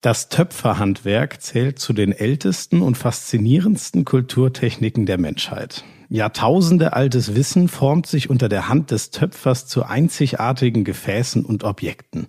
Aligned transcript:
Das 0.00 0.30
Töpferhandwerk 0.30 1.42
zählt 1.42 1.78
zu 1.78 1.92
den 1.92 2.12
ältesten 2.12 2.80
und 2.80 2.96
faszinierendsten 2.96 4.06
Kulturtechniken 4.06 5.04
der 5.04 5.18
Menschheit. 5.18 5.84
Jahrtausende 6.08 6.94
altes 6.94 7.34
Wissen 7.34 7.68
formt 7.68 8.06
sich 8.06 8.30
unter 8.30 8.48
der 8.48 8.70
Hand 8.70 8.92
des 8.92 9.10
Töpfers 9.10 9.66
zu 9.66 9.84
einzigartigen 9.84 10.84
Gefäßen 10.84 11.44
und 11.44 11.64
Objekten. 11.64 12.28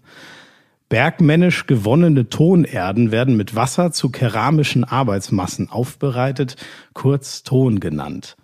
Bergmännisch 0.90 1.66
gewonnene 1.66 2.28
Tonerden 2.28 3.12
werden 3.12 3.38
mit 3.38 3.56
Wasser 3.56 3.94
zu 3.94 4.10
keramischen 4.10 4.84
Arbeitsmassen 4.84 5.70
aufbereitet, 5.70 6.58
kurz 6.92 7.44
Ton 7.44 7.80
genannt. 7.80 8.36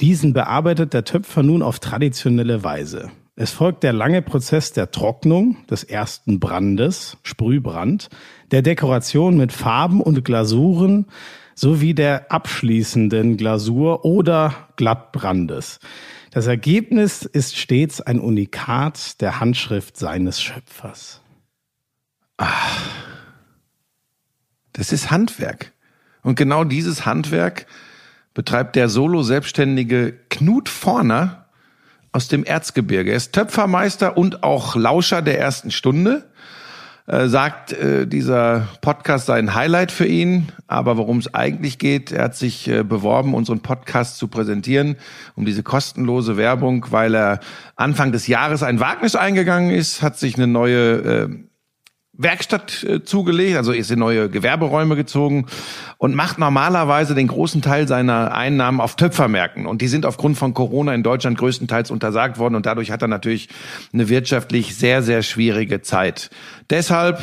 Diesen 0.00 0.32
bearbeitet 0.32 0.94
der 0.94 1.02
Töpfer 1.02 1.42
nun 1.42 1.62
auf 1.62 1.80
traditionelle 1.80 2.62
Weise. 2.62 3.10
Es 3.40 3.52
folgt 3.52 3.84
der 3.84 3.92
lange 3.92 4.20
Prozess 4.20 4.72
der 4.72 4.90
Trocknung 4.90 5.64
des 5.70 5.84
ersten 5.84 6.40
Brandes, 6.40 7.18
Sprühbrand, 7.22 8.08
der 8.50 8.62
Dekoration 8.62 9.36
mit 9.36 9.52
Farben 9.52 10.00
und 10.00 10.24
Glasuren 10.24 11.06
sowie 11.54 11.94
der 11.94 12.32
abschließenden 12.32 13.36
Glasur 13.36 14.04
oder 14.04 14.68
Glattbrandes. 14.74 15.78
Das 16.32 16.48
Ergebnis 16.48 17.22
ist 17.22 17.56
stets 17.56 18.00
ein 18.00 18.18
Unikat 18.18 19.20
der 19.20 19.38
Handschrift 19.38 19.96
seines 19.96 20.42
Schöpfers. 20.42 21.20
Ach, 22.38 22.88
das 24.72 24.90
ist 24.90 25.12
Handwerk. 25.12 25.74
Und 26.24 26.34
genau 26.34 26.64
dieses 26.64 27.06
Handwerk 27.06 27.66
betreibt 28.34 28.74
der 28.74 28.88
solo-selbstständige 28.88 30.18
Knut 30.28 30.68
Vorner 30.68 31.47
aus 32.12 32.28
dem 32.28 32.44
Erzgebirge. 32.44 33.10
Er 33.10 33.16
ist 33.16 33.32
Töpfermeister 33.32 34.16
und 34.16 34.42
auch 34.42 34.76
Lauscher 34.76 35.22
der 35.22 35.38
ersten 35.38 35.70
Stunde. 35.70 36.24
Äh, 37.08 37.28
sagt, 37.28 37.72
äh, 37.72 38.06
dieser 38.06 38.68
Podcast 38.82 39.26
sei 39.26 39.38
ein 39.38 39.54
Highlight 39.54 39.92
für 39.92 40.04
ihn. 40.04 40.52
Aber 40.66 40.98
worum 40.98 41.16
es 41.16 41.32
eigentlich 41.32 41.78
geht, 41.78 42.12
er 42.12 42.24
hat 42.24 42.36
sich 42.36 42.68
äh, 42.68 42.82
beworben, 42.82 43.32
unseren 43.32 43.60
Podcast 43.60 44.18
zu 44.18 44.28
präsentieren, 44.28 44.96
um 45.34 45.46
diese 45.46 45.62
kostenlose 45.62 46.36
Werbung, 46.36 46.84
weil 46.90 47.14
er 47.14 47.40
Anfang 47.76 48.12
des 48.12 48.26
Jahres 48.26 48.62
ein 48.62 48.78
Wagnis 48.78 49.16
eingegangen 49.16 49.70
ist, 49.70 50.02
hat 50.02 50.18
sich 50.18 50.36
eine 50.36 50.46
neue 50.46 50.96
äh, 50.96 51.28
Werkstatt 52.18 52.84
äh, 52.84 53.02
zugelegt, 53.04 53.56
also 53.56 53.72
ist 53.72 53.90
in 53.92 54.00
neue 54.00 54.28
Gewerberäume 54.28 54.96
gezogen 54.96 55.46
und 55.98 56.16
macht 56.16 56.38
normalerweise 56.38 57.14
den 57.14 57.28
großen 57.28 57.62
Teil 57.62 57.86
seiner 57.86 58.34
Einnahmen 58.34 58.80
auf 58.80 58.96
Töpfermärkten. 58.96 59.66
Und 59.66 59.82
die 59.82 59.88
sind 59.88 60.04
aufgrund 60.04 60.36
von 60.36 60.52
Corona 60.52 60.92
in 60.94 61.04
Deutschland 61.04 61.38
größtenteils 61.38 61.92
untersagt 61.92 62.38
worden 62.38 62.56
und 62.56 62.66
dadurch 62.66 62.90
hat 62.90 63.02
er 63.02 63.08
natürlich 63.08 63.48
eine 63.92 64.08
wirtschaftlich 64.08 64.74
sehr, 64.76 65.02
sehr 65.02 65.22
schwierige 65.22 65.80
Zeit. 65.80 66.30
Deshalb 66.70 67.20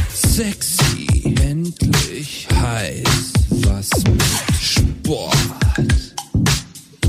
Sexy, 0.10 1.36
endlich 1.42 2.48
heiß, 2.54 3.34
was 3.50 3.90
mit 4.06 4.24
Sport. 4.60 5.36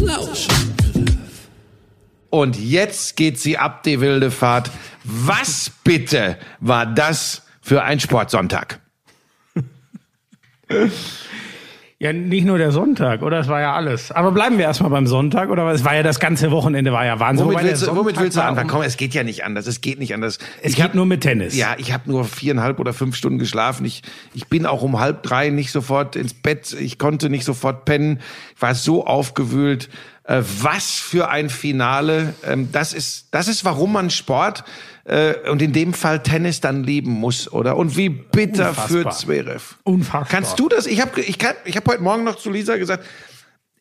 Lauschangriff. 0.00 1.14
Und 2.30 2.58
jetzt 2.58 3.16
geht 3.16 3.38
sie 3.38 3.56
ab, 3.58 3.82
die 3.84 4.00
wilde 4.00 4.30
Fahrt. 4.30 4.70
Was 5.04 5.70
bitte 5.84 6.38
war 6.60 6.86
das 6.86 7.42
für 7.60 7.82
ein 7.82 8.00
Sportsonntag? 8.00 8.80
Ja, 12.04 12.12
nicht 12.12 12.44
nur 12.44 12.58
der 12.58 12.70
Sonntag, 12.70 13.22
oder? 13.22 13.38
Es 13.38 13.48
war 13.48 13.62
ja 13.62 13.72
alles. 13.72 14.12
Aber 14.12 14.30
bleiben 14.30 14.58
wir 14.58 14.66
erstmal 14.66 14.90
beim 14.90 15.06
Sonntag, 15.06 15.48
oder? 15.48 15.66
Es 15.72 15.86
war 15.86 15.94
ja 15.94 16.02
das 16.02 16.20
ganze 16.20 16.50
Wochenende, 16.50 16.92
war 16.92 17.06
ja 17.06 17.18
Wahnsinn. 17.18 17.46
Womit 17.46 17.62
willst, 17.62 17.86
du, 17.86 17.96
womit 17.96 18.20
willst 18.20 18.36
du 18.36 18.42
anfangen? 18.42 18.68
Komm, 18.68 18.82
es 18.82 18.98
geht 18.98 19.14
ja 19.14 19.22
nicht 19.22 19.42
anders. 19.42 19.66
Es 19.66 19.80
geht 19.80 19.98
nicht 19.98 20.12
anders. 20.12 20.38
Es 20.60 20.72
ich 20.72 20.76
geht 20.76 20.84
hab, 20.84 20.94
nur 20.94 21.06
mit 21.06 21.22
Tennis. 21.22 21.56
Ja, 21.56 21.76
ich 21.78 21.94
habe 21.94 22.10
nur 22.10 22.26
viereinhalb 22.26 22.78
oder 22.78 22.92
fünf 22.92 23.16
Stunden 23.16 23.38
geschlafen. 23.38 23.86
Ich, 23.86 24.02
ich 24.34 24.48
bin 24.48 24.66
auch 24.66 24.82
um 24.82 25.00
halb 25.00 25.22
drei 25.22 25.48
nicht 25.48 25.72
sofort 25.72 26.14
ins 26.14 26.34
Bett. 26.34 26.76
Ich 26.78 26.98
konnte 26.98 27.30
nicht 27.30 27.46
sofort 27.46 27.86
pennen. 27.86 28.20
Ich 28.54 28.60
war 28.60 28.74
so 28.74 29.06
aufgewühlt. 29.06 29.88
Äh, 30.26 30.42
was 30.60 30.92
für 30.92 31.28
ein 31.28 31.50
Finale. 31.50 32.34
Ähm, 32.46 32.72
das 32.72 32.94
ist, 32.94 33.28
das 33.30 33.46
ist, 33.46 33.64
warum 33.64 33.92
man 33.92 34.08
Sport 34.08 34.64
äh, 35.04 35.34
und 35.50 35.60
in 35.60 35.74
dem 35.74 35.92
Fall 35.92 36.22
Tennis 36.22 36.60
dann 36.60 36.82
lieben 36.82 37.10
muss, 37.10 37.52
oder? 37.52 37.76
Und 37.76 37.96
wie 37.98 38.08
bitter 38.08 38.70
Unfassbar. 38.70 38.88
für 38.88 39.10
Zverev. 39.10 39.74
Unfassbar. 39.82 40.26
Kannst 40.30 40.58
du 40.58 40.70
das? 40.70 40.86
Ich 40.86 41.02
habe 41.02 41.20
ich 41.20 41.38
kann, 41.38 41.54
ich 41.66 41.76
hab 41.76 41.86
heute 41.86 42.02
Morgen 42.02 42.24
noch 42.24 42.36
zu 42.36 42.50
Lisa 42.50 42.78
gesagt, 42.78 43.04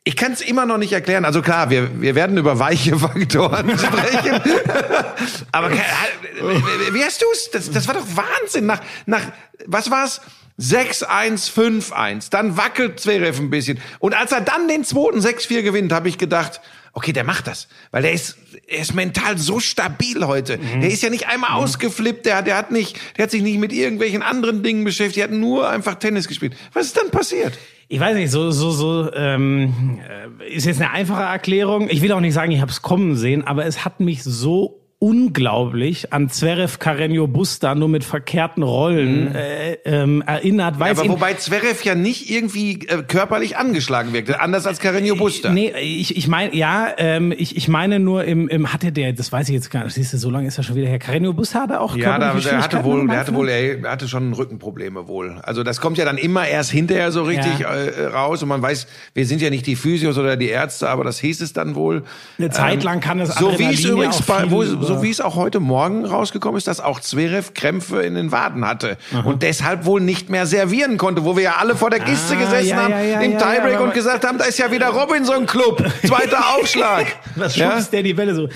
ich 0.03 0.17
kann 0.17 0.33
es 0.33 0.41
immer 0.41 0.65
noch 0.65 0.77
nicht 0.77 0.91
erklären. 0.91 1.23
Also 1.23 1.41
klar, 1.41 1.69
wir, 1.69 2.01
wir 2.01 2.13
werden 2.13 2.37
über 2.37 2.59
weiche 2.59 2.99
Faktoren 2.99 3.77
sprechen. 3.77 4.41
Aber 5.53 5.71
wie 5.71 7.03
hast 7.05 7.21
du 7.21 7.25
es? 7.31 7.51
Das, 7.51 7.71
das 7.71 7.87
war 7.87 7.93
doch 7.93 8.05
Wahnsinn. 8.17 8.65
Nach, 8.65 8.81
nach 9.05 9.21
was 9.65 9.89
war's? 9.89 10.19
6-1, 10.59 11.51
5-1. 11.51 12.29
Dann 12.29 12.57
wackelt 12.57 12.99
Zverev 12.99 13.39
ein 13.39 13.49
bisschen. 13.49 13.79
Und 13.99 14.15
als 14.15 14.31
er 14.31 14.41
dann 14.41 14.67
den 14.67 14.83
zweiten 14.83 15.19
6-4 15.19 15.61
gewinnt, 15.61 15.91
habe 15.91 16.09
ich 16.09 16.17
gedacht, 16.17 16.61
okay, 16.93 17.11
der 17.11 17.23
macht 17.23 17.47
das. 17.47 17.67
Weil 17.91 18.03
der 18.03 18.13
ist, 18.13 18.37
er 18.67 18.81
ist 18.81 18.93
mental 18.93 19.37
so 19.37 19.59
stabil 19.59 20.25
heute. 20.25 20.57
Mhm. 20.57 20.81
Der 20.81 20.89
ist 20.91 21.01
ja 21.01 21.09
nicht 21.09 21.27
einmal 21.27 21.51
mhm. 21.51 21.57
ausgeflippt, 21.57 22.25
der, 22.25 22.41
der 22.43 22.55
hat 22.55 22.71
nicht, 22.71 22.99
der 23.17 23.23
hat 23.23 23.31
sich 23.31 23.41
nicht 23.41 23.59
mit 23.59 23.73
irgendwelchen 23.73 24.21
anderen 24.21 24.63
Dingen 24.63 24.83
beschäftigt, 24.83 25.17
der 25.17 25.23
hat 25.25 25.31
nur 25.31 25.69
einfach 25.69 25.95
Tennis 25.95 26.27
gespielt. 26.27 26.55
Was 26.73 26.87
ist 26.87 26.97
dann 26.97 27.09
passiert? 27.09 27.57
Ich 27.89 27.99
weiß 27.99 28.15
nicht, 28.15 28.31
so, 28.31 28.51
so, 28.51 28.71
so 28.71 29.11
ähm, 29.13 29.99
äh, 30.39 30.53
ist 30.53 30.65
jetzt 30.65 30.79
eine 30.81 30.91
einfache 30.91 31.23
Erklärung. 31.23 31.89
Ich 31.89 32.01
will 32.01 32.11
auch 32.11 32.19
nicht 32.19 32.33
sagen, 32.33 32.51
ich 32.51 32.61
habe 32.61 32.71
es 32.71 32.81
kommen 32.81 33.15
sehen, 33.15 33.45
aber 33.45 33.65
es 33.65 33.83
hat 33.85 33.99
mich 33.99 34.23
so 34.23 34.82
unglaublich 35.03 36.13
an 36.13 36.29
Zverev 36.29 36.77
Carreño 36.77 37.27
Busta 37.27 37.75
nur 37.75 37.89
mit 37.89 38.05
verkehrten 38.05 38.63
Rollen 38.63 39.31
mhm. 39.31 39.35
äh, 39.35 39.73
ähm, 39.83 40.23
erinnert. 40.25 40.79
Weil 40.79 40.95
ja, 40.95 41.01
aber 41.01 41.09
wobei 41.09 41.33
Zverev 41.33 41.83
ja 41.83 41.93
nicht 41.93 42.29
irgendwie 42.29 42.87
äh, 42.87 43.03
körperlich 43.05 43.57
angeschlagen 43.57 44.13
wirkte, 44.13 44.39
anders 44.39 44.65
als 44.65 44.79
Carreño 44.79 45.17
Busta. 45.17 45.51
Nee, 45.51 45.73
ich, 45.81 46.15
ich 46.15 46.29
meine, 46.29 46.55
ja, 46.55 46.87
ähm, 46.97 47.33
ich, 47.37 47.57
ich 47.57 47.67
meine 47.67 47.99
nur 47.99 48.23
im, 48.23 48.47
im 48.47 48.71
hatte 48.71 48.93
der, 48.93 49.11
das 49.11 49.29
weiß 49.29 49.49
ich 49.49 49.55
jetzt 49.55 49.69
gar 49.71 49.83
nicht, 49.83 49.93
siehst 49.93 50.13
du, 50.13 50.17
so 50.17 50.29
lange 50.29 50.47
ist 50.47 50.57
er 50.57 50.63
schon 50.63 50.77
wieder 50.77 50.87
her. 50.87 51.01
Carreño 51.01 51.33
Busta 51.33 51.63
hatte 51.63 51.81
auch 51.81 51.97
Ja, 51.97 52.17
da, 52.17 52.33
der 52.35 52.63
hatte 52.63 52.85
wohl, 52.85 53.05
der 53.05 53.19
hatte 53.19 53.33
wohl, 53.33 53.49
er 53.49 53.91
hatte 53.91 54.07
schon 54.07 54.31
Rückenprobleme 54.31 55.09
wohl. 55.09 55.37
Also 55.43 55.63
das 55.63 55.81
kommt 55.81 55.97
ja 55.97 56.05
dann 56.05 56.17
immer 56.17 56.47
erst 56.47 56.71
hinterher 56.71 57.11
so 57.11 57.23
richtig 57.23 57.59
ja. 57.59 57.73
äh, 57.75 58.05
raus 58.05 58.41
und 58.41 58.47
man 58.47 58.61
weiß, 58.61 58.87
wir 59.13 59.25
sind 59.25 59.41
ja 59.41 59.49
nicht 59.49 59.67
die 59.67 59.75
Physios 59.75 60.17
oder 60.17 60.37
die 60.37 60.47
Ärzte, 60.47 60.87
aber 60.87 61.03
das 61.03 61.19
hieß 61.19 61.41
es 61.41 61.51
dann 61.51 61.75
wohl. 61.75 62.03
Eine 62.37 62.51
Zeit 62.51 62.75
ähm, 62.75 62.81
lang 62.83 62.99
kann 63.01 63.19
es 63.19 63.35
So 63.35 63.59
wie 63.59 63.65
es 63.65 63.83
übrigens 63.83 64.21
bei, 64.21 64.49
wo, 64.49 64.63
so 64.63 64.92
so 64.95 65.03
wie 65.03 65.09
es 65.09 65.21
auch 65.21 65.35
heute 65.35 65.59
Morgen 65.59 66.05
rausgekommen 66.05 66.57
ist, 66.57 66.67
dass 66.67 66.79
auch 66.79 66.99
Zverev 66.99 67.53
Krämpfe 67.53 68.01
in 68.01 68.15
den 68.15 68.31
Waden 68.31 68.67
hatte 68.67 68.97
und 69.23 69.43
deshalb 69.43 69.85
wohl 69.85 70.01
nicht 70.01 70.29
mehr 70.29 70.45
servieren 70.45 70.97
konnte, 70.97 71.23
wo 71.23 71.35
wir 71.35 71.43
ja 71.43 71.55
alle 71.59 71.75
vor 71.75 71.89
der 71.89 71.99
Kiste 71.99 72.33
Ah, 72.33 72.39
gesessen 72.39 72.69
ja, 72.69 72.75
haben 72.77 72.91
ja, 72.91 73.01
ja, 73.01 73.21
im 73.21 73.37
Tiebreak 73.37 73.79
und 73.79 73.93
gesagt 73.93 74.25
haben, 74.25 74.37
da 74.37 74.45
ist 74.45 74.57
ja 74.57 74.71
wieder 74.71 74.89
Robinson 74.89 75.45
Club, 75.45 75.83
zweiter 76.05 76.55
Aufschlag. 76.55 77.07
Was 77.35 77.55
schubst 77.55 77.93
der 77.93 78.03
die 78.03 78.15
Welle 78.17 78.35
so? 78.35 78.49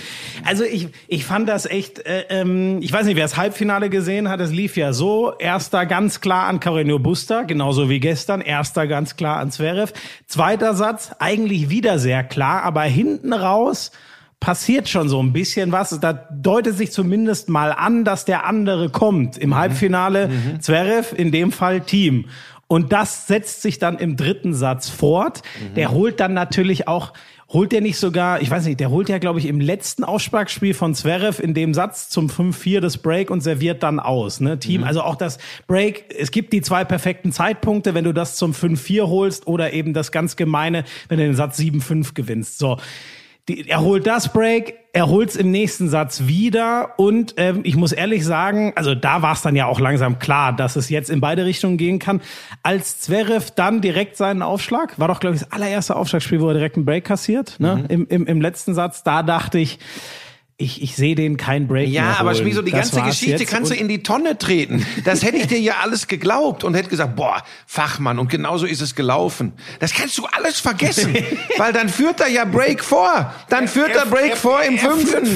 Also 0.45 0.63
ich, 0.63 0.89
ich 1.07 1.25
fand 1.25 1.49
das 1.49 1.65
echt, 1.65 1.99
äh, 2.05 2.25
ähm, 2.29 2.79
ich 2.81 2.91
weiß 2.91 3.05
nicht, 3.05 3.15
wer 3.15 3.23
das 3.23 3.37
Halbfinale 3.37 3.89
gesehen 3.89 4.29
hat, 4.29 4.39
es 4.39 4.51
lief 4.51 4.77
ja 4.77 4.93
so, 4.93 5.33
erster 5.37 5.85
ganz 5.85 6.21
klar 6.21 6.47
an 6.47 6.59
Carreño 6.59 6.99
Busta, 6.99 7.43
genauso 7.43 7.89
wie 7.89 7.99
gestern, 7.99 8.41
erster 8.41 8.87
ganz 8.87 9.15
klar 9.15 9.37
an 9.37 9.51
Zverev. 9.51 9.93
Zweiter 10.27 10.73
Satz, 10.73 11.11
eigentlich 11.19 11.69
wieder 11.69 11.99
sehr 11.99 12.23
klar, 12.23 12.63
aber 12.63 12.83
hinten 12.83 13.33
raus 13.33 13.91
passiert 14.39 14.87
schon 14.87 15.09
so 15.09 15.21
ein 15.21 15.33
bisschen 15.33 15.71
was. 15.71 15.99
Da 15.99 16.13
deutet 16.13 16.77
sich 16.77 16.91
zumindest 16.91 17.49
mal 17.49 17.71
an, 17.71 18.03
dass 18.03 18.25
der 18.25 18.45
andere 18.45 18.89
kommt. 18.89 19.37
Im 19.37 19.55
Halbfinale 19.55 20.29
Zverev, 20.59 21.13
in 21.15 21.31
dem 21.31 21.51
Fall 21.51 21.81
Team. 21.81 22.25
Und 22.67 22.91
das 22.91 23.27
setzt 23.27 23.61
sich 23.61 23.79
dann 23.79 23.97
im 23.97 24.17
dritten 24.17 24.53
Satz 24.53 24.89
fort. 24.89 25.41
Der 25.75 25.91
holt 25.91 26.19
dann 26.19 26.33
natürlich 26.33 26.87
auch, 26.87 27.13
holt 27.49 27.71
der 27.71 27.79
nicht 27.79 27.97
sogar, 27.97 28.41
ich 28.41 28.51
weiß 28.51 28.65
nicht, 28.65 28.81
der 28.81 28.89
holt 28.89 29.07
ja, 29.07 29.19
glaube 29.19 29.39
ich, 29.39 29.45
im 29.45 29.61
letzten 29.61 30.03
Aufschlagspiel 30.03 30.73
von 30.73 30.93
Zverev 30.93 31.41
in 31.41 31.53
dem 31.53 31.73
Satz 31.73 32.09
zum 32.09 32.27
5-4 32.27 32.81
das 32.81 32.97
Break 32.97 33.31
und 33.31 33.39
serviert 33.39 33.83
dann 33.83 34.01
aus. 34.01 34.41
Ne? 34.41 34.59
Team, 34.59 34.83
also 34.83 35.01
auch 35.01 35.15
das 35.15 35.37
Break, 35.65 36.13
es 36.17 36.31
gibt 36.31 36.51
die 36.51 36.61
zwei 36.61 36.83
perfekten 36.83 37.31
Zeitpunkte, 37.31 37.93
wenn 37.93 38.03
du 38.03 38.13
das 38.13 38.35
zum 38.35 38.51
5-4 38.51 39.07
holst 39.07 39.47
oder 39.47 39.71
eben 39.71 39.93
das 39.93 40.11
ganz 40.11 40.35
gemeine, 40.35 40.83
wenn 41.07 41.19
du 41.19 41.25
den 41.25 41.35
Satz 41.35 41.57
7-5 41.57 42.13
gewinnst. 42.13 42.59
So. 42.59 42.77
Die, 43.47 43.69
er 43.69 43.81
holt 43.81 44.05
das 44.05 44.33
Break, 44.33 44.75
er 44.91 45.07
holt's 45.07 45.35
im 45.35 45.51
nächsten 45.51 45.87
Satz 45.87 46.23
wieder 46.25 46.95
und 46.97 47.35
ähm, 47.37 47.61
ich 47.63 47.75
muss 47.77 47.93
ehrlich 47.93 48.25
sagen, 48.25 48.73
also 48.75 48.93
da 48.93 49.21
war 49.21 49.33
es 49.33 49.41
dann 49.41 49.55
ja 49.55 49.67
auch 49.67 49.79
langsam 49.79 50.19
klar, 50.19 50.53
dass 50.53 50.75
es 50.75 50.89
jetzt 50.89 51.09
in 51.09 51.21
beide 51.21 51.45
Richtungen 51.45 51.77
gehen 51.77 51.99
kann. 51.99 52.21
Als 52.63 52.99
Zverev 52.99 53.51
dann 53.55 53.79
direkt 53.79 54.17
seinen 54.17 54.41
Aufschlag, 54.41 54.99
war 54.99 55.07
doch 55.07 55.19
glaube 55.19 55.35
ich 55.35 55.43
das 55.43 55.51
allererste 55.51 55.95
Aufschlagspiel, 55.95 56.41
wo 56.41 56.49
er 56.49 56.55
direkt 56.55 56.75
einen 56.75 56.85
Break 56.85 57.05
kassiert, 57.05 57.59
ne? 57.59 57.85
Im, 57.87 58.07
im, 58.07 58.25
im 58.25 58.41
letzten 58.41 58.73
Satz, 58.73 59.03
da 59.03 59.23
dachte 59.23 59.59
ich, 59.59 59.79
ich, 60.59 60.81
ich 60.81 60.95
sehe 60.95 61.13
den 61.13 61.37
kein 61.37 61.67
Break 61.67 61.87
Ja, 61.89 62.01
mehr 62.01 62.19
aber 62.19 62.29
holen. 62.31 62.39
Schmieso, 62.41 62.63
die 62.63 62.71
Das 62.71 62.89
ganze 62.89 63.03
Geschichte 63.03 63.45
kannst 63.45 63.69
du 63.69 63.75
Und- 63.75 63.79
in 63.81 63.87
die 63.87 64.01
Tonne 64.01 64.39
treten. 64.39 64.83
Das 65.05 65.23
hätte 65.23 65.37
ich 65.37 65.45
dir 65.45 65.59
ja 65.59 65.75
alles 65.83 66.07
geglaubt 66.07 66.63
und 66.63 66.73
hätte 66.73 66.89
gesagt, 66.89 67.15
boah, 67.15 67.43
Fachmann, 67.67 68.17
und 68.17 68.27
genauso 68.31 68.65
ist 68.65 68.81
es 68.81 68.95
gelaufen. 68.95 69.53
Das 69.79 69.93
kannst 69.93 70.17
du 70.17 70.25
alles 70.25 70.59
vergessen, 70.59 71.15
weil 71.57 71.73
dann 71.73 71.89
führt 71.89 72.21
er 72.21 72.29
ja 72.29 72.43
Break 72.43 72.83
vor. 72.83 73.31
Dann 73.49 73.67
führt 73.67 73.95
er, 73.95 74.07
Break 74.07 74.35
vor 74.35 74.63
im 74.63 74.77
er 74.77 74.79
fünften. 74.79 75.27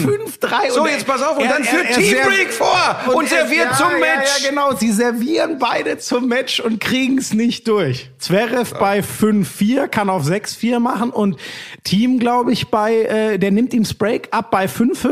5-3 0.42 0.72
So, 0.72 0.82
und 0.82 0.90
jetzt 0.90 1.06
pass 1.06 1.22
auf, 1.22 1.38
und 1.38 1.44
er- 1.46 1.54
dann 1.54 1.62
er- 1.64 1.68
führt 1.70 1.86
er 1.92 1.98
Team 1.98 2.18
Break 2.26 2.52
vor 2.52 3.14
und, 3.14 3.32
er- 3.32 3.46
serviert 3.46 3.68
ja, 3.74 3.78
zum 3.78 3.92
ja, 3.92 3.98
Match. 4.00 4.30
Ja, 4.44 4.50
genau. 4.50 4.76
Sie 4.76 4.92
servieren 4.92 5.58
beide 5.60 6.00
zum 6.00 6.30
Match 6.30 6.60
und 6.60 6.80
kriegen 6.80 7.20
es 7.20 7.32
nicht 7.32 7.68
durch. 7.68 8.10
Zverev 8.18 8.74
bei 8.80 9.02
5-4 9.04 9.88
kann 9.88 10.10
auf 10.10 10.24
6-4 10.26 10.80
machen 10.80 11.12
und 11.12 11.38
Team, 11.84 12.18
glaube 12.18 12.52
ich, 12.54 12.70
bei, 12.70 12.96
äh, 13.04 13.38
der 13.38 13.52
nimmt 13.52 13.74
ihm 13.76 13.84
das 13.84 13.94
Break 13.94 14.30
ab 14.32 14.50
bei 14.50 14.66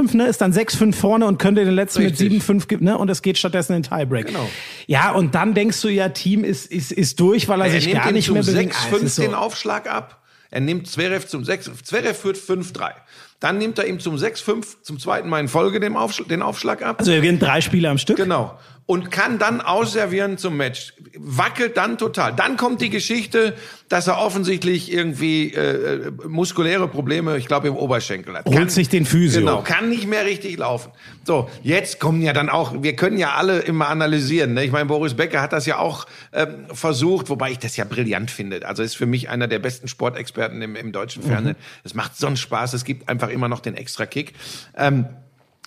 5-5, 0.08 0.18
ne, 0.18 0.28
ist 0.28 0.42
dann 0.42 0.54
6-5 0.54 0.94
vorne 0.96 1.26
und 1.26 1.38
könnte 1.38 1.66
den 1.66 1.74
letzten 1.74 2.02
Richtig. 2.04 2.32
mit 2.32 2.42
7-5, 2.44 2.68
ge- 2.68 2.78
ne, 2.82 2.98
und 2.98 3.10
es 3.10 3.22
geht 3.22 3.38
stattdessen 3.38 3.74
in 3.76 3.82
den 3.84 3.90
Tiebreak. 3.90 4.28
Genau. 4.28 4.50
Ja, 4.88 5.12
und 5.12 5.36
dann 5.36 5.54
denkst 5.54 5.82
du 5.82 5.90
ja, 5.90 6.10
Team 6.10 6.44
ist, 6.44 6.72
ist, 6.72 6.92
ist 6.92 7.20
durch, 7.20 7.48
weil 7.48 7.60
er, 7.62 7.68
Er 7.68 7.72
sich 7.74 7.88
nimmt 7.88 8.04
gar 8.04 8.12
nicht 8.12 8.30
mehr 8.32 8.44
bewegt. 8.44 8.74
6-5 8.74 8.76
Ah, 8.76 8.96
es 8.98 9.04
ist 9.04 9.16
so- 9.16 9.22
den 9.22 9.34
Aufschlag 9.36 9.90
ab. 9.92 10.16
Er 10.52 10.62
nimmt 10.62 10.88
Zverev 10.88 11.28
zum 11.28 11.44
6, 11.46 11.70
Zverev 11.84 12.18
führt 12.18 12.38
5-3. 12.38 12.92
Dann 13.40 13.58
nimmt 13.60 13.78
er 13.78 13.86
ihm 13.88 14.00
zum 14.00 14.16
6-5 14.16 14.82
zum 14.82 15.00
zweiten 15.00 15.30
Mal 15.30 15.40
in 15.42 15.48
Folge 15.48 15.80
den 15.80 15.96
Aufschlag, 15.96 16.28
den 16.28 16.42
Aufschlag 16.42 16.82
ab. 16.82 16.96
Also 17.00 17.12
er 17.12 17.22
gewinnt 17.22 17.42
drei 17.42 17.62
Spiele 17.62 17.88
am 17.90 17.98
Stück. 18.00 18.18
Genau. 18.18 18.58
Und 18.90 19.12
kann 19.12 19.38
dann 19.38 19.62
ausservieren 19.62 20.40
zum 20.40 20.58
Match. 20.58 20.96
Wackelt 21.16 21.78
dann 21.78 22.00
total. 22.00 22.34
Dann 22.34 22.58
kommt 22.58 22.82
die 22.82 22.90
Geschichte, 22.90 23.54
dass 23.88 24.08
er 24.08 24.18
offensichtlich 24.18 24.92
irgendwie 24.92 25.54
äh, 25.54 26.08
äh, 26.08 26.12
muskuläre 26.28 26.88
Probleme, 26.88 27.38
ich 27.38 27.46
glaube, 27.46 27.68
im 27.68 27.76
Oberschenkel 27.76 28.36
hat. 28.36 28.48
Holt 28.48 28.72
sich 28.72 28.90
den 28.90 29.06
Physio. 29.06 29.42
Genau, 29.42 29.62
kann 29.62 29.90
nicht 29.90 30.08
mehr 30.08 30.26
richtig 30.26 30.58
laufen. 30.58 30.90
So, 31.24 31.52
jetzt 31.62 32.00
kommen 32.00 32.24
ja 32.24 32.34
dann 32.34 32.50
auch, 32.50 32.82
wir 32.82 32.96
können 32.96 33.20
ja 33.20 33.36
alle 33.36 33.60
immer 33.60 33.90
analysieren. 33.90 34.56
Ne? 34.56 34.66
Ich 34.66 34.72
meine, 34.72 34.88
Boris 34.88 35.14
Becker 35.14 35.40
hat 35.40 35.54
das 35.54 35.68
ja 35.68 35.78
auch 35.78 36.08
ähm, 36.34 36.66
versucht, 36.74 37.30
wobei 37.30 37.52
ich 37.52 37.60
das 37.60 37.78
ja 37.78 37.86
brillant 37.86 38.32
finde. 38.32 38.68
Also 38.68 38.82
ist 38.82 38.98
für 38.98 39.06
mich 39.06 39.30
einer 39.30 39.48
der 39.48 39.60
besten 39.60 39.88
Sportexperten 39.88 40.64
im, 40.64 40.76
im 40.76 40.92
deutschen 40.92 41.22
Fernsehen. 41.22 41.58
Es 41.84 41.94
macht 41.94 42.18
so 42.18 42.26
einen 42.26 42.38
Spaß, 42.38 42.74
es 42.74 42.86
gibt 42.86 43.08
einfach 43.08 43.30
immer 43.30 43.50
noch 43.50 43.60
den 43.60 43.76
extra 43.76 44.08
Kick. 44.08 44.34
Ähm, 44.76 45.06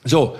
so, 0.03 0.37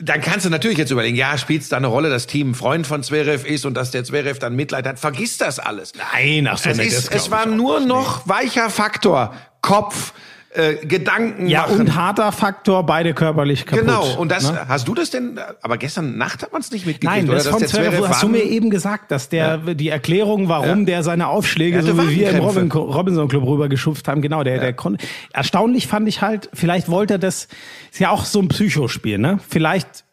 dann 0.00 0.20
kannst 0.20 0.46
du 0.46 0.50
natürlich 0.50 0.78
jetzt 0.78 0.90
überlegen, 0.90 1.16
ja, 1.16 1.36
spielt 1.38 1.62
es 1.62 1.68
da 1.68 1.76
eine 1.76 1.88
Rolle, 1.88 2.08
dass 2.08 2.26
Team 2.26 2.50
ein 2.50 2.54
Freund 2.54 2.86
von 2.86 3.02
Zverev 3.02 3.44
ist 3.44 3.66
und 3.66 3.74
dass 3.74 3.90
der 3.90 4.04
Zverev 4.04 4.38
dann 4.38 4.54
Mitleid 4.54 4.86
hat. 4.86 4.98
Vergiss 4.98 5.38
das 5.38 5.58
alles. 5.58 5.92
Nein, 5.96 6.46
ach 6.46 6.58
so, 6.58 6.70
es, 6.70 6.76
nee, 6.76 6.84
das 6.84 6.94
ist, 6.94 7.10
glaub 7.10 7.20
es 7.20 7.30
war 7.30 7.46
nur 7.46 7.80
noch 7.80 8.28
weicher 8.28 8.70
Faktor, 8.70 9.34
Kopf, 9.60 10.12
äh, 10.54 10.74
Gedanken 10.86 11.46
Ja, 11.46 11.62
machen. 11.62 11.80
und 11.80 11.94
harter 11.94 12.32
Faktor, 12.32 12.84
beide 12.86 13.12
körperlich 13.12 13.66
kaputt. 13.66 13.84
Genau, 13.86 14.16
und 14.16 14.30
das, 14.30 14.50
ne? 14.50 14.66
hast 14.66 14.88
du 14.88 14.94
das 14.94 15.10
denn, 15.10 15.38
aber 15.62 15.76
gestern 15.76 16.16
Nacht 16.16 16.42
hat 16.42 16.52
man 16.52 16.62
es 16.62 16.70
nicht 16.70 16.86
mitgekriegt, 16.86 17.04
Nein, 17.04 17.28
oder? 17.28 17.36
das 17.36 17.48
von 17.48 17.58
der 17.58 17.68
Zverev, 17.68 18.08
hast 18.08 18.22
du 18.22 18.28
mir 18.28 18.42
eben 18.42 18.70
gesagt, 18.70 19.10
dass 19.10 19.28
der 19.28 19.58
die 19.58 19.88
Erklärung, 19.90 20.48
warum 20.48 20.80
Ja. 20.80 20.84
der 20.86 21.02
seine 21.02 21.28
Aufschläge, 21.28 21.82
so 21.82 21.98
wie 21.98 22.16
wir 22.16 22.30
im. 22.30 22.38
Robin, 22.40 22.70
Robinson 22.72 23.28
Club 23.28 23.44
rübergeschupft 23.46 24.08
haben, 24.08 24.22
genau, 24.22 24.42
der, 24.42 24.58
der 24.58 24.72
konnte. 24.72 25.04
Erstaunlich 25.32 25.86
fand 25.86 26.08
ich 26.08 26.22
halt, 26.22 26.48
vielleicht 26.54 26.88
wollte 26.88 27.14
er 27.14 27.18
das, 27.18 27.48
ist 27.92 28.00
ja 28.00 28.10
auch 28.10 28.24
so 28.24 28.40
ein 28.40 28.48
Psychospiel, 28.48 29.18
ne? 29.18 29.38
Vielleicht 29.48 30.04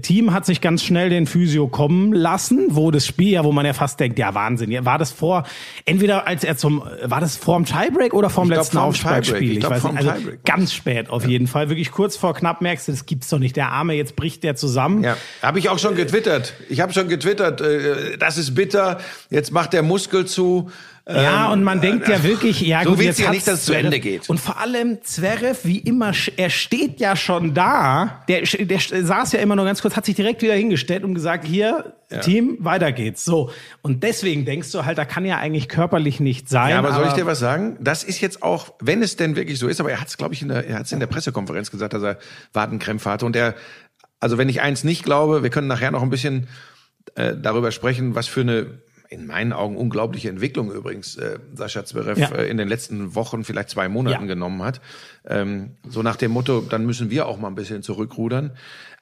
Team 0.00 0.32
hat 0.32 0.46
sich 0.46 0.62
ganz 0.62 0.82
schnell 0.82 1.10
den 1.10 1.26
Physio 1.26 1.68
kommen 1.68 2.14
lassen, 2.14 2.68
wo 2.70 2.90
das 2.90 3.06
Spiel 3.06 3.32
ja, 3.32 3.44
wo 3.44 3.52
man 3.52 3.66
ja 3.66 3.74
fast 3.74 4.00
denkt, 4.00 4.18
ja 4.18 4.34
Wahnsinn, 4.34 4.70
ja, 4.70 4.86
war 4.86 4.96
das 4.96 5.12
vor, 5.12 5.44
entweder 5.84 6.26
als 6.26 6.42
er 6.42 6.56
zum, 6.56 6.82
war 7.02 7.20
das 7.20 7.36
vor 7.36 7.56
dem 7.56 7.66
Tiebreak 7.66 8.14
oder 8.14 8.30
vor 8.30 8.44
dem 8.44 8.52
Ich 8.52 8.56
letzten 8.56 8.78
vorm 8.78 8.88
Aufschlagspiel? 8.88 9.52
Ich 9.52 9.60
glaub, 9.60 9.72
weiß 9.72 9.82
vorm 9.82 9.96
nicht, 9.96 10.06
also 10.06 10.18
Tiebreak. 10.18 10.44
ganz 10.44 10.72
spät 10.72 11.10
auf 11.10 11.26
jeden 11.26 11.46
Fall, 11.46 11.68
wirklich 11.68 11.90
kurz 11.90 12.16
vor 12.16 12.34
knapp 12.34 12.62
merkst 12.62 12.88
du, 12.88 12.92
das 12.92 13.04
gibt's 13.04 13.28
doch 13.28 13.38
nicht, 13.38 13.56
der 13.56 13.72
Arme, 13.72 13.92
jetzt 13.92 14.16
bricht 14.16 14.42
der 14.42 14.56
zusammen. 14.56 15.02
Ja, 15.04 15.18
habe 15.42 15.58
ich 15.58 15.68
auch 15.68 15.78
schon 15.78 15.96
getwittert. 15.96 16.54
Ich 16.70 16.80
habe 16.80 16.94
schon 16.94 17.08
getwittert, 17.08 17.60
äh, 17.60 18.16
das 18.16 18.38
ist 18.38 18.54
bitter, 18.54 19.00
jetzt 19.28 19.52
macht 19.52 19.74
der 19.74 19.82
Muskel 19.82 20.24
zu. 20.24 20.70
Ja, 21.06 21.46
Ähm, 21.46 21.52
und 21.52 21.64
man 21.64 21.82
denkt 21.82 22.08
ja 22.08 22.22
wirklich, 22.22 22.62
ja 22.62 22.82
so 22.82 22.90
gut, 22.90 22.98
willst 23.00 23.18
jetzt 23.18 23.20
ja 23.20 23.26
hat's 23.26 23.34
nicht, 23.34 23.46
dass 23.46 23.60
es 23.60 23.64
zu. 23.66 23.74
Ende 23.74 24.00
geht. 24.00 24.30
Und 24.30 24.40
vor 24.40 24.58
allem 24.58 25.02
Zverev, 25.02 25.60
wie 25.64 25.78
immer, 25.78 26.12
er 26.36 26.48
steht 26.48 26.98
ja 26.98 27.14
schon 27.14 27.52
da. 27.52 28.22
Der, 28.28 28.42
der 28.42 28.78
saß 28.78 29.32
ja 29.32 29.40
immer 29.40 29.54
nur 29.54 29.66
ganz 29.66 29.82
kurz, 29.82 29.96
hat 29.96 30.06
sich 30.06 30.14
direkt 30.14 30.40
wieder 30.40 30.54
hingestellt 30.54 31.04
und 31.04 31.14
gesagt, 31.14 31.44
hier, 31.44 31.94
Team, 32.22 32.56
weiter 32.60 32.92
geht's. 32.92 33.24
So. 33.24 33.50
Und 33.82 34.02
deswegen 34.02 34.44
denkst 34.44 34.70
du 34.72 34.84
halt, 34.84 34.96
da 34.96 35.04
kann 35.04 35.24
ja 35.24 35.38
eigentlich 35.38 35.68
körperlich 35.68 36.20
nicht 36.20 36.48
sein. 36.48 36.70
Ja, 36.70 36.78
aber 36.78 36.92
soll 36.92 37.06
ich 37.08 37.12
dir 37.14 37.26
was 37.26 37.38
sagen? 37.38 37.76
Das 37.80 38.04
ist 38.04 38.20
jetzt 38.20 38.42
auch, 38.42 38.72
wenn 38.80 39.02
es 39.02 39.16
denn 39.16 39.36
wirklich 39.36 39.58
so 39.58 39.68
ist, 39.68 39.80
aber 39.80 39.90
er 39.90 40.00
hat 40.00 40.08
es, 40.08 40.16
glaube 40.16 40.32
ich, 40.32 40.40
in 40.40 40.48
der, 40.48 40.66
er 40.66 40.78
hat 40.78 40.86
es 40.86 40.92
in 40.92 41.00
der 41.00 41.06
Pressekonferenz 41.06 41.70
gesagt, 41.70 41.92
dass 41.92 42.02
er 42.02 42.18
Wadenkrämpfe 42.52 43.10
hatte. 43.10 43.26
Und 43.26 43.36
er, 43.36 43.54
also 44.20 44.38
wenn 44.38 44.48
ich 44.48 44.62
eins 44.62 44.84
nicht 44.84 45.02
glaube, 45.04 45.42
wir 45.42 45.50
können 45.50 45.66
nachher 45.66 45.90
noch 45.90 46.02
ein 46.02 46.10
bisschen 46.10 46.46
äh, 47.16 47.34
darüber 47.36 47.72
sprechen, 47.72 48.14
was 48.14 48.26
für 48.26 48.40
eine 48.42 48.66
in 49.10 49.26
meinen 49.26 49.52
Augen 49.52 49.76
unglaubliche 49.76 50.28
Entwicklung 50.28 50.70
übrigens 50.72 51.16
äh, 51.16 51.38
Sascha 51.54 51.84
Zverev 51.84 52.18
Ja. 52.20 52.30
äh, 52.32 52.48
in 52.48 52.56
den 52.56 52.68
letzten 52.68 53.14
Wochen, 53.14 53.44
vielleicht 53.44 53.70
zwei 53.70 53.88
Monaten 53.88 54.22
Ja. 54.22 54.26
genommen 54.28 54.62
hat. 54.62 54.80
Ähm, 55.26 55.72
so 55.86 56.02
nach 56.02 56.16
dem 56.16 56.30
Motto, 56.32 56.60
dann 56.62 56.86
müssen 56.86 57.10
wir 57.10 57.26
auch 57.26 57.38
mal 57.38 57.48
ein 57.48 57.54
bisschen 57.54 57.82
zurückrudern. 57.82 58.52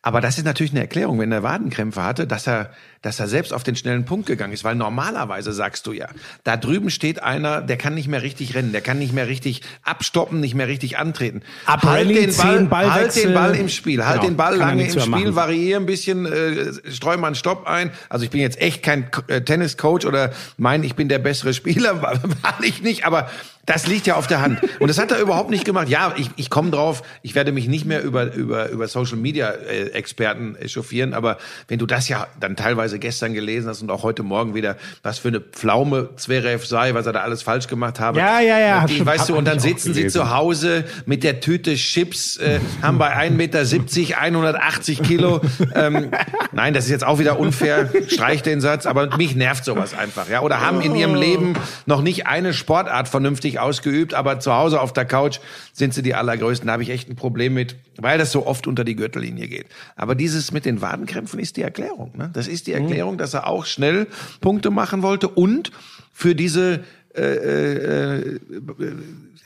Aber 0.04 0.20
das 0.20 0.36
ist 0.38 0.44
natürlich 0.44 0.72
eine 0.72 0.80
Erklärung, 0.80 1.20
wenn 1.20 1.30
er 1.30 1.44
Wadenkrämpfe 1.44 2.02
hatte, 2.02 2.26
dass 2.26 2.48
er, 2.48 2.72
dass 3.02 3.20
er 3.20 3.28
selbst 3.28 3.52
auf 3.52 3.62
den 3.62 3.76
schnellen 3.76 4.04
Punkt 4.04 4.26
gegangen 4.26 4.52
ist. 4.52 4.64
Weil 4.64 4.74
normalerweise 4.76 5.52
sagst 5.52 5.86
du 5.86 5.92
ja, 5.92 6.08
da 6.44 6.56
drüben 6.56 6.90
steht 6.90 7.22
einer, 7.22 7.60
der 7.60 7.76
kann 7.76 7.94
nicht 7.94 8.08
mehr 8.08 8.22
richtig 8.22 8.54
rennen, 8.54 8.72
der 8.72 8.80
kann 8.80 8.98
nicht 8.98 9.12
mehr 9.12 9.28
richtig 9.28 9.62
abstoppen, 9.82 10.40
nicht 10.40 10.54
mehr 10.54 10.68
richtig 10.68 10.98
antreten. 10.98 11.42
Ab 11.66 11.82
halt 11.82 12.06
Rallye, 12.06 12.26
den 12.26 12.36
Ball, 12.36 12.64
Ballwechsel. 12.64 13.00
halt 13.00 13.16
den 13.16 13.34
Ball 13.34 13.56
im 13.56 13.68
Spiel, 13.68 14.04
halt 14.04 14.20
Genau, 14.20 14.30
den 14.30 14.36
Ball 14.36 14.56
lange 14.56 14.84
im 14.84 14.90
Spiel, 14.90 15.06
machen. 15.06 15.36
variiere 15.36 15.80
ein 15.80 15.86
bisschen, 15.86 16.26
äh, 16.26 16.72
streu 16.90 17.16
mal 17.16 17.28
einen 17.28 17.36
Stopp 17.36 17.66
ein. 17.66 17.90
Also 18.08 18.24
ich 18.24 18.30
bin 18.30 18.40
jetzt 18.40 18.60
echt 18.60 18.82
kein 18.82 19.10
äh, 19.26 19.42
Tenniscoach 19.42 20.06
oder 20.06 20.32
mein, 20.56 20.82
ich 20.84 20.94
bin 20.94 21.08
der 21.08 21.18
bessere 21.18 21.52
Spieler, 21.54 22.00
war 22.02 22.18
ich 22.62 22.82
nicht, 22.82 23.04
aber 23.04 23.28
das 23.66 23.86
liegt 23.86 24.06
ja 24.06 24.16
auf 24.16 24.26
der 24.26 24.40
Hand. 24.40 24.60
Und 24.80 24.88
das 24.88 24.98
hat 24.98 25.12
er 25.12 25.20
überhaupt 25.20 25.50
nicht 25.50 25.64
gemacht. 25.64 25.88
Ja, 25.88 26.14
ich, 26.16 26.30
ich 26.36 26.50
komme 26.50 26.70
drauf, 26.70 27.02
ich 27.22 27.34
werde 27.34 27.52
mich 27.52 27.68
nicht 27.68 27.84
mehr 27.84 28.02
über, 28.02 28.32
über, 28.34 28.68
über 28.70 28.88
Social 28.88 29.16
Media 29.16 29.50
äh, 29.50 29.90
Experten 29.90 30.56
echauffieren, 30.56 31.14
aber 31.14 31.38
wenn 31.68 31.78
du 31.78 31.86
das 31.86 32.08
ja 32.08 32.26
dann 32.40 32.56
teilweise 32.56 32.91
gestern 32.98 33.34
gelesen 33.34 33.68
hast 33.68 33.82
und 33.82 33.90
auch 33.90 34.02
heute 34.02 34.22
Morgen 34.22 34.54
wieder, 34.54 34.76
was 35.02 35.18
für 35.18 35.28
eine 35.28 35.40
Pflaume 35.40 36.10
Zverev 36.16 36.64
sei, 36.66 36.94
was 36.94 37.06
er 37.06 37.12
da 37.12 37.20
alles 37.20 37.42
falsch 37.42 37.66
gemacht 37.66 38.00
habe. 38.00 38.18
Ja, 38.18 38.40
ja, 38.40 38.58
ja, 38.58 38.86
Die, 38.86 39.04
weißt 39.04 39.28
du, 39.28 39.36
und 39.36 39.46
dann 39.46 39.58
sitzen 39.58 39.94
sie 39.94 40.08
zu 40.08 40.30
Hause 40.30 40.84
mit 41.06 41.22
der 41.22 41.40
Tüte 41.40 41.74
Chips, 41.74 42.36
äh, 42.38 42.60
haben 42.82 42.98
bei 42.98 43.14
1,70 43.14 43.30
Meter 43.32 44.20
180 44.20 45.02
Kilo. 45.02 45.40
Ähm, 45.74 46.10
nein, 46.52 46.74
das 46.74 46.84
ist 46.84 46.90
jetzt 46.90 47.04
auch 47.04 47.18
wieder 47.18 47.38
unfair. 47.38 47.90
Streich 48.08 48.42
den 48.42 48.60
Satz, 48.60 48.86
aber 48.86 49.16
mich 49.16 49.34
nervt 49.34 49.64
sowas. 49.64 49.82
sowas 49.90 49.98
einfach, 49.98 50.28
ja. 50.28 50.40
Oder 50.40 50.60
haben 50.60 50.80
in 50.80 50.94
ihrem 50.94 51.14
Leben 51.14 51.54
noch 51.86 52.02
nicht 52.02 52.26
eine 52.26 52.52
Sportart 52.52 53.08
vernünftig 53.08 53.58
ausgeübt, 53.58 54.14
aber 54.14 54.40
zu 54.40 54.52
Hause 54.52 54.80
auf 54.80 54.92
der 54.92 55.04
Couch 55.04 55.38
sind 55.72 55.94
sie 55.94 56.02
die 56.02 56.14
allergrößten. 56.14 56.66
Da 56.66 56.74
habe 56.74 56.82
ich 56.82 56.90
echt 56.90 57.08
ein 57.08 57.16
Problem 57.16 57.54
mit, 57.54 57.76
weil 57.98 58.18
das 58.18 58.32
so 58.32 58.46
oft 58.46 58.66
unter 58.66 58.84
die 58.84 58.96
Gürtellinie 58.96 59.48
geht. 59.48 59.66
Aber 59.96 60.14
dieses 60.14 60.52
mit 60.52 60.64
den 60.64 60.80
Wadenkrämpfen 60.80 61.38
ist 61.38 61.56
die 61.56 61.62
Erklärung. 61.62 62.12
Ne? 62.16 62.30
Das 62.32 62.48
ist 62.48 62.66
die 62.66 62.72
Erklärung, 62.72 62.81
dass 63.18 63.34
er 63.34 63.46
auch 63.46 63.64
schnell 63.66 64.06
Punkte 64.40 64.70
machen 64.70 65.02
wollte 65.02 65.28
und 65.28 65.70
für 66.12 66.34
diese 66.34 66.84
äh, 67.14 67.22
äh, 67.22 68.38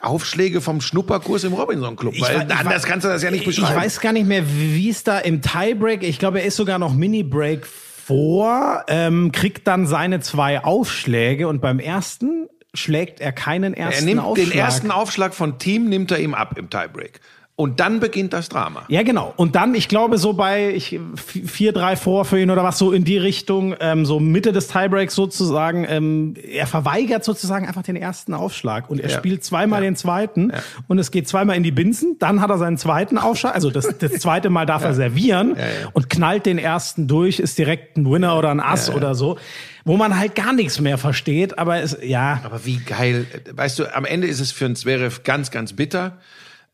Aufschläge 0.01 0.61
vom 0.61 0.81
Schnupperkurs 0.81 1.45
im 1.45 1.53
Robinson 1.55 1.97
Club, 1.97 2.15
weil 2.21 2.37
Ich 2.37 2.45
ich 2.45 2.55
anders 2.55 2.85
kannst 2.85 3.05
du 3.05 3.09
das 3.09 3.23
ja 3.23 3.31
nicht 3.31 3.41
Ich 3.41 3.47
beschreiben. 3.47 3.81
weiß 3.81 4.01
gar 4.01 4.13
nicht 4.13 4.27
mehr, 4.27 4.43
wie 4.47 4.89
es 4.91 5.05
da 5.05 5.19
im 5.19 5.41
Tiebreak, 5.43 6.03
ich 6.03 6.19
glaube, 6.19 6.41
er 6.41 6.47
ist 6.47 6.57
sogar 6.57 6.79
noch 6.79 6.95
Mini-Break 6.95 7.67
vor, 7.67 8.85
ähm, 8.89 9.33
kriegt 9.33 9.67
dann 9.67 9.87
seine 9.87 10.21
zwei 10.21 10.63
Aufschläge 10.63 11.49
und 11.49 11.61
beim 11.61 11.79
ersten 11.81 12.47
schlägt 12.75 13.21
er 13.21 13.33
keinen 13.33 13.75
er 13.75 13.87
ersten 13.87 14.05
nimmt 14.05 14.21
Aufschlag. 14.21 14.51
den 14.51 14.59
ersten 14.59 14.91
Aufschlag 14.91 15.35
von 15.35 15.59
Team 15.59 15.89
nimmt 15.89 16.11
er 16.11 16.19
ihm 16.21 16.35
ab 16.35 16.57
im 16.59 16.69
Tiebreak 16.71 17.21
und 17.59 17.81
dann 17.81 18.01
beginnt 18.01 18.35
das 18.35 18.51
Drama. 18.51 18.85
Ja, 18.89 19.03
genau. 19.03 19.33
Und 19.37 19.57
dann, 19.57 19.75
ich 19.75 19.89
glaube, 19.89 20.19
so 20.19 20.35
bei 20.35 20.75
ich, 20.75 21.01
4-3 21.17 21.97
vor 21.97 22.27
für 22.27 22.39
ihn 22.39 22.51
oder 22.51 22.63
was 22.63 22.77
so 22.77 22.93
in 22.93 23.05
die 23.05 23.17
Richtung, 23.17 23.75
ähm, 23.81 24.05
so 24.05 24.21
Mitte 24.21 24.53
des 24.53 24.69
Tiebreaks 24.69 25.15
sozusagen, 25.15 25.87
ähm, 25.89 26.35
er 26.47 26.67
verweigert 26.67 27.25
sozusagen 27.25 27.67
einfach 27.67 27.83
den 27.83 27.97
ersten 27.97 28.35
Aufschlag 28.35 28.91
und 28.91 29.01
er 29.01 29.09
Ja. 29.09 29.17
spielt 29.17 29.43
zweimal 29.43 29.81
den 29.81 29.97
zweiten 29.97 30.53
und 30.87 30.99
es 30.99 31.11
geht 31.11 31.29
zweimal 31.29 31.57
in 31.57 31.63
die 31.63 31.71
Binsen, 31.71 32.17
dann 32.19 32.43
hat 32.43 32.51
er 32.51 32.59
seinen 32.59 32.77
zweiten 32.77 33.17
Aufschlag, 33.17 33.55
also 33.55 33.71
das, 33.71 33.89
das 33.99 34.13
zweite 34.15 34.51
Mal 34.51 34.67
darf 34.67 34.85
er 34.85 34.93
servieren 34.93 35.57
ja. 35.57 35.89
und 35.95 36.11
knallt 36.11 36.45
den 36.45 36.59
ersten 36.59 37.09
durch, 37.09 37.39
ist 37.41 37.57
direkt 37.57 37.97
ein 37.97 38.11
Winner 38.11 38.37
oder 38.37 38.51
ein 38.51 38.61
Ass 38.61 38.91
oder 38.91 39.15
so, 39.15 39.39
wo 39.87 39.97
man 39.97 40.19
halt 40.19 40.35
gar 40.35 40.53
nichts 40.53 40.79
mehr 40.79 40.99
versteht, 40.99 41.59
aber 41.59 41.79
es, 41.81 41.97
ja, 42.03 42.41
Aber 42.45 42.67
wie 42.67 42.77
geil. 42.79 43.25
Weißt 43.53 43.79
du, 43.79 43.97
am 43.97 44.05
Ende 44.05 44.27
ist 44.27 44.41
es 44.41 44.53
für 44.53 44.67
einen 44.67 44.77
Zverev 44.77 45.23
ganz, 45.25 45.51
ganz 45.51 45.73
bitter. 45.73 46.19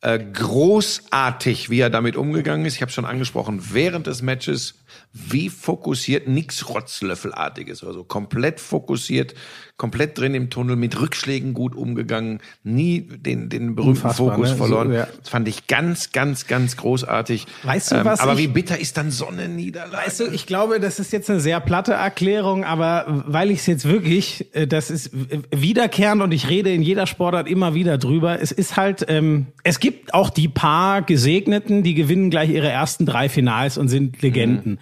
Äh, 0.04 0.18
großartig, 0.18 1.70
wie 1.70 1.78
er 1.78 1.88
damit 1.88 2.16
umgegangen 2.16 2.66
ist. 2.66 2.74
Ich 2.74 2.82
habe 2.82 2.90
schon 2.90 3.04
angesprochen, 3.04 3.62
während 3.72 4.08
des 4.08 4.20
Matches, 4.20 4.74
wie 5.12 5.48
fokussiert, 5.48 6.26
nix 6.26 6.68
Rotzlöffelartiges. 6.68 7.84
Also 7.84 8.02
komplett 8.02 8.58
fokussiert, 8.58 9.34
komplett 9.76 10.16
drin 10.18 10.34
im 10.34 10.48
Tunnel, 10.50 10.76
mit 10.76 11.00
Rückschlägen 11.00 11.54
gut 11.54 11.74
umgegangen, 11.74 12.38
nie 12.62 13.00
den, 13.00 13.48
den 13.48 13.74
berühmten 13.74 13.96
Unfassbar, 13.96 14.34
Fokus 14.36 14.50
ne? 14.50 14.56
So, 14.56 14.64
verloren. 14.64 14.92
ja. 14.92 15.08
Das 15.20 15.28
fand 15.28 15.48
ich 15.48 15.66
ganz, 15.66 16.12
ganz, 16.12 16.46
ganz 16.46 16.76
großartig. 16.76 17.46
Ähm, 17.64 17.68
Weißt 17.70 17.90
du, 17.92 18.04
was 18.04 18.20
Aber 18.20 18.34
ich- 18.34 18.38
wie 18.38 18.46
bitter 18.48 18.78
ist 18.78 18.96
dann 18.96 19.10
so 19.10 19.26
eine 19.26 19.48
Niederlage? 19.48 20.06
Weißt 20.06 20.20
du, 20.20 20.24
ich 20.30 20.46
glaube, 20.46 20.78
das 20.78 21.00
ist 21.00 21.12
jetzt 21.12 21.28
eine 21.30 21.40
sehr 21.40 21.58
platte 21.60 21.94
Erklärung, 21.94 22.64
aber 22.64 23.24
weil 23.26 23.50
ich 23.50 23.58
es 23.60 23.66
jetzt 23.66 23.84
wirklich, 23.84 24.54
äh, 24.54 24.66
das 24.68 24.90
ist 24.90 25.10
wiederkehrend 25.50 26.22
und 26.22 26.32
ich 26.32 26.48
rede 26.48 26.72
in 26.72 26.82
jeder 26.82 27.06
Sportart 27.06 27.48
immer 27.48 27.74
wieder 27.74 27.98
drüber. 27.98 28.40
Es 28.40 28.52
ist 28.52 28.76
halt, 28.76 29.04
ähm, 29.08 29.46
es 29.64 29.80
gibt 29.80 30.14
auch 30.14 30.30
die 30.30 30.48
paar 30.48 31.02
Gesegneten, 31.02 31.82
die 31.82 31.94
gewinnen 31.94 32.30
gleich 32.30 32.50
ihre 32.50 32.68
ersten 32.68 33.06
drei 33.06 33.28
Finals 33.28 33.78
und 33.78 33.88
sind 33.88 34.22
Legenden. 34.22 34.78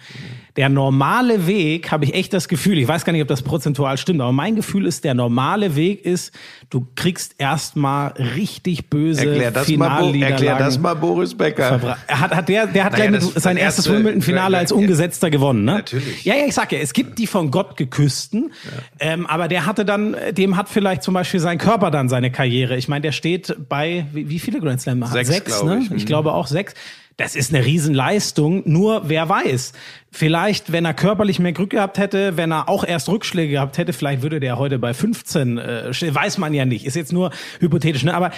Der 0.57 0.67
normale 0.67 1.47
Weg, 1.47 1.91
habe 1.91 2.03
ich 2.03 2.13
echt 2.13 2.33
das 2.33 2.47
Gefühl, 2.49 2.77
ich 2.77 2.87
weiß 2.87 3.05
gar 3.05 3.13
nicht, 3.13 3.21
ob 3.21 3.27
das 3.29 3.41
prozentual 3.41 3.97
stimmt, 3.97 4.19
aber 4.21 4.33
mein 4.33 4.55
Gefühl 4.55 4.85
ist, 4.85 5.03
der 5.05 5.13
normale 5.13 5.75
Weg 5.77 6.03
ist, 6.05 6.33
du 6.69 6.85
kriegst 6.95 7.35
erstmal 7.37 8.09
richtig 8.35 8.89
böse 8.89 9.25
erklär, 9.27 9.51
das 9.51 9.69
mal, 9.69 10.15
erklär 10.21 10.57
das 10.57 10.77
mal 10.77 10.93
Boris 10.95 11.33
Becker. 11.35 11.97
Er 12.07 12.19
hat, 12.19 12.35
hat 12.35 12.49
der, 12.49 12.67
der 12.67 12.83
hat 12.83 12.93
Naja, 12.93 13.11
gleich 13.11 13.23
sein 13.23 13.55
erstes 13.55 13.85
erste- 13.85 13.97
Wimbledon-Finale 13.97 14.57
als 14.57 14.71
ja, 14.71 14.75
Ungesetzter 14.75 15.29
gewonnen, 15.29 15.63
ne? 15.63 15.73
Natürlich. 15.75 16.25
Ja, 16.25 16.35
ja, 16.35 16.45
ich 16.45 16.53
sag 16.53 16.71
ja, 16.73 16.79
es 16.79 16.91
gibt 16.91 17.17
die 17.17 17.27
von 17.27 17.49
Gott 17.49 17.77
geküssten, 17.77 18.51
ähm, 18.99 19.25
aber 19.27 19.47
der 19.47 19.65
hatte 19.65 19.85
dann, 19.85 20.15
dem 20.33 20.57
hat 20.57 20.67
vielleicht 20.67 21.03
zum 21.03 21.13
Beispiel 21.13 21.39
sein 21.39 21.57
Körper 21.59 21.91
dann 21.91 22.09
seine 22.09 22.29
Karriere. 22.31 22.75
Ich 22.75 22.87
meine, 22.89 23.01
der 23.01 23.11
steht 23.13 23.55
bei, 23.69 24.05
wie, 24.11 24.29
wie 24.29 24.39
viele 24.39 24.59
Grand 24.59 24.81
Slam 24.81 25.03
hat? 25.05 25.13
Sechs, 25.13 25.29
Sechs 25.29 25.63
ne? 25.63 25.79
ich. 25.83 25.91
Ich 25.91 26.03
Mhm. 26.03 26.07
glaube 26.07 26.33
auch 26.33 26.47
sechs. 26.47 26.73
Das 27.17 27.35
ist 27.35 27.53
eine 27.53 27.65
Riesenleistung, 27.65 28.63
nur 28.65 29.09
wer 29.09 29.27
weiß. 29.27 29.73
Vielleicht, 30.11 30.71
wenn 30.71 30.85
er 30.85 30.93
körperlich 30.93 31.39
mehr 31.39 31.51
Glück 31.51 31.71
gehabt 31.71 31.97
hätte, 31.97 32.37
wenn 32.37 32.51
er 32.51 32.69
auch 32.69 32.83
erst 32.83 33.09
Rückschläge 33.09 33.51
gehabt 33.53 33.77
hätte, 33.77 33.93
vielleicht 33.93 34.21
würde 34.21 34.39
der 34.39 34.57
heute 34.57 34.79
bei 34.79 34.93
15, 34.93 35.57
äh, 35.57 35.93
stehen. 35.93 36.15
weiß 36.15 36.37
man 36.37 36.53
ja 36.53 36.65
nicht, 36.65 36.85
ist 36.85 36.95
jetzt 36.95 37.13
nur 37.13 37.31
hypothetisch, 37.59 38.03
ne? 38.03 38.13
aber 38.13 38.31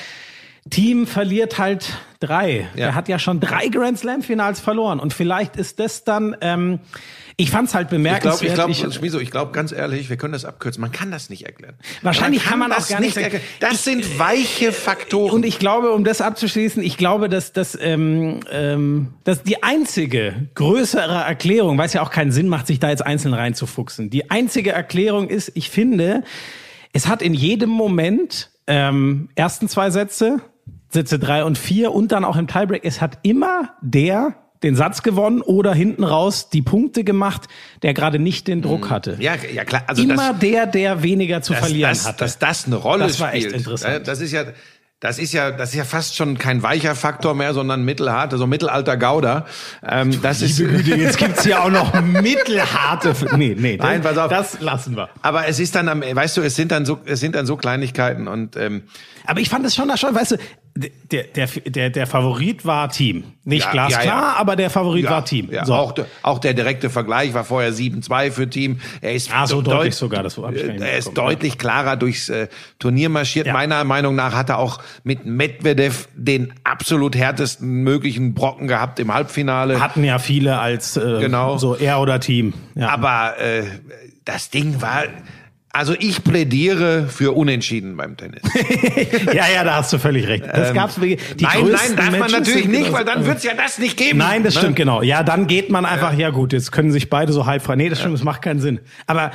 Team 0.69 1.07
verliert 1.07 1.59
halt 1.59 1.93
drei. 2.19 2.69
Ja. 2.75 2.87
Er 2.87 2.95
hat 2.95 3.09
ja 3.09 3.19
schon 3.19 3.39
drei 3.39 3.67
Grand 3.67 3.99
Slam 3.99 4.21
Finals 4.21 4.59
verloren 4.59 4.99
und 4.99 5.13
vielleicht 5.13 5.57
ist 5.57 5.79
das 5.79 6.03
dann, 6.03 6.35
ähm, 6.41 6.79
ich 7.37 7.49
fand's 7.51 7.73
halt 7.73 7.85
Ich 7.85 7.89
glaube, 7.89 8.03
bemerkenswert. 8.03 8.49
ich 8.49 8.53
glaube, 8.55 8.71
Ich- 8.71 8.93
Schmiso, 8.95 9.19
ich 9.19 9.31
glaube 9.31 9.51
ganz 9.51 9.71
ehrlich, 9.71 10.09
wir 10.09 10.17
können 10.17 10.33
das 10.33 10.45
abkürzen. 10.45 10.81
Man 10.81 10.91
kann 10.91 11.09
das 11.11 11.29
nicht 11.29 11.45
erklären. 11.45 11.75
Wahrscheinlich 12.01 12.43
kann 12.43 12.59
man 12.59 12.71
auch 12.71 12.75
das 12.77 12.89
gar 12.89 12.99
nicht 12.99 13.17
erklären. 13.17 13.43
Das 13.59 13.83
sind 13.83 14.19
weiche 14.19 14.71
Faktoren. 14.71 15.31
Und 15.31 15.45
ich 15.45 15.59
glaube, 15.59 15.91
um 15.91 16.03
das 16.03 16.21
abzuschließen, 16.21 16.83
ich 16.83 16.97
glaube, 16.97 17.29
dass, 17.29 17.51
dass, 17.53 17.77
ähm, 17.81 18.39
ähm, 18.51 19.13
dass 19.23 19.43
die 19.43 19.63
einzige 19.63 20.47
größere 20.55 21.23
Erklärung, 21.23 21.77
weil 21.77 21.87
es 21.87 21.93
ja 21.93 22.01
auch 22.03 22.11
keinen 22.11 22.31
Sinn 22.31 22.47
macht, 22.47 22.67
sich 22.67 22.79
da 22.79 22.89
jetzt 22.89 23.05
einzeln 23.05 23.33
reinzufuchsen, 23.33 24.09
die 24.09 24.29
einzige 24.29 24.71
Erklärung 24.71 25.29
ist, 25.29 25.51
ich 25.55 25.69
finde, 25.69 26.23
es 26.93 27.07
hat 27.07 27.21
in 27.21 27.33
jedem 27.33 27.69
Moment 27.69 28.51
ähm, 28.67 29.29
ersten 29.35 29.67
zwei 29.67 29.89
Sätze, 29.89 30.39
Sätze 30.89 31.17
drei 31.17 31.43
und 31.43 31.57
vier 31.57 31.91
und 31.91 32.11
dann 32.11 32.23
auch 32.23 32.35
im 32.37 32.47
Tiebreak, 32.47 32.85
es 32.85 33.01
hat 33.01 33.17
immer 33.23 33.73
der 33.81 34.35
den 34.63 34.75
Satz 34.75 35.03
gewonnen 35.03 35.41
oder 35.41 35.73
hinten 35.73 36.03
raus 36.03 36.49
die 36.49 36.61
Punkte 36.61 37.03
gemacht, 37.03 37.43
der 37.81 37.93
gerade 37.93 38.19
nicht 38.19 38.47
den 38.47 38.61
Druck 38.61 38.89
hatte. 38.89 39.17
ja, 39.19 39.33
ja 39.53 39.65
klar. 39.65 39.83
Also 39.87 40.01
immer 40.03 40.31
das, 40.31 40.39
der, 40.39 40.65
der 40.67 41.03
weniger 41.03 41.41
zu 41.41 41.53
dass, 41.53 41.61
verlieren 41.61 41.89
dass, 41.91 42.07
hatte. 42.07 42.19
dass 42.19 42.39
das 42.39 42.65
eine 42.65 42.75
Rolle 42.77 43.03
Das 43.05 43.19
war 43.19 43.33
echt 43.33 43.43
spielt. 43.47 43.57
interessant. 43.57 44.07
Das 44.07 44.21
ist 44.21 44.31
ja, 44.31 44.45
das 44.99 45.19
ist 45.19 45.33
ja, 45.33 45.51
das 45.51 45.71
ist 45.71 45.75
ja 45.75 45.83
fast 45.83 46.15
schon 46.15 46.37
kein 46.37 46.63
weicher 46.63 46.95
Faktor 46.95 47.33
mehr, 47.35 47.53
sondern 47.53 47.83
mittelhart, 47.83 48.31
also 48.31 48.47
mittelalter 48.47 48.95
Gauder. 48.95 49.45
Ähm, 49.85 50.21
das 50.21 50.41
ist, 50.41 50.59
jetzt 50.59 51.17
gibt's 51.17 51.43
hier 51.43 51.61
auch 51.61 51.69
noch 51.69 52.01
mittelharte. 52.01 53.13
Nee, 53.37 53.53
nee, 53.59 53.75
Nein, 53.77 54.01
pass 54.01 54.17
auf. 54.17 54.29
das 54.29 54.61
lassen 54.61 54.95
wir. 54.95 55.09
aber 55.21 55.45
es 55.47 55.59
ist 55.59 55.75
dann, 55.75 55.89
am, 55.89 56.01
weißt 56.01 56.37
du, 56.37 56.41
es 56.41 56.55
sind 56.55 56.71
dann 56.71 56.85
so, 56.85 56.99
es 57.05 57.19
sind 57.19 57.35
dann 57.35 57.45
so 57.45 57.57
Kleinigkeiten 57.57 58.29
und 58.29 58.55
ähm, 58.55 58.83
Aber 59.25 59.41
ich 59.41 59.49
fand 59.49 59.65
es 59.65 59.75
schon, 59.75 59.91
schon, 59.97 60.15
weißt 60.15 60.31
du, 60.31 60.37
der, 60.75 61.23
der, 61.35 61.47
der, 61.67 61.89
der 61.91 62.07
Favorit 62.07 62.65
war 62.65 62.89
Team. 62.89 63.25
Nicht 63.43 63.65
Ja, 63.65 63.71
glasklar, 63.71 64.03
ja, 64.05 64.11
ja. 64.11 64.33
aber 64.37 64.55
der 64.55 64.71
Favorit 64.71 65.07
war 65.07 65.23
Team. 65.23 65.49
Ja, 65.51 65.65
so. 65.65 65.73
auch, 65.75 65.91
der- 65.91 66.07
auch 66.23 66.39
der 66.39 66.55
direkte 66.55 66.89
Vergleich 66.89 67.33
war 67.35 67.43
vorher 67.43 67.71
7-2 67.71 68.31
für 68.31 68.49
Team. 68.49 68.79
Er 69.01 69.13
ist 69.13 69.31
Ah, 69.31 69.45
so 69.45 69.61
deut- 69.61 69.75
deutlich 69.75 69.95
sogar, 69.95 70.23
das 70.23 70.35
hab 70.37 70.51
ich 70.55 70.65
gar 70.65 70.73
nicht 70.73 70.81
Er 70.81 70.97
ist 70.97 71.05
mitbekommen, 71.09 71.29
deutlich 71.33 71.57
klarer 71.59 71.95
durchs 71.95 72.29
äh, 72.29 72.47
Turnier 72.79 73.09
marschiert. 73.09 73.45
Meiner 73.53 73.83
Meinung 73.83 74.15
nach 74.15 74.33
hat 74.33 74.49
er 74.49 74.57
auch 74.57 74.79
mit 75.03 75.27
Medvedev 75.27 76.07
den 76.15 76.53
absolut 76.63 77.15
härtesten 77.15 77.83
möglichen 77.83 78.33
Brocken 78.33 78.67
gehabt 78.67 78.99
im 78.99 79.13
Halbfinale. 79.13 79.79
Hatten 79.79 80.03
ja 80.03 80.17
viele 80.17 80.57
als 80.57 80.97
äh, 80.97 81.19
Genau. 81.19 81.57
so 81.59 81.75
er 81.75 81.99
oder 82.01 82.19
Team. 82.19 82.53
Aber 82.79 83.35
äh, 83.39 83.63
das 84.25 84.49
Ding 84.49 84.81
war, 84.81 85.03
also 85.73 85.93
ich 85.99 86.23
plädiere 86.23 87.07
für 87.07 87.35
Unentschieden 87.35 87.97
beim 87.97 88.15
Tennis. 88.15 88.41
ja, 89.33 89.45
ja, 89.53 89.63
da 89.63 89.75
hast 89.77 89.91
du 89.91 89.97
völlig 89.97 90.27
recht. 90.27 90.45
Das 90.45 90.73
gab's 90.73 91.01
wirklich. 91.01 91.19
Die 91.37 91.43
Ähm, 91.45 91.49
nein, 91.49 91.71
nein, 91.71 91.95
darf 91.97 92.11
man 92.11 92.19
Matches 92.19 92.31
natürlich 92.39 92.61
sind 92.63 92.71
nicht, 92.71 92.93
weil 92.93 93.03
dann 93.05 93.25
wird's 93.25 93.43
ja 93.43 93.53
das 93.55 93.79
nicht 93.79 93.97
geben. 93.97 94.19
Nein, 94.19 94.43
das 94.43 94.53
Ne? 94.55 94.59
stimmt, 94.61 94.75
genau. 94.75 95.01
Ja, 95.01 95.23
dann 95.23 95.47
geht 95.47 95.69
man 95.71 95.85
einfach, 95.85 96.13
ja, 96.17 96.29
gut, 96.29 96.53
jetzt 96.53 96.71
können 96.71 96.91
sich 96.91 97.09
beide 97.09 97.33
so 97.33 97.45
halb 97.45 97.63
frei. 97.63 97.75
Nee, 97.75 97.89
das 97.89 97.99
stimmt, 97.99 98.13
das 98.13 98.23
macht 98.23 98.41
keinen 98.43 98.59
Sinn. 98.61 98.79
Aber 99.07 99.31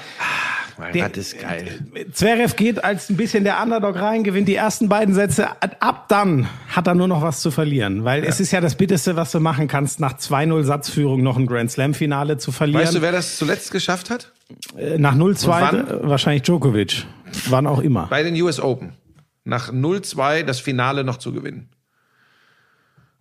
Mein 0.81 0.93
Der- 0.93 1.03
Gott, 1.07 1.17
das 1.17 1.33
ist 1.33 1.41
geil. 1.41 1.67
Zverev 2.13 2.55
geht 2.55 2.85
als 2.85 3.11
ein 3.11 3.17
bisschen 3.17 3.43
der 3.43 3.61
Underdog 3.61 3.97
rein, 3.97 4.23
gewinnt 4.23 4.47
die 4.47 4.55
ersten 4.55 4.89
beiden 4.89 5.13
Sätze. 5.13 5.49
Ab 5.81 6.05
dann 6.09 6.49
hat 6.69 6.87
er 6.87 6.95
nur 6.95 7.09
noch 7.09 7.21
was 7.21 7.41
zu 7.41 7.51
verlieren. 7.51 8.05
Weil 8.05 8.23
es 8.23 8.39
ist 8.39 8.53
ja 8.53 8.61
das 8.61 8.77
Bitterste, 8.77 9.17
was 9.17 9.33
du 9.33 9.41
machen 9.41 9.67
kannst, 9.67 9.99
nach 9.99 10.13
2-0 10.17 10.63
Satzführung 10.63 11.25
noch 11.25 11.37
ein 11.37 11.47
Grand 11.47 11.69
Slam-Finale 11.73 12.39
zu 12.39 12.53
verlieren. 12.53 12.83
Weißt 12.85 12.95
du, 12.95 13.03
wer 13.03 13.11
das 13.11 13.39
zuletzt 13.39 13.73
geschafft 13.73 14.09
hat? 14.09 14.31
Äh, 14.77 14.99
nach 14.99 15.15
0-2 15.15 15.71
Und 15.71 15.91
äh, 15.91 16.09
wahrscheinlich 16.09 16.43
Djokovic. 16.43 17.07
Wann 17.49 17.67
auch 17.67 17.81
immer. 17.81 18.07
Bei 18.09 18.23
den 18.23 18.41
US 18.43 18.61
Open. 18.61 18.93
Nach 19.45 19.73
0-2 19.73 20.43
das 20.43 20.61
Finale 20.61 21.05
noch 21.05 21.19
zu 21.19 21.33
gewinnen. 21.33 21.69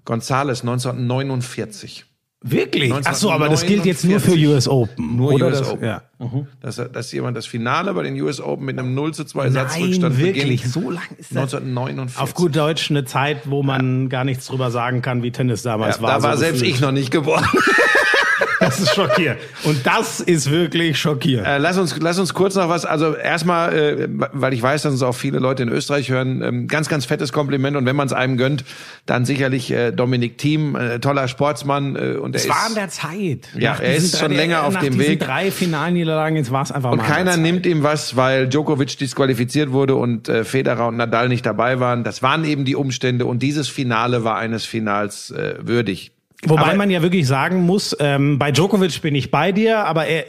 Gonzales 0.06 0.62
1949. 0.62 2.06
Wirklich? 2.42 2.94
Ach 3.04 3.16
so, 3.16 3.32
aber 3.32 3.50
das 3.50 3.66
gilt 3.66 3.86
jetzt 3.86 4.06
nur 4.06 4.20
für 4.20 4.34
1949. 4.34 4.48
US 4.48 4.68
Open. 4.68 5.18
Nur 5.18 5.34
oder 5.34 5.48
US 5.48 5.60
das, 5.60 5.70
Open. 5.70 5.86
Ja. 5.86 6.04
Dass, 6.62 6.76
dass 6.76 7.12
jemand 7.12 7.36
das 7.36 7.46
Finale 7.46 7.94
bei 7.94 8.04
den 8.04 8.20
US 8.22 8.40
Open 8.40 8.66
mit 8.66 8.78
einem 8.78 8.94
0 8.94 9.14
zu 9.14 9.26
2 9.26 9.44
Nein, 9.44 9.54
Satzrückstand 9.54 10.18
wirklich. 10.18 10.62
beginnt. 10.62 10.74
So 10.74 10.92
lang 10.92 11.08
ist 11.18 11.32
das. 11.32 11.54
1949. 11.54 12.22
Auf 12.22 12.36
gut 12.36 12.56
Deutsch 12.56 12.90
eine 12.92 13.06
Zeit, 13.06 13.50
wo 13.50 13.64
man 13.64 14.08
gar 14.10 14.24
nichts 14.24 14.46
drüber 14.46 14.70
sagen 14.72 15.02
kann, 15.02 15.24
wie 15.24 15.32
Tennis 15.32 15.64
damals 15.64 15.98
ja, 15.98 16.02
war. 16.04 16.12
da 16.12 16.22
so 16.22 16.28
war 16.28 16.38
selbst 16.38 16.60
gefühlt. 16.60 16.76
ich 16.76 16.82
noch 16.82 16.92
nicht 16.92 17.12
geboren. 17.12 17.46
Das 18.68 18.80
ist 18.80 18.94
schockierend. 18.96 19.40
Und 19.64 19.86
das 19.86 20.20
ist 20.20 20.52
wirklich 20.52 21.00
schockierend. 21.00 21.48
Äh, 21.48 21.58
lass 21.58 21.78
uns, 21.78 21.96
lass 22.00 22.20
uns 22.20 22.34
kurz 22.34 22.56
noch 22.56 22.70
was. 22.70 22.86
Also 22.86 23.16
erstmal, 23.16 23.74
äh, 23.74 24.08
weil 24.10 24.54
ich 24.54 24.62
weiß, 24.62 24.82
dass 24.82 24.92
uns 24.92 25.04
auch 25.04 25.14
viele 25.16 25.40
Leute 25.40 25.64
in 25.64 25.70
Österreich 25.70 26.10
hören, 26.10 26.42
ähm, 26.42 26.68
ganz, 26.68 26.90
ganz 26.90 27.06
fettes 27.06 27.32
Kompliment. 27.32 27.78
Und 27.78 27.86
wenn 27.86 27.96
man 27.96 28.08
es 28.08 28.14
einem 28.14 28.38
gönnt, 28.38 28.64
dann 29.06 29.26
sicherlich 29.26 29.72
äh, 29.72 29.92
Dominik 29.92 30.38
Thiem, 30.38 30.76
äh, 30.76 31.00
toller 31.00 31.28
Sportsmann. 31.28 31.96
Äh, 31.96 32.18
und 32.18 32.36
er 32.36 32.42
Es 32.42 32.50
war 32.50 32.58
ist, 32.64 32.68
an 32.70 32.76
der 32.76 32.90
Zeit. 32.90 33.50
Ja, 33.58 33.72
Nach 33.74 33.80
er 33.82 33.96
ist 33.96 34.04
diesen 34.08 34.20
schon 34.20 34.30
drei- 34.32 34.38
länger 34.38 34.64
auf 34.64 34.74
nach 34.74 34.82
dem 34.84 34.98
Weg. 35.00 35.20
drei 35.20 35.50
Finalniederlagen, 35.52 36.36
jetzt 36.38 36.52
war 36.52 36.64
es 36.64 36.72
einfach 36.72 36.92
und 36.92 36.98
mal 36.98 37.04
an 37.04 37.08
der 37.10 37.16
keiner 37.18 37.32
Zeit. 37.32 37.40
nimmt 37.42 37.66
ihm 37.66 37.84
was, 37.84 38.16
weil 38.16 38.48
Djokovic 38.48 38.98
disqualifiziert 38.98 39.72
wurde 39.72 39.96
und 39.96 40.28
äh, 40.30 40.44
Federer 40.44 40.88
und 40.88 40.98
Nadal 40.98 41.30
nicht 41.30 41.46
dabei 41.46 41.80
waren. 41.80 42.04
Das 42.04 42.22
waren 42.22 42.44
eben 42.46 42.66
die 42.66 42.76
Umstände. 42.76 43.26
Und 43.26 43.42
dieses 43.44 43.68
Finale 43.70 44.24
war 44.24 44.38
eines 44.38 44.66
Finals 44.66 45.32
äh, 45.32 45.56
würdig. 45.62 46.12
Wobei 46.46 46.62
Aber- 46.62 46.76
man 46.76 46.90
ja 46.92 47.02
wirklich 47.02 47.26
sagen 47.28 47.64
muss, 47.66 47.96
ähm, 48.00 48.38
bei 48.38 48.52
Djokovic 48.52 49.02
bin 49.02 49.16
ich 49.16 49.32
bei 49.32 49.52
dir, 49.52 49.86
aber 49.86 50.06
er, 50.06 50.26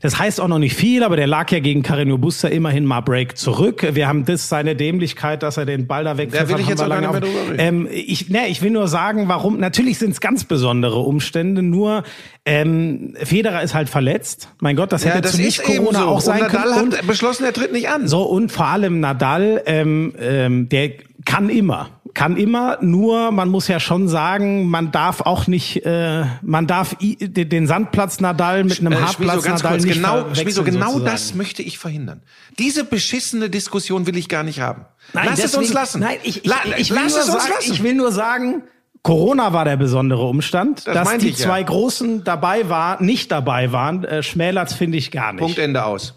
das 0.00 0.18
heißt 0.18 0.40
auch 0.40 0.48
noch 0.48 0.58
nicht 0.58 0.74
viel, 0.74 1.02
aber 1.04 1.16
der 1.16 1.28
lag 1.28 1.50
ja 1.52 1.60
gegen 1.60 1.82
Carreño 1.82 2.18
Busta 2.18 2.48
immerhin 2.48 2.84
mal 2.84 3.00
Break 3.00 3.38
zurück. 3.38 3.86
Wir 3.92 4.08
haben 4.08 4.24
das 4.24 4.48
seine 4.48 4.74
Dämlichkeit, 4.76 5.42
dass 5.44 5.56
er 5.56 5.64
den 5.64 5.86
Ball 5.86 6.02
da 6.04 6.18
wegpfiff. 6.18 6.40
Da 6.42 6.48
will 6.48 6.60
ich 6.60 6.66
jetzt 6.68 6.82
auch 6.82 6.88
gar 6.88 7.00
lange 7.00 7.06
nicht 7.06 7.12
mehr 7.12 7.20
drüber 7.20 7.52
reden. 7.52 7.58
Ähm, 7.84 7.88
ich, 7.90 8.28
ne, 8.28 8.48
ich 8.48 8.60
will 8.62 8.70
nur 8.72 8.88
sagen, 8.88 9.28
warum. 9.28 9.58
Natürlich 9.60 9.98
sind 9.98 10.10
es 10.10 10.20
ganz 10.20 10.44
besondere 10.44 10.98
Umstände. 10.98 11.62
Nur 11.62 12.02
ähm, 12.44 13.14
Federer 13.22 13.62
ist 13.62 13.74
halt 13.74 13.88
verletzt. 13.88 14.48
Mein 14.60 14.76
Gott, 14.76 14.92
das 14.92 15.04
Ja, 15.04 15.10
hätte 15.12 15.22
das 15.22 15.36
zu 15.36 15.40
nicht 15.40 15.62
Corona 15.62 16.00
so. 16.00 16.06
auch 16.08 16.20
sein 16.20 16.42
und 16.42 16.52
Nadal 16.52 16.72
können. 16.74 16.88
Und, 16.88 16.98
hat 16.98 17.06
beschlossen, 17.06 17.44
er 17.44 17.52
tritt 17.52 17.72
nicht 17.72 17.88
an. 17.88 18.06
so 18.08 18.22
und 18.24 18.50
vor 18.52 18.66
allem 18.66 19.00
Nadal, 19.00 19.62
ähm, 19.66 20.14
ähm, 20.20 20.68
der 20.68 20.90
kann 21.24 21.48
immer, 21.48 21.88
kann 22.14 22.36
immer. 22.36 22.78
Nur 22.80 23.30
man 23.32 23.48
muss 23.48 23.68
ja 23.68 23.80
schon 23.80 24.08
sagen, 24.08 24.68
man 24.68 24.92
darf 24.92 25.20
auch 25.20 25.46
nicht, 25.46 25.84
äh, 25.84 26.24
man 26.42 26.66
darf 26.66 26.96
i, 27.00 27.16
den 27.16 27.66
Sandplatz 27.66 28.20
Nadal 28.20 28.64
mit 28.64 28.80
einem 28.80 28.92
Äh, 28.92 28.96
Hartplatz 28.96 29.44
Nadal 29.44 29.72
kurz, 29.72 29.84
nicht 29.84 29.94
genau, 29.96 30.34
Schmieso, 30.34 30.62
genau 30.64 30.86
sozusagen. 30.92 31.04
das 31.04 31.34
möchte 31.34 31.62
ich 31.62 31.78
verhindern. 31.78 32.22
Diese 32.58 32.84
beschissene 32.84 33.50
Diskussion 33.50 34.06
will 34.06 34.16
ich 34.16 34.28
gar 34.28 34.42
nicht 34.44 34.60
haben. 34.60 34.86
Nein, 35.12 35.26
lass 35.30 35.34
es 35.38 35.42
deswegen- 35.52 35.62
uns 35.64 35.72
lassen. 35.72 36.00
Nein, 36.00 36.16
ich, 36.22 36.38
ich, 36.38 36.46
La- 36.46 36.56
ich, 36.76 36.90
will 36.90 36.96
lass 37.02 37.12
nur 37.12 37.20
es 37.22 37.28
uns 37.28 37.42
sagen, 37.42 37.54
lassen. 37.56 37.72
ich 37.72 37.82
will 37.82 37.94
nur 37.94 38.12
sagen, 38.12 38.62
Corona 39.02 39.52
war 39.52 39.64
der 39.66 39.76
besondere 39.76 40.22
Umstand, 40.26 40.86
Das 40.86 40.94
dass 40.94 41.18
die 41.18 41.28
ich 41.28 41.38
ja. 41.38 41.46
zwei 41.46 41.62
Großen 41.62 42.24
dabei 42.24 42.70
waren, 42.70 43.04
nicht 43.04 43.30
dabei 43.30 43.70
waren, 43.72 44.04
äh, 44.04 44.22
schmälert 44.22 44.72
finde 44.72 44.96
ich 44.96 45.10
gar 45.10 45.32
nicht. 45.32 45.42
Punkt 45.42 45.58
Ende 45.58 45.84
aus. 45.84 46.14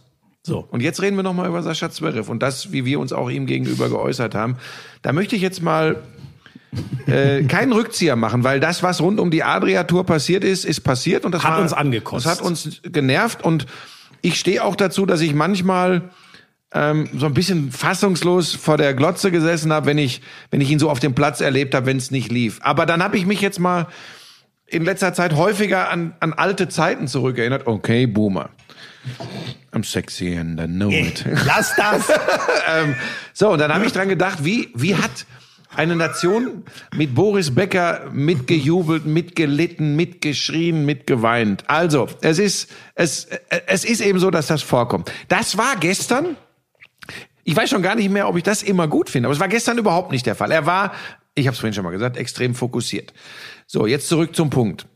So. 0.47 0.65
Und 0.71 0.81
jetzt 0.81 1.01
reden 1.01 1.17
wir 1.17 1.23
noch 1.23 1.33
mal 1.33 1.45
über 1.45 1.61
Sascha 1.61 1.91
Zverev 1.91 2.31
und 2.31 2.41
das, 2.41 2.71
wie 2.71 2.85
wir 2.85 3.01
uns 3.01 3.11
auch 3.11 3.29
ihm 3.29 3.47
gegenüber 3.47 3.89
geäußert 3.89 4.33
haben. 4.33 4.55
Da 5.01 5.11
möchte 5.11 5.35
ich 5.35 5.41
jetzt 5.41 5.61
mal 5.61 5.97
äh, 7.05 7.43
keinen 7.43 7.73
Rückzieher 7.73 8.15
machen, 8.15 8.45
weil 8.45 8.61
das, 8.61 8.81
was 8.81 9.01
rund 9.01 9.19
um 9.19 9.29
die 9.29 9.43
Adria-Tour 9.43 10.05
passiert 10.05 10.45
ist, 10.45 10.63
ist 10.63 10.81
passiert 10.85 11.25
und 11.25 11.33
das 11.33 11.43
Hat 11.43 11.55
war, 11.55 11.61
uns 11.61 11.73
angekostet. 11.73 12.31
Das 12.31 12.39
hat 12.39 12.45
uns 12.45 12.81
genervt 12.81 13.43
und 13.43 13.65
ich 14.21 14.39
stehe 14.39 14.63
auch 14.63 14.77
dazu, 14.77 15.05
dass 15.05 15.19
ich 15.19 15.33
manchmal 15.33 16.11
ähm, 16.73 17.09
so 17.13 17.25
ein 17.25 17.33
bisschen 17.33 17.73
fassungslos 17.73 18.55
vor 18.55 18.77
der 18.77 18.93
Glotze 18.93 19.31
gesessen 19.31 19.73
habe, 19.73 19.85
wenn 19.85 19.97
ich, 19.97 20.21
wenn 20.49 20.61
ich 20.61 20.71
ihn 20.71 20.79
so 20.79 20.89
auf 20.89 21.01
dem 21.01 21.13
Platz 21.13 21.41
erlebt 21.41 21.75
habe, 21.75 21.87
wenn 21.87 21.97
es 21.97 22.09
nicht 22.09 22.31
lief. 22.31 22.59
Aber 22.61 22.85
dann 22.85 23.03
habe 23.03 23.17
ich 23.17 23.25
mich 23.25 23.41
jetzt 23.41 23.59
mal 23.59 23.87
in 24.65 24.85
letzter 24.85 25.13
Zeit 25.13 25.35
häufiger 25.35 25.89
an, 25.89 26.13
an 26.21 26.31
alte 26.31 26.69
Zeiten 26.69 27.09
zurückerinnert. 27.09 27.67
Okay, 27.67 28.05
Boomer. 28.05 28.49
I'm 29.73 29.83
sexy 29.83 30.35
and 30.35 30.59
I 30.59 30.65
know 30.65 30.89
it. 30.89 31.25
Lass 31.45 31.75
das. 31.75 32.09
ähm, 32.67 32.95
so, 33.33 33.49
und 33.51 33.59
dann 33.59 33.73
habe 33.73 33.85
ich 33.85 33.91
dran 33.91 34.09
gedacht, 34.09 34.43
wie, 34.43 34.69
wie 34.75 34.95
hat 34.95 35.25
eine 35.75 35.95
Nation 35.95 36.63
mit 36.95 37.13
Boris 37.13 37.53
Becker 37.53 38.09
mitgejubelt, 38.11 39.05
mitgelitten, 39.05 39.95
mitgeschrien, 39.95 40.85
mitgeweint. 40.85 41.63
Also, 41.67 42.07
es 42.21 42.39
ist, 42.39 42.71
es, 42.95 43.27
es 43.67 43.85
ist 43.85 44.01
eben 44.01 44.19
so, 44.19 44.31
dass 44.31 44.47
das 44.47 44.63
vorkommt. 44.63 45.11
Das 45.27 45.57
war 45.57 45.75
gestern, 45.75 46.35
ich 47.43 47.55
weiß 47.55 47.69
schon 47.69 47.83
gar 47.83 47.95
nicht 47.95 48.09
mehr, 48.09 48.27
ob 48.27 48.37
ich 48.37 48.43
das 48.43 48.63
immer 48.63 48.87
gut 48.87 49.09
finde, 49.09 49.27
aber 49.27 49.33
es 49.33 49.39
war 49.39 49.47
gestern 49.47 49.77
überhaupt 49.77 50.11
nicht 50.11 50.25
der 50.25 50.35
Fall. 50.35 50.51
Er 50.51 50.65
war, 50.65 50.93
ich 51.35 51.45
habe 51.45 51.53
es 51.53 51.59
vorhin 51.59 51.73
schon 51.73 51.83
mal 51.83 51.91
gesagt, 51.91 52.17
extrem 52.17 52.55
fokussiert. 52.55 53.13
So, 53.67 53.85
jetzt 53.85 54.07
zurück 54.07 54.35
zum 54.35 54.49
Punkt. 54.49 54.87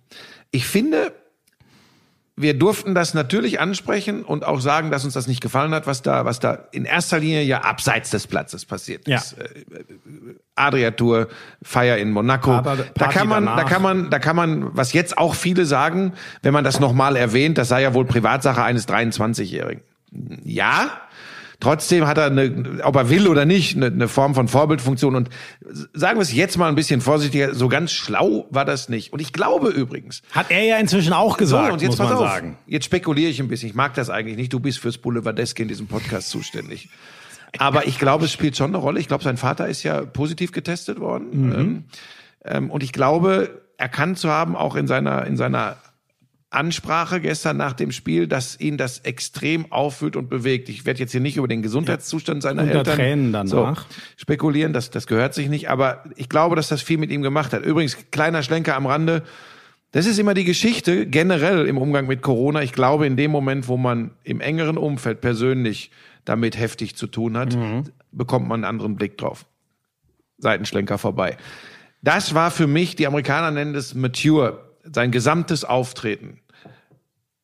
Ich 0.50 0.66
finde, 0.66 1.14
wir 2.38 2.58
durften 2.58 2.96
das 2.96 3.14
natürlich 3.14 3.60
ansprechen 3.60 4.24
und 4.24 4.46
auch 4.46 4.62
sagen, 4.62 4.90
dass 4.90 5.04
uns 5.06 5.14
das 5.14 5.28
nicht 5.28 5.42
gefallen 5.42 5.74
hat, 5.76 5.86
was 5.86 6.02
da, 6.02 6.26
was 6.26 6.40
da 6.40 6.54
in 6.72 6.86
erster 6.86 7.20
Linie 7.20 7.44
ja 7.44 7.62
abseits 7.62 8.10
des 8.10 8.26
Platzes 8.26 8.66
passiert 8.66 9.08
Ja. 9.08 9.18
ist. 9.18 9.34
Äh, 9.34 9.48
Adria 10.56 10.92
Tour, 10.92 11.28
Feier 11.62 11.98
in 11.98 12.12
Monaco. 12.12 12.52
Aber 12.52 12.78
da 12.96 13.08
kann 13.08 13.28
man, 13.28 13.46
da 13.46 13.56
danach. 13.58 13.70
kann 13.70 13.82
man, 13.82 14.10
da 14.10 14.20
kann 14.20 14.36
man, 14.36 14.76
was 14.76 14.94
jetzt 14.94 15.18
auch 15.18 15.36
viele 15.36 15.66
sagen, 15.66 16.14
wenn 16.42 16.54
man 16.54 16.64
das 16.64 16.80
nochmal 16.80 17.16
erwähnt, 17.16 17.58
das 17.58 17.68
sei 17.68 17.82
ja 17.82 17.94
wohl 17.94 18.06
Privatsache 18.06 18.64
eines 18.64 18.88
23-Jährigen. 18.88 19.84
Ja, 20.44 20.90
Trotzdem 21.62 22.08
hat 22.08 22.18
er, 22.18 22.26
eine, 22.26 22.82
ob 22.84 22.96
er 22.96 23.10
will 23.10 23.28
oder 23.28 23.46
nicht, 23.46 23.78
eine, 23.78 23.86
eine 23.86 24.08
Form 24.08 24.36
von 24.36 24.48
Vorbildfunktion. 24.48 25.16
Und 25.16 25.30
sagen 25.94 26.18
wir 26.18 26.24
es 26.24 26.34
jetzt 26.34 26.58
mal 26.58 26.68
ein 26.68 26.76
bisschen 26.76 27.00
vorsichtiger, 27.02 27.54
so 27.54 27.70
ganz 27.70 27.92
schlau 27.92 28.48
war 28.50 28.66
das 28.66 28.90
nicht. 28.90 29.14
Und 29.14 29.22
ich 29.22 29.32
glaube 29.32 29.70
übrigens, 29.70 30.24
Hat 30.32 30.48
er 30.50 30.64
ja 30.64 30.78
inzwischen 30.78 31.14
auch 31.14 31.38
gesagt, 31.38 31.68
so, 31.68 31.74
und 31.74 31.82
jetzt 31.82 31.92
muss 31.92 31.98
pass 32.00 32.10
man 32.10 32.18
auf. 32.18 32.30
sagen. 32.30 32.58
Jetzt 32.66 32.86
spekuliere 32.86 33.30
ich 33.30 33.40
ein 33.40 33.48
bisschen. 33.48 33.70
Ich 33.70 33.76
mag 33.76 33.94
das 33.94 34.10
eigentlich 34.10 34.38
nicht. 34.38 34.52
Du 34.52 34.60
bist 34.60 34.80
fürs 34.80 34.98
Boulevardeske 34.98 35.62
in 35.62 35.70
diesem 35.70 35.88
Podcast 35.88 36.30
zuständig. 36.30 36.90
Aber 37.60 37.86
ich 37.86 38.00
glaube, 38.00 38.26
es 38.26 38.32
spielt 38.32 38.58
schon 38.58 38.72
eine 38.72 38.78
Rolle. 38.78 39.00
Ich 39.00 39.08
glaube, 39.08 39.24
sein 39.24 39.38
Vater 39.38 39.68
ist 39.68 39.84
ja 39.84 40.02
positiv 40.02 40.52
getestet 40.52 41.00
worden. 41.00 41.28
Mhm. 41.32 41.54
Ähm, 41.54 41.84
ähm, 42.44 42.72
und 42.72 42.82
ich 42.82 42.92
glaube, 42.92 43.62
erkannt 43.78 44.18
zu 44.18 44.30
haben, 44.30 44.56
auch 44.56 44.76
in 44.76 44.88
seiner, 44.88 45.28
in 45.28 45.38
seiner 45.38 45.78
Ansprache 46.52 47.22
gestern 47.22 47.56
nach 47.56 47.74
dem 47.74 47.92
Spiel, 47.92 48.28
dass 48.28 48.60
ihn 48.60 48.78
das 48.78 49.00
extrem 49.00 49.72
auffühlt 49.72 50.18
und 50.18 50.30
bewegt. 50.30 50.68
Ich 50.68 50.86
werde 50.86 51.00
jetzt 51.00 51.12
hier 51.12 51.22
nicht 51.22 51.38
über 51.38 51.48
den 51.48 51.62
Gesundheitszustand 51.62 52.44
seiner 52.44 52.64
Unter 52.64 52.80
Eltern 52.80 52.96
Tränen 52.96 53.34
danach. 53.34 53.86
So, 53.90 53.96
spekulieren, 54.18 54.74
das, 54.74 54.90
das 54.90 55.08
gehört 55.08 55.34
sich 55.34 55.48
nicht. 55.48 55.70
Aber 55.70 56.04
ich 56.18 56.28
glaube, 56.28 56.58
dass 56.58 56.68
das 56.68 56.82
viel 56.82 56.98
mit 56.98 57.10
ihm 57.10 57.22
gemacht 57.22 57.54
hat. 57.54 57.66
Übrigens, 57.66 57.98
kleiner 58.12 58.44
Schlenker 58.44 58.76
am 58.76 58.86
Rande. 58.86 59.24
Das 59.94 60.06
ist 60.06 60.20
immer 60.20 60.34
die 60.34 60.44
Geschichte 60.44 61.06
generell 61.08 61.66
im 61.68 61.78
Umgang 61.78 62.06
mit 62.06 62.22
Corona. 62.22 62.62
Ich 62.62 62.74
glaube, 62.74 63.08
in 63.08 63.16
dem 63.16 63.32
Moment, 63.32 63.70
wo 63.70 63.78
man 63.78 64.12
im 64.24 64.42
engeren 64.42 64.78
Umfeld 64.78 65.22
persönlich 65.22 65.90
damit 66.26 66.60
heftig 66.60 66.96
zu 66.98 67.08
tun 67.08 67.38
hat, 67.38 67.58
bekommt 68.12 68.48
man 68.48 68.64
einen 68.64 68.76
anderen 68.76 68.96
Blick 68.96 69.18
drauf. 69.18 69.46
Seitenschlenker 70.38 70.98
vorbei. 70.98 71.38
Das 72.02 72.34
war 72.34 72.52
für 72.52 72.68
mich, 72.68 72.96
die 72.96 73.08
Amerikaner 73.08 73.52
nennen 73.52 73.76
es 73.76 73.94
mature, 73.94 74.72
sein 74.84 75.12
gesamtes 75.12 75.64
Auftreten. 75.64 76.41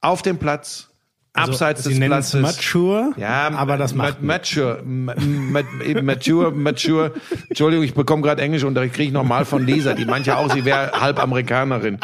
Auf 0.02 0.22
dem 0.22 0.38
Platz, 0.38 0.90
abseits 1.34 1.84
Sie 1.84 1.98
des 2.00 2.08
Platzes. 2.08 2.42
mature, 2.42 3.12
Ja, 3.18 3.50
aber 3.50 3.78
das 3.78 3.94
ma- 3.94 4.06
macht 4.06 4.22
mature, 4.22 4.82
ma- 4.84 5.16
ma- 5.16 6.02
mature, 6.02 6.52
mature. 6.52 7.14
Entschuldigung, 7.50 7.84
ich 7.86 7.94
bekomme 7.94 8.22
gerade 8.22 8.42
Englischunterricht, 8.42 8.94
kriege 8.96 9.08
ich 9.08 9.14
nochmal 9.14 9.46
von 9.46 9.66
Lisa, 9.66 9.94
die 9.94 10.06
ja 10.26 10.38
auch, 10.38 10.52
sie 10.52 10.66
wäre 10.66 10.92
halb 11.00 11.20
Amerikanerin. 11.22 12.00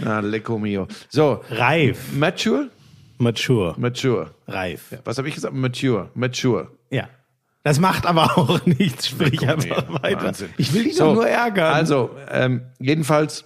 Na, 0.00 0.20
lecco 0.20 0.58
mio. 0.58 0.88
So, 1.08 1.42
reif, 1.50 2.12
mature, 2.14 2.68
mature, 3.18 3.74
mature. 3.78 4.30
reif. 4.48 4.94
Was 5.04 5.18
habe 5.18 5.28
ich 5.28 5.34
gesagt? 5.34 5.54
Mature, 5.54 6.10
mature. 6.14 6.68
Ja. 6.90 7.08
Das 7.62 7.80
macht 7.80 8.06
aber 8.06 8.36
auch 8.38 8.64
nichts. 8.66 9.08
Sprich 9.08 9.46
einfach 9.48 10.02
weiter. 10.02 10.22
Wahnsinn. 10.24 10.50
Ich 10.56 10.72
will 10.72 10.84
dich 10.84 10.96
So, 10.96 11.06
doch 11.06 11.14
nur 11.14 11.28
ärgern. 11.28 11.72
Also, 11.74 12.10
ähm, 12.30 12.62
jedenfalls, 12.78 13.44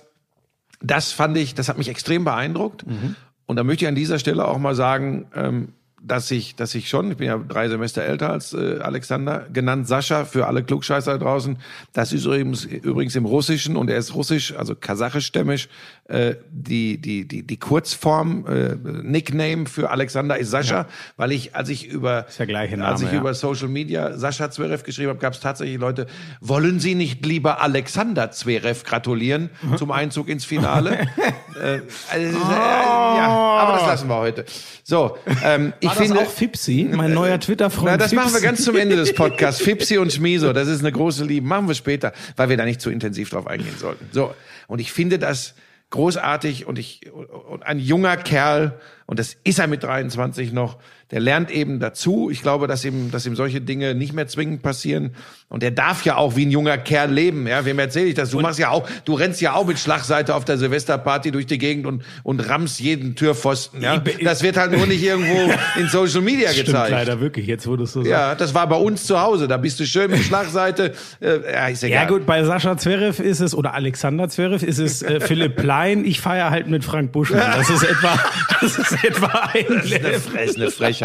das 0.83 1.12
fand 1.12 1.37
ich, 1.38 1.55
das 1.55 1.68
hat 1.68 1.79
mich 1.79 1.88
extrem 1.88 2.24
beeindruckt. 2.24 2.87
Mhm. 2.87 3.16
Und 3.51 3.57
da 3.57 3.65
möchte 3.65 3.85
ich 3.85 3.89
an 3.89 3.97
dieser 3.97 4.21
Stelle 4.21 4.47
auch 4.47 4.59
mal 4.59 4.77
sagen, 4.77 5.27
ähm, 5.35 5.73
dass 6.03 6.31
ich, 6.31 6.57
dass 6.57 6.75
ich 6.75 6.89
schon, 6.89 7.11
ich 7.11 7.17
bin 7.19 7.27
ja 7.27 7.39
drei 7.39 7.69
Semester 7.69 8.03
älter 8.03 8.31
als 8.31 8.53
äh, 8.53 8.79
Alexander, 8.81 9.47
genannt 9.53 9.87
Sascha 9.87 10.25
für 10.25 10.47
alle 10.47 10.63
Klugscheißer 10.63 11.13
da 11.13 11.19
draußen. 11.19 11.59
Das 11.93 12.13
ist 12.13 12.25
übrigens, 12.25 12.65
übrigens 12.65 13.17
im 13.17 13.27
Russischen 13.27 13.77
und 13.77 13.91
er 13.91 13.99
ist 13.99 14.15
russisch, 14.15 14.55
also 14.57 14.75
kasachisch-stämmisch. 14.75 15.69
Äh, 16.05 16.37
die, 16.51 16.99
die, 16.99 17.29
die, 17.29 17.47
die 17.47 17.57
Kurzform, 17.59 18.47
äh, 18.47 18.77
Nickname 19.03 19.67
für 19.67 19.91
Alexander 19.91 20.39
ist 20.39 20.51
Sascha, 20.51 20.87
weil 21.17 21.33
ich, 21.33 21.55
als 21.55 21.69
ich 21.69 21.87
über, 21.87 22.27
gleiche 22.39 22.83
als 22.83 23.01
Name, 23.01 23.05
ich 23.05 23.13
ja. 23.13 23.21
über 23.21 23.35
Social 23.35 23.69
Media 23.69 24.17
Sascha 24.17 24.51
Zverev 24.51 24.83
geschrieben 24.83 25.11
habe, 25.11 25.21
gab 25.21 25.35
es 25.35 25.41
tatsächlich 25.41 25.79
Leute, 25.79 26.07
wollen 26.41 26.81
Sie 26.81 26.95
nicht 26.95 27.25
lieber 27.25 27.61
Alexander 27.61 28.31
Zverev 28.31 28.85
gratulieren 28.85 29.51
zum 29.77 29.91
Einzug 29.91 30.29
ins 30.29 30.45
Finale? 30.45 30.93
äh, 31.63 31.81
also, 32.11 32.39
äh, 32.39 32.53
ja, 32.53 33.29
aber 33.29 33.73
das 33.75 33.87
lassen 33.87 34.09
wir 34.09 34.17
heute. 34.17 34.45
So, 34.83 35.17
ähm, 35.45 35.73
ich 35.81 35.89
Das 35.90 36.07
finde, 36.07 36.20
auch 36.20 36.31
Fipsi, 36.31 36.88
mein 36.90 37.12
neuer 37.14 37.38
Twitter-Freund 37.38 37.87
na, 37.87 37.96
das 37.96 38.12
machen 38.12 38.29
wir 38.29 38.40
Fipsi? 38.40 38.44
ganz 38.46 38.64
zum 38.64 38.76
Ende 38.76 38.96
des 38.96 39.14
Podcasts. 39.14 39.62
Fipsi 39.64 39.98
und 39.98 40.12
Schmiso, 40.12 40.53
das 40.53 40.68
ist 40.68 40.81
eine 40.81 40.92
große 40.92 41.24
Liebe. 41.24 41.46
Machen 41.46 41.68
wir 41.68 41.74
später, 41.74 42.12
weil 42.37 42.48
wir 42.48 42.57
da 42.57 42.64
nicht 42.64 42.81
zu 42.81 42.90
intensiv 42.90 43.31
drauf 43.31 43.46
eingehen 43.46 43.76
sollten. 43.79 44.09
So, 44.12 44.35
und 44.66 44.79
ich 44.81 44.92
finde 44.92 45.18
das 45.18 45.55
großartig 45.90 46.66
und 46.66 46.79
ich 46.79 47.12
und 47.12 47.64
ein 47.64 47.79
junger 47.79 48.16
Kerl 48.16 48.79
Und 49.07 49.18
das 49.18 49.37
ist 49.42 49.59
er 49.59 49.66
mit 49.66 49.83
23 49.83 50.53
noch. 50.53 50.79
Der 51.11 51.20
lernt 51.20 51.51
eben 51.51 51.81
dazu. 51.81 52.31
Ich 52.31 52.42
glaube, 52.42 52.66
dass 52.66 52.85
ihm, 52.85 53.11
dass 53.11 53.27
ihm 53.27 53.35
solche 53.35 53.61
Dinge 53.61 53.94
nicht 53.94 54.12
mehr 54.12 54.29
zwingend 54.29 54.62
passieren. 54.62 55.11
Und 55.49 55.64
er 55.64 55.73
darf 55.73 56.05
ja 56.05 56.16
auch 56.16 56.37
wie 56.37 56.46
ein 56.46 56.53
junger 56.53 56.79
Kerl 56.79 57.11
leben. 57.11 57.49
Ja, 57.49 57.64
wem 57.64 57.81
erzähle 57.81 58.07
ich 58.07 58.14
das? 58.14 58.31
Du 58.31 58.38
machst 58.38 58.61
ja 58.61 58.70
auch, 58.70 58.88
du 59.05 59.14
rennst 59.14 59.40
ja 59.40 59.55
auch 59.55 59.66
mit 59.66 59.81
Schlagseite 59.81 60.37
auf 60.37 60.44
der 60.44 60.57
Silvesterparty 60.59 61.33
durch 61.33 61.46
die 61.46 61.59
Gegend 61.59 61.87
und, 61.87 62.05
und 62.23 62.49
rammst 62.49 62.79
jeden 62.79 63.16
Türpfosten. 63.16 63.83
Ja, 63.83 64.01
das 64.23 64.44
wird 64.44 64.57
halt 64.57 64.70
nur 64.70 64.87
nicht 64.87 65.03
irgendwo 65.03 65.53
in 65.81 65.88
Social 65.88 66.20
Media 66.20 66.51
Stimmt 66.51 66.66
gezeigt. 66.66 66.90
leider 66.92 67.20
wirklich, 67.20 67.49
jetzt 67.49 67.66
wo 67.66 67.75
du 67.75 67.83
es 67.83 67.92
so 67.92 68.03
sagst. 68.03 68.12
Ja, 68.12 68.37
das 68.37 68.55
war 68.55 68.68
bei 68.68 68.77
uns 68.77 69.05
zu 69.05 69.20
Hause. 69.20 69.49
Da 69.49 69.57
bist 69.57 69.81
du 69.81 69.87
schön 69.87 70.12
mit 70.12 70.23
Schlagseite. 70.23 70.92
Äh, 71.18 71.53
ja, 71.53 71.66
ist 71.66 71.83
egal. 71.83 72.05
Ja 72.05 72.09
gut, 72.09 72.27
bei 72.27 72.44
Sascha 72.44 72.79
Zverev 72.79 73.20
ist 73.20 73.40
es, 73.40 73.53
oder 73.53 73.75
Alexander 73.75 74.29
Zverev 74.29 74.64
ist 74.64 74.79
es 74.79 75.03
äh, 75.03 75.18
Philipp 75.18 75.57
Plein. 75.57 76.05
Ich 76.05 76.20
feiere 76.20 76.51
halt 76.51 76.68
mit 76.68 76.85
Frank 76.85 77.11
Buschmann. 77.11 77.40
Das 77.57 77.68
ist 77.68 77.83
etwa, 77.83 78.16
das 78.61 78.79
ist 78.79 79.05
etwa 79.05 79.51
ein 79.53 79.66
Eine, 79.68 80.20
Fre 80.20 80.44
ist 80.44 80.57
eine 80.57 80.70
Frechheit. 80.70 81.00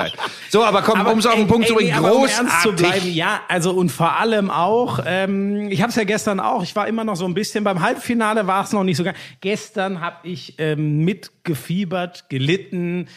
So, 0.49 0.63
aber 0.63 0.81
komm, 0.81 1.05
um 1.05 1.19
es 1.19 1.25
auf 1.25 1.33
den 1.33 1.43
ey, 1.43 1.47
Punkt 1.47 1.67
zu 1.67 1.73
ey, 1.73 1.77
bringen, 1.77 1.91
nee, 1.91 1.97
aber 1.97 2.15
um 2.15 2.25
ernst 2.25 2.61
zu 2.61 2.69
großartig. 2.69 3.01
bleiben, 3.01 3.13
ja, 3.13 3.41
also 3.47 3.71
und 3.71 3.89
vor 3.89 4.19
allem 4.19 4.49
auch, 4.51 4.99
ähm, 5.05 5.69
ich 5.71 5.81
habe 5.81 5.89
es 5.89 5.95
ja 5.95 6.03
gestern 6.03 6.39
auch, 6.39 6.63
ich 6.63 6.75
war 6.75 6.87
immer 6.87 7.03
noch 7.03 7.15
so 7.15 7.25
ein 7.25 7.33
bisschen, 7.33 7.63
beim 7.63 7.81
Halbfinale 7.81 8.47
war 8.47 8.63
es 8.63 8.71
noch 8.71 8.83
nicht 8.83 8.97
so 8.97 9.03
ganz. 9.03 9.17
Gestern 9.41 10.01
habe 10.01 10.27
ich 10.27 10.55
ähm, 10.57 11.05
mitgefiebert, 11.05 12.29
gelitten. 12.29 13.07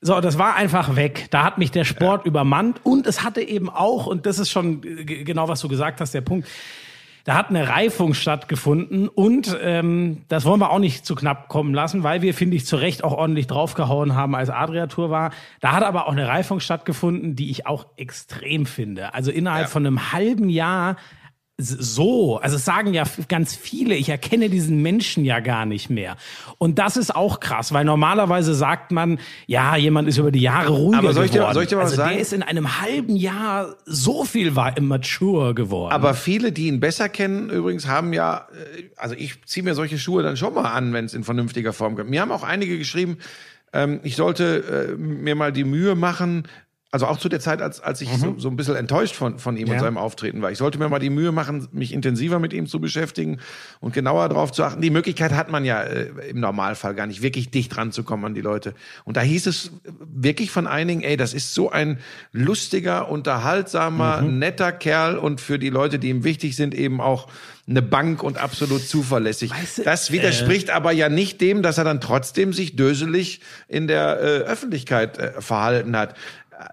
So, 0.00 0.20
das 0.20 0.36
war 0.36 0.56
einfach 0.56 0.96
weg. 0.96 1.26
Da 1.30 1.44
hat 1.44 1.58
mich 1.58 1.70
der 1.70 1.84
Sport 1.84 2.26
übermannt 2.26 2.80
und 2.82 3.06
es 3.06 3.22
hatte 3.22 3.40
eben 3.40 3.70
auch, 3.70 4.06
und 4.06 4.26
das 4.26 4.38
ist 4.38 4.50
schon 4.50 4.82
äh, 4.82 5.04
genau, 5.04 5.48
was 5.48 5.60
du 5.60 5.68
gesagt 5.68 6.00
hast, 6.00 6.12
der 6.12 6.22
Punkt, 6.22 6.48
da 7.24 7.34
hat 7.34 7.50
eine 7.50 7.68
Reifung 7.68 8.14
stattgefunden 8.14 9.08
und 9.08 9.56
ähm, 9.62 10.22
das 10.28 10.44
wollen 10.44 10.60
wir 10.60 10.70
auch 10.70 10.78
nicht 10.78 11.06
zu 11.06 11.14
knapp 11.14 11.48
kommen 11.48 11.72
lassen, 11.74 12.02
weil 12.02 12.22
wir, 12.22 12.34
finde 12.34 12.56
ich, 12.56 12.66
zu 12.66 12.76
Recht 12.76 13.04
auch 13.04 13.12
ordentlich 13.12 13.46
draufgehauen 13.46 14.14
haben, 14.14 14.34
als 14.34 14.50
Adria 14.50 14.86
Tour 14.88 15.10
war. 15.10 15.30
Da 15.60 15.72
hat 15.72 15.84
aber 15.84 16.06
auch 16.08 16.12
eine 16.12 16.26
Reifung 16.26 16.60
stattgefunden, 16.60 17.36
die 17.36 17.50
ich 17.50 17.66
auch 17.66 17.86
extrem 17.96 18.66
finde. 18.66 19.14
Also 19.14 19.30
innerhalb 19.30 19.62
Ja. 19.66 19.68
von 19.68 19.86
einem 19.86 20.12
halben 20.12 20.48
Jahr 20.48 20.96
so, 21.58 22.38
also 22.38 22.56
es 22.56 22.64
sagen 22.64 22.94
ja 22.94 23.04
ganz 23.28 23.54
viele, 23.54 23.94
ich 23.94 24.08
erkenne 24.08 24.48
diesen 24.48 24.82
Menschen 24.82 25.24
ja 25.24 25.40
gar 25.40 25.66
nicht 25.66 25.90
mehr. 25.90 26.16
Und 26.58 26.78
das 26.78 26.96
ist 26.96 27.14
auch 27.14 27.40
krass, 27.40 27.72
weil 27.72 27.84
normalerweise 27.84 28.54
sagt 28.54 28.90
man, 28.90 29.18
ja, 29.46 29.76
jemand 29.76 30.08
ist 30.08 30.18
über 30.18 30.32
die 30.32 30.40
Jahre 30.40 30.70
ruhiger 30.70 30.98
Aber 30.98 31.12
soll 31.12 31.26
ich 31.26 31.30
dir- 31.30 31.38
geworden. 31.40 31.54
soll 31.54 31.62
ich 31.64 31.68
dir 31.68 31.76
mal 31.76 31.82
also 31.84 31.96
sagen? 31.96 32.10
der 32.12 32.20
ist 32.20 32.32
in 32.32 32.42
einem 32.42 32.80
halben 32.80 33.16
Jahr 33.16 33.76
so 33.84 34.24
viel 34.24 34.56
war 34.56 34.74
mature 34.80 35.54
geworden. 35.54 35.92
Aber 35.92 36.14
viele, 36.14 36.52
die 36.52 36.68
ihn 36.68 36.80
besser 36.80 37.08
kennen, 37.08 37.50
übrigens 37.50 37.86
haben 37.86 38.12
ja, 38.12 38.48
äh, 38.78 38.84
also 38.96 39.14
ich 39.16 39.44
ziehe 39.44 39.62
mir 39.62 39.74
solche 39.74 39.98
Schuhe 39.98 40.22
dann 40.22 40.36
schon 40.36 40.54
mal 40.54 40.64
an, 40.72 40.92
wenn 40.92 41.04
es 41.04 41.14
in 41.14 41.22
vernünftiger 41.22 41.72
Form 41.72 41.96
kommt. 41.96 42.10
Mir 42.10 42.22
haben 42.22 42.32
auch 42.32 42.44
einige 42.44 42.78
geschrieben, 42.78 43.18
ähm, 43.72 44.00
ich 44.02 44.16
sollte 44.16 44.94
äh, 44.94 44.96
mir 44.96 45.34
mal 45.34 45.52
die 45.52 45.64
Mühe 45.64 45.94
machen, 45.94 46.44
also 46.92 47.06
auch 47.06 47.16
zu 47.18 47.30
der 47.30 47.40
Zeit, 47.40 47.62
als, 47.62 47.80
als 47.80 48.02
ich 48.02 48.10
so, 48.18 48.34
so 48.38 48.50
ein 48.50 48.56
bisschen 48.56 48.76
enttäuscht 48.76 49.14
von, 49.14 49.38
von 49.38 49.56
ihm 49.56 49.68
und 49.68 49.74
Ja. 49.76 49.80
seinem 49.80 49.96
Auftreten 49.96 50.42
war. 50.42 50.50
Ich 50.50 50.58
sollte 50.58 50.78
mir 50.78 50.90
mal 50.90 50.98
die 50.98 51.08
Mühe 51.08 51.32
machen, 51.32 51.66
mich 51.72 51.94
intensiver 51.94 52.38
mit 52.38 52.52
ihm 52.52 52.66
zu 52.66 52.80
beschäftigen 52.80 53.38
und 53.80 53.94
genauer 53.94 54.28
darauf 54.28 54.52
zu 54.52 54.62
achten. 54.62 54.82
Die 54.82 54.90
Möglichkeit 54.90 55.32
hat 55.32 55.50
man 55.50 55.64
ja 55.64 55.80
äh, 55.82 56.10
im 56.28 56.38
Normalfall 56.40 56.94
gar 56.94 57.06
nicht, 57.06 57.22
wirklich 57.22 57.50
dicht 57.50 57.74
ranzukommen 57.78 58.26
an 58.26 58.34
die 58.34 58.42
Leute. 58.42 58.74
Und 59.04 59.16
da 59.16 59.22
hieß 59.22 59.46
es 59.46 59.70
wirklich 60.04 60.50
von 60.50 60.66
einigen, 60.66 61.00
ey, 61.00 61.16
das 61.16 61.32
ist 61.32 61.54
so 61.54 61.70
ein 61.70 61.98
lustiger, 62.30 63.08
unterhaltsamer, 63.10 64.20
netter 64.20 64.70
Kerl 64.72 65.16
und 65.16 65.40
für 65.40 65.58
die 65.58 65.70
Leute, 65.70 65.98
die 65.98 66.10
ihm 66.10 66.24
wichtig 66.24 66.56
sind, 66.56 66.74
eben 66.74 67.00
auch 67.00 67.26
eine 67.68 67.80
Bank 67.80 68.22
und 68.22 68.38
absolut 68.38 68.86
zuverlässig. 68.86 69.52
Weißt 69.52 69.78
du, 69.78 69.82
das 69.84 70.10
widerspricht 70.10 70.70
aber 70.70 70.92
ja 70.92 71.08
nicht 71.08 71.40
dem, 71.40 71.62
dass 71.62 71.78
er 71.78 71.84
dann 71.84 72.00
trotzdem 72.00 72.52
sich 72.52 72.74
döselig 72.76 73.40
in 73.68 73.86
der 73.86 74.20
äh, 74.20 74.24
Öffentlichkeit 74.40 75.16
äh, 75.18 75.40
verhalten 75.40 75.96
hat. 75.96 76.16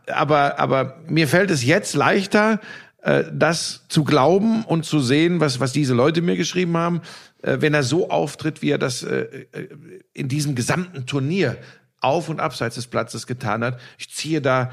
Aber, 0.07 0.59
aber 0.59 0.97
mir 1.07 1.27
fällt 1.27 1.51
es 1.51 1.63
jetzt 1.63 1.95
leichter, 1.95 2.59
äh, 3.01 3.23
das 3.31 3.85
zu 3.89 4.03
glauben 4.03 4.63
und 4.65 4.85
zu 4.85 4.99
sehen, 4.99 5.39
was, 5.39 5.59
was 5.59 5.71
diese 5.71 5.93
Leute 5.93 6.21
mir 6.21 6.35
geschrieben 6.35 6.75
haben, 6.77 7.01
äh, 7.41 7.57
wenn 7.59 7.73
er 7.73 7.83
so 7.83 8.09
auftritt, 8.09 8.61
wie 8.61 8.71
er 8.71 8.77
das 8.77 9.03
äh, 9.03 9.47
äh, 9.51 9.69
in 10.13 10.27
diesem 10.27 10.55
gesamten 10.55 11.05
Turnier 11.05 11.57
auf 12.01 12.29
und 12.29 12.39
abseits 12.39 12.75
des 12.75 12.87
Platzes 12.87 13.27
getan 13.27 13.63
hat. 13.63 13.79
Ich 13.97 14.09
ziehe 14.09 14.41
da 14.41 14.71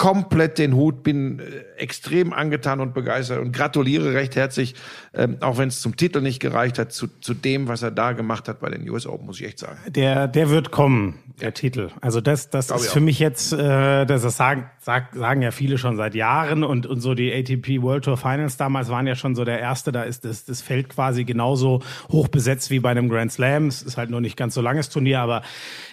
komplett 0.00 0.56
den 0.56 0.74
Hut, 0.74 1.02
bin 1.02 1.40
äh, 1.40 1.42
extrem 1.76 2.32
angetan 2.32 2.80
und 2.80 2.94
begeistert 2.94 3.38
und 3.38 3.52
gratuliere 3.52 4.14
recht 4.14 4.34
herzlich, 4.34 4.74
ähm, 5.12 5.36
auch 5.40 5.58
wenn 5.58 5.68
es 5.68 5.82
zum 5.82 5.94
Titel 5.94 6.22
nicht 6.22 6.40
gereicht 6.40 6.78
hat, 6.78 6.90
zu, 6.90 7.06
zu 7.20 7.34
dem, 7.34 7.68
was 7.68 7.82
er 7.82 7.90
da 7.90 8.12
gemacht 8.12 8.48
hat 8.48 8.60
bei 8.60 8.70
den 8.70 8.88
US 8.88 9.06
Open, 9.06 9.26
muss 9.26 9.38
ich 9.38 9.46
echt 9.46 9.58
sagen. 9.58 9.76
Der, 9.88 10.26
der 10.26 10.48
wird 10.48 10.70
kommen, 10.70 11.18
der 11.42 11.52
Titel. 11.52 11.90
Also 12.00 12.22
das, 12.22 12.48
das 12.48 12.70
ist 12.70 12.86
für 12.86 12.98
auch. 12.98 13.04
mich 13.04 13.18
jetzt, 13.18 13.52
äh, 13.52 14.06
das, 14.06 14.22
das 14.22 14.38
sagen, 14.38 14.70
sag, 14.78 15.14
sagen 15.14 15.42
ja 15.42 15.50
viele 15.50 15.76
schon 15.76 15.98
seit 15.98 16.14
Jahren 16.14 16.64
und, 16.64 16.86
und 16.86 17.02
so 17.02 17.12
die 17.12 17.30
ATP 17.30 17.82
World 17.82 18.04
Tour 18.04 18.16
Finals 18.16 18.56
damals 18.56 18.88
waren 18.88 19.06
ja 19.06 19.16
schon 19.16 19.34
so 19.34 19.44
der 19.44 19.60
erste, 19.60 19.92
da 19.92 20.04
ist 20.04 20.24
das, 20.24 20.46
das 20.46 20.62
Feld 20.62 20.88
quasi 20.88 21.24
genauso 21.24 21.82
hoch 22.10 22.28
besetzt 22.28 22.70
wie 22.70 22.80
bei 22.80 22.90
einem 22.90 23.10
Grand 23.10 23.32
Slam. 23.32 23.66
Es 23.66 23.82
ist 23.82 23.98
halt 23.98 24.08
nur 24.08 24.22
nicht 24.22 24.38
ganz 24.38 24.54
so 24.54 24.62
langes 24.62 24.88
Turnier, 24.88 25.20
aber 25.20 25.42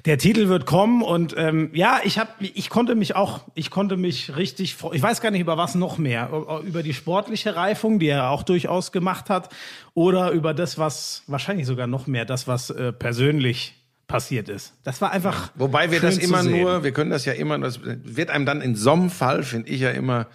der 0.05 0.17
Titel 0.17 0.47
wird 0.47 0.65
kommen 0.65 1.01
und 1.01 1.35
ähm, 1.37 1.71
ja, 1.73 1.99
ich 2.05 2.19
habe, 2.19 2.29
ich 2.39 2.69
konnte 2.69 2.95
mich 2.95 3.17
auch, 3.17 3.41
ich 3.53 3.69
konnte 3.69 3.96
mich 3.97 4.35
richtig, 4.35 4.73
fre- 4.79 4.93
ich 4.93 5.01
weiß 5.01 5.19
gar 5.21 5.31
nicht 5.31 5.41
über 5.41 5.57
was 5.57 5.75
noch 5.75 5.97
mehr, 5.97 6.29
über 6.65 6.83
die 6.83 6.93
sportliche 6.93 7.55
Reifung, 7.55 7.99
die 7.99 8.07
er 8.07 8.29
auch 8.29 8.43
durchaus 8.43 8.91
gemacht 8.91 9.29
hat, 9.29 9.49
oder 9.93 10.31
über 10.31 10.53
das, 10.53 10.77
was 10.77 11.23
wahrscheinlich 11.27 11.65
sogar 11.67 11.87
noch 11.87 12.07
mehr, 12.07 12.25
das 12.25 12.47
was 12.47 12.69
äh, 12.69 12.93
persönlich 12.93 13.73
passiert 14.07 14.47
ist. 14.47 14.73
Das 14.83 15.01
war 15.01 15.11
einfach. 15.11 15.51
Wobei 15.55 15.91
wir 15.91 15.99
das 15.99 16.17
immer 16.17 16.41
nur, 16.43 16.83
wir 16.83 16.91
können 16.93 17.09
das 17.11 17.25
ja 17.25 17.33
immer, 17.33 17.59
das 17.59 17.81
wird 17.83 18.29
einem 18.29 18.45
dann 18.45 18.61
in 18.61 18.75
so 18.75 18.93
einem 18.93 19.09
Fall, 19.09 19.43
finde 19.43 19.69
ich 19.69 19.81
ja 19.81 19.89
immer 19.91 20.27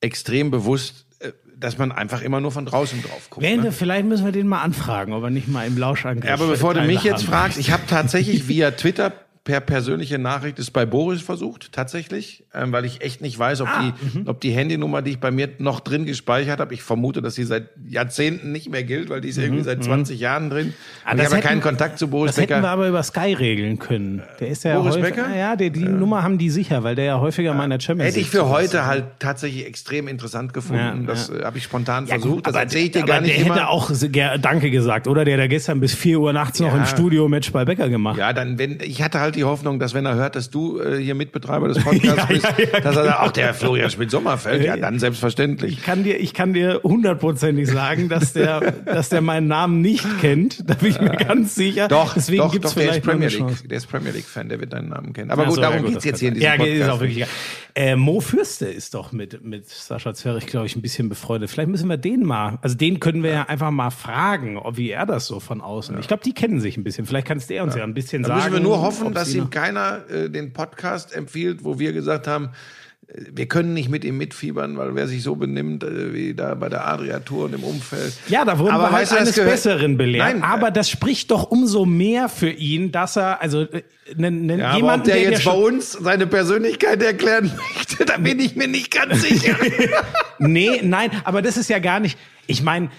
extrem 0.00 0.50
bewusst, 0.50 1.06
äh, 1.20 1.30
dass 1.56 1.78
man 1.78 1.92
einfach 1.92 2.22
immer 2.22 2.40
nur 2.40 2.50
von 2.50 2.66
draußen 2.66 3.00
drauf 3.02 3.30
guckt. 3.30 3.46
Wenn, 3.46 3.60
Ne? 3.60 3.70
Vielleicht 3.72 4.06
müssen 4.06 4.24
wir 4.24 4.32
den 4.32 4.48
mal 4.48 4.62
anfragen, 4.62 5.12
ob 5.12 5.22
er 5.22 5.30
nicht 5.30 5.46
mal 5.48 5.66
im 5.66 5.78
Lauschangriff. 5.78 6.24
Ja, 6.24 6.34
aber 6.34 6.48
bevor 6.48 6.74
du 6.74 6.82
mich 6.82 7.04
jetzt 7.04 7.22
fragst, 7.24 7.58
ich 7.58 7.70
habe 7.70 7.84
tatsächlich 7.88 8.48
via 8.48 8.72
Twitter 8.72 9.12
per 9.44 9.60
persönliche 9.60 10.18
Nachricht 10.18 10.58
es 10.58 10.70
bei 10.70 10.86
Boris 10.86 11.20
versucht, 11.20 11.70
tatsächlich, 11.70 12.44
ähm, 12.54 12.72
weil 12.72 12.86
ich 12.86 13.02
echt 13.02 13.20
nicht 13.20 13.38
weiß, 13.38 13.60
ob, 13.60 13.68
Ah, 13.68 13.92
die, 14.14 14.26
ob 14.26 14.40
die 14.40 14.52
Handynummer, 14.52 15.02
die 15.02 15.10
ich 15.12 15.18
bei 15.20 15.30
mir 15.30 15.50
noch 15.58 15.80
drin 15.80 16.06
gespeichert 16.06 16.60
habe, 16.60 16.72
ich 16.72 16.82
vermute, 16.82 17.20
dass 17.20 17.34
sie 17.34 17.44
seit 17.44 17.68
Jahrzehnten 17.86 18.52
nicht 18.52 18.70
mehr 18.70 18.84
gilt, 18.84 19.10
weil 19.10 19.20
die 19.20 19.28
ist 19.28 19.36
irgendwie 19.36 19.62
seit 19.62 19.84
20 19.84 20.18
Jahren 20.18 20.48
drin. 20.48 20.72
Ah, 21.04 21.10
Und 21.12 21.18
ich 21.18 21.24
das 21.24 21.32
habe 21.32 21.42
ja 21.42 21.48
keinen 21.48 21.58
hätten- 21.58 21.60
Kontakt 21.68 21.98
zu 21.98 22.08
Boris 22.08 22.30
Das 22.30 22.38
hätten 22.38 22.50
wir 22.50 22.56
Becker. 22.56 22.68
aber 22.70 22.88
über 22.88 23.02
Sky 23.02 23.34
regeln 23.34 23.78
können. 23.78 24.22
Der 24.40 24.48
ist 24.48 24.64
ja 24.64 24.78
Boris 24.78 24.96
häufig, 24.96 25.14
Becker? 25.14 25.36
Ja, 25.36 25.56
die, 25.56 25.70
die 25.70 25.80
Nummer 25.84 26.22
haben 26.22 26.38
die 26.38 26.48
sicher, 26.48 26.82
weil 26.82 26.94
der 26.94 27.04
ja 27.04 27.20
häufiger 27.20 27.52
mal 27.52 27.64
in 27.64 27.70
der 27.70 27.80
Champions 27.80 28.12
Hätte 28.12 28.20
ich 28.20 28.30
für 28.30 28.48
heute 28.48 28.78
ist. 28.78 28.84
halt 28.86 29.04
tatsächlich 29.18 29.66
extrem 29.66 30.08
interessant 30.08 30.54
gefunden. 30.54 31.02
Ja, 31.02 31.06
das 31.06 31.28
ja. 31.28 31.40
äh, 31.40 31.44
habe 31.44 31.58
ich 31.58 31.64
spontan 31.64 32.06
Ja, 32.06 32.14
versucht. 32.14 32.46
das 32.46 32.54
aber, 32.54 32.62
erzähle 32.62 32.84
ich 32.84 32.90
dir 32.92 32.98
aber 33.02 33.08
gar 33.08 33.20
nicht 33.20 33.36
der 33.36 33.44
immer. 33.44 33.54
hätte 33.56 33.68
auch 33.68 33.90
Danke 34.40 34.70
gesagt, 34.70 35.06
oder? 35.06 35.26
Der 35.26 35.38
hat 35.42 35.50
gestern 35.50 35.80
bis 35.80 35.92
4 35.94 36.18
Uhr 36.18 36.32
nachts 36.32 36.60
noch 36.60 36.68
Ja. 36.72 36.78
im 36.78 36.86
Studio 36.86 37.28
Match 37.28 37.52
bei 37.52 37.66
Becker 37.66 37.90
gemacht. 37.90 38.16
Ja, 38.18 38.32
dann, 38.32 38.58
wenn, 38.58 38.78
ich 38.80 39.02
hatte 39.02 39.20
halt 39.20 39.33
die 39.36 39.44
Hoffnung, 39.44 39.78
dass 39.78 39.94
wenn 39.94 40.06
er 40.06 40.14
hört, 40.14 40.36
dass 40.36 40.50
du 40.50 40.80
äh, 40.80 40.98
hier 41.02 41.14
Mitbetreiber 41.14 41.68
des 41.68 41.78
Podcasts 41.84 42.16
Ja, 42.18 42.24
bist, 42.26 42.44
ja, 42.44 42.64
ja, 42.72 42.80
dass 42.80 42.96
er 42.96 43.04
sagt, 43.04 43.18
ach, 43.20 43.32
der 43.32 43.54
Florian 43.54 43.90
Schmidt-Sommerfeld, 43.90 44.62
ja, 44.64 44.74
Ja. 44.76 44.80
dann 44.80 44.98
selbstverständlich. 44.98 45.74
Ich 45.78 45.82
kann 45.84 46.04
dir, 46.04 46.18
ich 46.20 46.34
kann 46.34 46.52
dir 46.54 46.80
hundertprozentig 46.82 47.68
sagen, 47.68 48.08
dass 48.08 48.32
der, 48.32 48.60
dass 48.84 49.08
der 49.08 49.20
meinen 49.20 49.46
Namen 49.48 49.80
nicht 49.80 50.06
kennt. 50.20 50.68
Da 50.68 50.74
bin 50.74 50.90
ich 50.90 51.00
mir 51.00 51.10
ganz 51.10 51.54
sicher. 51.54 51.88
Doch, 51.88 52.14
Deswegen 52.14 52.42
doch, 52.42 52.52
gibt's 52.52 52.74
doch, 52.74 52.80
der 52.80 52.92
ist 52.96 53.02
Premier. 53.02 53.28
League, 53.28 53.68
der 53.68 53.76
ist 53.78 53.86
Premier 53.86 54.12
League 54.12 54.24
Fan, 54.26 54.48
der 54.48 54.60
wird 54.60 54.72
deinen 54.72 54.88
Namen 54.88 55.12
kennen. 55.12 55.30
Aber 55.30 55.44
gut, 55.46 55.54
so, 55.56 55.60
darum 55.60 55.82
geht's 55.82 55.94
das 55.96 56.04
jetzt 56.04 56.20
hier 56.20 56.28
in 56.28 56.34
diesem. 56.34 56.46
Ja, 56.48 56.56
Podcast. 56.56 56.76
ist 56.80 56.88
auch 56.88 57.00
wirklich 57.00 57.16
egal. 57.18 57.28
Äh, 57.76 57.96
Mo 57.96 58.20
Fürste 58.20 58.66
ist 58.66 58.94
doch 58.94 59.10
mit, 59.12 59.44
mit 59.44 59.68
Sascha 59.68 60.14
Zwerich, 60.14 60.46
glaube 60.46 60.66
ich, 60.66 60.76
ein 60.76 60.82
bisschen 60.82 61.08
befreundet. 61.08 61.50
Vielleicht 61.50 61.68
müssen 61.68 61.88
wir 61.88 61.96
den 61.96 62.24
mal, 62.24 62.58
also 62.62 62.76
den 62.76 63.00
können 63.00 63.22
wir 63.24 63.30
ja, 63.30 63.42
einfach 63.48 63.70
mal 63.72 63.90
fragen, 63.90 64.56
ob 64.58 64.76
wie 64.76 64.90
er 64.90 65.06
das 65.06 65.26
so 65.26 65.40
von 65.40 65.60
außen. 65.60 65.98
Ich 65.98 66.06
glaube, 66.06 66.22
die 66.24 66.32
kennen 66.32 66.60
sich 66.60 66.76
ein 66.76 66.84
bisschen. 66.84 67.04
Vielleicht 67.06 67.26
kannst 67.26 67.50
du 67.50 67.60
uns 67.62 67.74
ja, 67.74 67.82
ein 67.82 67.94
bisschen 67.94 68.22
Da 68.22 68.28
sagen. 68.28 68.40
müssen 68.40 68.52
wir 68.54 68.60
nur 68.60 68.80
hoffen, 68.80 69.06
ob 69.08 69.14
dass 69.24 69.34
ihm 69.34 69.50
keiner 69.50 70.08
äh, 70.10 70.30
den 70.30 70.52
Podcast 70.52 71.14
empfiehlt, 71.14 71.64
wo 71.64 71.78
wir 71.78 71.92
gesagt 71.92 72.26
haben, 72.26 72.50
äh, 73.08 73.22
wir 73.32 73.46
können 73.46 73.74
nicht 73.74 73.88
mit 73.88 74.04
ihm 74.04 74.18
mitfiebern, 74.18 74.76
weil 74.76 74.94
wer 74.94 75.08
sich 75.08 75.22
so 75.22 75.36
benimmt 75.36 75.82
äh, 75.82 76.12
wie 76.12 76.34
da 76.34 76.54
bei 76.54 76.68
der 76.68 76.86
Adria-Tour 76.86 77.46
und 77.46 77.54
im 77.54 77.64
Umfeld. 77.64 78.12
Ja, 78.28 78.44
da 78.44 78.58
wurden 78.58 78.72
Aber 78.72 78.84
wir 78.84 78.92
halt 78.92 79.12
eines 79.12 79.36
Besseren 79.36 79.96
belehrt. 79.96 80.26
Nein, 80.26 80.42
aber 80.42 80.70
das 80.70 80.90
spricht 80.90 81.30
doch 81.30 81.50
umso 81.50 81.86
mehr 81.86 82.28
für 82.28 82.50
ihn, 82.50 82.92
dass 82.92 83.16
er, 83.16 83.40
also 83.40 83.66
ne, 84.16 84.30
ne, 84.30 84.58
Ja, 84.58 84.76
jemand, 84.76 85.06
der, 85.06 85.14
der, 85.14 85.30
jetzt 85.30 85.44
bei 85.44 85.52
uns 85.52 85.92
seine 85.92 86.26
Persönlichkeit 86.26 87.02
erklären 87.02 87.50
möchte, 87.76 88.04
da 88.04 88.18
bin 88.18 88.38
ich 88.40 88.56
mir 88.56 88.68
nicht 88.68 88.90
ganz 88.90 89.22
sicher. 89.22 89.56
Nee, 90.40 90.80
nein, 90.82 91.10
aber 91.22 91.42
das 91.42 91.56
ist 91.56 91.70
ja 91.70 91.78
gar 91.78 92.00
nicht. 92.00 92.18
Ich 92.48 92.60
meine, 92.60 92.90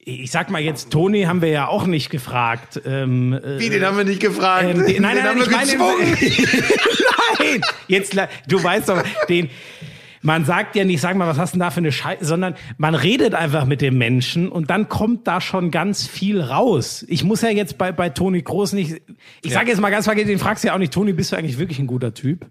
ich 0.00 0.30
sag 0.30 0.50
mal 0.50 0.60
jetzt, 0.62 0.90
Toni 0.90 1.22
haben 1.24 1.42
wir 1.42 1.48
ja 1.48 1.68
auch 1.68 1.86
nicht 1.86 2.10
gefragt. 2.10 2.80
Ähm, 2.86 3.32
äh, 3.32 3.58
Wie, 3.58 3.68
den 3.68 3.84
haben 3.84 3.96
wir 3.96 4.04
nicht 4.04 4.20
gefragt. 4.20 4.64
ähm, 4.64 4.86
den, 4.86 5.02
nein, 5.02 5.16
den 5.16 5.24
nein, 5.24 5.24
haben 5.24 5.38
ich 5.38 5.50
wir 5.50 5.56
meine, 5.56 5.72
nein, 7.38 7.60
jetzt, 7.88 8.16
du 8.46 8.62
weißt 8.62 8.88
doch, 8.88 9.02
den, 9.28 9.50
man 10.22 10.44
sagt 10.44 10.76
ja 10.76 10.84
nicht, 10.84 11.00
sag 11.00 11.16
mal, 11.16 11.26
was 11.26 11.38
hast 11.38 11.52
du 11.52 11.58
denn 11.58 11.60
da 11.60 11.70
für 11.70 11.78
eine 11.78 11.92
Scheiße, 11.92 12.24
sondern 12.24 12.54
man 12.76 12.94
redet 12.94 13.34
einfach 13.34 13.66
mit 13.66 13.80
dem 13.80 13.98
Menschen 13.98 14.48
und 14.48 14.70
dann 14.70 14.88
kommt 14.88 15.26
da 15.26 15.40
schon 15.40 15.70
ganz 15.70 16.06
viel 16.06 16.40
raus. 16.40 17.04
Ich 17.08 17.24
muss 17.24 17.42
ja 17.42 17.50
jetzt 17.50 17.78
bei, 17.78 17.92
bei 17.92 18.08
Toni 18.08 18.42
Groß 18.42 18.72
nicht, 18.72 19.00
ich 19.42 19.52
sage 19.52 19.68
jetzt 19.68 19.80
mal 19.80 19.90
ganz 19.90 20.06
vergessen, 20.06 20.28
den 20.28 20.38
fragst 20.38 20.64
du 20.64 20.68
ja 20.68 20.74
auch 20.74 20.78
nicht, 20.78 20.92
Toni, 20.92 21.12
bist 21.12 21.32
du 21.32 21.36
eigentlich 21.36 21.58
wirklich 21.58 21.78
ein 21.78 21.86
guter 21.86 22.14
Typ? 22.14 22.46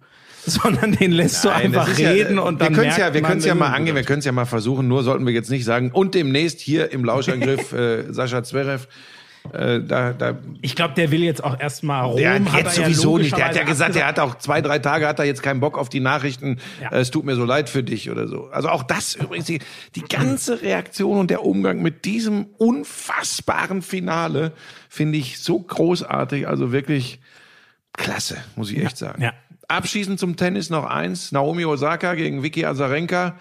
Sondern 0.62 0.94
den 0.94 1.12
lässt 1.12 1.44
du 1.44 1.50
Nein, 1.50 1.66
einfach 1.66 1.90
ist 1.90 2.00
ja- 2.00 2.10
reden 2.10 2.40
und 2.40 2.62
dann 2.62 2.70
wir 2.70 2.76
können 2.78 2.90
es 2.92 2.98
ja, 2.98 3.14
wir 3.14 3.22
man, 3.22 3.30
können's 3.32 3.46
ja 3.46 3.54
mal 3.56 3.68
angehen, 3.74 3.96
wir 3.96 4.04
können 4.04 4.20
es 4.20 4.26
ja 4.26 4.32
mal 4.32 4.46
versuchen. 4.46 4.88
Nur 4.88 5.04
sollten 5.04 5.26
wir 5.26 5.34
jetzt 5.34 5.50
nicht 5.50 5.66
sagen. 5.66 5.92
Und 5.92 6.16
demnächst 6.16 6.62
hier 6.62 6.92
im 6.92 7.04
Lauschangriff 7.04 7.74
äh, 7.74 8.12
Sascha 8.14 8.44
Zverev. 8.44 8.88
Äh, 9.54 9.82
da, 9.82 10.12
da, 10.12 10.38
Ich 10.62 10.76
glaube, 10.76 10.94
der 10.96 11.10
will 11.12 11.24
jetzt 11.24 11.42
auch 11.44 11.58
erstmal 11.58 12.04
Rom. 12.06 12.18
der 12.18 12.34
hat 12.34 12.42
jetzt 12.46 12.78
er 12.78 12.84
ja 12.84 12.90
sowieso 12.90 13.18
nicht. 13.18 13.38
Der 13.38 13.48
hat 13.48 13.56
ja 13.56 13.64
gesagt, 13.64 13.96
er 13.96 14.06
hat 14.08 14.20
auch 14.20 14.36
zwei, 14.36 14.62
drei 14.62 14.80
Tage 14.80 15.08
hat 15.08 15.20
er 15.20 15.26
jetzt 15.26 15.42
keinen 15.42 15.62
Bock 15.62 15.78
auf 15.78 15.88
die 15.90 16.02
Nachrichten. 16.02 16.60
Ja. 16.82 16.92
Äh, 16.92 17.00
es 17.00 17.12
tut 17.12 17.24
mir 17.26 17.36
so 17.36 17.46
leid 17.46 17.70
für 17.70 17.82
dich 17.84 18.10
oder 18.10 18.28
so. 18.28 18.50
Also 18.52 18.70
auch 18.70 18.84
das 18.84 19.16
übrigens 19.16 19.46
die, 19.48 19.60
die 19.96 20.02
ganze 20.02 20.62
Reaktion 20.62 21.18
und 21.18 21.30
der 21.30 21.46
Umgang 21.46 21.82
mit 21.82 22.04
diesem 22.06 22.48
unfassbaren 22.58 23.82
Finale 23.82 24.52
finde 24.90 25.18
ich 25.18 25.40
so 25.40 25.60
großartig. 25.60 26.48
Also 26.48 26.72
wirklich 26.74 27.20
klasse, 27.94 28.38
muss 28.56 28.72
ich 28.72 28.80
echt 28.84 28.98
sagen. 28.98 29.22
ja. 29.22 29.34
Abschließend 29.70 30.20
zum 30.20 30.38
Tennis 30.38 30.70
noch 30.70 30.86
eins. 30.86 31.32
Naomi 31.34 31.66
Osaka 31.66 32.14
gegen 32.14 32.42
Vicky 32.42 32.66
Azarenka. 32.66 33.38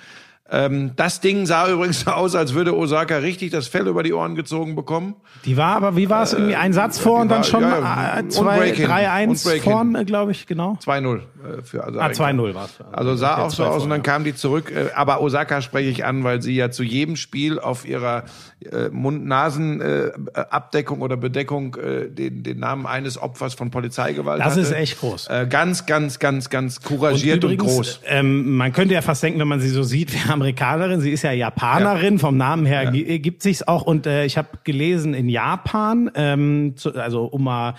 Ähm, 0.49 0.93
das 0.95 1.21
Ding 1.21 1.45
sah 1.47 1.69
übrigens 1.69 2.01
so 2.01 2.11
aus, 2.13 2.35
als 2.37 2.55
würde 2.55 2.77
Osaka 2.77 3.17
richtig 3.19 3.51
das 3.51 3.67
Fell 3.67 3.89
über 3.89 4.03
die 4.03 4.13
Ohren 4.13 4.37
gezogen 4.37 4.77
bekommen. 4.77 5.17
Die 5.45 5.57
war 5.57 5.75
aber, 5.77 5.97
wie 5.97 6.09
war 6.09 6.23
es, 6.23 6.35
irgendwie 6.35 6.55
ein 6.55 6.73
Satz 6.73 6.99
vor 6.99 7.21
und 7.21 7.29
dann 7.29 7.39
war- 7.39 7.45
schon 7.45 7.63
ja, 7.63 7.79
ja, 7.81 8.19
äh, 8.19 8.23
und 8.23 8.33
zwei, 8.33 8.59
Break-in. 8.59 8.87
drei, 8.87 9.01
Und 9.03 9.09
eins 9.11 9.45
Break-in. 9.45 9.73
vorn, 9.73 10.07
glaube 10.07 10.31
ich, 10.31 10.47
genau. 10.47 10.79
2-0 10.85 11.17
äh, 11.17 11.63
für. 11.65 11.85
Ah, 11.85 12.07
2-0 12.09 12.55
war 12.55 12.67
es. 12.67 12.79
Also 12.93 13.17
sah 13.17 13.39
auch 13.39 13.51
so 13.51 13.65
aus 13.65 13.83
und 13.83 13.91
dann 13.91 14.05
vor, 14.05 14.13
kam 14.13 14.23
die 14.25 14.35
zurück. 14.37 14.71
Äh, 14.71 14.91
Aber 14.95 15.21
Osaka 15.21 15.63
spreche 15.63 15.89
ich 15.91 16.05
an, 16.05 16.23
weil 16.23 16.41
sie 16.43 16.55
ja 16.55 16.71
zu 16.71 16.85
jedem 16.85 17.17
Spiel 17.17 17.59
auf 17.59 17.85
ihrer 17.87 18.25
äh, 18.71 18.89
Mund-Nasen-Abdeckung 18.91 21.01
oder 21.01 21.17
Bedeckung 21.17 21.77
äh, 21.77 22.09
den, 22.09 22.43
den 22.43 22.59
Namen 22.61 22.87
eines 22.87 23.21
Opfers 23.21 23.55
von 23.55 23.71
Polizeigewalt 23.71 24.41
Das 24.41 24.53
hatte. 24.53 24.61
ist 24.61 24.73
echt 24.73 25.01
groß. 25.01 25.29
Äh, 25.29 25.47
ganz, 25.49 25.87
ganz, 25.87 26.19
ganz, 26.19 26.51
ganz 26.51 26.81
couragiert 26.83 27.45
und, 27.45 27.57
groß. 27.59 28.01
Ähm, 28.07 28.57
man 28.57 28.73
könnte 28.73 28.95
ja 28.95 29.03
fast 29.03 29.23
denken, 29.23 29.41
wenn 29.41 29.49
man 29.49 29.61
sie 29.61 29.71
so 29.71 29.83
sieht, 29.83 30.13
wie 30.13 30.29
Amerikanerin, 30.37 31.01
sie 31.01 31.11
ist 31.11 31.23
ja 31.23 31.33
Japanerin, 31.33 32.19
vom 32.19 32.37
Namen 32.37 32.67
her 32.67 32.91
gi- 32.93 33.19
gibt 33.19 33.43
sich's 33.43 33.63
auch. 33.67 33.83
Und 33.83 34.07
äh, 34.07 34.25
ich 34.25 34.37
habe 34.39 34.49
gelesen, 34.65 35.15
in 35.15 35.29
Japan, 35.29 36.11
ähm, 36.15 36.75
zu, 36.77 36.95
also 36.95 37.25
um 37.25 37.45
mal 37.45 37.75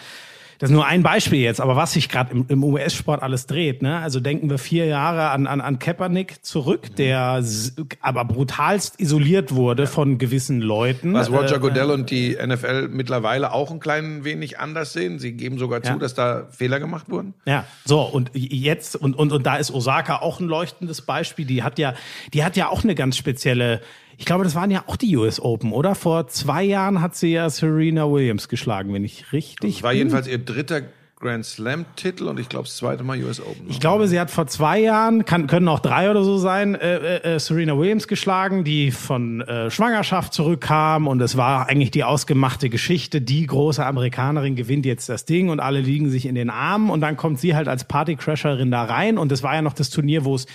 das 0.60 0.70
ist 0.70 0.74
nur 0.74 0.86
ein 0.86 1.04
Beispiel 1.04 1.40
jetzt, 1.40 1.62
aber 1.62 1.76
was 1.76 1.94
sich 1.94 2.10
gerade 2.10 2.32
im, 2.32 2.46
im 2.48 2.64
US-Sport 2.64 3.22
alles 3.22 3.46
dreht, 3.46 3.82
ne? 3.82 4.00
Also 4.00 4.20
denken 4.20 4.50
wir 4.50 4.58
vier 4.58 4.86
Jahre 4.86 5.30
an, 5.30 5.46
an, 5.48 5.62
an 5.62 5.80
Kaepernick 5.80 6.44
zurück, 6.44 6.96
der 6.96 7.38
s- 7.40 7.76
aber 8.02 8.26
brutalst 8.26 9.00
isoliert 9.00 9.54
wurde 9.54 9.88
von 9.88 10.18
gewissen 10.18 10.62
Leuten. 10.62 11.14
Was 11.14 11.30
Roger 11.32 11.58
Äh, 11.58 11.60
Goodell 11.60 11.92
und 11.92 12.10
die 12.10 12.36
NFL 12.44 12.88
mittlerweile 12.88 13.52
auch 13.54 13.70
ein 13.72 13.80
klein 13.80 14.24
wenig 14.24 14.60
anders 14.60 14.94
sehen. 14.94 15.20
Sie 15.20 15.34
geben 15.34 15.58
sogar 15.60 15.84
zu, 15.84 15.92
Ja. 15.94 15.98
dass 15.98 16.14
da 16.14 16.48
Fehler 16.50 16.80
gemacht 16.80 17.10
wurden. 17.10 17.34
Ja, 17.46 17.66
so 17.86 18.02
und 18.02 18.32
jetzt 18.34 18.96
und 18.96 19.16
und 19.16 19.32
und 19.32 19.46
da 19.46 19.58
ist 19.58 19.72
Osaka 19.72 20.18
auch 20.22 20.40
ein 20.40 20.48
leuchtendes 20.48 21.02
Beispiel. 21.02 21.46
Die 21.46 21.64
hat 21.64 21.78
ja, 21.80 21.94
die 22.34 22.44
hat 22.44 22.56
ja 22.58 22.70
auch 22.70 22.84
eine 22.84 22.96
ganz 22.96 23.18
spezielle. 23.18 23.82
Ich 24.18 24.26
glaube, 24.26 24.44
das 24.44 24.56
waren 24.56 24.72
ja 24.72 24.84
auch 24.88 24.96
die 24.96 25.16
US 25.16 25.40
Open, 25.40 25.72
oder? 25.72 25.96
Vor 25.96 26.28
zwei 26.28 26.64
Jahren 26.64 27.02
hat 27.02 27.16
sie 27.16 27.34
ja 27.34 27.50
Serena 27.50 28.12
Williams 28.12 28.50
geschlagen, 28.50 28.94
wenn 28.94 29.04
ich 29.04 29.32
richtig. 29.32 29.76
Das 29.76 29.84
war 29.84 29.92
bin. 29.92 30.00
jedenfalls 30.00 30.28
ihr 30.28 30.40
dritter 30.40 30.82
Grand 31.20 31.44
Slam-Titel 31.44 32.26
und 32.26 32.40
ich 32.40 32.48
glaube 32.48 32.66
das 32.66 32.78
zweite 32.78 33.04
Mal 33.04 33.24
US 33.24 33.42
Open. 33.42 33.66
Ich 33.70 33.80
glaube, 33.80 34.08
sie 34.08 34.20
hat 34.20 34.30
vor 34.30 34.46
zwei 34.46 34.80
Jahren, 34.80 35.26
kann, 35.26 35.48
können 35.48 35.68
auch 35.68 35.80
drei 35.80 36.12
oder 36.12 36.24
so 36.24 36.38
sein, 36.38 36.76
äh, 36.76 37.36
äh, 37.36 37.40
Serena 37.40 37.76
Williams 37.76 38.08
geschlagen, 38.08 38.64
die 38.64 38.92
von 38.92 39.42
äh, 39.42 39.72
Schwangerschaft 39.72 40.32
zurückkam 40.34 41.08
und 41.08 41.20
es 41.22 41.36
war 41.36 41.70
eigentlich 41.70 41.90
die 41.90 42.04
ausgemachte 42.04 42.70
Geschichte. 42.70 43.20
Die 43.20 43.48
große 43.48 43.84
Amerikanerin 43.84 44.56
gewinnt 44.56 44.86
jetzt 44.86 45.10
das 45.10 45.26
Ding 45.26 45.50
und 45.50 45.60
alle 45.60 45.82
liegen 45.82 46.12
sich 46.12 46.28
in 46.28 46.36
den 46.36 46.52
Armen 46.52 46.92
und 46.92 47.02
dann 47.02 47.18
kommt 47.18 47.40
sie 47.40 47.56
halt 47.56 47.68
als 47.68 47.86
Partycrasherin 47.86 48.70
da 48.70 48.84
rein 48.84 49.18
und 49.18 49.32
es 49.32 49.42
war 49.42 49.56
ja 49.56 49.64
noch 49.64 49.74
das 49.74 49.90
Turnier, 49.90 50.24
wo 50.24 50.36
es 50.36 50.46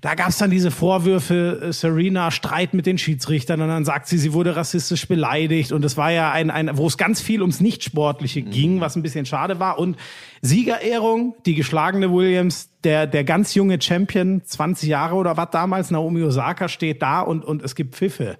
da 0.00 0.14
gab 0.14 0.30
es 0.30 0.38
dann 0.38 0.50
diese 0.50 0.70
Vorwürfe, 0.70 1.60
äh, 1.62 1.72
Serena 1.72 2.30
Streit 2.30 2.72
mit 2.74 2.86
den 2.86 2.96
Schiedsrichtern 2.96 3.60
und 3.60 3.68
dann 3.68 3.84
sagt 3.84 4.08
sie, 4.08 4.16
sie 4.18 4.32
wurde 4.32 4.56
rassistisch 4.56 5.06
beleidigt. 5.06 5.72
Und 5.72 5.84
es 5.84 5.96
war 5.96 6.10
ja 6.10 6.32
ein, 6.32 6.50
ein 6.50 6.76
wo 6.76 6.86
es 6.86 6.96
ganz 6.96 7.20
viel 7.20 7.42
ums 7.42 7.60
Nichtsportliche 7.60 8.42
ging, 8.42 8.80
was 8.80 8.96
ein 8.96 9.02
bisschen 9.02 9.26
schade 9.26 9.60
war. 9.60 9.78
Und 9.78 9.96
Siegerehrung, 10.40 11.34
die 11.44 11.54
geschlagene 11.54 12.10
Williams, 12.12 12.70
der, 12.82 13.06
der 13.06 13.24
ganz 13.24 13.54
junge 13.54 13.80
Champion, 13.80 14.42
20 14.44 14.88
Jahre 14.88 15.16
oder 15.16 15.36
was 15.36 15.50
damals, 15.50 15.90
Naomi 15.90 16.22
Osaka 16.22 16.68
steht 16.68 17.02
da 17.02 17.20
und, 17.20 17.44
und 17.44 17.62
es 17.62 17.74
gibt 17.74 17.94
Pfiffe. 17.94 18.38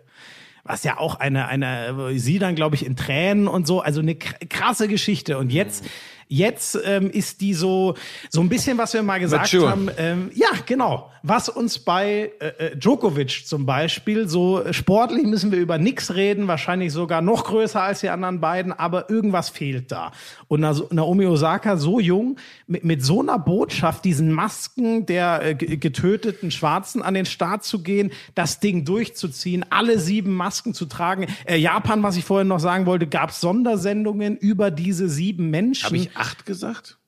Was 0.65 0.85
ja 0.85 0.99
auch 0.99 1.17
eine, 1.17 1.47
eine, 1.49 2.19
sie 2.19 2.39
dann, 2.39 2.55
glaube 2.55 2.77
ich, 2.77 2.85
in 2.87 2.97
Tränen 2.97 3.49
und 3.49 3.67
so, 3.67 3.81
also 3.81 4.01
eine 4.01 4.13
kr- 4.13 4.47
krasse 4.49 4.89
Geschichte. 4.89 5.39
Und 5.39 5.53
jetzt, 5.53 5.85
jetzt 6.31 6.79
ähm, 6.85 7.11
ist 7.11 7.41
die 7.43 7.53
so, 7.55 7.95
so 8.31 8.41
ein 8.41 8.49
bisschen, 8.49 8.79
was 8.79 8.95
wir 8.95 9.03
mal 9.03 9.19
gesagt 9.21 9.53
Mature. 9.53 9.71
haben, 9.71 9.91
ähm, 9.99 10.31
ja, 10.35 10.47
genau. 10.65 11.11
Was 11.23 11.51
uns 11.51 11.79
bei 11.79 12.33
äh, 12.41 12.47
äh, 12.69 12.77
Djokovic 12.77 13.43
zum 13.47 13.67
Beispiel, 13.67 14.27
so 14.27 14.63
sportlich 14.73 15.25
müssen 15.25 15.53
wir 15.53 15.59
über 15.59 15.77
nix 15.77 16.15
reden, 16.15 16.49
wahrscheinlich 16.49 16.93
sogar 16.95 17.21
noch 17.21 17.45
größer 17.45 17.83
als 17.83 18.01
die 18.01 18.09
anderen 18.09 18.41
beiden, 18.41 18.73
aber 18.73 19.11
irgendwas 19.11 19.51
fehlt 19.51 19.93
da. 19.93 20.13
Und 20.49 20.61
Na- 20.61 20.75
Naomi 20.91 21.27
Osaka, 21.27 21.77
so 21.77 22.01
jung, 22.01 22.37
mit, 22.67 22.85
mit 22.85 23.05
so 23.05 23.21
einer 23.21 23.39
Botschaft, 23.39 24.05
diesen 24.07 24.33
Masken 24.33 25.05
der 25.05 25.43
äh, 25.45 25.55
ge- 25.57 25.77
getöteten 25.77 26.51
Schwarzen 26.51 27.03
an 27.03 27.13
den 27.15 27.27
Start 27.27 27.65
zu 27.65 27.83
gehen, 27.83 28.13
das 28.35 28.61
Ding 28.61 28.85
durchzuziehen, 28.87 29.67
alle 29.69 29.99
sieben 29.99 30.33
Masken 30.33 30.73
zu 30.73 30.87
tragen. 30.87 31.27
Äh, 31.45 31.57
Japan, 31.59 32.03
was 32.03 32.17
ich 32.17 32.25
vorhin 32.25 32.49
noch 32.49 32.61
sagen 32.61 32.87
wollte, 32.87 33.07
gab 33.09 33.33
Sondersendungen 33.33 34.37
über 34.39 34.71
diese 34.71 35.09
sieben 35.09 35.51
Menschen. 35.51 35.85
Acht 36.21 36.47
gesagt? 36.47 36.99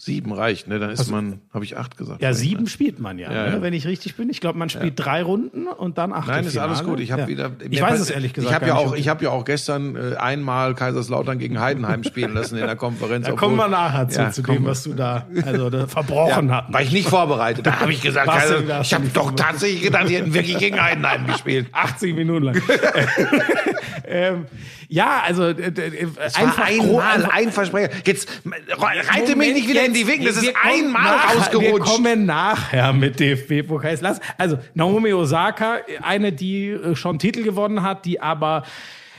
Sieben 0.00 0.32
reicht, 0.32 0.68
ne? 0.68 0.78
Dann 0.78 0.90
ist 0.90 1.10
man, 1.10 1.40
habe 1.52 1.64
ich 1.64 1.76
acht 1.76 1.98
gesagt. 1.98 2.22
Ja, 2.22 2.32
sieben 2.32 2.68
spielt 2.68 3.00
man 3.00 3.18
ja, 3.18 3.32
Ja, 3.32 3.46
ne? 3.46 3.56
ja. 3.56 3.62
wenn 3.62 3.72
ich 3.72 3.84
richtig 3.84 4.14
bin. 4.14 4.30
Ich 4.30 4.40
glaube, 4.40 4.56
man 4.56 4.68
spielt 4.70 4.94
drei 4.96 5.24
Runden 5.24 5.66
und 5.66 5.98
dann 5.98 6.12
acht. 6.12 6.28
Nein, 6.28 6.44
ist 6.44 6.56
alles 6.56 6.84
gut. 6.84 7.00
Ich 7.00 7.10
habe 7.10 7.22
ja. 7.22 7.28
wieder. 7.28 7.50
Ich 7.68 7.82
weiß 7.82 7.98
es 7.98 8.10
ehrlich 8.10 8.32
gesagt. 8.32 8.48
Ich 8.48 8.54
habe 8.54 8.66
ja 8.68 8.76
auch, 8.76 8.94
ich 8.94 9.08
habe 9.08 9.24
ja 9.24 9.30
auch 9.30 9.44
gestern 9.44 9.96
äh, 9.96 10.14
einmal 10.14 10.76
Kaiserslautern 10.76 11.40
gegen 11.40 11.58
Heidenheim 11.58 12.04
spielen 12.04 12.32
lassen 12.32 12.58
in 12.58 12.64
der 12.64 12.76
Konferenz. 12.76 13.26
Da 13.26 13.32
obwohl- 13.32 13.48
kommen 13.48 13.56
wir 13.58 13.66
nachher 13.66 14.08
zu, 14.08 14.20
Ja, 14.20 14.30
zu 14.30 14.42
dem, 14.42 14.64
was 14.66 14.84
du 14.84 14.94
da 14.94 15.26
also 15.44 15.68
da 15.68 15.88
verbrochen 15.88 16.48
Ja, 16.48 16.62
hast. 16.66 16.72
war 16.72 16.82
ich 16.82 16.92
nicht 16.92 17.08
vorbereitet. 17.08 17.66
Da 17.66 17.80
habe 17.80 17.92
ich 17.92 18.00
gesagt, 18.00 18.30
Kaiser, 18.30 18.62
da 18.62 18.82
ich 18.82 18.94
habe 18.94 19.08
doch 19.08 19.32
tatsächlich 19.32 19.82
gedacht, 19.82 20.08
die 20.08 20.14
hätten 20.14 20.32
wirklich 20.32 20.58
gegen 20.58 20.80
Heidenheim 20.80 21.26
gespielt. 21.26 21.66
80 21.72 22.14
Minuten 22.14 22.44
lang. 22.44 22.62
ähm, 24.06 24.46
ja, 24.88 25.22
also 25.26 25.44
äh, 25.48 25.50
äh, 25.68 26.06
Es 26.24 26.34
einfach 26.36 26.66
einmal 26.66 27.26
ein 27.30 27.52
Versprecher. 27.52 27.90
Jetzt 28.04 28.28
reite 28.70 29.36
mich 29.36 29.48
Moment, 29.48 29.54
nicht 29.54 29.68
wieder 29.68 29.84
in 29.84 29.92
die 29.92 30.00
jetzt- 30.00 30.08
Wegen. 30.10 30.24
Das 30.24 30.40
wir 30.40 30.50
ist 30.50 30.56
einmal 30.62 31.18
Wir 31.18 31.38
rausgerutscht. 31.40 31.92
kommen 31.94 32.24
nachher 32.26 32.92
mit 32.92 33.20
DFB-Pokals. 33.20 34.02
Also 34.38 34.58
Naomi 34.74 35.12
Osaka, 35.12 35.78
eine, 36.02 36.32
die 36.32 36.68
äh, 36.68 36.96
schon 36.96 37.18
Titel 37.18 37.42
gewonnen 37.42 37.82
hat, 37.82 38.04
die 38.06 38.20
aber 38.20 38.64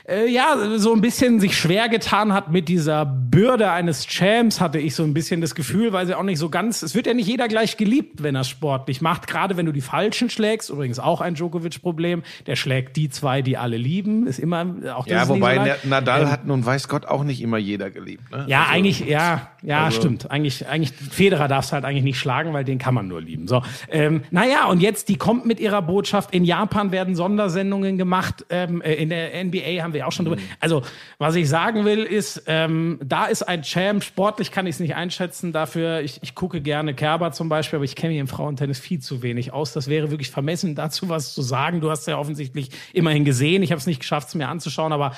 äh, 0.10 0.28
ja, 0.28 0.56
so 0.78 0.94
ein 0.94 1.02
bisschen 1.02 1.40
sich 1.40 1.58
schwer 1.58 1.90
getan 1.90 2.34
hat 2.34 2.52
mit 2.52 2.68
dieser 2.68 3.06
Bürde 3.06 3.72
eines 3.72 4.06
Champs, 4.08 4.60
hatte 4.60 4.80
ich 4.80 4.96
so 4.96 5.04
ein 5.04 5.14
bisschen 5.14 5.42
das 5.42 5.56
Gefühl, 5.56 5.94
weil 5.94 6.08
sie 6.08 6.16
auch 6.16 6.24
nicht 6.24 6.40
so 6.40 6.50
ganz, 6.50 6.82
es 6.82 6.96
wird 6.96 7.08
ja 7.08 7.14
nicht 7.14 7.28
jeder 7.28 7.48
gleich 7.48 7.78
geliebt, 7.78 8.24
wenn 8.24 8.36
er 8.36 8.44
sportlich 8.44 9.02
macht, 9.02 9.28
gerade 9.28 9.58
wenn 9.58 9.66
du 9.66 9.72
die 9.72 9.82
Falschen 9.82 10.30
schlägst, 10.30 10.70
übrigens 10.70 11.00
auch 11.00 11.22
ein 11.22 11.36
Djokovic-Problem, 11.36 12.24
der 12.48 12.56
schlägt 12.56 12.96
die 12.98 13.10
zwei, 13.10 13.42
die 13.42 13.58
alle 13.58 13.78
lieben, 13.78 14.28
ist 14.28 14.40
immer, 14.40 14.66
auch 14.96 15.06
das 15.06 15.14
Ja, 15.14 15.28
wobei 15.30 15.78
so. 15.84 15.90
Nadal 15.90 16.22
Ähm, 16.24 16.32
hat 16.32 16.46
nun 16.48 16.66
weiß 16.66 16.88
Gott 16.88 17.06
auch 17.06 17.24
nicht 17.24 17.42
immer 17.42 17.58
jeder 17.58 17.90
geliebt. 17.92 18.32
Ne? 18.32 18.46
ja, 18.48 18.62
Also- 18.62 18.72
eigentlich, 18.74 19.00
ja, 19.02 19.50
ja, 19.62 19.86
also- 19.86 20.00
stimmt. 20.00 20.32
Eigentlich, 20.32 20.68
eigentlich, 20.68 20.92
Federer 20.92 21.48
darfst 21.48 21.72
halt 21.74 21.86
eigentlich 21.86 22.04
nicht 22.04 22.20
schlagen, 22.20 22.54
weil 22.54 22.64
den 22.64 22.78
kann 22.80 22.94
man 22.94 23.08
nur 23.08 23.22
lieben. 23.22 23.48
So, 23.48 23.62
ähm, 23.92 24.24
naja, 24.32 24.66
und 24.66 24.82
jetzt, 24.82 25.10
die 25.10 25.18
kommt 25.18 25.46
mit 25.46 25.60
ihrer 25.60 25.82
Botschaft. 25.82 26.34
In 26.34 26.46
Japan 26.46 26.92
werden 26.92 27.16
Sondersendungen 27.16 27.98
gemacht. 27.98 28.46
Ähm, 28.50 28.82
äh, 28.82 28.94
in 28.96 29.10
der 29.10 29.34
NBA 29.44 29.84
haben 29.84 29.94
wir 29.94 29.99
auch 30.04 30.12
schon 30.12 30.26
drüber. 30.26 30.42
Also, 30.60 30.84
was 31.18 31.36
ich 31.36 31.50
sagen 31.50 31.86
will, 31.86 32.04
ist, 32.04 32.44
ähm, 32.48 33.00
da 33.04 33.26
ist 33.26 33.44
ein 33.44 33.64
Champ. 33.64 34.04
Sportlich 34.04 34.52
kann 34.52 34.68
ich 34.68 34.76
es 34.76 34.80
nicht 34.80 34.96
einschätzen. 34.96 35.52
Dafür, 35.52 36.02
ich, 36.02 36.20
ich 36.22 36.36
gucke 36.36 36.62
gerne 36.62 36.94
Kerber 36.94 37.32
zum 37.32 37.50
Beispiel, 37.50 37.78
aber 37.78 37.86
ich 37.86 37.96
kenne 37.96 38.14
mich 38.14 38.20
im 38.20 38.28
Frauentennis 38.28 38.80
viel 38.80 39.00
zu 39.00 39.22
wenig 39.22 39.54
aus. 39.54 39.74
Das 39.74 39.88
wäre 39.88 40.12
wirklich 40.12 40.32
vermessen, 40.32 40.76
dazu 40.76 41.10
was 41.10 41.34
zu 41.34 41.42
sagen. 41.42 41.82
Du 41.82 41.90
hast 41.90 42.08
ja 42.08 42.18
offensichtlich 42.18 42.70
immerhin 42.94 43.26
gesehen. 43.26 43.64
Ich 43.64 43.72
habe 43.72 43.80
es 43.80 43.88
nicht 43.88 44.00
geschafft, 44.00 44.30
es 44.30 44.36
mir 44.36 44.48
anzuschauen, 44.48 44.94
aber 44.94 45.16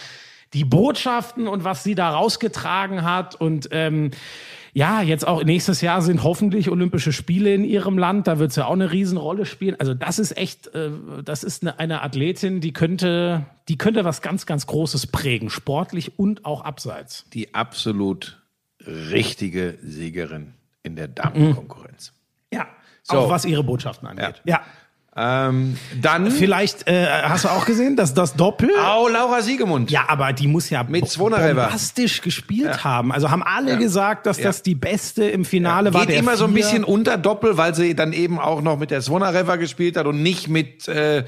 die 0.53 0.65
Botschaften 0.65 1.47
und 1.47 1.63
was 1.63 1.83
sie 1.83 1.95
da 1.95 2.09
rausgetragen 2.09 3.03
hat 3.03 3.35
und 3.35 3.69
ähm, 3.71 4.11
ja, 4.73 5.01
jetzt 5.01 5.27
auch 5.27 5.43
nächstes 5.43 5.81
Jahr 5.81 6.01
sind 6.01 6.23
hoffentlich 6.23 6.69
Olympische 6.69 7.11
Spiele 7.11 7.53
in 7.53 7.63
ihrem 7.63 7.97
Land. 7.97 8.27
Da 8.27 8.39
wird 8.39 8.53
sie 8.53 8.61
ja 8.61 8.67
auch 8.67 8.73
eine 8.73 8.91
Riesenrolle 8.91 9.45
spielen. 9.45 9.75
Also 9.79 9.93
das 9.93 10.17
ist 10.19 10.37
echt, 10.37 10.67
äh, 10.73 10.91
das 11.23 11.43
ist 11.43 11.63
eine, 11.63 11.79
eine 11.79 12.01
Athletin, 12.03 12.61
die 12.61 12.71
könnte, 12.73 13.45
die 13.67 13.77
könnte 13.77 14.05
was 14.05 14.21
ganz, 14.21 14.45
ganz 14.45 14.67
Großes 14.67 15.07
prägen, 15.07 15.49
sportlich 15.49 16.17
und 16.17 16.45
auch 16.45 16.61
abseits. 16.61 17.25
Die 17.33 17.53
absolut 17.53 18.41
richtige 18.87 19.77
Siegerin 19.81 20.53
in 20.83 20.95
der 20.95 21.07
Damenkonkurrenz. 21.07 22.13
Ja, 22.51 22.67
So. 23.03 23.17
auch 23.19 23.29
was 23.29 23.45
ihre 23.45 23.63
Botschaften 23.63 24.07
angeht. 24.07 24.41
Ja. 24.45 24.61
Ähm, 25.13 25.75
dann 26.01 26.31
Vielleicht 26.31 26.87
äh, 26.87 27.05
hast 27.23 27.43
du 27.43 27.49
auch 27.49 27.65
gesehen, 27.65 27.97
dass 27.97 28.13
das 28.13 28.33
Doppel. 28.35 28.69
Au, 28.81 29.09
Laura 29.09 29.41
Siegemund. 29.41 29.91
Ja, 29.91 30.03
aber 30.07 30.31
die 30.31 30.47
muss 30.47 30.69
ja 30.69 30.83
Mit 30.83 31.17
bombastisch 31.17 32.21
gespielt 32.21 32.85
haben. 32.85 33.11
Also 33.11 33.29
haben 33.29 33.43
alle 33.43 33.77
gesagt, 33.77 34.25
dass 34.25 34.37
Ja. 34.37 34.45
das 34.45 34.63
die 34.63 34.73
beste 34.75 35.25
im 35.25 35.43
Finale 35.43 35.93
war. 35.93 36.05
Geht 36.05 36.17
immer 36.17 36.37
so 36.37 36.45
ein 36.45 36.53
Vier. 36.53 36.63
bisschen 36.63 36.83
unter 36.85 37.17
Doppel, 37.17 37.57
weil 37.57 37.75
sie 37.75 37.93
dann 37.93 38.13
eben 38.13 38.39
auch 38.39 38.61
noch 38.61 38.79
mit 38.79 38.89
der 38.89 39.01
Swanareva 39.01 39.57
gespielt 39.57 39.97
hat 39.97 40.05
und 40.05 40.23
nicht 40.23 40.47
mit 40.47 40.87
äh, 40.87 41.25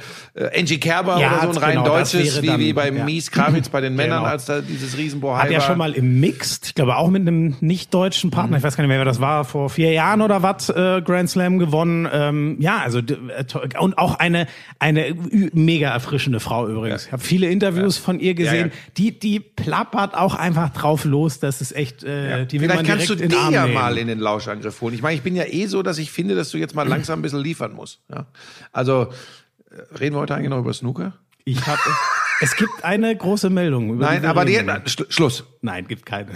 Angie 0.57 0.79
Kerber 0.79 1.19
Ja, 1.19 1.39
oder 1.43 1.53
so 1.53 1.59
ein 1.59 1.63
rein 1.65 1.75
genau, 1.83 1.87
deutsches, 1.97 2.41
wie, 2.41 2.47
dann- 2.47 2.59
wie 2.61 2.71
beim 2.73 2.95
ja. 2.97 3.03
Mies 3.03 3.31
Krawitz 3.31 3.67
bei 3.67 3.81
den 3.81 3.95
Männern, 3.97 4.19
Genau. 4.19 4.31
als 4.31 4.45
da 4.45 4.61
dieses 4.61 4.97
Riesenbohai 4.97 5.43
Hat 5.43 5.51
ja 5.51 5.59
schon 5.59 5.77
mal 5.77 5.91
im 5.93 6.21
Mixed, 6.21 6.67
ich 6.67 6.75
glaube 6.75 6.95
auch 6.95 7.09
mit 7.09 7.23
einem 7.27 7.57
nicht-deutschen 7.59 8.31
Partner, 8.31 8.57
ich 8.57 8.63
weiß 8.63 8.77
gar 8.77 8.83
nicht 8.83 8.89
mehr, 8.89 8.99
wer 8.99 9.05
das 9.05 9.19
war, 9.19 9.43
vor 9.43 9.69
vier 9.69 9.91
Jahren 9.91 10.21
oder 10.21 10.41
was, 10.41 10.69
äh, 10.69 11.01
Grand 11.03 11.29
Slam 11.29 11.59
gewonnen. 11.59 12.07
Ähm, 12.11 12.55
ja, 12.59 12.77
also 12.77 12.99
äh, 12.99 13.03
und 13.79 13.97
auch 13.97 14.15
eine 14.15 14.47
eine 14.79 15.15
mega 15.53 15.89
erfrischende 15.89 16.39
Frau 16.39 16.67
übrigens. 16.67 17.05
Ich 17.07 17.11
habe 17.11 17.23
viele 17.23 17.47
Interviews 17.49 17.97
von 17.97 18.19
ihr 18.19 18.33
gesehen. 18.33 18.67
Ja, 18.69 18.73
ja. 18.75 18.91
Die 18.97 19.19
die 19.19 19.39
plappert 19.39 20.15
auch 20.15 20.35
einfach 20.35 20.69
drauf 20.69 21.05
los. 21.05 21.39
Das 21.39 21.61
ist 21.61 21.75
echt, 21.75 22.03
äh, 22.03 22.45
die 22.45 22.59
will 22.61 22.69
Vielleicht 22.69 22.87
man 22.87 22.97
kannst 22.97 23.09
du 23.09 23.15
die 23.15 23.33
ja 23.33 23.63
nehmen. 23.63 23.73
mal 23.73 23.97
in 23.97 24.07
den 24.07 24.19
Lauschangriff 24.19 24.79
holen. 24.81 24.93
Ich 24.93 25.01
meine, 25.01 25.15
ich 25.15 25.21
bin 25.21 25.35
ja 25.35 25.45
eh 25.45 25.65
so, 25.67 25.83
dass 25.83 25.97
ich 25.97 26.11
finde, 26.11 26.35
dass 26.35 26.51
du 26.51 26.57
jetzt 26.57 26.75
mal 26.75 26.87
langsam 26.87 27.19
ein 27.19 27.21
bisschen 27.21 27.39
liefern 27.39 27.73
musst. 27.73 28.01
Ja? 28.09 28.25
Also, 28.71 29.09
äh, 29.71 29.97
reden 29.99 30.15
wir 30.15 30.19
heute 30.21 30.35
eigentlich 30.35 30.49
noch 30.49 30.59
über 30.59 30.73
Snooker? 30.73 31.13
Ich 31.45 31.65
habe 31.67 31.79
es 32.43 32.55
gibt 32.55 32.83
eine 32.83 33.15
große 33.15 33.49
Meldung. 33.49 33.97
Nein, 33.97 34.25
aber 34.25 34.43
die, 34.45 34.57
Schlu- 34.57 35.05
Schluss. 35.09 35.45
Nein, 35.61 35.87
gibt 35.87 36.05
keine. 36.05 36.31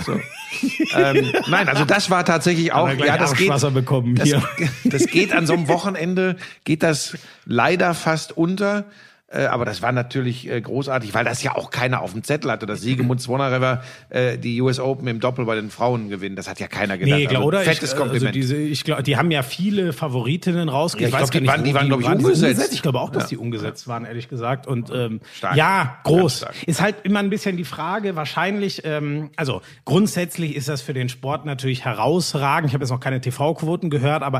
ähm, 0.95 1.33
nein, 1.47 1.67
also 1.67 1.83
das 1.85 2.09
war 2.09 2.23
tatsächlich 2.23 2.71
auch, 2.71 2.89
ja, 2.89 3.17
das 3.17 3.35
geht, 3.35 3.51
bekommen 3.73 4.15
das, 4.15 4.29
hier. 4.29 4.41
das 4.85 5.07
geht 5.07 5.33
an 5.33 5.45
so 5.45 5.53
einem 5.53 5.67
Wochenende, 5.67 6.37
geht 6.63 6.81
das 6.83 7.17
leider 7.45 7.93
fast 7.93 8.37
unter. 8.37 8.85
Äh, 9.29 9.45
aber 9.47 9.65
das 9.65 9.81
war 9.81 9.91
natürlich 9.91 10.49
äh, 10.49 10.61
großartig, 10.61 11.13
weil 11.13 11.25
das 11.25 11.43
ja 11.43 11.55
auch 11.55 11.69
keiner 11.69 12.01
auf 12.01 12.13
dem 12.13 12.23
Zettel 12.23 12.49
hatte, 12.49 12.65
dass 12.65 12.79
Siegemund 12.79 13.21
Zwonerever 13.21 13.83
äh, 14.07 14.37
die 14.37 14.61
US 14.61 14.79
Open 14.79 15.05
im 15.09 15.19
Doppel 15.19 15.43
bei 15.43 15.55
den 15.55 15.69
Frauen 15.69 16.07
gewinnen. 16.07 16.37
Das 16.37 16.47
hat 16.47 16.61
ja 16.61 16.67
keiner 16.67 16.97
gedacht. 16.97 17.19
Nee, 17.19 17.25
glaub, 17.25 17.39
also, 17.39 17.47
oder? 17.49 17.59
Fettes 17.61 17.91
ich, 17.91 17.97
Kompliment. 17.97 18.27
Also 18.27 18.39
diese, 18.39 18.55
ich 18.55 18.85
glaube, 18.85 19.03
die 19.03 19.17
haben 19.17 19.29
ja 19.29 19.43
viele 19.43 19.91
Favoritinnen 19.91 20.69
rausgegeben. 20.69 21.11
Ja, 21.11 21.23
ich 21.25 21.29
glaub, 21.29 21.41
die 21.41 21.47
waren- 21.47 21.63
die 21.65 21.73
waren, 21.73 21.87
glaub 21.87 21.99
ich, 21.99 22.07
umgesetzt. 22.07 22.73
Ich 22.73 22.81
glaube 22.81 23.01
auch, 23.01 23.09
dass 23.09 23.23
Ja. 23.23 23.29
die 23.29 23.37
umgesetzt 23.37 23.85
waren, 23.89 24.05
ehrlich 24.05 24.29
gesagt. 24.29 24.65
Und 24.65 24.91
ähm, 24.95 25.19
Stark. 25.33 25.57
ja, 25.57 25.97
groß. 26.05 26.37
Stark. 26.37 26.63
Ist 26.65 26.79
halt 26.79 26.95
immer 27.03 27.19
ein 27.19 27.29
bisschen 27.29 27.57
die 27.57 27.65
Frage, 27.65 28.15
wahrscheinlich, 28.15 28.83
ähm, 28.85 29.31
also 29.35 29.61
grundsätzlich 29.83 30.55
ist 30.55 30.69
das 30.69 30.81
für 30.81 30.93
den 30.93 31.09
Sport 31.09 31.45
natürlich 31.45 31.83
herausragend. 31.83 32.69
Ich 32.69 32.73
habe 32.73 32.83
jetzt 32.85 32.91
noch 32.91 33.01
keine 33.01 33.19
TV-Quoten 33.19 33.89
gehört, 33.89 34.23
aber 34.23 34.39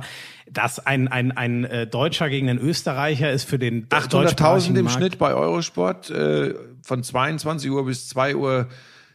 dass 0.50 0.80
ein, 0.80 1.10
ein, 1.10 1.34
ein 1.34 1.65
äh, 1.65 1.88
Deutscher 1.88 2.30
gegen 2.30 2.50
einen 2.50 2.60
Österreicher 2.60 3.30
ist 3.34 3.43
für 3.43 3.60
den 3.60 3.88
800.000 3.89 4.77
deutschsprachigen 4.78 4.80
im 4.80 4.86
Markt- 4.86 4.98
Schnitt 4.98 5.18
bei 5.20 5.34
Eurosport 5.34 6.10
äh, 6.10 6.54
von 6.84 7.04
22 7.04 7.70
Uhr 7.72 7.86
bis 7.86 8.08
2 8.10 8.36
Uhr 8.36 8.68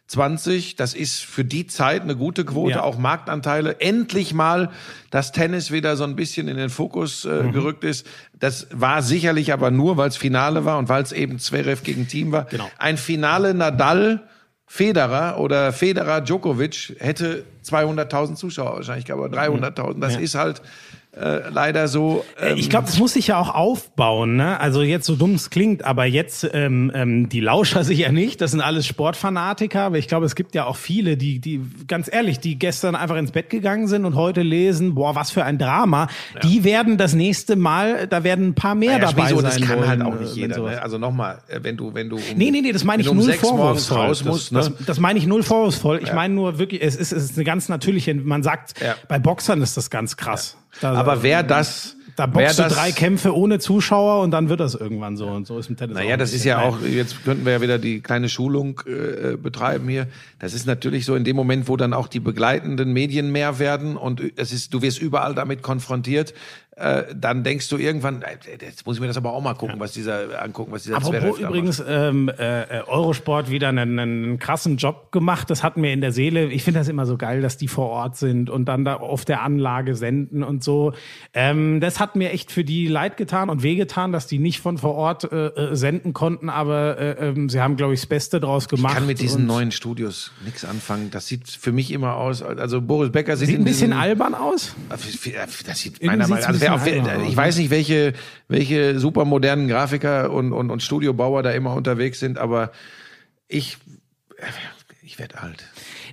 20. 0.08 0.76
Das 0.76 0.92
ist 0.94 1.20
für 1.24 1.44
die 1.44 1.66
Zeit 1.66 2.02
eine 2.02 2.16
gute 2.16 2.44
Quote, 2.44 2.72
Ja. 2.74 2.82
auch 2.82 2.98
Marktanteile. 2.98 3.80
Endlich 3.80 4.34
mal, 4.34 4.70
dass 5.10 5.32
Tennis 5.32 5.70
wieder 5.70 5.96
so 5.96 6.04
ein 6.04 6.16
bisschen 6.16 6.48
in 6.48 6.56
den 6.58 6.68
Fokus 6.68 7.24
äh, 7.24 7.44
Mhm. 7.44 7.52
gerückt 7.52 7.84
ist. 7.84 8.06
Das 8.38 8.66
war 8.72 9.00
sicherlich 9.02 9.52
aber 9.54 9.70
nur, 9.70 9.96
weil 9.96 10.08
es 10.08 10.16
Finale 10.16 10.64
war 10.66 10.76
und 10.78 10.88
weil 10.90 11.02
es 11.02 11.12
eben 11.12 11.38
Zverev 11.38 11.82
gegen 11.82 12.08
Team 12.08 12.30
war. 12.32 12.44
Genau. 12.46 12.68
Ein 12.78 12.98
Finale 12.98 13.54
Nadal 13.54 14.22
Federer 14.66 15.38
oder 15.38 15.72
Federer 15.72 16.20
Djokovic 16.22 16.96
hätte 16.98 17.44
200.000 17.64 18.36
Zuschauer 18.36 18.76
wahrscheinlich, 18.76 19.12
aber 19.12 19.28
300.000. 19.28 20.00
Das 20.00 20.14
Ja. 20.14 20.20
ist 20.20 20.34
halt 20.34 20.62
äh, 21.14 21.50
leider 21.50 21.88
so. 21.88 22.24
Äh, 22.40 22.52
ähm, 22.52 22.56
Ich 22.58 22.70
glaube, 22.70 22.86
das 22.86 22.98
muss 22.98 23.12
sich 23.12 23.26
ja 23.26 23.38
auch 23.38 23.54
aufbauen. 23.54 24.36
Ne? 24.36 24.58
Also 24.58 24.82
jetzt 24.82 25.04
so 25.06 25.14
dumm 25.14 25.34
es 25.34 25.50
klingt, 25.50 25.84
aber 25.84 26.06
jetzt 26.06 26.48
ähm, 26.54 26.90
ähm, 26.94 27.28
die 27.28 27.40
Lauscher 27.40 27.84
sicher 27.92 28.12
nicht. 28.12 28.40
Das 28.40 28.52
sind 28.52 28.60
alles 28.62 28.86
Sportfanatiker, 28.86 29.82
aber 29.82 29.98
ich 29.98 30.08
glaube, 30.08 30.24
es 30.26 30.34
gibt 30.34 30.54
ja 30.54 30.64
auch 30.64 30.76
viele, 30.76 31.16
die, 31.18 31.38
die 31.38 31.60
ganz 31.86 32.08
ehrlich, 32.10 32.40
die 32.40 32.58
gestern 32.58 32.94
einfach 32.96 33.16
ins 33.16 33.30
Bett 33.30 33.50
gegangen 33.50 33.88
sind 33.88 34.04
und 34.06 34.14
heute 34.14 34.40
lesen, 34.42 34.94
boah, 34.94 35.14
was 35.14 35.30
für 35.30 35.44
ein 35.44 35.58
Drama. 35.58 36.08
Die 36.42 36.64
werden 36.64 36.96
das 36.96 37.14
nächste 37.14 37.56
Mal, 37.56 38.06
da 38.06 38.24
werden 38.24 38.48
ein 38.48 38.54
paar 38.54 38.74
mehr 38.74 38.92
Ja, 38.92 38.98
dabei 39.00 39.24
wieso, 39.26 39.36
sein 39.40 39.44
das 39.44 39.60
kann 39.60 39.78
wollen, 39.80 39.88
halt 39.88 40.02
auch 40.02 40.14
äh, 40.16 40.20
nicht 40.22 40.36
wenn 40.36 40.50
jeder. 40.50 40.62
Ne? 40.62 40.82
Also 40.82 40.96
nochmal, 40.96 41.42
äh, 41.48 41.60
wenn 41.62 41.76
du, 41.76 41.92
wenn 41.92 42.08
du 42.08 42.16
um, 42.16 42.22
Nee, 42.36 42.50
nee, 42.50 42.62
nee, 42.62 42.72
das 42.72 42.84
meine 42.84 43.02
ich 43.02 43.08
um 43.10 43.18
null 43.18 43.32
vorwurfsvoll. 43.34 43.98
raus 43.98 44.18
das, 44.20 44.26
musst, 44.26 44.52
ne? 44.52 44.58
das, 44.60 44.72
das 44.86 44.98
meine 45.00 45.18
ich 45.18 45.26
null 45.26 45.42
vorwurfsvoll. 45.42 46.00
Ich 46.02 46.12
meine 46.14 46.32
nur 46.32 46.58
wirklich, 46.58 46.82
es 46.82 46.96
ist, 46.96 47.12
es 47.12 47.24
ist 47.24 47.36
eine 47.36 47.44
ganz 47.44 47.68
natürliche, 47.68 48.14
man 48.14 48.42
sagt, 48.42 48.80
Ja. 48.80 48.94
bei 49.08 49.18
Boxern 49.18 49.60
ist 49.60 49.76
das 49.76 49.90
ganz 49.90 50.16
krass. 50.16 50.56
Da, 50.80 50.94
Aber 50.94 51.22
wer 51.22 51.42
das, 51.42 51.96
da 52.16 52.26
boxst 52.26 52.58
du 52.58 52.62
drei 52.64 52.92
Kämpfe 52.92 53.34
ohne 53.34 53.58
Zuschauer 53.58 54.22
und 54.22 54.30
dann 54.30 54.48
wird 54.48 54.60
das 54.60 54.74
irgendwann 54.74 55.16
so. 55.16 55.28
Und 55.28 55.46
so 55.46 55.58
ist 55.58 55.70
im 55.70 55.76
Tennis 55.76 55.96
Naja, 55.96 56.16
das 56.16 56.32
ist 56.32 56.44
ja 56.44 56.60
auch, 56.60 56.80
jetzt 56.82 57.24
könnten 57.24 57.44
wir 57.44 57.52
ja 57.52 57.60
wieder 57.60 57.78
die 57.78 58.00
kleine 58.00 58.28
Schulung 58.28 58.80
äh, 58.86 59.36
betreiben 59.36 59.88
hier. 59.88 60.06
Das 60.38 60.52
ist 60.54 60.66
natürlich 60.66 61.04
so 61.04 61.14
in 61.14 61.24
dem 61.24 61.36
Moment, 61.36 61.68
wo 61.68 61.76
dann 61.76 61.94
auch 61.94 62.08
die 62.08 62.20
begleitenden 62.20 62.92
Medien 62.92 63.32
mehr 63.32 63.58
werden 63.58 63.96
und 63.96 64.20
es 64.36 64.52
ist, 64.52 64.74
du 64.74 64.82
wirst 64.82 65.00
überall 65.00 65.34
damit 65.34 65.62
konfrontiert, 65.62 66.34
äh, 66.76 67.14
dann 67.14 67.44
denkst 67.44 67.68
du 67.68 67.76
irgendwann, 67.76 68.22
äh, 68.22 68.36
jetzt 68.58 68.86
muss 68.86 68.96
ich 68.96 69.00
mir 69.02 69.06
das 69.06 69.18
aber 69.18 69.34
auch 69.34 69.42
mal 69.42 69.52
gucken, 69.52 69.78
was 69.78 69.92
dieser 69.92 70.42
angucken, 70.42 70.72
was 70.72 70.84
dieser 70.84 70.96
Apropos 70.96 71.38
übrigens 71.38 71.82
ähm, 71.86 72.30
äh, 72.30 72.62
äh, 72.62 72.82
Eurosport 72.86 73.50
wieder 73.50 73.68
einen, 73.68 73.98
einen 73.98 74.38
krassen 74.38 74.78
Job 74.78 75.12
gemacht. 75.12 75.50
Das 75.50 75.62
hatten 75.62 75.82
wir 75.82 75.92
in 75.92 76.00
der 76.00 76.12
Seele. 76.12 76.46
Ich 76.46 76.64
finde 76.64 76.80
das 76.80 76.88
immer 76.88 77.04
so 77.04 77.18
geil, 77.18 77.42
dass 77.42 77.58
die 77.58 77.68
vor 77.68 77.90
Ort 77.90 78.16
sind 78.16 78.48
und 78.48 78.64
dann 78.66 78.86
da 78.86 78.94
auf 78.94 79.26
der 79.26 79.42
Anlage 79.42 79.94
senden 79.94 80.42
und 80.42 80.64
so. 80.64 80.94
Ähm, 81.34 81.80
das 81.80 82.00
hat 82.00 82.16
mir 82.16 82.30
echt 82.30 82.50
für 82.50 82.64
die 82.64 82.88
leid 82.88 83.18
getan 83.18 83.50
und 83.50 83.62
wehgetan, 83.62 84.10
dass 84.10 84.26
die 84.26 84.38
nicht 84.38 84.60
von 84.60 84.78
vor 84.78 84.94
Ort 84.94 85.30
äh, 85.30 85.48
äh, 85.48 85.76
senden 85.76 86.14
konnten. 86.14 86.48
Aber 86.48 86.98
äh, 86.98 87.28
ähm, 87.28 87.50
sie 87.50 87.60
haben, 87.60 87.76
glaube 87.76 87.92
ich, 87.92 88.00
das 88.00 88.06
Beste 88.06 88.40
draus 88.40 88.70
gemacht. 88.70 88.92
Ich 88.92 88.98
kann 88.98 89.06
mit 89.06 89.20
diesen 89.20 89.44
neuen 89.44 89.72
Studios 89.72 90.32
nichts 90.42 90.64
anfangen. 90.64 91.10
Das 91.10 91.26
sieht 91.26 91.50
für 91.50 91.72
mich 91.72 91.90
immer 91.90 92.16
aus. 92.16 92.40
Also 92.42 92.80
Boris 92.80 93.12
Becker 93.12 93.36
sieht, 93.36 93.48
Sieht 93.48 93.56
in 93.56 93.62
ein 93.62 93.64
bisschen 93.66 93.92
albern 93.92 94.34
aus. 94.34 94.74
Das 94.88 95.02
sieht 95.78 96.02
meiner 96.02 96.26
Meinung 96.26 96.46
ein 96.46 96.61
wer 96.62 96.74
auf, 96.74 96.80
aus, 96.82 96.86
Ich 96.88 97.02
ne? 97.02 97.36
weiß 97.36 97.56
nicht, 97.58 97.70
welche, 97.70 98.12
welche 98.48 98.98
supermodernen 98.98 99.68
Grafiker 99.68 100.30
und, 100.30 100.52
und, 100.52 100.70
und 100.70 100.82
Studiobauer 100.82 101.42
da 101.42 101.50
immer 101.50 101.74
unterwegs 101.74 102.20
sind, 102.20 102.38
aber 102.38 102.72
ich, 103.48 103.78
ich 105.02 105.18
werde 105.18 105.40
alt. 105.40 105.64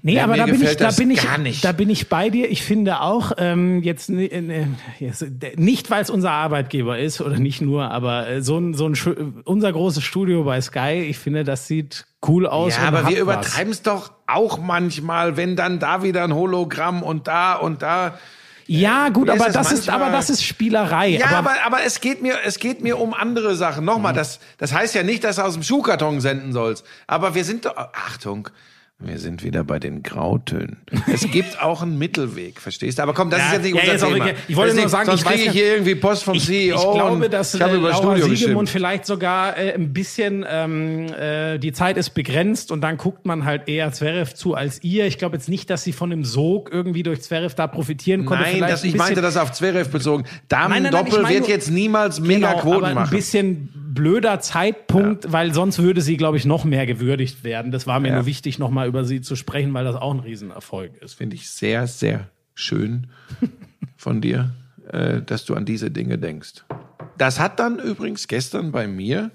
Nee, 0.02 0.14
Mir- 0.14 0.24
aber 0.24 0.38
da 0.38 0.46
bin 0.46 0.62
ich, 0.62 0.78
da 0.78 0.92
bin 0.92 1.12
ich, 1.12 1.38
nicht. 1.40 1.64
da 1.66 1.72
bin 1.74 1.90
ich 1.90 2.08
bei 2.08 2.30
dir. 2.30 2.50
Ich 2.50 2.64
finde 2.64 3.02
auch 3.02 3.34
ähm, 3.38 3.84
jetzt 3.84 4.10
äh, 4.10 4.66
jetzt, 5.00 5.22
äh, 5.22 5.28
nicht, 5.58 5.92
weil 5.92 6.02
es 6.02 6.10
unser 6.10 6.32
Arbeitgeber 6.32 6.98
ist 7.00 7.20
oder 7.22 7.38
nicht 7.38 7.62
nur, 7.62 7.92
aber 7.92 8.28
äh, 8.30 8.42
so 8.42 8.58
ein 8.58 8.74
so 8.74 8.88
ein 8.88 9.42
unser 9.44 9.72
großes 9.74 10.04
Studio 10.04 10.44
bei 10.44 10.62
Sky. 10.62 11.06
Ich 11.10 11.18
finde, 11.18 11.44
das 11.44 11.68
sieht 11.68 12.06
cool 12.26 12.48
aus. 12.48 12.78
Ja, 12.78 12.84
aber 12.88 13.10
wir 13.10 13.20
übertreiben 13.20 13.72
es 13.74 13.82
doch 13.82 14.12
auch 14.26 14.58
manchmal, 14.60 15.36
wenn 15.38 15.56
dann 15.58 15.80
da 15.80 16.02
wieder 16.02 16.24
ein 16.24 16.34
Hologramm 16.34 17.04
und 17.04 17.28
da 17.28 17.56
und 17.56 17.82
da. 17.82 18.18
Ja, 18.72 19.10
gut, 19.10 19.26
Mir 19.26 19.34
ist 19.34 19.42
aber 19.42 19.48
es 19.48 19.54
das 19.56 19.72
ist, 19.72 19.90
aber 19.90 20.12
das 20.12 20.30
ist 20.30 20.44
Spielerei. 20.44 21.08
Ja, 21.08 21.26
aber, 21.26 21.38
aber, 21.38 21.66
aber, 21.66 21.84
es 21.84 22.02
geht 22.02 22.22
mir, 22.22 22.36
es 22.46 22.60
geht 22.60 22.82
mir 22.82 23.00
um 23.00 23.16
andere 23.16 23.56
Sachen. 23.56 23.84
Nochmal, 23.84 24.14
das, 24.14 24.40
das 24.60 24.74
heißt 24.74 24.94
ja 24.94 25.02
nicht, 25.02 25.24
dass 25.24 25.38
du 25.38 25.42
aus 25.42 25.56
dem 25.56 25.64
Schuhkarton 25.64 26.22
senden 26.22 26.54
sollst. 26.54 26.86
Aber 27.08 27.34
wir 27.34 27.44
sind 27.44 27.66
doch, 27.66 27.76
Achtung, 27.76 28.48
wir 29.02 29.18
sind 29.18 29.44
wieder 29.46 29.64
bei 29.64 29.80
den 29.80 30.04
Grautönen. 30.04 30.76
Es 31.08 31.22
gibt 31.32 31.62
auch 31.62 31.82
einen 31.82 31.98
Mittelweg, 31.98 32.60
verstehst 32.60 32.98
du? 32.98 33.04
Aber 33.04 33.14
komm, 33.14 33.30
das 33.30 33.40
Ja, 33.40 33.46
ist 33.48 33.54
jetzt 33.54 33.64
nicht 33.64 33.76
ja, 33.76 33.80
unser 33.82 33.94
jetzt 33.94 34.04
auch 34.04 34.08
Thema. 34.12 34.26
wirklich- 34.26 34.44
ich 34.50 34.56
wollte 34.58 34.76
nur 34.76 34.90
sagen, 34.90 35.06
sonst 35.06 35.22
ich 35.22 35.26
kriege 35.28 35.44
ich 35.46 35.52
hier 35.52 35.72
irgendwie 35.74 35.96
Post 35.96 36.24
vom 36.26 36.34
ich, 36.36 36.46
CEO. 36.46 36.76
ich 36.76 36.82
glaube, 36.82 37.26
und 37.26 37.34
dass 37.34 37.54
ich 37.54 37.62
äh, 37.62 37.76
über 37.76 37.92
Laura 37.92 38.18
Studio 38.18 38.36
Siegemund 38.36 38.70
vielleicht 38.70 39.06
sogar 39.06 39.58
äh, 39.58 39.74
ein 39.74 39.94
bisschen 39.94 40.46
ähm, 40.50 41.06
äh, 41.14 41.58
die 41.60 41.72
Zeit 41.72 41.96
ist 41.96 42.10
begrenzt 42.10 42.72
und 42.74 42.82
dann 42.82 42.98
guckt 42.98 43.26
man 43.26 43.46
halt 43.46 43.70
eher 43.70 43.90
Zverev 43.94 44.34
zu 44.34 44.54
als 44.56 44.84
ihr. 44.84 45.06
Ich 45.06 45.18
glaube 45.18 45.38
jetzt 45.38 45.48
nicht, 45.48 45.70
dass 45.70 45.84
sie 45.86 45.94
von 45.94 46.10
dem 46.10 46.26
Sog 46.26 46.70
irgendwie 46.72 47.04
durch 47.04 47.22
Zverev 47.22 47.56
da 47.56 47.68
profitieren 47.68 48.26
konnte. 48.26 48.44
Nein, 48.44 48.60
das, 48.60 48.84
ich 48.84 48.96
meinte 48.96 49.22
das 49.22 49.38
auf 49.38 49.54
Zverev 49.54 49.90
bezogen. 49.92 50.26
Damen-Doppel 50.50 51.08
ich 51.14 51.22
meine 51.22 51.36
wird 51.38 51.48
jetzt 51.48 51.72
niemals 51.72 52.20
mega 52.20 52.50
Genau, 52.52 52.62
Quoten 52.64 52.76
aber 52.78 52.88
ein 52.88 52.96
machen. 52.96 53.16
bisschen 53.16 53.89
blöder 54.00 54.40
Zeitpunkt, 54.40 55.32
weil 55.32 55.54
sonst 55.54 55.80
würde 55.80 56.02
sie, 56.02 56.16
glaube 56.16 56.38
ich, 56.38 56.46
noch 56.46 56.64
mehr 56.64 56.86
gewürdigt 56.86 57.44
werden. 57.44 57.72
Das 57.72 57.86
war 57.86 58.00
mir 58.00 58.10
Ja. 58.10 58.16
nur 58.16 58.26
wichtig, 58.26 58.58
noch 58.60 58.70
mal 58.70 58.88
über 58.88 59.04
sie 59.04 59.20
zu 59.22 59.36
sprechen, 59.36 59.74
weil 59.74 59.84
das 59.84 59.96
auch 59.98 60.14
ein 60.14 60.20
Riesenerfolg 60.22 60.96
ist. 61.02 61.16
Finde 61.16 61.36
ich 61.36 61.50
sehr, 61.50 61.86
sehr 61.88 62.30
schön 62.56 63.08
von 63.98 64.22
dir, 64.22 64.52
äh, 64.92 65.22
dass 65.22 65.44
du 65.46 65.54
an 65.56 65.66
diese 65.66 65.92
Dinge 65.92 66.18
denkst. 66.18 66.64
Das 67.18 67.40
hat 67.40 67.60
dann 67.60 67.80
übrigens 67.80 68.28
gestern 68.30 68.72
bei 68.72 68.88
mir 68.88 69.32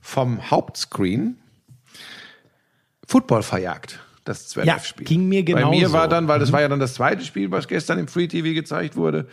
vom 0.00 0.50
Hauptscreen 0.50 1.36
Football 3.06 3.42
verjagt, 3.42 4.00
das 4.24 4.54
Ja, 4.54 4.64
Zverev-Spiel. 4.78 5.06
ging 5.06 5.28
mir 5.28 5.44
Bei 5.44 5.66
mir 5.68 5.92
war 5.92 6.08
dann, 6.08 6.26
weil 6.26 6.38
das 6.40 6.50
war 6.52 6.60
ja 6.62 6.68
dann 6.68 6.80
das 6.80 6.94
zweite 6.94 7.24
Spiel, 7.24 7.50
was 7.50 7.68
gestern 7.68 7.98
im 7.98 8.08
Free 8.08 8.26
TV 8.26 8.54
gezeigt 8.54 8.96
wurde. 8.96 9.28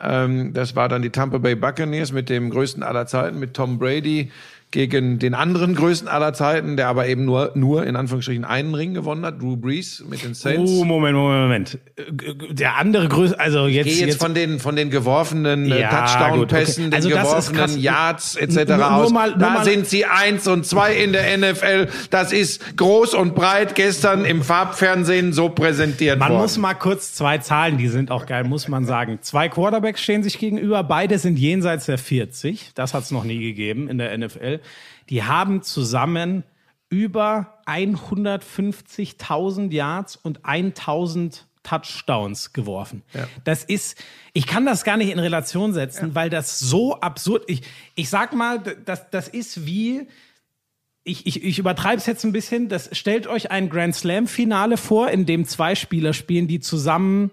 Ähm, 0.00 0.52
das 0.52 0.76
war 0.76 0.88
dann 0.88 1.02
die 1.02 1.10
Tampa 1.10 1.38
Bay 1.38 1.54
Buccaneers 1.54 2.12
mit 2.12 2.28
dem 2.28 2.50
größten 2.50 2.82
aller 2.82 3.06
Zeiten, 3.06 3.38
mit 3.38 3.54
Tom 3.54 3.78
Brady 3.78 4.30
gegen 4.74 5.20
den 5.20 5.34
anderen 5.34 5.76
größten 5.76 6.08
aller 6.08 6.32
Zeiten, 6.32 6.76
der 6.76 6.88
aber 6.88 7.06
eben 7.06 7.24
nur, 7.24 7.52
nur 7.54 7.86
in 7.86 7.94
Anführungsstrichen 7.94 8.44
einen 8.44 8.74
Ring 8.74 8.92
gewonnen 8.92 9.24
hat, 9.24 9.40
Drew 9.40 9.56
Brees 9.56 10.04
mit 10.10 10.24
den 10.24 10.34
Saints. 10.34 10.68
Oh, 10.70 10.84
Moment, 10.84 11.16
Moment, 11.16 11.42
Moment. 11.42 11.78
Der 12.58 12.76
andere 12.76 13.08
Größe, 13.08 13.38
also 13.38 13.68
jetzt, 13.68 13.86
Geh 13.86 14.04
jetzt, 14.06 14.20
von 14.20 14.34
den 14.34 14.58
von 14.58 14.74
den 14.74 14.90
geworfenen 14.90 15.70
äh, 15.70 15.80
Ja, 15.82 16.06
Touchdown-Pässen, 16.06 16.86
okay. 16.88 16.96
Also 16.96 17.08
den 17.08 17.18
geworfenen. 17.18 17.78
Yards 17.80 18.34
etc. 18.34 18.56
Nur- 18.56 18.76
nur 18.78 18.92
aus. 18.96 19.12
mal- 19.12 19.34
da 19.38 19.50
mal- 19.50 19.64
sind 19.64 19.86
sie 19.86 20.04
eins 20.06 20.48
und 20.48 20.66
zwei 20.66 20.94
in 20.96 21.12
der 21.12 21.32
NFL. 21.38 21.86
Das 22.10 22.32
ist 22.32 22.76
groß 22.76 23.14
und 23.14 23.36
breit 23.36 23.76
gestern 23.76 24.24
im 24.24 24.42
Farbfernsehen 24.42 25.32
so 25.32 25.50
präsentiert 25.50 26.18
Man 26.18 26.30
worden. 26.30 26.42
muss 26.42 26.58
mal 26.58 26.74
kurz 26.74 27.14
zwei 27.14 27.38
Zahlen, 27.38 27.78
die 27.78 27.86
sind 27.88 28.10
auch 28.10 28.26
geil, 28.26 28.42
muss 28.42 28.66
man 28.66 28.84
sagen. 28.84 29.18
Zwei 29.22 29.48
Quarterbacks 29.48 30.02
stehen 30.02 30.24
sich 30.24 30.38
gegenüber, 30.40 30.82
beide 30.82 31.18
sind 31.20 31.38
jenseits 31.38 31.86
der 31.86 31.98
40. 31.98 32.72
Das 32.74 32.92
hat 32.92 33.04
es 33.04 33.12
noch 33.12 33.22
nie 33.22 33.38
gegeben 33.38 33.88
in 33.88 33.98
der 33.98 34.12
NFL. 34.18 34.58
Die 35.10 35.24
haben 35.24 35.62
zusammen 35.62 36.44
über 36.88 37.58
150.000 37.66 39.72
Yards 39.72 40.16
und 40.16 40.44
1000 40.44 41.46
Touchdowns 41.64 42.52
geworfen. 42.52 43.02
Das 43.42 43.64
ist, 43.64 44.00
ich 44.32 44.46
kann 44.46 44.66
das 44.66 44.84
gar 44.84 44.96
nicht 44.96 45.10
in 45.10 45.18
Relation 45.18 45.72
setzen, 45.72 46.14
weil 46.14 46.30
das 46.30 46.60
so 46.60 47.00
absurd, 47.00 47.44
ich, 47.48 47.62
ich 47.94 48.10
sag 48.10 48.34
mal, 48.34 48.60
das, 48.60 49.10
das 49.10 49.28
ist 49.28 49.66
wie, 49.66 50.06
ich, 51.04 51.26
ich, 51.26 51.42
ich 51.42 51.58
übertreibe 51.58 51.96
es 51.96 52.06
jetzt 52.06 52.24
ein 52.24 52.32
bisschen. 52.32 52.68
Das 52.68 52.96
stellt 52.96 53.26
euch 53.26 53.50
ein 53.50 53.70
Grand 53.70 53.94
Slam 53.94 54.26
Finale 54.26 54.76
vor, 54.76 55.10
in 55.10 55.26
dem 55.26 55.46
zwei 55.46 55.74
Spieler 55.74 56.12
spielen, 56.12 56.48
die 56.48 56.60
zusammen 56.60 57.30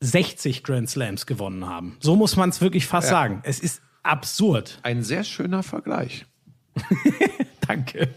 60 0.00 0.62
Grand 0.62 0.88
Slams 0.88 1.26
gewonnen 1.26 1.66
haben. 1.66 1.96
So 2.00 2.16
muss 2.16 2.36
man 2.36 2.50
es 2.50 2.60
wirklich 2.60 2.86
fast 2.86 3.08
sagen. 3.08 3.40
Es 3.44 3.60
ist 3.60 3.82
absurd. 4.02 4.78
Ein 4.82 5.02
sehr 5.02 5.24
schöner 5.24 5.62
Vergleich. 5.62 6.26
Danke. 7.66 8.08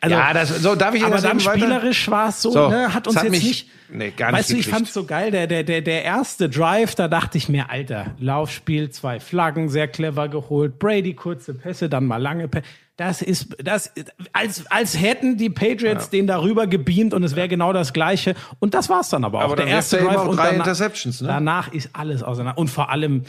Also, 0.00 0.16
ja, 0.16 0.32
das, 0.34 0.48
so 0.62 0.74
darf 0.74 0.94
ich 0.94 1.02
aber 1.02 1.18
dann 1.18 1.40
spielerisch 1.40 2.10
war 2.10 2.28
es 2.28 2.42
so, 2.42 2.50
So, 2.50 2.68
ne, 2.68 2.92
hat 2.92 3.06
uns 3.06 3.16
es 3.16 3.22
hat 3.22 3.32
jetzt 3.32 3.42
mich- 3.42 3.44
nicht. 3.44 3.70
nee, 3.90 4.10
gar 4.10 4.30
nicht 4.32 4.40
weißt 4.40 4.50
du, 4.50 4.52
ich 4.54 4.58
gekriegt. 4.60 4.76
fand's 4.76 4.92
so 4.92 5.04
geil, 5.04 5.30
der, 5.30 5.46
der, 5.46 5.62
der, 5.64 5.80
der 5.80 6.04
erste 6.04 6.50
Drive, 6.50 6.94
da 6.94 7.08
dachte 7.08 7.38
ich 7.38 7.48
mir, 7.48 7.70
Alter, 7.70 8.08
Laufspiel, 8.18 8.90
zwei 8.90 9.18
Flaggen, 9.18 9.70
sehr 9.70 9.88
clever 9.88 10.28
geholt, 10.28 10.78
Brady 10.78 11.14
kurze 11.14 11.54
Pässe, 11.54 11.88
dann 11.88 12.04
mal 12.04 12.18
lange 12.20 12.48
Pässe. 12.48 12.66
Das 12.96 13.22
ist, 13.22 13.56
das, 13.64 13.92
als, 14.32 14.66
als 14.70 15.00
hätten 15.00 15.36
die 15.38 15.50
Patriots 15.50 16.10
den 16.10 16.26
darüber 16.28 16.66
gebeamt 16.68 17.12
und 17.14 17.24
es 17.24 17.34
wäre 17.34 17.48
genau 17.48 17.72
das 17.72 17.92
Gleiche. 17.92 18.36
Und 18.60 18.74
das 18.74 18.88
war's 18.88 19.08
dann 19.08 19.24
aber 19.24 19.38
auch. 19.40 19.44
Aber 19.44 19.56
dann 19.56 19.68
wirft 19.68 19.92
er 19.94 20.00
eben 20.00 20.08
auch 20.10 20.28
und 20.28 20.36
drei 20.36 20.50
danach, 20.50 20.66
Interceptions, 20.66 21.20
ne? 21.22 21.26
danach 21.28 21.72
ist 21.72 21.90
alles 21.94 22.22
auseinander. 22.22 22.56
Und 22.58 22.68
vor 22.68 22.90
allem, 22.90 23.24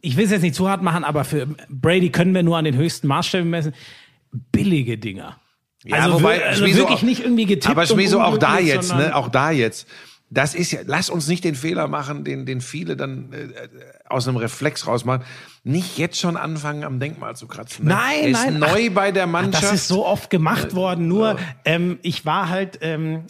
ich 0.00 0.16
will 0.16 0.24
es 0.24 0.30
jetzt 0.30 0.42
nicht 0.42 0.54
zu 0.54 0.68
hart 0.68 0.82
machen, 0.82 1.04
aber 1.04 1.24
für 1.24 1.46
Brady 1.68 2.10
können 2.10 2.34
wir 2.34 2.42
nur 2.42 2.56
an 2.56 2.64
den 2.64 2.76
höchsten 2.76 3.06
Maßstäben 3.06 3.48
messen. 3.48 3.74
Billige 4.52 4.98
Dinger. 4.98 5.38
Ja, 5.84 5.98
also 5.98 6.14
wobei, 6.14 6.44
also 6.44 6.64
Schmieso, 6.64 6.80
wirklich 6.80 7.02
nicht 7.02 7.22
irgendwie 7.22 7.46
getippt. 7.46 7.70
Aber 7.70 7.86
Schmieso, 7.86 8.20
auch 8.20 8.38
da 8.38 8.58
jetzt, 8.58 8.94
ne, 8.94 9.14
auch 9.14 9.28
da 9.28 9.50
jetzt. 9.50 9.86
Das 10.28 10.56
ist 10.56 10.72
ja, 10.72 10.80
lass 10.84 11.08
uns 11.08 11.28
nicht 11.28 11.44
den 11.44 11.54
Fehler 11.54 11.86
machen, 11.86 12.24
den, 12.24 12.46
den 12.46 12.60
viele 12.60 12.96
dann 12.96 13.32
äh, 13.32 13.42
äh, 13.44 13.68
aus 14.08 14.26
einem 14.26 14.36
Reflex 14.38 14.88
rausmachen. 14.88 15.24
Nicht 15.62 15.98
jetzt 15.98 16.18
schon 16.18 16.36
anfangen, 16.36 16.82
am 16.82 16.98
Denkmal 16.98 17.36
zu 17.36 17.46
kratzen. 17.46 17.84
Ne? 17.84 17.94
Nein, 17.94 18.22
er 18.22 18.28
ist 18.30 18.44
nein. 18.44 18.58
neu 18.58 18.88
Ach, 18.90 18.94
bei 18.94 19.12
der 19.12 19.24
Ach, 19.24 19.28
Mannschaft. 19.28 19.62
Das 19.62 19.72
ist 19.72 19.88
so 19.88 20.04
oft 20.04 20.28
gemacht 20.28 20.74
worden. 20.74 21.06
Nur 21.06 21.36
ähm, 21.64 21.98
ich 22.02 22.26
war 22.26 22.48
halt. 22.48 22.78
Ähm, 22.82 23.24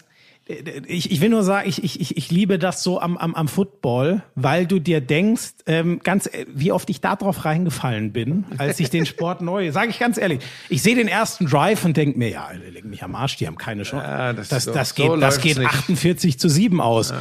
ich, 0.49 1.11
ich 1.11 1.20
will 1.20 1.28
nur 1.30 1.42
sagen, 1.42 1.68
ich, 1.68 1.82
ich, 1.82 2.16
ich- 2.16 2.30
liebe 2.30 2.59
das 2.59 2.82
so 2.82 3.01
am, 3.01 3.16
am, 3.16 3.34
am 3.34 3.49
Football, 3.49 4.22
weil 4.36 4.66
du 4.66 4.78
dir 4.78 5.01
denkst, 5.01 5.51
ähm, 5.66 6.01
ganz, 6.05 6.26
äh, 6.26 6.47
wie 6.55 6.70
oft 6.70 6.88
ich 6.90 7.01
da 7.01 7.16
drauf 7.16 7.44
reingefallen 7.44 8.12
bin, 8.12 8.44
als 8.59 8.78
ich 8.78 8.90
den 8.90 9.07
Sport 9.07 9.40
neu, 9.40 9.72
sage 9.72 9.90
ich 9.90 9.99
ganz 9.99 10.18
ehrlich, 10.18 10.40
ich 10.68 10.82
sehe 10.82 10.94
den 10.94 11.09
ersten 11.09 11.47
Drive 11.47 11.84
und 11.84 11.97
denk 11.97 12.16
mir, 12.16 12.28
ja, 12.30 12.49
leg 12.70 12.84
mich 12.84 13.03
am 13.03 13.14
Arsch, 13.16 13.36
die 13.36 13.47
haben 13.49 13.57
keine 13.59 13.82
Chance. 13.82 14.07
Ja, 14.07 14.32
das 14.32 14.49
das, 14.49 14.66
ist 14.68 14.74
das, 14.76 14.90
so- 14.90 15.05
so 15.07 15.12
geht, 15.14 15.22
das 15.22 15.40
geht 15.40 15.59
nicht. 15.59 15.68
48 15.68 16.38
zu 16.38 16.49
7 16.49 16.80
aus. 16.80 17.12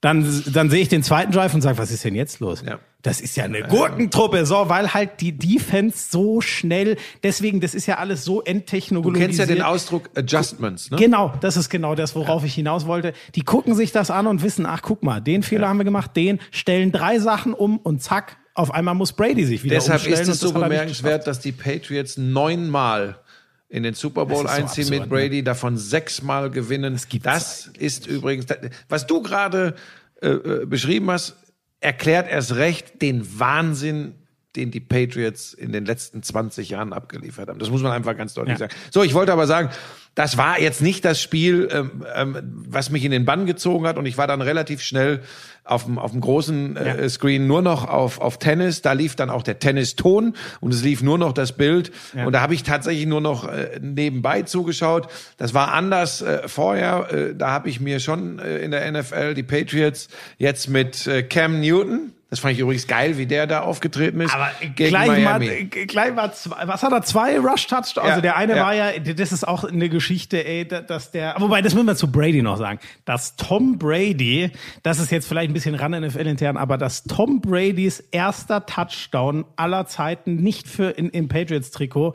Dann, 0.00 0.42
dann 0.52 0.70
sehe 0.70 0.82
ich 0.82 0.88
den 0.88 1.02
zweiten 1.02 1.32
Drive 1.32 1.54
und 1.54 1.60
sage, 1.62 1.78
was 1.78 1.90
ist 1.90 2.04
denn 2.04 2.14
jetzt 2.14 2.38
los? 2.40 2.62
Ja. 2.66 2.78
Das 3.02 3.20
ist 3.20 3.36
ja 3.36 3.44
eine 3.44 3.62
Gurkentruppe, 3.62 4.44
so, 4.44 4.68
weil 4.68 4.92
halt 4.92 5.20
die 5.20 5.38
Defense 5.38 6.08
so 6.10 6.40
schnell, 6.40 6.96
deswegen, 7.22 7.60
das 7.60 7.74
ist 7.76 7.86
ja 7.86 7.98
alles 7.98 8.24
so 8.24 8.40
du 8.40 8.50
enttechnologisiert. 8.50 9.28
kennst 9.28 9.38
ja 9.38 9.46
den 9.46 9.62
Ausdruck 9.62 10.10
Adjustments, 10.16 10.90
ne? 10.90 10.96
Genau, 10.96 11.32
das 11.40 11.56
ist 11.56 11.68
genau 11.68 11.94
das, 11.94 12.16
worauf 12.16 12.44
ich 12.44 12.54
hinaus 12.54 12.86
wollte. 12.86 13.12
Die 13.36 13.42
gucken 13.42 13.76
sich 13.76 13.92
das 13.92 14.10
an 14.10 14.26
und 14.26 14.42
wissen, 14.42 14.66
ach 14.66 14.82
guck 14.82 15.04
mal, 15.04 15.20
den 15.20 15.44
Fehler 15.44 15.68
haben 15.68 15.78
wir 15.78 15.84
gemacht, 15.84 16.16
den 16.16 16.40
stellen 16.50 16.90
drei 16.90 17.20
Sachen 17.20 17.54
um 17.54 17.78
und 17.78 18.02
zack, 18.02 18.36
auf 18.54 18.74
einmal 18.74 18.96
muss 18.96 19.12
Brady 19.12 19.44
sich 19.44 19.62
wieder 19.62 19.76
Deshalb 19.76 20.00
umstellen. 20.00 20.22
ist 20.22 20.28
es 20.28 20.40
so 20.40 20.48
das 20.48 20.60
er 20.60 20.68
bemerkenswert, 20.68 21.26
dass 21.28 21.38
die 21.38 21.52
Patriots 21.52 22.16
neunmal 22.16 23.20
in 23.68 23.84
den 23.84 23.94
Super 23.94 24.26
Bowl 24.26 24.42
Das 24.42 24.50
ist 24.50 24.56
so 24.56 24.62
einziehen 24.62 24.88
mit 24.90 25.02
absurd, 25.02 25.12
ne? 25.12 25.28
Brady, 25.28 25.42
davon 25.44 25.76
sechsmal 25.76 26.50
gewinnen. 26.50 26.94
Das, 26.94 27.08
gibt's 27.08 27.70
ist 27.78 28.08
übrigens, 28.08 28.46
was 28.88 29.06
du 29.06 29.22
gerade 29.22 29.76
äh, 30.20 30.30
äh, 30.30 30.66
beschrieben 30.66 31.08
hast, 31.12 31.36
erklärt 31.80 32.28
erst 32.30 32.54
recht 32.56 33.00
den 33.02 33.38
Wahnsinn, 33.38 34.14
den 34.56 34.70
die 34.70 34.80
Patriots 34.80 35.52
in 35.52 35.72
den 35.72 35.84
letzten 35.84 36.22
20 36.22 36.70
Jahren 36.70 36.92
abgeliefert 36.92 37.48
haben. 37.48 37.58
Das 37.58 37.70
muss 37.70 37.82
man 37.82 37.92
einfach 37.92 38.16
ganz 38.16 38.34
deutlich 38.34 38.54
Ja. 38.54 38.68
sagen. 38.68 38.74
So, 38.90 39.02
ich 39.02 39.14
wollte 39.14 39.32
aber 39.32 39.46
sagen, 39.46 39.70
das 40.18 40.36
war 40.36 40.60
jetzt 40.60 40.82
nicht 40.82 41.04
das 41.04 41.22
Spiel, 41.22 41.68
ähm, 41.70 42.04
ähm, 42.12 42.36
was 42.68 42.90
mich 42.90 43.04
in 43.04 43.12
den 43.12 43.24
Bann 43.24 43.46
gezogen 43.46 43.86
hat 43.86 43.98
und 43.98 44.04
ich 44.04 44.18
war 44.18 44.26
dann 44.26 44.42
relativ 44.42 44.82
schnell 44.82 45.20
auf 45.62 45.84
dem, 45.84 45.96
auf 45.96 46.10
dem 46.10 46.20
großen 46.20 46.76
äh, 46.76 47.02
Ja. 47.02 47.08
Screen 47.08 47.46
nur 47.46 47.62
noch 47.62 47.88
auf, 47.88 48.20
auf 48.20 48.36
Tennis. 48.40 48.82
Da 48.82 48.94
lief 48.94 49.14
dann 49.14 49.30
auch 49.30 49.44
der 49.44 49.60
Tenniston 49.60 50.34
und 50.60 50.74
es 50.74 50.82
lief 50.82 51.02
nur 51.04 51.18
noch 51.18 51.32
das 51.32 51.52
Bild. 51.52 51.92
Ja. 52.16 52.26
Und 52.26 52.32
da 52.32 52.40
habe 52.40 52.52
ich 52.54 52.64
tatsächlich 52.64 53.06
nur 53.06 53.20
noch 53.20 53.46
äh, 53.46 53.78
nebenbei 53.80 54.42
zugeschaut. 54.42 55.06
Das 55.36 55.54
war 55.54 55.72
anders 55.72 56.20
äh, 56.20 56.48
vorher. 56.48 57.12
Äh, 57.12 57.34
da 57.36 57.52
habe 57.52 57.68
ich 57.68 57.78
mir 57.78 58.00
schon 58.00 58.40
äh, 58.40 58.58
in 58.58 58.72
der 58.72 58.90
NFL 58.90 59.34
die 59.34 59.44
Patriots 59.44 60.08
jetzt 60.36 60.68
mit 60.68 61.06
äh, 61.06 61.22
Cam 61.22 61.60
Newton. 61.60 62.12
Das 62.30 62.40
fand 62.40 62.52
ich 62.52 62.60
übrigens 62.60 62.86
geil, 62.86 63.16
wie 63.16 63.24
der 63.24 63.46
da 63.46 63.60
aufgetreten 63.60 64.20
ist. 64.20 64.34
Aber 64.34 64.50
gegen 64.60 64.90
gleich 64.90 65.06
mal, 65.06 65.18
Miami. 65.40 65.64
gleich 65.64 66.14
mal 66.14 66.30
zwei, 66.34 66.68
was 66.68 66.82
hat 66.82 66.92
er, 66.92 67.00
zwei 67.00 67.38
Rush-Touchdowns? 67.38 67.94
Ja, 67.96 68.02
Also 68.02 68.20
der 68.20 68.36
eine 68.36 68.54
ja. 68.56 68.62
war 68.62 68.74
ja, 68.74 68.98
das 68.98 69.32
ist 69.32 69.48
auch 69.48 69.64
eine 69.64 69.88
Geschichte, 69.88 70.44
ey, 70.46 70.68
da- 70.68 70.82
dass 70.82 71.10
der, 71.10 71.36
wobei, 71.38 71.62
das 71.62 71.72
müssen 71.72 71.86
wir 71.86 71.96
zu 71.96 72.12
Brady 72.12 72.42
noch 72.42 72.58
sagen, 72.58 72.80
dass 73.06 73.36
Tom 73.36 73.78
Brady, 73.78 74.50
das 74.82 74.98
ist 74.98 75.10
jetzt 75.10 75.26
vielleicht 75.26 75.48
ein 75.50 75.54
bisschen 75.54 75.74
ran 75.74 75.92
NFL 75.92 76.26
intern, 76.26 76.58
aber 76.58 76.76
dass 76.76 77.04
Tom 77.04 77.40
Bradys 77.40 78.00
erster 78.10 78.66
Touchdown 78.66 79.46
aller 79.56 79.86
Zeiten 79.86 80.36
nicht 80.36 80.68
für 80.68 80.90
in, 80.90 81.08
im 81.08 81.28
Patriots-Trikot 81.28 82.12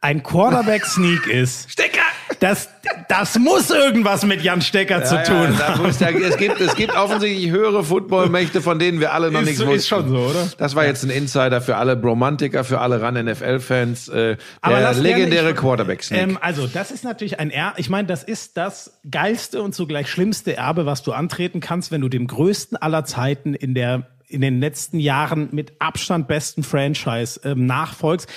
ein 0.00 0.22
Quarterback-Sneak 0.22 1.26
ist. 1.32 1.72
Stecker! 1.72 1.98
Das, 2.40 2.68
das 3.08 3.38
muss 3.38 3.70
irgendwas 3.70 4.24
mit 4.24 4.42
Jan 4.42 4.60
Stecker 4.60 5.02
zu 5.04 5.16
Ja, 5.16 5.22
tun 5.22 5.54
ja, 5.58 5.74
da 5.74 5.76
muss, 5.82 5.98
da, 5.98 6.10
es, 6.10 6.36
gibt, 6.36 6.60
es 6.60 6.74
gibt 6.76 6.94
offensichtlich 6.94 7.50
höhere 7.50 7.82
Footballmächte, 7.82 8.60
von 8.60 8.78
denen 8.78 9.00
wir 9.00 9.12
alle 9.12 9.30
noch 9.30 9.40
Ist 9.40 9.46
nichts 9.46 9.60
wussten. 9.62 9.74
ist 9.76 9.88
schon 9.88 10.08
so, 10.08 10.16
oder? 10.18 10.48
Das 10.58 10.74
war 10.74 10.84
jetzt 10.84 11.02
ein 11.04 11.10
Insider 11.10 11.60
für 11.60 11.76
alle 11.76 11.96
Bromantiker, 11.96 12.64
für 12.64 12.80
alle 12.80 13.00
RAN-NFL-Fans. 13.00 14.08
Äh, 14.08 14.36
Aber 14.60 14.78
der 14.78 14.94
legendäre 14.94 15.50
ich- 15.50 15.56
Quarterback-Sneak. 15.56 16.20
Ähm, 16.22 16.38
also, 16.40 16.66
das 16.66 16.90
ist 16.90 17.02
natürlich 17.04 17.40
ein 17.40 17.50
Er 17.50 17.72
ich 17.76 17.88
meine, 17.90 18.06
das 18.06 18.22
ist 18.24 18.56
das 18.56 19.00
geilste 19.10 19.62
und 19.62 19.74
zugleich 19.74 20.08
schlimmste 20.10 20.56
Erbe, 20.56 20.86
was 20.86 21.02
du 21.02 21.12
antreten 21.12 21.60
kannst, 21.60 21.90
wenn 21.90 22.00
du 22.02 22.08
dem 22.08 22.26
größten 22.26 22.76
aller 22.76 23.04
Zeiten 23.04 23.54
in 23.54 23.74
der 23.74 24.06
in 24.30 24.42
den 24.42 24.60
letzten 24.60 24.98
Jahren 25.00 25.48
mit 25.52 25.72
Abstand 25.78 26.28
besten 26.28 26.62
Franchise 26.62 27.40
ähm, 27.44 27.64
nachfolgst. 27.64 28.28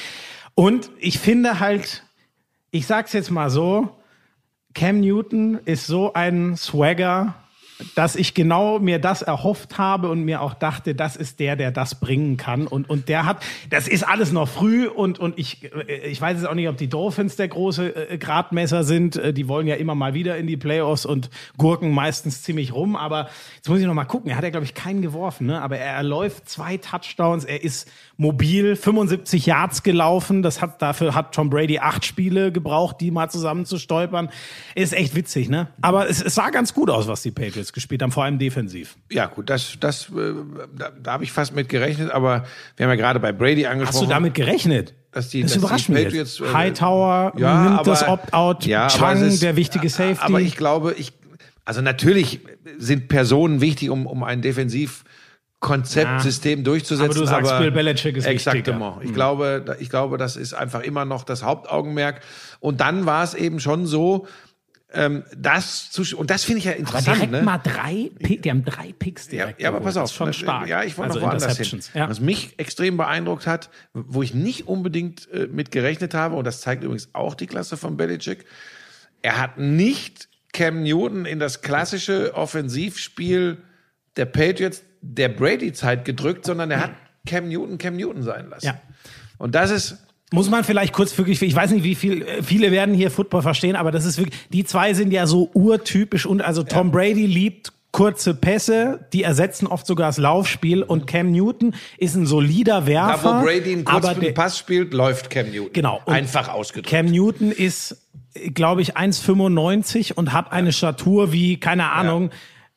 Und 0.56 0.90
ich 1.00 1.20
finde 1.20 1.60
halt, 1.60 2.04
ich 2.72 2.88
sag's 2.88 3.14
jetzt 3.14 3.32
mal 3.32 3.50
so, 3.50 3.90
Cam 4.74 5.02
Newton 5.02 5.60
ist 5.66 5.86
so 5.86 6.14
ein 6.14 6.56
Swagger, 6.56 7.36
dass 7.96 8.16
ich 8.16 8.34
genau 8.34 8.80
mir 8.80 9.00
das 9.00 9.22
erhofft 9.22 9.78
habe 9.78 10.10
und 10.10 10.24
mir 10.24 10.42
auch 10.42 10.54
dachte, 10.54 10.96
das 10.96 11.16
ist 11.16 11.40
der, 11.40 11.56
der 11.56 11.72
das 11.72 11.96
bringen 11.96 12.38
kann. 12.38 12.68
Und, 12.68 12.90
und 12.90 13.10
der 13.10 13.26
hat, 13.26 13.44
das 13.70 13.88
ist 13.88 14.04
alles 14.04 14.32
noch 14.32 14.48
früh 14.48 14.88
und, 14.88 15.20
und 15.20 15.38
ich, 15.38 15.64
äh, 15.74 16.08
ich 16.08 16.22
weiß 16.22 16.38
jetzt 16.38 16.48
auch 16.48 16.54
nicht, 16.54 16.70
ob 16.70 16.78
die 16.78 16.90
Dolphins 16.90 17.36
der 17.36 17.48
große 17.48 18.12
äh, 18.12 18.18
Gradmesser 18.18 18.84
sind. 18.84 19.16
Äh, 19.16 19.34
Die 19.34 19.48
wollen 19.48 19.68
ja 19.68 19.76
immer 19.76 19.96
mal 19.96 20.14
wieder 20.14 20.38
in 20.38 20.48
die 20.48 20.58
Playoffs 20.58 21.06
und 21.06 21.30
gurken 21.58 21.92
meistens 21.92 22.44
ziemlich 22.44 22.74
rum. 22.74 22.96
Aber 22.96 23.30
jetzt 23.56 23.70
muss 23.70 23.80
ich 23.80 23.86
noch 23.86 23.94
mal 23.94 24.06
gucken. 24.06 24.30
Er 24.30 24.38
hat 24.38 24.44
ja, 24.44 24.50
glaube 24.50 24.66
ich, 24.66 24.74
keinen 24.74 25.02
geworfen, 25.02 25.48
ne? 25.48 25.62
aber 25.62 25.78
er 25.78 26.04
läuft 26.04 26.50
zwei 26.50 26.78
Touchdowns. 26.78 27.46
Er 27.46 27.64
ist 27.64 27.90
mobil, 28.22 28.76
75 28.76 29.48
Yards 29.48 29.82
gelaufen. 29.82 30.44
Das 30.44 30.62
hat, 30.62 30.82
dafür 30.82 31.16
hat 31.16 31.34
Tom 31.34 31.50
Brady 31.50 31.80
acht 31.80 32.06
Spiele 32.06 32.52
gebraucht, 32.52 32.98
die 33.02 33.10
mal 33.10 33.30
zusammen 33.30 33.66
zu 33.66 33.80
stolpern. 33.80 34.30
Ist 34.76 34.94
echt 34.94 35.16
witzig, 35.16 35.50
ne? 35.50 35.68
Aber 35.82 36.08
es, 36.08 36.22
es 36.22 36.36
sah 36.36 36.52
ganz 36.52 36.74
gut 36.74 36.90
aus, 36.92 37.08
was 37.08 37.24
die 37.24 37.32
Patriots 37.32 37.74
gespielt 37.74 38.04
haben, 38.04 38.12
vor 38.12 38.24
allem 38.24 38.38
defensiv. 38.38 38.96
ja, 39.12 39.26
gut, 39.26 39.50
das, 39.50 39.74
das, 39.80 40.10
äh, 40.10 40.34
da, 40.78 40.92
da 41.02 41.14
habe 41.14 41.24
ich 41.24 41.32
fast 41.32 41.56
mit 41.56 41.68
gerechnet, 41.68 42.12
aber 42.12 42.46
wir 42.78 42.86
haben 42.86 42.92
ja 42.92 42.96
gerade 42.96 43.20
bei 43.20 43.32
Brady 43.32 43.66
angesprochen. 43.66 44.02
Hast 44.02 44.06
du 44.06 44.10
damit 44.14 44.34
gerechnet? 44.36 44.94
dass 45.14 45.28
die, 45.28 45.42
das 45.42 45.52
dass 45.52 45.58
überrascht 45.64 45.88
die 45.90 45.92
mich 45.92 46.04
Patriots, 46.06 46.40
jetzt. 46.40 46.50
äh, 46.50 46.54
Hightower 46.54 47.34
ja, 47.38 47.64
nimmt 47.64 47.80
aber- 47.80 47.92
das 47.92 48.08
Opt-out. 48.08 48.66
Ja, 48.66 48.88
es 48.88 49.22
ist- 49.22 49.44
der 49.44 49.58
wichtige 49.58 49.90
Safety. 49.90 50.20
Aber 50.22 50.40
ich 50.40 50.56
glaube, 50.56 50.94
ich, 50.98 51.12
also 51.66 51.82
natürlich 51.82 52.40
sind 52.78 53.10
Personen 53.10 53.60
wichtig, 53.60 53.90
um, 53.90 54.06
um 54.06 54.24
ein 54.24 54.42
Konzeptsystem 55.62 56.64
durchzusetzen. 56.66 57.12
Aber 57.12 57.20
du 57.20 57.26
sagst, 57.26 57.58
Bill 57.60 57.72
Belichick 57.72 58.18
ist 58.18 58.26
Exactement. 58.26 58.96
wichtiger. 58.96 59.06
Ich 59.06 59.14
glaube, 59.14 59.78
ich 59.80 59.90
glaube, 59.90 60.18
das 60.18 60.36
ist 60.36 60.54
einfach 60.54 60.82
immer 60.82 61.06
noch 61.06 61.24
das 61.24 61.44
Hauptaugenmerk. 61.44 62.22
Und 62.60 62.82
dann 62.82 63.06
war 63.06 63.24
es 63.24 63.36
eben 63.36 63.60
schon 63.60 63.86
so, 63.86 64.28
ähm, 64.94 65.24
das 65.38 65.90
zu, 65.92 66.18
und 66.18 66.30
das 66.32 66.44
finde 66.44 66.58
ich 66.60 66.66
ja 66.66 66.72
Aber 66.72 66.80
interessant. 66.80 67.16
direkt 67.18 67.32
ne? 67.32 67.42
mal 67.44 67.60
drei, 67.60 68.10
Pick- 68.20 68.42
die 68.42 68.50
haben 68.50 68.66
drei 68.66 68.92
Picks 68.98 69.28
Ja, 69.28 69.32
direkt. 69.46 69.62
ja, 69.62 69.70
aber 69.70 69.78
geholt. 69.78 69.94
pass 69.94 69.98
auf. 69.98 70.04
Das 70.04 70.12
ist 70.12 70.18
schon 70.18 70.28
ne, 70.28 70.34
stark. 70.34 70.68
Ja, 70.68 70.84
ich 70.84 70.98
wollte 70.98 71.14
also 71.14 71.26
noch 71.26 71.32
woanders 71.32 71.58
hin. 71.58 71.80
Ja. 71.94 72.10
Was 72.10 72.20
mich 72.20 72.56
extrem 72.58 72.98
beeindruckt 72.98 73.46
hat, 73.48 73.70
wo 73.94 74.22
ich 74.24 74.34
nicht 74.34 74.68
unbedingt 74.68 75.32
äh, 75.32 75.48
mit 75.48 75.72
gerechnet 75.72 76.14
habe, 76.16 76.36
und 76.36 76.44
das 76.46 76.60
zeigt 76.60 76.84
übrigens 76.84 77.10
auch 77.14 77.36
die 77.36 77.48
Klasse 77.48 77.78
von 77.78 77.96
Belichick, 77.96 78.46
er 79.22 79.40
hat 79.40 79.60
nicht 79.60 80.28
Cam 80.54 80.82
Newton 80.84 81.26
in 81.26 81.40
das 81.40 81.62
klassische 81.62 82.34
Offensivspiel 82.36 83.60
der 84.18 84.26
Patriots 84.26 84.84
der 85.02 85.30
Brady-Zeit 85.30 86.06
gedrückt, 86.06 86.46
sondern 86.46 86.72
er 86.72 86.82
hat 86.82 86.92
Cam 87.26 87.50
Newton 87.50 87.78
Cam 87.78 87.96
Newton 87.96 88.24
sein 88.24 88.50
lassen. 88.50 88.66
Ja. 88.66 88.82
Und 89.38 89.56
das 89.56 89.72
ist, 89.72 89.98
Muss 90.32 90.50
man 90.50 90.64
vielleicht 90.64 90.94
kurz 90.94 91.18
wirklich, 91.18 91.42
ich 91.42 91.56
weiß 91.56 91.72
nicht, 91.72 91.84
wie 91.84 91.96
viel, 91.96 92.26
viele 92.42 92.72
werden 92.72 92.96
hier 92.96 93.12
Football 93.12 93.42
verstehen, 93.42 93.76
aber 93.76 93.92
das 93.92 94.06
ist 94.06 94.18
wirklich, 94.18 94.40
die 94.50 94.64
zwei 94.64 94.94
sind 94.94 95.12
ja 95.12 95.28
so 95.28 95.50
urtypisch 95.54 96.26
und 96.26 96.42
also 96.42 96.64
Tom 96.64 96.92
Brady 96.92 97.26
liebt 97.26 97.74
kurze 97.92 98.34
Pässe, 98.34 99.06
die 99.12 99.24
ersetzen 99.24 99.68
oft 99.68 99.86
sogar 99.86 100.08
das 100.08 100.18
Laufspiel 100.18 100.84
und 100.84 101.08
Cam 101.08 101.32
Newton 101.32 101.76
ist 101.98 102.16
ein 102.16 102.26
solider 102.26 102.82
da 102.82 102.88
Werfer. 102.88 103.40
wo 103.40 103.46
Brady 103.46 103.74
einen 103.74 103.84
kurzen 103.84 104.34
Pass 104.34 104.58
spielt, 104.58 104.94
läuft 104.94 105.30
Cam 105.30 105.50
Newton. 105.52 105.74
Genau. 105.74 106.00
Einfach 106.06 106.48
ausgedrückt. 106.48 106.90
Cam 106.90 107.08
Newton 107.08 107.52
ist, 107.52 107.98
glaube 108.54 108.82
ich, 108.82 108.96
1,95 108.96 110.14
und 110.14 110.32
hat 110.32 110.54
eine 110.54 110.72
Statur 110.72 111.34
wie, 111.34 111.60
keine 111.60 111.92
Ahnung, 111.92 112.32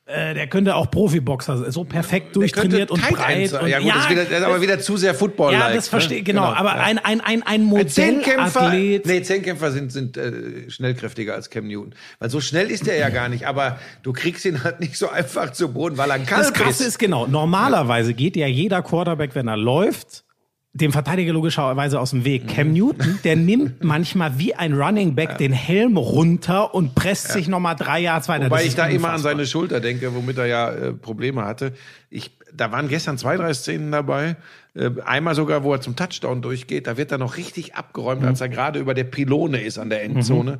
äh, 0.07 0.35
der 0.35 0.45
könnte 0.47 0.75
auch 0.75 0.91
Profiboxer. 0.91 1.71
So 1.71 1.83
perfekt 1.83 2.35
durchtrainiert 2.35 2.91
und 2.91 3.01
breit. 3.01 3.51
Und, 3.53 3.67
ja, 3.67 3.79
gut, 3.79 3.89
das 3.89 4.03
ist, 4.03 4.09
wieder, 4.11 4.23
das 4.25 4.39
ist 4.39 4.45
aber 4.45 4.61
wieder 4.61 4.79
zu 4.79 4.97
sehr 4.97 5.15
football 5.15 5.53
ja, 5.53 5.73
das 5.73 5.87
verstehe 5.87 6.19
ich, 6.19 6.25
genau. 6.25 6.43
Aber 6.43 6.73
ein, 6.75 6.99
ein, 6.99 7.21
ein, 7.21 7.41
ein 7.41 7.73
Ein 7.73 7.87
Zehnkämpfer, 7.89 8.61
Modellathlet. 8.61 9.05
nee, 9.07 9.21
Zehnkämpfer 9.23 9.71
sind, 9.71 9.91
sind 9.91 10.17
äh, 10.17 10.69
schnellkräftiger 10.69 11.33
als 11.33 11.49
Cam 11.49 11.67
Newton. 11.67 11.95
Weil 12.19 12.29
so 12.29 12.39
schnell 12.39 12.69
ist 12.69 12.87
er 12.87 12.97
ja 12.97 13.09
gar 13.09 13.29
nicht, 13.29 13.47
aber 13.47 13.79
du 14.03 14.13
kriegst 14.13 14.45
ihn 14.45 14.63
halt 14.63 14.79
nicht 14.79 14.95
so 14.97 15.09
einfach 15.09 15.51
zu 15.53 15.73
Boden, 15.73 15.97
weil 15.97 16.09
er 16.11 16.15
ein 16.15 16.25
Kalb 16.27 16.41
Das 16.43 16.53
Krasse 16.53 16.83
ist. 16.83 16.89
ist 16.89 16.99
genau, 16.99 17.25
normalerweise 17.25 18.13
geht 18.13 18.35
ja 18.35 18.45
jeder 18.47 18.83
Quarterback, 18.83 19.33
wenn 19.33 19.47
er 19.47 19.57
läuft, 19.57 20.24
dem 20.75 20.91
Verteidiger 20.91 21.31
logischerweise 21.33 21.99
aus 21.99 22.09
dem 22.11 22.19
Mhm. 22.19 22.25
Weg. 22.25 22.47
Cam 22.49 22.73
Newton, 22.73 23.19
der 23.23 23.35
nimmt 23.37 23.83
manchmal 23.83 24.37
wie 24.37 24.53
ein 24.55 24.73
Running 24.73 25.15
Back 25.15 25.37
den 25.37 25.53
Helm 25.53 25.95
runter 25.97 26.73
und 26.75 26.95
presst 26.95 27.29
sich 27.31 27.47
nochmal 27.47 27.75
drei 27.77 28.01
Yards 28.01 28.27
weiter. 28.27 28.45
Wobei 28.45 28.65
ich 28.65 28.75
da 28.75 28.85
immer 28.87 29.11
an 29.11 29.19
seine 29.21 29.45
Schulter 29.45 29.79
denke, 29.79 30.13
womit 30.13 30.37
er 30.37 30.45
ja 30.47 30.69
äh, 30.71 30.91
Probleme 30.93 31.45
hatte. 31.45 31.71
Ich, 32.09 32.31
da 32.53 32.71
waren 32.73 32.89
gestern 32.89 33.17
zwei, 33.17 33.37
drei 33.37 33.53
Szenen 33.53 33.91
dabei. 33.91 34.35
Äh, 34.73 34.91
einmal 35.05 35.33
sogar, 35.33 35.63
wo 35.63 35.73
er 35.73 35.79
zum 35.79 35.95
Touchdown 35.95 36.41
durchgeht. 36.41 36.87
Da 36.87 36.97
wird 36.97 37.09
er 37.11 37.17
noch 37.17 37.37
richtig 37.37 37.75
abgeräumt, 37.75 38.21
Mhm. 38.21 38.27
als 38.27 38.41
er 38.41 38.49
gerade 38.49 38.79
über 38.79 38.93
der 38.93 39.05
Pylone 39.05 39.61
ist 39.61 39.77
an 39.77 39.89
der 39.89 40.03
Endzone. 40.03 40.59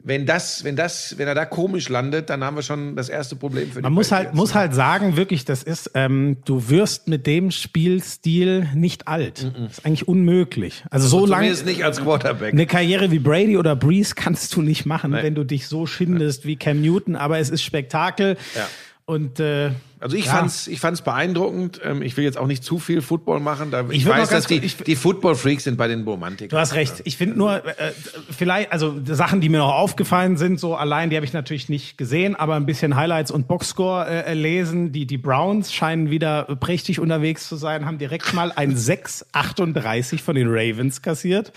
Wenn 0.00 0.26
das, 0.26 0.62
wenn 0.62 0.76
das, 0.76 1.18
wenn 1.18 1.26
er 1.26 1.34
da 1.34 1.44
komisch 1.44 1.88
landet, 1.88 2.30
dann 2.30 2.44
haben 2.44 2.54
wir 2.54 2.62
schon 2.62 2.94
das 2.94 3.08
erste 3.08 3.34
Problem 3.34 3.68
für 3.72 3.80
die 3.80 3.82
Man 3.82 3.92
muss 3.92 4.12
halt, 4.12 4.32
muss 4.32 4.54
halt 4.54 4.72
sagen, 4.72 5.16
wirklich, 5.16 5.44
das 5.44 5.64
ist, 5.64 5.90
ähm, 5.94 6.36
du 6.44 6.68
wirst 6.68 7.08
mit 7.08 7.26
dem 7.26 7.50
Spielstil 7.50 8.68
nicht 8.74 9.08
alt. 9.08 9.42
Das 9.42 9.78
ist 9.78 9.84
eigentlich 9.84 10.06
unmöglich. 10.06 10.84
Also 10.90 11.08
so 11.08 11.26
lange. 11.26 11.46
Zumindest 11.46 11.66
nicht 11.66 11.84
als 11.84 12.00
Quarterback. 12.00 12.52
Eine 12.52 12.66
Karriere 12.66 13.10
wie 13.10 13.18
Brady 13.18 13.56
oder 13.56 13.74
Breeze 13.74 14.14
kannst 14.14 14.54
du 14.54 14.62
nicht 14.62 14.86
machen, 14.86 15.12
wenn 15.12 15.34
du 15.34 15.42
dich 15.42 15.66
so 15.66 15.84
schindest 15.84 16.46
wie 16.46 16.54
Cam 16.54 16.80
Newton, 16.80 17.16
aber 17.16 17.40
es 17.40 17.50
ist 17.50 17.64
Spektakel. 17.64 18.36
Ja. 18.54 18.68
Und 19.04 19.40
äh, 19.40 19.70
Also 20.00 20.16
ich 20.16 20.26
Ja. 20.26 20.32
fand's, 20.32 20.66
ich 20.66 20.80
fand's 20.80 21.02
beeindruckend. 21.02 21.80
Ähm, 21.84 22.02
ich 22.02 22.16
will 22.16 22.24
jetzt 22.24 22.38
auch 22.38 22.46
nicht 22.46 22.62
zu 22.64 22.78
viel 22.78 23.02
Football 23.02 23.40
machen. 23.40 23.70
Da, 23.70 23.84
ich 23.90 24.04
noch 24.04 24.12
weiß, 24.12 24.28
dass 24.30 24.46
die, 24.46 24.56
ich- 24.58 24.76
die 24.76 24.96
Football-Freaks 24.96 25.64
sind 25.64 25.76
bei 25.76 25.88
den 25.88 26.04
Romantikern. 26.04 26.50
Du 26.50 26.58
hast 26.58 26.74
recht. 26.74 27.00
Ich 27.04 27.16
finde 27.16 27.36
nur, 27.38 27.64
äh, 27.66 27.92
vielleicht, 28.30 28.72
also 28.72 28.94
Sachen, 29.04 29.40
die 29.40 29.48
mir 29.48 29.58
noch 29.58 29.72
aufgefallen 29.74 30.36
sind, 30.36 30.60
so 30.60 30.74
allein, 30.76 31.10
die 31.10 31.16
habe 31.16 31.26
ich 31.26 31.32
natürlich 31.32 31.68
nicht 31.68 31.98
gesehen, 31.98 32.36
aber 32.36 32.54
ein 32.56 32.66
bisschen 32.66 32.96
Highlights 32.96 33.30
und 33.30 33.48
Boxscore 33.48 34.06
äh, 34.26 34.34
lesen. 34.34 34.92
Die, 34.92 35.06
die 35.06 35.18
Browns 35.18 35.72
scheinen 35.72 36.10
wieder 36.10 36.44
prächtig 36.60 37.00
unterwegs 37.00 37.48
zu 37.48 37.56
sein, 37.56 37.84
haben 37.86 37.98
direkt 37.98 38.32
mal 38.34 38.52
ein 38.54 38.76
6,38 39.34 40.20
von 40.20 40.34
den 40.34 40.48
Ravens 40.48 41.02
kassiert. 41.02 41.52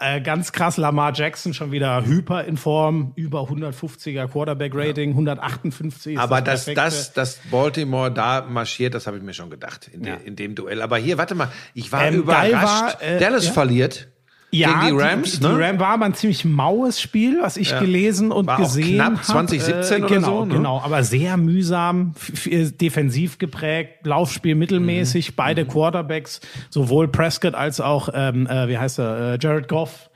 Äh, 0.00 0.20
ganz 0.20 0.52
krass, 0.52 0.76
Lamar 0.76 1.12
Jackson 1.14 1.54
schon 1.54 1.72
wieder 1.72 2.04
hyper 2.04 2.44
in 2.44 2.56
Form, 2.56 3.12
über 3.16 3.42
150er 3.42 4.26
Quarterback-Rating, 4.28 5.10
158 5.10 6.14
ist 6.14 6.18
Aber 6.20 6.40
das 6.40 6.64
dass, 6.64 6.74
perfekte. 6.74 6.80
dass, 6.82 7.12
dass 7.12 7.50
Baltimore 7.84 8.10
da 8.10 8.46
marschiert, 8.48 8.94
das 8.94 9.06
habe 9.06 9.16
ich 9.18 9.22
mir 9.22 9.34
schon 9.34 9.50
gedacht 9.50 9.88
in, 9.92 10.04
Ja. 10.04 10.16
de, 10.16 10.26
in 10.26 10.36
dem 10.36 10.54
Duell. 10.54 10.82
Aber 10.82 10.96
hier, 10.96 11.18
warte 11.18 11.34
mal, 11.34 11.48
ich 11.74 11.90
war 11.92 12.04
Ähm, 12.06 12.14
überrascht. 12.20 12.54
war, 12.54 13.02
äh, 13.02 13.18
Dallas 13.18 13.46
ja. 13.46 13.52
verliert 13.52 14.08
gegen 14.50 14.70
die 14.86 14.90
Rams. 14.92 15.32
die, 15.32 15.40
die 15.40 15.46
ne? 15.46 15.58
Ram 15.58 15.80
war 15.80 15.88
aber 15.88 16.04
ein 16.04 16.14
ziemlich 16.14 16.44
maues 16.44 17.00
Spiel, 17.00 17.38
was 17.42 17.56
ich 17.56 17.76
gelesen 17.78 18.30
und 18.30 18.46
War 18.46 18.58
gesehen 18.58 18.94
knapp, 18.96 19.14
hab. 19.16 19.24
2017 19.24 20.02
äh, 20.02 20.04
oder 20.06 20.14
genau, 20.14 20.26
so, 20.26 20.44
ne? 20.44 20.54
Genau, 20.54 20.80
aber 20.80 21.02
sehr 21.02 21.36
mühsam, 21.36 22.14
f- 22.16 22.48
defensiv 22.76 23.38
geprägt, 23.38 24.06
Laufspiel 24.06 24.54
mittelmäßig, 24.54 25.30
Mhm. 25.30 25.34
beide 25.36 25.66
Quarterbacks, 25.66 26.40
sowohl 26.70 27.08
Prescott 27.08 27.54
als 27.54 27.80
auch, 27.80 28.08
ähm, 28.14 28.46
äh, 28.46 28.68
wie 28.68 28.78
heißt 28.78 28.98
er, 29.00 29.34
äh, 29.34 29.38
Jared 29.40 29.66
Goff, 29.68 30.08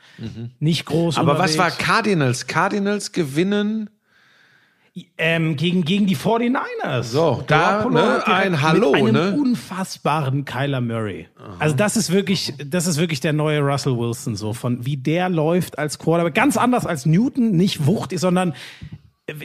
nicht 0.60 0.84
groß 0.86 1.16
Mhm. 1.16 1.20
Aber 1.22 1.38
was 1.38 1.58
war 1.58 1.66
unterwegs. 1.66 1.84
Cardinals? 1.86 2.46
Cardinals 2.48 3.12
gewinnen. 3.12 3.90
Ähm, 5.18 5.56
gegen, 5.56 5.84
gegen 5.84 6.06
die 6.06 6.16
49ers. 6.16 7.02
So, 7.02 7.42
da, 7.46 7.88
ne, 7.88 8.26
ein 8.26 8.62
Hallo, 8.62 8.92
mit 8.92 9.00
einem 9.00 9.12
ne? 9.12 9.36
unfassbaren 9.38 10.44
Kyler 10.44 10.80
Murray. 10.80 11.26
Also 11.58 11.74
das 11.74 11.96
ist 11.96 12.12
wirklich, 12.12 12.54
das 12.64 12.86
ist 12.86 12.98
wirklich 12.98 13.20
der 13.20 13.32
neue 13.32 13.60
Russell 13.60 13.96
Wilson, 13.96 14.36
so 14.36 14.52
von 14.52 14.84
wie 14.84 14.96
der 14.96 15.28
läuft 15.28 15.78
als 15.78 15.98
Quarterback. 15.98 16.34
Ganz 16.34 16.56
anders 16.56 16.86
als 16.86 17.06
Newton, 17.06 17.52
nicht 17.52 17.86
wuchtig, 17.86 18.20
sondern 18.20 18.54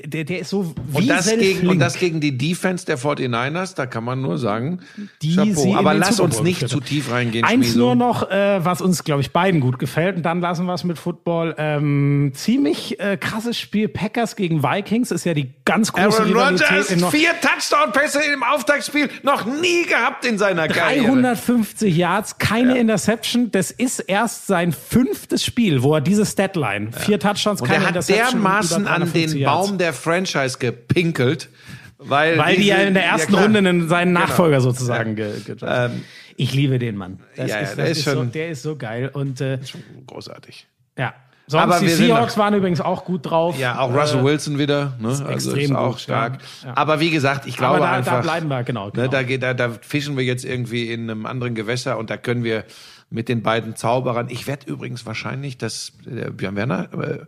der, 0.05 0.23
der 0.23 0.39
ist 0.39 0.49
so 0.49 0.73
wie 0.91 0.97
Und 0.97 1.07
das, 1.09 1.27
gegen, 1.27 1.67
und 1.67 1.79
das 1.79 1.99
gegen 1.99 2.21
die 2.21 2.37
Defense 2.37 2.85
der 2.85 2.97
49ers, 2.97 3.75
da 3.75 3.85
kann 3.85 4.03
man 4.05 4.21
nur 4.21 4.37
sagen, 4.37 4.79
die 5.21 5.35
Chapeau. 5.35 5.75
Aber 5.75 5.93
lass 5.93 6.19
uns 6.21 6.41
nicht 6.41 6.61
geführt 6.61 6.71
zu 6.71 6.79
tief 6.79 7.11
reingehen, 7.11 7.43
Eins 7.43 7.65
Schmieso. 7.65 7.79
nur 7.79 7.95
noch, 7.95 8.29
äh, 8.31 8.63
was 8.63 8.81
uns, 8.81 9.03
glaube 9.03 9.21
ich, 9.21 9.31
beiden 9.31 9.59
gut 9.59 9.79
gefällt. 9.79 10.15
Und 10.15 10.23
dann 10.23 10.39
lassen 10.39 10.65
wir 10.65 10.73
es 10.73 10.85
mit 10.85 10.97
Football. 10.97 11.55
Ähm, 11.57 12.31
ziemlich 12.33 12.97
äh, 12.99 13.17
krasses 13.17 13.59
Spiel. 13.59 13.89
Packers 13.89 14.35
gegen 14.37 14.63
Vikings 14.63 15.11
ist 15.11 15.25
ja 15.25 15.33
die 15.33 15.51
ganz 15.65 15.91
große 15.91 16.21
Aaron. 16.23 16.33
Rodgers, 16.59 16.93
vier 17.11 17.31
Touchdown-Pässe 17.41 18.21
im 18.33 18.43
Auftaktspiel, 18.43 19.09
noch 19.23 19.45
nie 19.45 19.83
gehabt 19.85 20.23
in 20.25 20.37
seiner 20.37 20.67
Karriere. 20.69 21.07
350 21.07 21.95
Yards, 21.95 22.37
keine 22.37 22.77
Interception. 22.77 23.51
Das 23.51 23.69
ist 23.71 23.99
erst 23.99 24.47
sein 24.47 24.71
fünftes 24.71 25.43
Spiel, 25.43 25.83
wo 25.83 25.95
er 25.95 26.01
diese 26.01 26.25
Statline, 26.25 26.91
vier 26.93 27.19
Touchdowns, 27.19 27.61
Und 27.61 27.67
keine 27.67 27.83
er 27.83 27.87
hat 27.89 27.95
Interception. 27.95 28.27
und 28.27 28.43
dermaßen 28.43 28.81
über 28.83 28.91
an 28.91 29.01
350 29.01 29.31
den 29.33 29.41
Yards. 29.41 29.67
Baum 29.67 29.72
der 29.77 29.93
Franchise 29.93 30.57
gepinkelt, 30.59 31.49
weil, 31.97 32.37
Weil 32.37 32.57
die 32.57 32.67
ja 32.67 32.77
in 32.77 32.93
der 32.93 33.05
ersten 33.05 33.31
klar. 33.31 33.43
Runde 33.43 33.59
einen, 33.59 33.87
seinen 33.87 34.09
Genau. 34.13 34.19
Nachfolger 34.21 34.59
sozusagen 34.61 35.15
ge 35.15 35.39
ge 35.45 35.55
Ähm, 35.65 36.03
Ich 36.35 36.53
liebe 36.53 36.79
den 36.79 36.97
Mann. 36.97 37.19
Das 37.35 37.49
ja, 37.49 37.57
ja, 37.57 37.61
ist, 37.61 37.77
der 37.77 37.85
ist 37.87 37.97
ist 37.99 38.05
so, 38.05 38.11
schon- 38.11 38.31
der 38.31 38.49
ist 38.49 38.63
so 38.63 38.75
geil. 38.75 39.09
Und 39.13 39.39
äh, 39.41 39.59
Großartig. 40.07 40.67
ja. 40.97 41.13
Sonst 41.45 41.63
Aber 41.63 41.79
die 41.81 41.89
Seahawks 41.89 42.37
waren 42.37 42.53
übrigens 42.53 42.79
auch 42.79 43.03
gut 43.03 43.25
drauf. 43.29 43.59
Ja, 43.59 43.77
auch 43.79 43.93
Russell 43.93 44.21
Äh, 44.21 44.23
Wilson 44.23 44.59
wieder, 44.59 44.93
ne? 44.99 45.09
also 45.09 45.27
extrem 45.27 45.59
ist 45.59 45.71
auch 45.75 45.91
gut, 45.91 45.99
stark. 45.99 46.39
ja. 46.63 46.69
Ja. 46.69 46.77
Aber 46.77 47.01
wie 47.01 47.09
gesagt, 47.11 47.45
ich 47.47 47.57
glaube 47.57 47.75
Aber 47.75 47.85
da- 47.85 47.91
da 47.91 47.97
einfach, 47.97 48.21
bleiben 48.21 48.47
wir, 48.47 48.63
genau, 48.63 48.91
genau. 48.91 49.03
Ne, 49.03 49.09
da, 49.09 49.23
geht, 49.23 49.43
da, 49.43 49.53
da 49.53 49.69
fischen 49.81 50.15
wir 50.15 50.23
jetzt 50.23 50.45
irgendwie 50.45 50.89
in 50.89 51.09
einem 51.09 51.25
anderen 51.25 51.53
Gewässer 51.53 51.97
und 51.97 52.09
da 52.09 52.15
können 52.15 52.45
wir 52.45 52.63
mit 53.09 53.27
den 53.27 53.43
beiden 53.43 53.75
Zauberern. 53.75 54.27
Ich 54.29 54.47
werde 54.47 54.67
übrigens 54.71 55.05
wahrscheinlich, 55.05 55.57
dass 55.57 55.91
der 56.05 56.29
Björn 56.31 56.55
Werner 56.55 56.87
äh, 56.93 57.19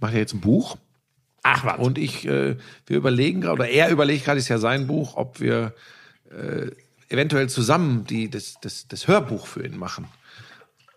macht 0.00 0.12
ja 0.12 0.18
jetzt 0.18 0.34
ein 0.34 0.40
Buch 0.40 0.76
Ach 1.46 1.64
was. 1.64 1.78
und 1.78 1.98
ich, 1.98 2.26
äh, 2.26 2.56
wir 2.86 2.96
überlegen 2.96 3.40
gerade, 3.40 3.54
oder 3.54 3.68
er 3.68 3.90
überlegt 3.90 4.24
gerade, 4.24 4.38
ist 4.38 4.48
ja 4.48 4.58
sein 4.58 4.86
Buch, 4.86 5.16
ob 5.16 5.40
wir 5.40 5.74
äh, 6.30 6.70
eventuell 7.08 7.48
zusammen 7.48 8.04
die, 8.04 8.28
das, 8.28 8.56
das, 8.60 8.88
das 8.88 9.06
Hörbuch 9.06 9.46
für 9.46 9.64
ihn 9.64 9.78
machen. 9.78 10.08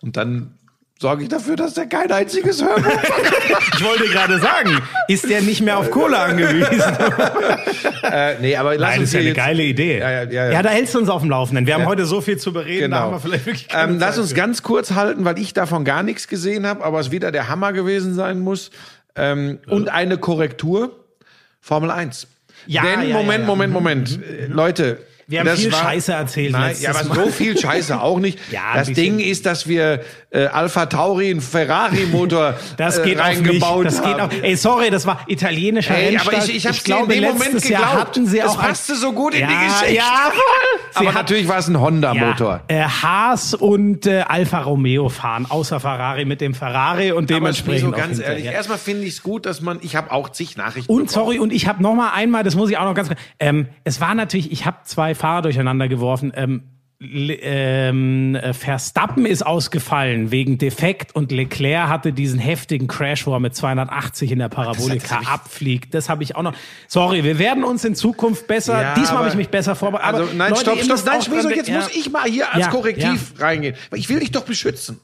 Und 0.01 0.17
dann 0.17 0.55
sorge 0.99 1.23
ich 1.23 1.29
dafür, 1.29 1.55
dass 1.55 1.77
er 1.77 1.85
kein 1.85 2.11
einziges 2.11 2.63
Hörbuch 2.63 2.91
Ich 3.73 3.83
wollte 3.83 4.05
gerade 4.05 4.39
sagen, 4.39 4.81
ist 5.07 5.29
der 5.29 5.41
nicht 5.41 5.61
mehr 5.61 5.77
auf 5.77 5.91
Kohle 5.91 6.17
angewiesen? 6.17 6.81
äh, 8.03 8.35
Nee, 8.41 8.55
aber 8.57 8.77
lass 8.77 8.81
Nein, 8.81 8.89
das 8.89 8.99
uns 8.99 9.07
ist 9.09 9.13
ja 9.13 9.19
eine 9.19 9.33
geile 9.33 9.63
Idee. 9.63 9.99
Ja, 9.99 10.11
ja, 10.11 10.23
ja, 10.23 10.51
ja. 10.51 10.61
da 10.61 10.69
hältst 10.69 10.95
du 10.95 10.99
uns 10.99 11.09
auf 11.09 11.21
dem 11.21 11.29
Laufenden. 11.29 11.67
Wir 11.67 11.75
haben 11.75 11.85
heute 11.85 12.05
so 12.05 12.21
viel 12.21 12.37
zu 12.37 12.51
bereden, 12.51 12.91
da 12.91 13.01
haben 13.01 13.11
wir 13.13 13.19
vielleicht 13.19 13.45
wirklich 13.45 13.67
ähm, 13.73 13.97
lass 13.99 14.17
uns 14.17 14.29
für. 14.29 14.35
ganz 14.35 14.63
kurz 14.63 14.91
halten, 14.91 15.23
weil 15.25 15.39
ich 15.39 15.53
davon 15.53 15.85
gar 15.85 16.03
nichts 16.03 16.27
gesehen 16.27 16.65
habe, 16.65 16.83
aber 16.83 16.99
es 16.99 17.11
wieder 17.11 17.31
der 17.31 17.47
Hammer 17.47 17.71
gewesen 17.71 18.13
sein 18.13 18.39
muss. 18.39 18.71
Ähm, 19.15 19.59
Und 19.67 19.89
eine 19.89 20.17
Korrektur. 20.17 20.95
Formel 21.61 21.91
1. 21.91 22.27
Ja, 22.67 22.83
Denn, 22.83 23.07
ja, 23.09 23.13
Moment, 23.15 23.29
ja, 23.31 23.39
ja. 23.41 23.45
Moment, 23.45 23.69
Mhm, 23.69 23.73
Moment. 23.73 24.19
Äh, 24.23 24.45
Leute, 24.47 24.99
Wir 25.29 25.39
haben 25.41 25.45
Das 25.47 25.59
viel 25.59 25.71
war- 25.71 25.79
Scheiße 25.83 26.11
erzählt. 26.11 26.51
Nein, 26.51 26.75
ja, 26.79 26.89
aber 26.89 27.03
Mal. 27.05 27.15
so 27.15 27.29
viel 27.29 27.57
Scheiße 27.57 28.01
auch 28.01 28.19
nicht. 28.19 28.37
Ja, 28.51 28.73
das. 28.75 28.91
Ding 28.91 29.19
ist, 29.19 29.45
dass 29.45 29.67
wir 29.67 30.01
äh, 30.31 30.45
Alpha 30.47 30.87
Tauri 30.87 31.29
einen 31.29 31.39
Ferrari-Motor 31.41 32.55
Das 32.77 32.97
äh, 32.97 33.03
geht 33.03 33.15
nicht. 33.17 33.23
reingebaut 33.25 33.85
Das 33.85 34.01
geht 34.01 34.17
haben. 34.17 34.31
auch. 34.31 34.43
Ey, 34.43 34.55
sorry, 34.55 34.89
das 34.89 35.05
war 35.05 35.21
italienischer 35.27 35.95
Ey, 35.95 36.17
aber 36.17 36.31
Rennstall. 36.31 36.49
ich, 36.49 36.55
ich, 36.57 36.67
hab's 36.67 36.83
dir 36.83 36.95
glaube, 36.95 37.13
in 37.13 37.21
dem 37.21 37.33
Moment 37.33 37.69
Jahr 37.69 37.93
hatten 37.93 38.25
sie 38.25 38.37
das 38.39 38.49
auch 38.51 38.59
ein- 38.59 38.67
passte 38.69 38.95
so 38.95 39.13
gut 39.13 39.33
in 39.35 39.41
ja, 39.41 39.47
die 39.47 39.65
Geschichte. 39.67 39.95
Ja, 39.95 40.31
voll. 40.91 41.05
Aber 41.07 41.13
natürlich 41.13 41.47
war 41.47 41.59
es 41.59 41.67
ein 41.67 41.79
Honda-Motor. 41.79 42.61
Ja, 42.69 42.75
äh, 42.75 42.83
Haas 42.83 43.53
und 43.53 44.05
äh, 44.07 44.21
Alfa 44.27 44.61
Romeo 44.61 45.09
fahren, 45.09 45.45
außer 45.47 45.79
Ferrari 45.79 46.25
mit 46.25 46.41
dem 46.41 46.53
Ferrari 46.55 47.11
und 47.11 47.25
Aber 47.31 47.39
dementsprechend 47.39 47.89
so 47.89 47.93
auch 47.93 47.97
ganz 47.97 48.19
ehrlich, 48.19 48.45
erstmal 48.45 48.77
finde 48.79 49.03
ich 49.05 49.13
es 49.13 49.23
gut, 49.23 49.45
dass 49.45 49.61
man, 49.61 49.79
ich 49.81 49.95
habe 49.95 50.11
auch 50.11 50.29
zig 50.29 50.57
Nachrichten 50.57 50.91
Und 50.91 51.07
bekommen. 51.07 51.25
sorry, 51.25 51.39
und 51.39 51.53
ich 51.53 51.67
habe 51.67 51.83
noch 51.83 51.93
mal 51.93 52.09
einmal, 52.13 52.43
das 52.43 52.55
muss 52.55 52.69
ich 52.71 52.77
auch 52.77 52.85
noch 52.85 52.95
ganz, 52.95 53.09
ähm, 53.39 53.67
es 53.83 54.01
war 54.01 54.15
natürlich, 54.15 54.51
ich 54.51 54.65
habe 54.65 54.77
zwei 54.85 55.13
Fahrer 55.19 55.41
durcheinander 55.43 55.87
geworfen. 55.87 56.31
Ähm, 56.35 56.63
ähm, 57.01 58.35
äh, 58.35 58.53
Verstappen 58.53 59.25
ist 59.25 59.45
ausgefallen 59.45 60.31
wegen 60.31 60.57
Defekt 60.57 61.15
und 61.15 61.31
Leclerc 61.31 61.87
hatte 61.87 62.11
diesen 62.11 62.39
heftigen 62.39 62.87
Crash, 62.87 63.25
wo 63.25 63.33
er 63.33 63.39
mit 63.39 63.55
280 63.55 64.31
in 64.31 64.39
der 64.39 64.49
Parabolika 64.49 65.21
abfliegt. 65.25 65.93
Das 65.93 66.09
habe 66.09 66.23
ich 66.23 66.35
auch 66.35 66.41
noch. 66.41 66.53
Sorry, 66.87 67.23
wir 67.23 67.39
werden 67.39 67.63
uns 67.63 67.85
in 67.85 67.95
Zukunft 67.95 68.47
besser. 68.47 68.81
Ja, 68.81 68.93
Diesmal 68.95 69.19
habe 69.19 69.29
ich 69.29 69.35
mich 69.35 69.47
besser 69.49 69.75
vorbereitet. 69.75 70.19
Also 70.21 70.33
nein, 70.35 70.49
Leute, 70.49 70.61
stopp, 70.61 70.79
stopp, 70.79 71.05
nein, 71.05 71.19
dran 71.21 71.49
jetzt 71.55 71.67
denken- 71.67 71.73
muss 71.83 71.95
ich 71.95 72.11
mal 72.11 72.23
hier 72.29 72.53
als 72.53 72.65
Ja, 72.65 72.71
Korrektiv 72.71 73.33
reingehen. 73.39 73.75
Ich 73.93 74.09
will 74.09 74.19
dich 74.19 74.31
doch 74.31 74.43
beschützen. 74.43 74.99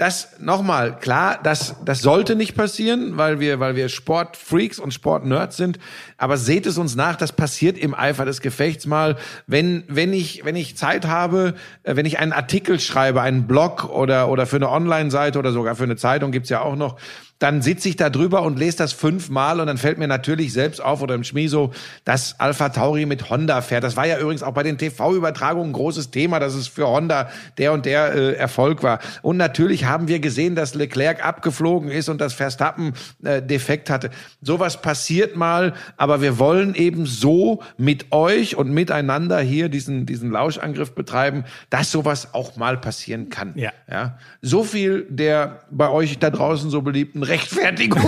Das 0.00 0.38
nochmal, 0.40 0.98
klar, 0.98 1.38
das, 1.42 1.74
das 1.84 2.00
sollte 2.00 2.34
nicht 2.34 2.54
passieren, 2.54 3.18
weil 3.18 3.38
wir, 3.38 3.60
weil 3.60 3.76
wir 3.76 3.90
Sportfreaks 3.90 4.78
und 4.78 4.94
Sportnerds 4.94 5.58
sind. 5.58 5.78
Aber 6.16 6.38
seht 6.38 6.64
es 6.64 6.78
uns 6.78 6.96
nach, 6.96 7.16
das 7.16 7.32
passiert 7.32 7.76
im 7.76 7.94
Eifer 7.94 8.24
des 8.24 8.40
Gefechts 8.40 8.86
mal. 8.86 9.16
Wenn, 9.46 9.84
wenn 9.88 10.14
ich, 10.14 10.42
wenn 10.42 10.56
ich 10.56 10.74
Zeit 10.74 11.06
habe, 11.06 11.52
äh, 11.82 11.96
wenn 11.96 12.06
ich 12.06 12.18
einen 12.18 12.32
Artikel 12.32 12.80
schreibe, 12.80 13.20
einen 13.20 13.46
Blog 13.46 13.90
oder, 13.90 14.30
oder 14.30 14.46
für 14.46 14.56
eine 14.56 14.70
Online-Seite 14.70 15.38
oder 15.38 15.52
sogar 15.52 15.74
für 15.74 15.84
eine 15.84 15.96
Zeitung 15.96 16.32
gibt's 16.32 16.48
ja 16.48 16.62
auch 16.62 16.76
noch, 16.76 16.96
dann 17.40 17.62
sitze 17.62 17.88
ich 17.88 17.96
da 17.96 18.10
drüber 18.10 18.42
und 18.42 18.58
lese 18.58 18.76
das 18.76 18.92
fünfmal 18.92 19.60
und 19.60 19.66
dann 19.66 19.78
fällt 19.78 19.98
mir 19.98 20.06
natürlich 20.06 20.52
selbst 20.52 20.80
auf 20.80 21.00
oder 21.00 21.14
im 21.14 21.24
Schmiso, 21.24 21.72
dass 22.04 22.38
Alpha 22.38 22.68
Tauri 22.68 23.06
mit 23.06 23.30
Honda 23.30 23.62
fährt. 23.62 23.82
Das 23.82 23.96
war 23.96 24.06
ja 24.06 24.18
übrigens 24.18 24.42
auch 24.42 24.52
bei 24.52 24.62
den 24.62 24.76
TV-Übertragungen 24.76 25.70
ein 25.70 25.72
großes 25.72 26.10
Thema, 26.10 26.38
dass 26.38 26.54
es 26.54 26.68
für 26.68 26.86
Honda 26.86 27.30
der 27.56 27.72
und 27.72 27.86
der 27.86 28.14
äh, 28.14 28.34
Erfolg 28.34 28.82
war. 28.82 29.00
Und 29.22 29.38
natürlich 29.38 29.86
haben 29.86 30.06
wir 30.06 30.20
gesehen, 30.20 30.54
dass 30.54 30.74
Leclerc 30.74 31.24
abgeflogen 31.24 31.90
ist 31.90 32.10
und 32.10 32.20
dass 32.20 32.34
Verstappen 32.34 32.92
äh, 33.24 33.40
defekt 33.40 33.88
hatte. 33.88 34.10
Sowas 34.42 34.82
passiert 34.82 35.34
mal, 35.34 35.72
aber 35.96 36.20
wir 36.20 36.38
wollen 36.38 36.74
eben 36.74 37.06
so 37.06 37.62
mit 37.78 38.12
euch 38.12 38.54
und 38.56 38.70
miteinander 38.70 39.40
hier 39.40 39.70
diesen, 39.70 40.04
diesen 40.04 40.30
Lauschangriff 40.30 40.94
betreiben, 40.94 41.44
dass 41.70 41.90
sowas 41.90 42.34
auch 42.34 42.56
mal 42.56 42.76
passieren 42.76 43.30
kann. 43.30 43.54
Ja. 43.56 43.72
Ja, 43.90 44.18
so 44.42 44.62
viel 44.62 45.06
der 45.08 45.62
bei 45.70 45.88
euch 45.88 46.18
da 46.18 46.28
draußen 46.30 46.68
so 46.68 46.82
beliebten 46.82 47.22
Rechtfertigung. 47.30 48.02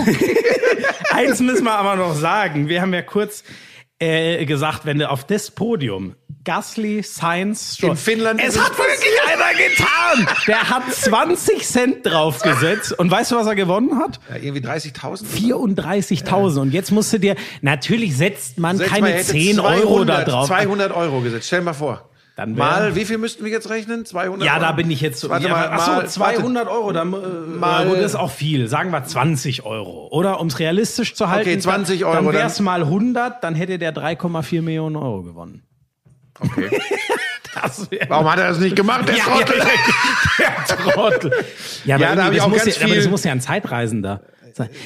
Eins 1.11 1.39
müssen 1.39 1.63
wir 1.63 1.73
aber 1.73 1.95
noch 1.95 2.15
sagen. 2.15 2.67
Wir 2.69 2.81
haben 2.81 2.93
ja 2.93 3.01
kurz 3.01 3.43
äh, 3.99 4.45
gesagt, 4.45 4.85
wenn 4.85 4.99
du 4.99 5.09
auf 5.09 5.23
das 5.25 5.51
Podium 5.51 6.15
Gasly, 6.45 7.03
Sainz, 7.03 7.75
Stroll- 7.77 7.91
In 7.91 7.95
Finnland 7.97 8.41
es 8.43 8.59
hat 8.59 8.77
wirklich 8.77 9.13
einer 9.31 9.57
getan. 9.57 10.35
Der 10.47 10.69
hat 10.69 10.91
20 10.93 11.65
Cent 11.65 12.05
draufgesetzt 12.05 12.91
und 12.99 13.09
weißt 13.09 13.31
du, 13.31 13.37
was 13.37 13.47
er 13.47 13.55
gewonnen 13.55 13.97
hat? 13.97 14.19
ja, 14.29 14.35
irgendwie 14.41 14.61
30.000. 14.67 15.23
34.000 15.25 16.59
und 16.59 16.73
jetzt 16.73 16.91
musst 16.91 17.13
du 17.13 17.17
dir 17.19 17.35
natürlich 17.61 18.17
setzt 18.17 18.57
man 18.59 18.77
Setz 18.77 18.89
mal, 18.91 18.95
keine 18.99 19.13
hättet 19.13 19.27
10 19.27 19.59
Euro 19.61 20.03
da 20.03 20.25
200 20.25 20.27
drauf. 20.27 20.47
200 20.47 20.91
Euro 20.91 21.21
gesetzt. 21.21 21.47
Stell 21.47 21.61
mal 21.61 21.73
vor. 21.73 22.09
Dann 22.35 22.55
mal, 22.55 22.95
wie 22.95 23.05
viel 23.05 23.19
müssten 23.19 23.45
wir 23.45 23.51
jetzt 23.51 23.69
rechnen? 23.69 24.05
200 24.05 24.43
Ja, 24.43 24.53
Euro? 24.53 24.61
da 24.63 24.71
bin 24.71 24.89
ich 24.89 25.01
jetzt 25.01 25.19
so. 25.19 25.29
Warte 25.29 25.47
mal, 25.49 25.69
ach 25.71 25.85
so, 25.85 25.91
mal 25.91 26.07
200 26.07 26.67
Euro, 26.67 26.91
dann, 26.91 27.13
äh, 27.13 27.17
Mal- 27.17 27.89
das 27.95 28.11
ist 28.13 28.15
auch 28.15 28.31
viel. 28.31 28.67
Sagen 28.67 28.89
wir 28.89 29.03
20 29.03 29.65
Euro. 29.65 30.07
Oder 30.11 30.39
um 30.39 30.47
es 30.47 30.57
realistisch 30.57 31.13
zu 31.13 31.29
halten, 31.29 31.47
Okay, 31.49 31.59
20 31.59 31.99
dann, 31.99 32.09
Euro, 32.09 32.23
dann 32.25 32.33
wäre 32.33 32.47
es 32.47 32.59
mal 32.59 32.81
100, 32.81 33.43
dann 33.43 33.53
hätte 33.53 33.77
der 33.77 33.91
3,4 33.93 34.63
Millionen 34.63 34.95
Euro 34.95 35.21
gewonnen. 35.21 35.61
Okay. 36.39 36.71
Warum 38.07 38.29
hat 38.31 38.39
er 38.39 38.49
das 38.49 38.57
nicht 38.59 38.75
gemacht, 38.75 39.07
der 39.07 39.15
Ja, 39.15 39.23
Trottel? 39.25 39.61
der 40.39 40.65
Trottel. 40.91 41.31
Ja, 41.85 41.95
aber, 41.95 42.03
Ja, 42.03 42.15
da 42.15 42.29
ich 42.31 42.37
das 42.37 42.45
auch 42.45 42.49
muss 42.49 42.65
ganz 42.65 42.79
ja, 42.79 42.85
aber 42.85 42.95
das 42.95 43.07
muss 43.09 43.23
ja 43.23 43.31
ein 43.31 43.41
Zeitreisender. 43.41 44.21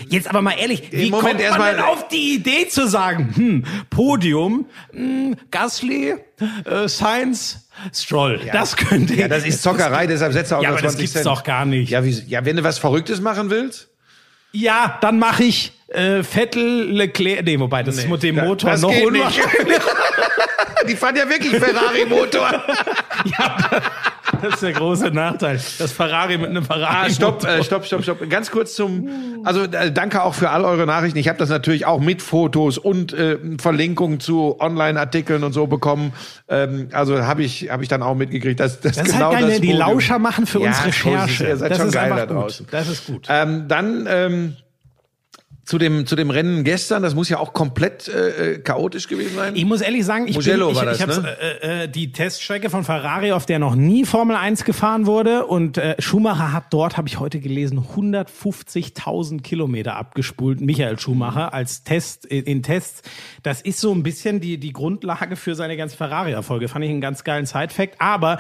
Jetzt 0.10 0.28
aber 0.30 0.42
mal 0.42 0.54
ehrlich, 0.54 0.84
wie 0.92 1.10
Moment, 1.10 1.30
kommt 1.32 1.42
erst 1.42 1.58
man 1.58 1.76
denn 1.76 1.84
auf 1.84 2.08
die 2.08 2.36
Idee 2.36 2.68
zu 2.68 2.88
sagen, 2.88 3.32
hm, 3.36 3.66
Podium, 3.90 4.66
hm, 4.94 5.36
Gasly, 5.52 6.16
äh, 6.66 6.88
Sainz, 6.88 7.68
Stroll. 7.94 8.40
das 8.52 8.76
könnte 8.76 9.14
Ja, 9.16 9.28
das 9.28 9.46
ist 9.46 9.62
Zockerei, 9.64 10.08
deshalb 10.08 10.34
setzt 10.34 10.52
er 10.52 10.60
auch 10.60 10.64
Ja, 10.64 10.70
aber 10.70 10.82
das 10.82 10.94
20 10.94 11.00
gibt's 11.00 11.14
Cent. 11.14 11.26
doch 11.26 11.44
gar 11.44 11.66
nicht. 11.66 11.90
Ja, 11.92 12.04
wie, 12.04 12.12
ja, 12.28 12.44
wenn 12.46 12.56
du 12.58 12.64
was 12.64 12.78
Verrücktes 12.80 13.22
machen 13.22 13.50
willst. 13.50 13.90
Ja, 14.54 14.98
dann 15.02 15.20
mache 15.20 15.44
ich 15.44 15.74
äh, 15.90 16.24
Vettel, 16.24 16.90
Leclerc. 16.92 17.44
Nee, 17.46 17.60
wobei, 17.60 17.84
das 17.84 17.98
ist 17.98 18.10
mit 18.10 18.24
dem 18.24 18.38
da- 18.38 18.46
Motor 18.46 18.72
das 18.72 18.82
noch 18.82 18.90
unwahrscheinlich. 18.90 19.78
Die 20.88 20.96
fahren 20.96 21.16
ja 21.18 21.28
wirklich 21.28 21.52
Ferrari-Motor. 21.62 22.64
Das 24.42 24.54
ist 24.56 24.64
der 24.64 24.74
große 24.74 25.12
Nachteil. 25.12 25.60
Das 25.80 25.92
Ferrari 25.92 26.38
mit 26.38 26.50
einem 26.50 26.64
Ferrari. 26.64 27.08
Ah, 27.08 27.10
stopp, 27.10 27.44
äh, 27.46 27.64
stopp, 27.64 27.86
stopp, 27.86 28.04
stopp. 28.04 28.30
Ganz 28.30 28.52
kurz 28.52 28.76
zum. 28.76 29.10
Also 29.44 29.64
äh, 29.64 29.92
danke 29.92 30.24
auch 30.24 30.34
für 30.34 30.50
all 30.50 30.66
eure 30.66 30.86
Nachrichten. 30.86 31.18
Ich 31.20 31.28
habe 31.28 31.38
das 31.40 31.50
natürlich 31.50 31.86
auch 31.86 32.00
mit 32.00 32.22
Fotos 32.22 32.78
und 32.78 33.14
äh, 33.14 33.38
Verlinkungen 33.60 34.20
zu 34.20 34.58
Online-Artikeln 34.60 35.44
und 35.44 35.54
so 35.54 35.68
bekommen. 35.68 36.14
Ähm, 36.48 36.90
also 36.92 37.26
habe 37.26 37.44
ich 37.44 37.70
habe 37.70 37.84
ich 37.84 37.90
dann 37.90 38.04
auch 38.04 38.16
mitgekriegt, 38.16 38.60
dass, 38.60 38.80
Das 38.82 38.98
ist 38.98 39.06
genau 39.14 39.30
halt 39.32 39.40
geil, 39.40 39.42
das 39.44 39.54
ne? 39.56 39.60
die 39.62 39.68
Podium- 39.74 39.80
Lauscher 39.80 40.20
machen 40.20 40.46
für 40.46 40.60
Ja, 40.62 40.68
uns 40.70 40.78
so 40.84 40.90
ist. 40.90 41.06
Recherche. 41.06 41.48
Ihr 41.48 41.58
seid 41.58 41.72
das 41.72 41.78
schon 41.78 41.88
ist 41.88 41.94
geil 41.94 42.10
da 42.16 42.26
gut. 42.26 42.36
draußen. 42.36 42.68
Das 42.72 42.88
ist 42.90 43.08
gut. 43.08 43.28
Ähm, 43.30 43.66
dann 43.68 44.08
ähm, 44.10 44.56
zu 45.68 45.78
dem 45.78 46.06
zu 46.06 46.16
dem 46.16 46.30
Rennen 46.30 46.64
gestern. 46.64 47.04
Das 47.04 47.14
muss 47.14 47.28
ja 47.28 47.40
auch 47.40 47.52
komplett 47.52 48.08
äh, 48.08 48.54
äh, 48.54 48.60
chaotisch 48.60 49.10
gewesen 49.10 49.36
sein. 49.36 49.54
Ich 49.56 49.66
muss 49.66 49.82
ehrlich 49.82 50.06
sagen, 50.06 50.26
ich 50.26 50.36
Mugello 50.36 50.68
bin, 50.68 50.76
ich, 50.78 50.82
war 50.82 50.92
ich 50.94 50.98
das, 50.98 51.18
hab's, 51.18 51.22
ne? 51.22 51.38
äh, 51.62 51.84
äh, 51.84 51.88
die 51.90 52.14
Teststrecke 52.14 52.70
von 52.70 52.86
Ferrari, 52.86 53.34
auf 53.34 53.46
der 53.46 53.60
noch 53.60 53.76
nie 53.76 54.06
Formel 54.06 54.38
1 54.38 54.64
gefahren 54.64 55.06
wurde 55.06 55.46
und 55.46 55.78
äh, 55.78 55.96
Schumacher 56.00 56.54
hat 56.54 56.68
dort, 56.72 56.96
habe 56.96 57.10
ich 57.10 57.20
heute 57.20 57.42
gelesen, 57.42 57.86
150.000 57.96 59.42
Kilometer 59.42 59.98
abgespult. 59.98 60.62
Michael 60.62 60.98
Schumacher 60.98 61.54
als 61.54 61.84
Test 61.84 62.26
in, 62.26 62.46
in 62.46 62.64
Tests. 62.64 63.02
Das 63.44 63.62
ist 63.62 63.82
so 63.82 63.92
ein 63.92 64.04
bisschen 64.04 64.40
die 64.40 64.58
die 64.58 64.72
Grundlage 64.72 65.36
für 65.36 65.54
seine 65.54 65.76
ganzen 65.76 65.98
Ferrari-Erfolge. 65.98 66.70
Fand 66.70 66.86
ich 66.86 66.92
einen 66.92 67.02
ganz 67.02 67.26
geilen 67.26 67.46
Side-Fact. 67.46 68.00
Aber 68.00 68.38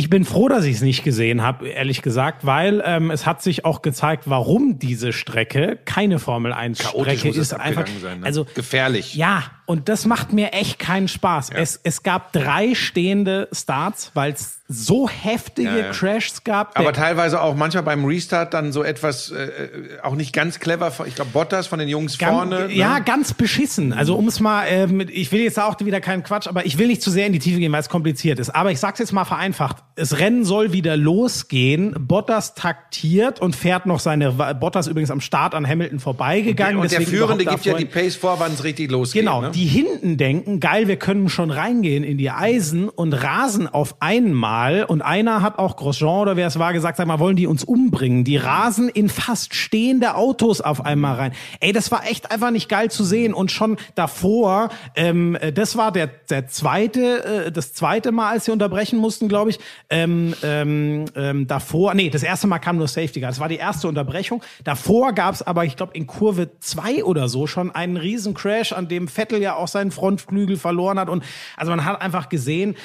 ich 0.00 0.08
bin 0.08 0.24
froh, 0.24 0.48
dass 0.48 0.64
ich 0.64 0.76
es 0.76 0.80
nicht 0.80 1.04
gesehen 1.04 1.42
habe, 1.42 1.68
ehrlich 1.68 2.00
gesagt, 2.00 2.46
weil 2.46 2.82
ähm, 2.86 3.10
es 3.10 3.26
hat 3.26 3.42
sich 3.42 3.66
auch 3.66 3.82
gezeigt, 3.82 4.24
warum 4.24 4.78
diese 4.78 5.12
Strecke 5.12 5.78
keine 5.84 6.18
Formel 6.18 6.54
1 6.54 6.78
Chaotisch 6.78 7.18
Strecke 7.18 7.38
ist. 7.38 7.52
Einfach, 7.52 7.86
sein, 8.00 8.20
ne? 8.20 8.26
also 8.26 8.46
Gefährlich. 8.54 9.14
Ja, 9.14 9.42
und 9.66 9.90
das 9.90 10.06
macht 10.06 10.32
mir 10.32 10.54
echt 10.54 10.78
keinen 10.78 11.06
Spaß. 11.06 11.50
Es, 11.50 11.78
es 11.84 12.02
gab 12.02 12.32
drei 12.32 12.74
stehende 12.74 13.48
Starts, 13.52 14.10
weil 14.14 14.32
es 14.32 14.59
so 14.72 15.08
heftige 15.08 15.68
Ja, 15.68 15.76
ja. 15.78 15.90
Crashs 15.90 16.44
gab. 16.44 16.78
aber 16.78 16.92
Der- 16.92 17.02
teilweise 17.02 17.40
auch 17.42 17.56
manchmal 17.56 17.82
beim 17.82 18.04
Restart 18.04 18.54
dann 18.54 18.70
so 18.72 18.84
etwas 18.84 19.32
äh, 19.32 19.42
äh, 19.44 19.68
auch 20.04 20.14
nicht 20.14 20.32
ganz 20.32 20.60
clever. 20.60 20.92
Ich 21.06 21.16
glaube 21.16 21.32
Bottas 21.32 21.66
von 21.66 21.80
den 21.80 21.88
Jungs 21.88 22.18
Gan- 22.18 22.30
vorne. 22.32 22.68
ne? 22.68 22.72
Ja, 22.72 23.00
ganz 23.00 23.34
beschissen. 23.34 23.92
Also 23.92 24.14
um 24.14 24.28
es 24.28 24.38
mal, 24.38 24.66
äh, 24.66 24.86
mit, 24.86 25.10
ich 25.10 25.32
will 25.32 25.40
jetzt 25.40 25.58
auch 25.58 25.74
wieder 25.80 26.00
keinen 26.00 26.22
Quatsch, 26.22 26.46
aber 26.46 26.66
ich 26.66 26.78
will 26.78 26.86
nicht 26.86 27.02
zu 27.02 27.10
sehr 27.10 27.26
in 27.26 27.32
die 27.32 27.40
Tiefe 27.40 27.58
gehen, 27.58 27.72
weil 27.72 27.80
es 27.80 27.88
kompliziert 27.88 28.38
ist. 28.38 28.50
Aber 28.50 28.70
ich 28.70 28.78
sag's 28.78 29.00
jetzt 29.00 29.12
mal 29.12 29.24
vereinfacht. 29.24 29.78
Das 29.96 30.18
Rennen 30.18 30.44
soll 30.44 30.72
wieder 30.72 30.96
losgehen. 30.96 31.94
Bottas 31.98 32.54
taktiert 32.54 33.40
und 33.40 33.56
fährt 33.56 33.86
noch 33.86 33.98
seine, 33.98 34.30
Bottas 34.30 34.86
übrigens 34.86 35.10
am 35.10 35.20
Start 35.20 35.56
an 35.56 35.66
Hamilton 35.66 35.98
vorbeigegangen. 35.98 36.76
Und 36.76 36.92
der 36.92 37.00
deswegen 37.00 37.16
Führende 37.18 37.42
überhaupt 37.42 37.64
gibt 37.64 37.74
ja 37.74 37.78
die 37.78 37.86
Pace 37.86 38.14
vor, 38.14 38.38
wann 38.38 38.52
es 38.52 38.62
richtig 38.62 38.90
losgeht. 38.90 39.22
Genau, 39.22 39.40
ne? 39.40 39.50
die 39.50 39.66
hinten 39.66 40.16
denken, 40.16 40.60
geil, 40.60 40.86
wir 40.86 40.96
können 40.96 41.28
schon 41.28 41.50
reingehen 41.50 42.04
in 42.04 42.18
die 42.18 42.30
Eisen 42.30 42.88
und 42.88 43.12
rasen 43.14 43.66
auf 43.66 43.96
einmal. 44.00 44.59
Und 44.86 45.02
einer 45.02 45.42
hat 45.42 45.58
auch 45.58 45.76
Grosjean 45.76 46.20
oder 46.20 46.36
wer 46.36 46.46
es 46.46 46.58
war 46.58 46.72
gesagt, 46.72 46.98
sag 46.98 47.06
mal, 47.06 47.18
wollen 47.18 47.36
die 47.36 47.46
uns 47.46 47.64
umbringen? 47.64 48.24
Die 48.24 48.36
rasen 48.36 48.88
in 48.88 49.08
fast 49.08 49.54
stehende 49.54 50.14
Autos 50.14 50.60
auf 50.60 50.84
einmal 50.84 51.16
rein. 51.16 51.32
Ey, 51.60 51.72
das 51.72 51.90
war 51.90 52.04
echt 52.06 52.30
einfach 52.30 52.50
nicht 52.50 52.68
geil 52.68 52.90
zu 52.90 53.02
sehen. 53.02 53.32
Und 53.32 53.50
schon 53.50 53.78
davor, 53.94 54.68
ähm, 54.96 55.34
äh, 55.36 55.52
das 55.52 55.76
war 55.76 55.92
der, 55.92 56.08
der 56.08 56.46
zweite, 56.48 57.46
äh, 57.46 57.52
das 57.52 57.72
zweite 57.72 58.12
Mal, 58.12 58.32
als 58.32 58.44
sie 58.44 58.50
unterbrechen 58.50 58.98
mussten, 58.98 59.28
glaube 59.28 59.50
ich. 59.50 59.58
Ähm, 59.88 60.34
ähm, 60.42 61.04
ähm, 61.16 61.46
davor, 61.46 61.94
nee, 61.94 62.10
das 62.10 62.22
erste 62.22 62.46
Mal 62.46 62.58
kam 62.58 62.76
nur 62.76 62.88
Safety 62.88 63.20
Car. 63.20 63.30
Das 63.30 63.40
war 63.40 63.48
die 63.48 63.56
erste 63.56 63.88
Unterbrechung. 63.88 64.42
Davor 64.64 65.12
gab's 65.12 65.42
aber, 65.42 65.64
ich 65.64 65.76
glaube, 65.76 65.94
in 65.94 66.06
Kurve 66.06 66.50
zwei 66.60 67.02
oder 67.02 67.28
so 67.28 67.46
schon 67.46 67.70
einen 67.70 67.96
riesen 67.96 68.34
Crash, 68.34 68.72
an 68.72 68.88
dem 68.88 69.08
Vettel 69.08 69.40
ja 69.40 69.54
auch 69.54 69.68
seinen 69.68 69.90
Frontflügel 69.90 70.56
verloren 70.56 70.98
hat. 70.98 71.08
Und 71.08 71.24
also 71.56 71.70
man 71.70 71.84
hat 71.84 72.00
einfach 72.02 72.28
gesehen, 72.28 72.76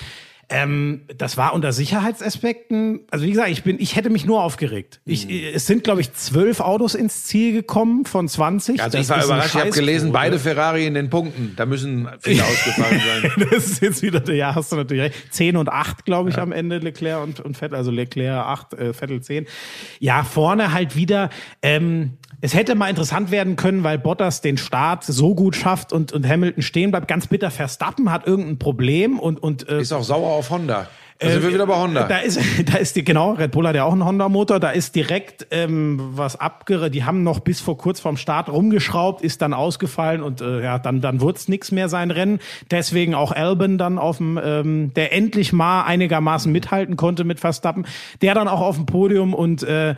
Ähm, 0.50 1.02
das 1.18 1.38
war 1.38 1.54
unter 1.54 1.74
Sicherheitsaspekten. 1.74 3.02
Also 3.10 3.26
wie 3.26 3.32
gesagt, 3.32 3.50
ich 3.50 3.64
bin, 3.64 3.80
ich 3.80 3.96
hätte 3.96 4.10
mich 4.10 4.26
nur 4.26 4.44
aufgeregt. 4.44 5.02
Ich, 5.06 5.28
es 5.30 5.66
sind, 5.66 5.84
glaube 5.84 6.02
ich, 6.02 6.14
zwölf 6.14 6.60
Autos 6.60 6.94
ins 6.94 7.24
Ziel 7.24 7.54
gekommen 7.54 8.06
von 8.06 8.28
20. 8.28 8.82
Also 8.82 8.98
Das 8.98 9.06
ich 9.06 9.10
war 9.10 9.26
überrascht, 9.26 9.56
ich 9.56 9.62
habe 9.62 9.72
gelesen, 9.72 10.12
beide 10.12 10.38
Ferrari 10.38 10.86
in 10.86 10.94
den 10.94 11.10
Punkten. 11.10 11.54
Da 11.56 11.66
müssen 11.66 12.08
viele 12.20 12.44
ausgefallen 12.46 13.02
sein. 13.02 13.48
das 13.50 13.66
ist 13.66 13.82
jetzt 13.82 14.02
wieder, 14.04 14.32
ja, 14.34 14.54
hast 14.54 14.72
du 14.72 14.76
natürlich 14.76 15.04
recht. 15.04 15.16
10 15.32 15.58
und 15.58 15.70
8, 15.70 16.06
glaube 16.06 16.30
ich, 16.30 16.38
am 16.38 16.52
Ende 16.52 16.78
Leclerc 16.78 17.24
und, 17.24 17.40
und 17.40 17.58
Vettel, 17.58 17.76
also 17.76 17.90
Leclerc 17.92 18.46
8, 18.46 18.74
äh, 18.74 18.94
Vettel 18.94 19.22
10. 19.22 19.48
Ja, 20.00 20.24
vorne 20.24 20.74
halt 20.74 20.96
wieder, 20.96 21.30
ähm, 21.62 22.18
es 22.42 22.54
hätte 22.54 22.76
mal 22.76 22.90
interessant 22.90 23.32
werden 23.32 23.56
können, 23.56 23.84
weil 23.84 23.98
Bottas 23.98 24.42
den 24.42 24.58
Start 24.58 25.04
so 25.04 25.36
gut 25.36 25.56
schafft 25.56 25.94
und, 25.94 26.14
und 26.14 26.28
Hamilton 26.28 26.64
stehen 26.64 26.92
bleibt. 26.92 27.08
Ganz 27.08 27.28
bitter, 27.28 27.52
Verstappen 27.52 28.12
hat 28.12 28.28
irgendein 28.28 28.60
Problem 28.60 29.20
und, 29.20 29.42
und 29.42 29.68
äh, 29.70 29.82
Ist 29.82 29.92
auch 29.92 30.04
sauer 30.04 30.32
auf 30.34 30.50
Honda. 30.50 30.88
Da 31.18 31.30
sind 31.30 31.44
wir 31.44 31.54
wieder 31.54 31.66
bei 31.66 31.78
Honda. 31.78 32.04
Da 32.04 32.18
ist, 32.18 32.40
da 32.66 32.78
ist 32.78 32.98
die, 32.98 33.06
genau, 33.06 33.32
Red 33.32 33.52
Bull 33.52 33.66
hat 33.66 33.76
ja 33.76 33.86
auch 33.86 33.94
einen 33.94 34.04
Honda-Motor, 34.04 34.60
da 34.60 34.72
ist 34.72 34.96
direkt 34.96 35.48
ähm, 35.50 35.98
was 36.12 36.38
abgere, 36.38 36.92
die 36.92 37.06
haben 37.06 37.24
noch 37.24 37.40
bis 37.40 37.62
vor 37.62 37.78
kurz 37.78 38.02
vorm 38.02 38.18
Start 38.18 38.50
rumgeschraubt, 38.50 39.22
ist 39.22 39.42
dann 39.42 39.54
ausgefallen 39.54 40.22
und 40.22 40.42
äh, 40.42 40.62
ja, 40.62 40.78
dann, 40.78 41.00
dann 41.00 41.22
wurde 41.22 41.38
es 41.38 41.48
nichts 41.48 41.72
mehr 41.72 41.88
sein 41.88 42.12
Rennen. 42.12 42.40
Deswegen 42.70 43.16
auch 43.16 43.32
Albon 43.32 43.78
dann 43.78 43.98
auf 43.98 44.18
dem, 44.18 44.38
ähm, 44.44 44.94
der 44.94 45.14
endlich 45.14 45.54
mal 45.54 45.84
einigermaßen 45.84 46.52
mithalten 46.52 46.98
konnte 46.98 47.24
mit 47.24 47.40
Verstappen, 47.40 47.86
der 48.22 48.34
dann 48.34 48.50
auch 48.50 48.62
auf 48.62 48.76
dem 48.76 48.86
Podium 48.86 49.34
und 49.34 49.64
äh, 49.64 49.96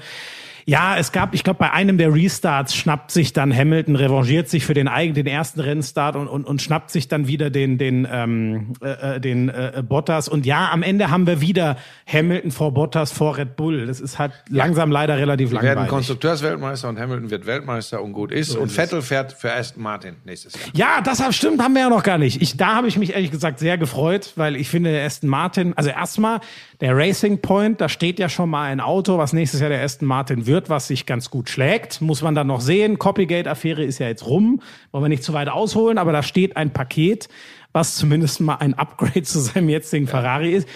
ja, 0.70 0.98
es 0.98 1.14
gab, 1.14 1.34
ich 1.34 1.46
glaube, 1.46 1.60
bei 1.60 1.72
einem 1.72 1.98
der 1.98 2.14
Restarts 2.14 2.76
schnappt 2.76 3.10
sich 3.10 3.32
dann 3.32 3.56
Hamilton, 3.56 3.96
revanchiert 3.96 4.50
sich 4.50 4.66
für 4.66 4.74
den 4.74 4.90
eigenen, 4.90 5.16
den 5.16 5.28
ersten 5.28 5.62
Rennstart 5.62 6.18
und, 6.18 6.28
und, 6.28 6.46
und 6.46 6.62
schnappt 6.62 6.92
sich 6.92 7.08
dann 7.08 7.26
wieder 7.28 7.50
den, 7.50 7.78
den, 7.78 8.06
ähm, 8.12 8.74
äh, 8.84 9.16
äh, 9.16 9.20
den 9.22 9.48
äh, 9.48 9.82
Bottas. 9.88 10.28
Und 10.28 10.46
ja, 10.46 10.70
am 10.70 10.84
Ende 10.84 11.10
haben 11.10 11.26
wir 11.26 11.40
wieder 11.40 11.78
Hamilton 12.06 12.52
vor 12.52 12.74
Bottas 12.74 13.14
vor 13.14 13.38
Red 13.38 13.56
Bull. 13.56 13.86
Das 13.86 14.02
ist 14.02 14.20
halt 14.20 14.34
langsam 14.50 14.92
leider 14.92 15.18
relativ 15.18 15.52
Wir 15.52 15.56
werden 15.62 15.68
langweilig. 15.68 15.90
Konstrukteursweltmeister 15.90 16.90
und 16.90 17.00
Hamilton 17.00 17.30
wird 17.30 17.46
Weltmeister 17.46 18.02
und 18.04 18.12
gut 18.12 18.34
ist. 18.34 18.54
und 18.58 18.70
Vettel 18.70 19.02
fährt 19.02 19.32
für 19.32 19.54
Aston 19.54 19.82
Martin 19.82 20.16
nächstes 20.26 20.54
Jahr. 20.54 20.64
Ja, 20.74 21.02
das 21.02 21.24
hat- 21.24 21.34
stimmt, 21.34 21.62
haben 21.64 21.76
wir 21.76 21.84
ja 21.84 21.90
noch 21.90 22.04
gar 22.04 22.18
nicht. 22.18 22.42
Ich, 22.42 22.58
da 22.58 22.76
habe 22.76 22.90
ich 22.90 22.98
mich 22.98 23.14
ehrlich 23.14 23.32
gesagt 23.32 23.60
sehr 23.60 23.78
gefreut, 23.78 24.34
weil 24.36 24.58
ich 24.58 24.68
finde, 24.68 25.02
Aston 25.02 25.30
Martin, 25.30 25.74
also 25.78 25.92
erstmal 25.92 26.42
der 26.80 26.96
Racing 26.96 27.42
Point, 27.42 27.82
da 27.82 27.90
steht 27.90 28.20
ja 28.20 28.30
schon 28.30 28.50
mal 28.50 28.66
ein 28.66 28.80
Auto, 28.80 29.18
was 29.18 29.34
nächstes 29.34 29.62
Jahr 29.62 29.70
der 29.70 29.82
Aston 29.82 30.08
Martin 30.08 30.46
wird, 30.46 30.70
was 30.70 30.88
sich 30.88 31.08
ganz 31.08 31.32
gut 31.32 31.50
schlägt. 31.50 32.02
Muss 32.02 32.22
man 32.22 32.36
dann 32.36 32.48
noch 32.48 32.62
sehen. 32.62 33.00
Copygate-Affäre 33.00 33.84
ist 33.84 33.98
ja 33.98 34.08
jetzt 34.08 34.26
rum. 34.28 34.62
Wollen 34.92 35.04
wir 35.04 35.10
nicht 35.10 35.24
zu 35.24 35.34
weit 35.34 35.50
ausholen, 35.50 35.98
aber 35.98 36.12
da 36.12 36.22
steht 36.22 36.56
ein 36.56 36.72
Paket, 36.72 37.30
was 37.72 37.96
zumindest 37.96 38.42
mal 38.42 38.56
ein 38.56 38.76
Upgrade 38.76 39.24
zu 39.24 39.40
seinem 39.40 39.70
jetzigen 39.70 40.08
Ferrari 40.08 40.52
ist. 40.52 40.70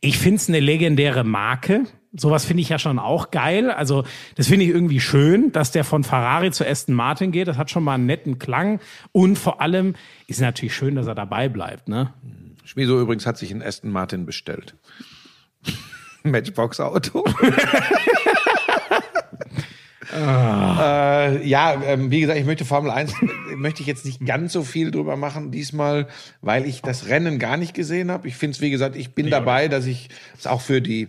Ich 0.00 0.18
finde 0.18 0.36
es 0.36 0.48
eine 0.48 0.60
legendäre 0.60 1.22
Marke. 1.22 1.84
Sowas 2.16 2.44
finde 2.44 2.60
ich 2.62 2.68
ja 2.68 2.78
schon 2.78 2.98
auch 2.98 3.30
geil. 3.30 3.70
Also, 3.70 4.04
das 4.36 4.48
finde 4.48 4.64
ich 4.64 4.70
irgendwie 4.70 5.00
schön, 5.00 5.52
dass 5.52 5.70
der 5.70 5.84
von 5.84 6.04
Ferrari 6.04 6.50
zu 6.50 6.66
Aston 6.66 6.94
Martin 6.94 7.32
geht. 7.32 7.48
Das 7.48 7.58
hat 7.58 7.70
schon 7.70 7.84
mal 7.84 7.94
einen 7.94 8.06
netten 8.06 8.38
Klang. 8.38 8.80
Und 9.12 9.36
vor 9.36 9.60
allem 9.60 9.94
ist 10.26 10.40
natürlich 10.40 10.74
schön, 10.74 10.96
dass 10.96 11.06
er 11.06 11.14
dabei 11.14 11.48
bleibt, 11.48 11.88
ne? 11.88 12.12
Schmiso 12.64 13.00
übrigens 13.00 13.26
hat 13.26 13.36
sich 13.36 13.50
einen 13.50 13.62
Aston 13.62 13.90
Martin 13.90 14.26
bestellt. 14.26 14.74
Matchbox-Auto. 16.24 17.24
äh, 20.14 21.46
ja, 21.46 21.82
ähm, 21.84 22.10
wie 22.10 22.20
gesagt, 22.20 22.38
ich 22.38 22.46
möchte 22.46 22.64
Formel 22.64 22.90
1, 22.90 23.12
äh, 23.12 23.56
möchte 23.56 23.82
ich 23.82 23.86
jetzt 23.86 24.04
nicht 24.04 24.24
ganz 24.24 24.52
so 24.52 24.62
viel 24.62 24.90
drüber 24.90 25.16
machen 25.16 25.50
diesmal, 25.50 26.08
weil 26.40 26.64
ich 26.66 26.82
das 26.82 27.08
Rennen 27.08 27.38
gar 27.38 27.56
nicht 27.56 27.74
gesehen 27.74 28.10
habe. 28.10 28.26
Ich 28.26 28.36
finde 28.36 28.56
es, 28.56 28.60
wie 28.60 28.70
gesagt, 28.70 28.96
ich 28.96 29.14
bin 29.14 29.30
dabei, 29.30 29.68
dass 29.68 29.86
ich 29.86 30.08
es 30.38 30.46
auch 30.46 30.60
für 30.60 30.80
die 30.80 31.08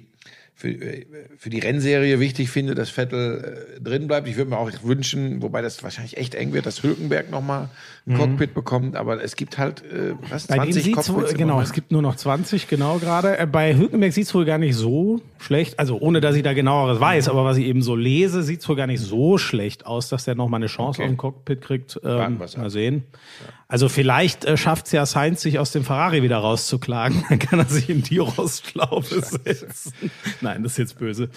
für, 0.58 0.70
äh, 0.70 1.06
für 1.38 1.50
die 1.50 1.60
Rennserie 1.60 2.20
wichtig 2.22 2.50
finde, 2.50 2.76
dass 2.76 2.90
Vettel 2.90 3.76
äh, 3.78 3.82
drin 3.82 4.08
bleibt. 4.08 4.28
Ich 4.28 4.38
würde 4.38 4.50
mir 4.50 4.58
auch 4.58 4.72
wünschen, 4.84 5.42
wobei 5.42 5.62
das 5.62 5.84
wahrscheinlich 5.84 6.16
echt 6.16 6.34
eng 6.34 6.54
wird, 6.54 6.66
dass 6.66 6.82
Hülkenberg 6.82 7.30
nochmal 7.30 7.68
ein 8.08 8.18
Cockpit 8.18 8.54
bekommt. 8.54 8.96
Aber 8.96 9.22
es 9.22 9.36
gibt 9.36 9.58
halt, 9.58 9.84
äh, 9.84 10.14
was, 10.30 10.48
Bei 10.48 10.56
dem 10.56 10.72
20 10.72 10.84
sieht's 10.84 11.10
wohl, 11.10 11.16
Cockpits 11.16 11.32
im 11.34 11.38
genau, 11.40 11.60
es 11.60 11.74
gibt 11.74 11.92
nur 11.92 12.02
noch 12.02 12.16
20, 12.16 12.70
genau 12.70 13.00
gerade. 13.00 13.38
Äh, 13.38 13.48
Bei 13.48 13.76
Hülkenberg 13.76 14.14
sieht's 14.14 14.34
wohl 14.34 14.46
gar 14.46 14.58
nicht 14.58 14.76
so 14.76 15.22
schlecht, 15.40 15.78
also 15.78 16.00
ohne, 16.00 16.22
dass 16.22 16.36
ich 16.36 16.44
da 16.44 16.54
genaueres 16.54 17.02
weiß, 17.02 17.28
aber 17.28 17.44
was 17.44 17.58
ich 17.58 17.66
eben 17.66 17.82
so 17.82 17.96
lese, 17.96 18.42
sieht's 18.42 18.68
wohl 18.70 18.78
gar 18.78 18.88
nicht 18.88 19.02
so 19.02 19.38
schlecht 19.38 19.86
aus, 19.86 20.08
dass 20.08 20.24
der 20.24 20.36
noch 20.36 20.48
mal 20.48 20.58
eine 20.58 20.68
Chance 20.68 21.02
Okay. 21.02 21.04
auf 21.04 21.10
ein 21.10 21.18
Cockpit 21.18 21.62
kriegt. 21.62 22.00
Ähm, 22.04 22.38
mal 22.38 22.70
sehen. 22.70 23.04
Also 23.68 23.90
vielleicht 23.90 24.46
äh, 24.46 24.58
schafft's 24.58 24.92
ja 24.92 25.06
Sainz, 25.08 25.42
sich 25.42 25.58
aus 25.58 25.72
dem 25.72 25.84
Ferrari 25.84 26.22
wieder 26.22 26.38
rauszuklagen. 26.38 27.26
Dann 27.30 27.40
kann 27.40 27.60
er 27.60 27.66
sich 27.66 27.90
in 27.90 28.04
die 28.04 28.20
Rostschlaufe 28.20 29.22
setzen. 29.22 29.92
Nein, 30.46 30.64
das 30.64 30.74
ist 30.74 30.78
jetzt 30.78 31.00
böse. 31.00 31.30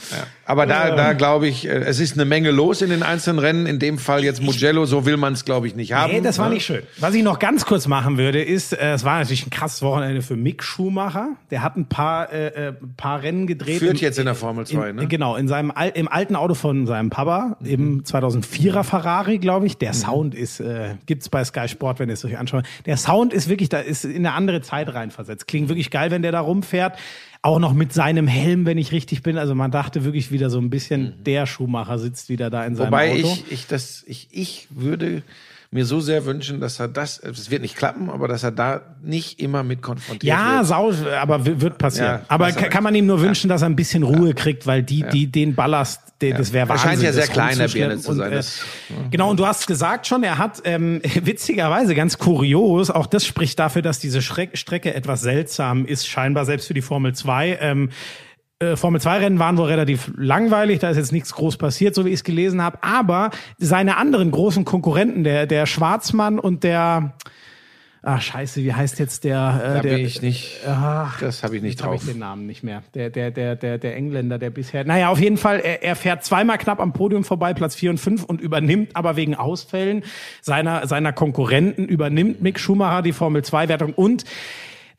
Aber 0.44 0.66
da, 0.66 0.94
da 0.94 1.14
glaube 1.14 1.48
ich, 1.48 1.66
äh, 1.66 1.70
es 1.70 1.98
ist 1.98 2.14
eine 2.14 2.24
Menge 2.24 2.50
los 2.50 2.82
in 2.82 2.90
den 2.90 3.02
einzelnen 3.02 3.38
Rennen. 3.38 3.66
In 3.66 3.78
dem 3.78 3.98
Fall 3.98 4.22
jetzt 4.22 4.42
Mugello, 4.42 4.84
so 4.86 5.06
will 5.06 5.16
man 5.16 5.32
es, 5.32 5.44
glaube 5.44 5.66
ich, 5.66 5.74
nicht 5.74 5.92
haben. 5.94 6.12
Nee, 6.12 6.20
das 6.20 6.38
war 6.38 6.48
Ne? 6.48 6.54
nicht 6.54 6.66
schön. 6.66 6.82
Was 6.98 7.14
ich 7.14 7.22
noch 7.22 7.38
ganz 7.38 7.64
kurz 7.64 7.86
machen 7.86 8.18
würde, 8.18 8.42
ist, 8.42 8.72
äh, 8.72 8.92
es 8.92 9.04
war 9.04 9.18
natürlich 9.18 9.46
ein 9.46 9.50
krasses 9.50 9.82
Wochenende 9.82 10.20
für 10.22 10.36
Mick 10.36 10.62
Schumacher. 10.62 11.30
Der 11.50 11.62
hat 11.62 11.76
ein 11.76 11.86
paar, 11.86 12.32
äh, 12.32 12.68
äh, 12.68 12.72
paar 12.96 13.22
Rennen 13.22 13.46
gedreht. 13.46 13.78
Führt 13.78 13.94
Im- 13.94 14.00
jetzt 14.00 14.18
in 14.18 14.26
der 14.26 14.34
Formel 14.34 14.66
2, 14.66 14.90
in, 14.90 14.96
ne? 14.96 15.06
Genau, 15.08 15.36
in 15.36 15.48
seinem 15.48 15.70
Al 15.70 15.88
im 15.94 16.06
alten 16.08 16.36
Auto 16.36 16.54
von 16.54 16.86
seinem 16.86 17.10
Papa, 17.10 17.56
Mhm. 17.60 17.66
im 17.68 18.04
2004er 18.04 18.84
Ferrari, 18.84 19.38
glaube 19.38 19.66
ich. 19.66 19.78
Der 19.78 19.94
Sound 19.94 20.34
ist, 20.34 20.60
äh, 20.60 20.96
gibt's 21.06 21.28
bei 21.28 21.42
Sky 21.44 21.66
Sport, 21.68 21.98
wenn 21.98 22.08
ihr 22.08 22.12
es 22.14 22.24
euch 22.24 22.36
anschaut. 22.36 22.64
Der 22.86 22.96
Sound 22.98 23.32
ist 23.32 23.48
wirklich, 23.48 23.68
da 23.70 23.78
ist 23.78 24.04
in 24.04 24.16
eine 24.26 24.34
andere 24.34 24.60
Zeit 24.60 24.92
reinversetzt. 24.92 25.46
Klingt 25.48 25.68
wirklich 25.68 25.90
geil, 25.90 26.10
wenn 26.10 26.22
der 26.22 26.32
da 26.32 26.40
rumfährt. 26.40 26.98
Auch 27.42 27.58
noch 27.60 27.72
mit 27.72 27.92
seinem 27.92 28.26
Helm, 28.26 28.66
wenn 28.66 28.78
ich 28.78 28.90
richtig 28.92 29.22
bin. 29.22 29.38
Also 29.38 29.54
man 29.54 29.70
dachte 29.70 30.04
wirklich 30.04 30.32
wieder 30.32 30.50
so 30.50 30.58
ein 30.58 30.70
bisschen, 30.70 31.14
der 31.24 31.46
Schumacher 31.46 31.98
sitzt 31.98 32.28
wieder 32.28 32.50
da 32.50 32.64
in 32.64 32.74
seinem 32.74 32.86
Mhm. 32.88 32.92
Wobei 32.92 33.12
Auto. 33.12 33.32
ich, 33.46 33.52
ich, 33.52 33.66
das, 33.66 34.02
ich, 34.06 34.28
ich 34.32 34.66
würde 34.70 35.22
mir 35.70 35.84
so 35.84 36.00
sehr 36.00 36.24
wünschen, 36.24 36.60
dass 36.60 36.80
er 36.80 36.88
das, 36.88 37.18
es 37.18 37.50
wird 37.50 37.60
nicht 37.60 37.76
klappen, 37.76 38.08
aber 38.08 38.26
dass 38.26 38.42
er 38.42 38.50
da 38.52 38.80
nicht 39.02 39.38
immer 39.38 39.62
mit 39.62 39.82
konfrontiert 39.82 40.22
Ja, 40.24 40.56
wird. 40.58 40.66
sau, 40.66 40.92
aber 41.20 41.44
wird 41.44 41.76
passieren. 41.76 42.20
Ja, 42.20 42.24
aber 42.28 42.46
hast 42.46 42.56
du 42.56 42.62
ka- 42.62 42.68
kann 42.68 42.82
man 42.82 42.94
ihm 42.94 43.04
nur 43.04 43.20
wünschen, 43.20 43.50
dass 43.50 43.60
er 43.60 43.68
ein 43.68 43.76
bisschen 43.76 44.02
Ruhe 44.02 44.32
kriegt, 44.32 44.66
weil 44.66 44.82
die, 44.82 45.04
die, 45.12 45.26
den 45.26 45.54
Ballast, 45.54 46.00
der, 46.22 46.38
das 46.38 46.54
wäre 46.54 46.64
Er 46.64 46.68
Wahnsinn. 46.70 46.88
scheint 46.88 47.02
ja 47.02 47.12
sehr 47.12 47.24
das 47.26 47.30
klein, 47.32 47.56
der 47.58 47.66
rumzuschleppen. 47.66 47.88
Birne 47.90 48.02
zu 48.02 48.10
Und, 48.12 48.16
sein, 48.16 48.32
äh, 48.32 48.36
das- 48.36 48.60
genau, 49.10 49.30
und 49.30 49.38
du 49.38 49.46
hast 49.46 49.66
gesagt 49.66 50.06
schon, 50.06 50.22
er 50.24 50.38
hat 50.38 50.62
ähm, 50.64 51.02
witzigerweise 51.22 51.94
ganz 51.94 52.16
kurios, 52.16 52.90
auch 52.90 53.06
das 53.06 53.26
spricht 53.26 53.58
dafür, 53.58 53.82
dass 53.82 53.98
diese 53.98 54.22
Schreck 54.22 54.56
Strecke 54.56 54.94
etwas 54.94 55.20
seltsam 55.20 55.84
ist, 55.84 56.08
scheinbar 56.08 56.46
selbst 56.46 56.66
für 56.66 56.74
die 56.74 56.80
Formel 56.82 57.14
2. 57.14 57.58
Ähm, 57.60 57.90
äh, 58.60 58.76
Formel 58.76 59.00
2 59.00 59.18
Rennen 59.18 59.38
waren 59.38 59.56
wohl 59.56 59.66
relativ 59.66 60.10
langweilig, 60.16 60.80
da 60.80 60.90
ist 60.90 60.96
jetzt 60.96 61.12
nichts 61.12 61.32
groß 61.34 61.56
passiert, 61.58 61.94
so 61.94 62.04
wie 62.04 62.08
ich 62.08 62.16
es 62.16 62.24
gelesen 62.24 62.60
habe. 62.62 62.78
Aber 62.82 63.30
seine 63.58 63.96
anderen 63.96 64.30
großen 64.30 64.64
Konkurrenten, 64.64 65.24
der, 65.24 65.46
der 65.46 65.66
Schwarzmann 65.66 66.38
und 66.40 66.64
der, 66.64 67.14
ach 68.02 68.20
scheiße, 68.20 68.62
wie 68.64 68.72
heißt 68.72 68.98
jetzt 68.98 69.22
der? 69.22 69.60
Äh, 69.62 69.74
Da 69.74 69.80
der 69.82 69.94
bin 69.96 70.06
ich 70.06 70.22
nicht, 70.22 70.60
Ach, 70.66 71.20
das 71.20 71.44
habe 71.44 71.56
ich 71.56 71.62
nicht 71.62 71.76
drauf. 71.82 72.02
ich 72.02 72.10
den 72.10 72.18
Namen 72.18 72.46
nicht 72.46 72.64
mehr. 72.64 72.82
Der, 72.94 73.10
der, 73.10 73.30
der, 73.30 73.54
der, 73.54 73.78
der 73.78 73.94
Engländer, 73.96 74.38
der 74.38 74.50
bisher. 74.50 74.84
Naja, 74.84 75.08
auf 75.10 75.20
jeden 75.20 75.36
Fall, 75.36 75.60
er, 75.60 75.84
er 75.84 75.94
fährt 75.94 76.24
zweimal 76.24 76.58
knapp 76.58 76.80
am 76.80 76.92
Podium 76.92 77.22
vorbei, 77.22 77.54
Platz 77.54 77.76
4 77.76 77.90
und 77.90 77.98
5 77.98 78.24
und 78.24 78.40
übernimmt 78.40 78.96
aber 78.96 79.14
wegen 79.14 79.36
Ausfällen 79.36 80.02
seiner, 80.42 80.84
seiner 80.88 81.12
Konkurrenten, 81.12 81.84
übernimmt 81.86 82.42
Mick 82.42 82.58
Schumacher 82.58 83.02
die 83.02 83.12
Formel 83.12 83.42
2-Wertung 83.42 83.92
und 83.94 84.24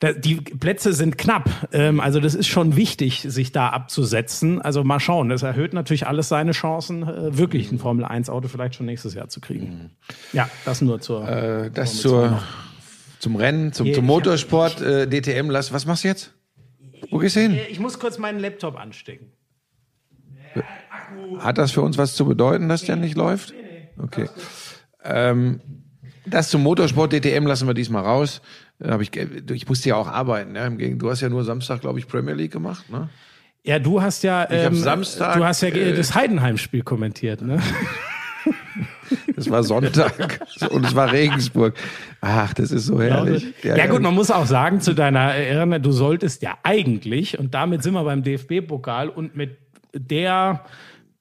da, 0.00 0.12
die 0.14 0.36
Plätze 0.36 0.94
sind 0.94 1.18
knapp. 1.18 1.68
Ähm, 1.72 2.00
also 2.00 2.20
das 2.20 2.34
ist 2.34 2.48
schon 2.48 2.74
wichtig, 2.74 3.24
sich 3.28 3.52
da 3.52 3.68
abzusetzen. 3.68 4.60
Also 4.60 4.82
mal 4.82 4.98
schauen. 4.98 5.28
Das 5.28 5.42
erhöht 5.42 5.74
natürlich 5.74 6.06
alles 6.06 6.28
seine 6.28 6.52
Chancen, 6.52 7.02
äh, 7.02 7.36
wirklich 7.36 7.70
ein 7.70 7.78
Formel 7.78 8.06
1-Auto 8.06 8.48
vielleicht 8.48 8.74
schon 8.74 8.86
nächstes 8.86 9.14
Jahr 9.14 9.28
zu 9.28 9.40
kriegen. 9.40 9.90
Ja, 10.32 10.48
das 10.64 10.80
nur 10.80 11.00
zur. 11.00 11.28
Äh, 11.28 11.70
das 11.70 12.00
Formel 12.00 12.30
2 12.30 12.38
zur, 12.38 12.42
zum 13.18 13.36
Rennen, 13.36 13.72
zum, 13.74 13.92
zum 13.92 14.04
ich 14.04 14.08
Motorsport, 14.08 14.80
äh, 14.80 15.06
DTM, 15.06 15.50
lass, 15.50 15.72
was 15.72 15.84
machst 15.84 16.04
du 16.04 16.08
jetzt? 16.08 16.32
Wo 17.10 17.18
gehst 17.18 17.36
du 17.36 17.40
hin? 17.40 17.58
Ich 17.70 17.78
muss 17.78 17.98
kurz 17.98 18.18
meinen 18.18 18.40
Laptop 18.40 18.78
anstecken. 18.78 19.32
Hat 21.38 21.58
das 21.58 21.72
für 21.72 21.82
uns 21.82 21.98
was 21.98 22.14
zu 22.14 22.24
bedeuten, 22.24 22.68
dass 22.68 22.84
der 22.84 22.96
nicht 22.96 23.16
läuft? 23.16 23.52
Okay. 23.98 24.28
Ähm, 25.04 25.60
das 26.26 26.48
zum 26.48 26.62
Motorsport 26.62 27.12
DTM 27.12 27.46
lassen 27.46 27.66
wir 27.66 27.74
diesmal 27.74 28.02
raus. 28.02 28.40
Da 28.80 28.92
hab 28.92 29.00
ich, 29.00 29.14
ich 29.14 29.68
musste 29.68 29.90
ja 29.90 29.96
auch 29.96 30.08
arbeiten. 30.08 30.56
Ja, 30.56 30.66
im 30.66 30.78
Gegenteil, 30.78 30.98
du 30.98 31.10
hast 31.10 31.20
ja 31.20 31.28
nur 31.28 31.44
Samstag, 31.44 31.82
glaube 31.82 31.98
ich, 31.98 32.08
Premier 32.08 32.34
League 32.34 32.52
gemacht. 32.52 32.90
Ne? 32.90 33.08
Ja, 33.62 33.78
du 33.78 34.00
hast 34.00 34.22
ja, 34.22 34.50
ähm, 34.50 34.74
Samstag, 34.74 35.36
du 35.36 35.44
hast 35.44 35.60
ja 35.60 35.68
äh, 35.68 35.94
das 35.94 36.14
Heidenheim-Spiel 36.14 36.82
kommentiert, 36.82 37.42
ne? 37.42 37.60
Es 39.36 39.50
war 39.50 39.62
Sonntag 39.62 40.40
und 40.70 40.84
es 40.84 40.94
war 40.94 41.12
Regensburg. 41.12 41.74
Ach, 42.20 42.52
das 42.54 42.70
ist 42.70 42.86
so 42.86 43.00
herrlich. 43.00 43.46
Ja, 43.62 43.86
gut, 43.86 44.02
man 44.02 44.14
muss 44.14 44.30
auch 44.30 44.46
sagen, 44.46 44.80
zu 44.80 44.94
deiner 44.94 45.34
Erinnerung, 45.34 45.82
du 45.82 45.92
solltest 45.92 46.42
ja 46.42 46.58
eigentlich, 46.62 47.38
und 47.38 47.54
damit 47.54 47.82
sind 47.82 47.94
wir 47.94 48.04
beim 48.04 48.22
DFB-Pokal 48.22 49.08
und 49.08 49.36
mit 49.36 49.58
der 49.94 50.64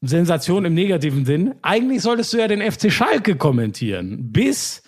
Sensation 0.01 0.65
im 0.65 0.73
negativen 0.73 1.25
Sinn, 1.25 1.55
eigentlich 1.61 2.01
solltest 2.01 2.33
du 2.33 2.37
ja 2.37 2.47
den 2.47 2.61
FC 2.61 2.91
Schalke 2.91 3.35
kommentieren. 3.35 4.31
Bis 4.31 4.83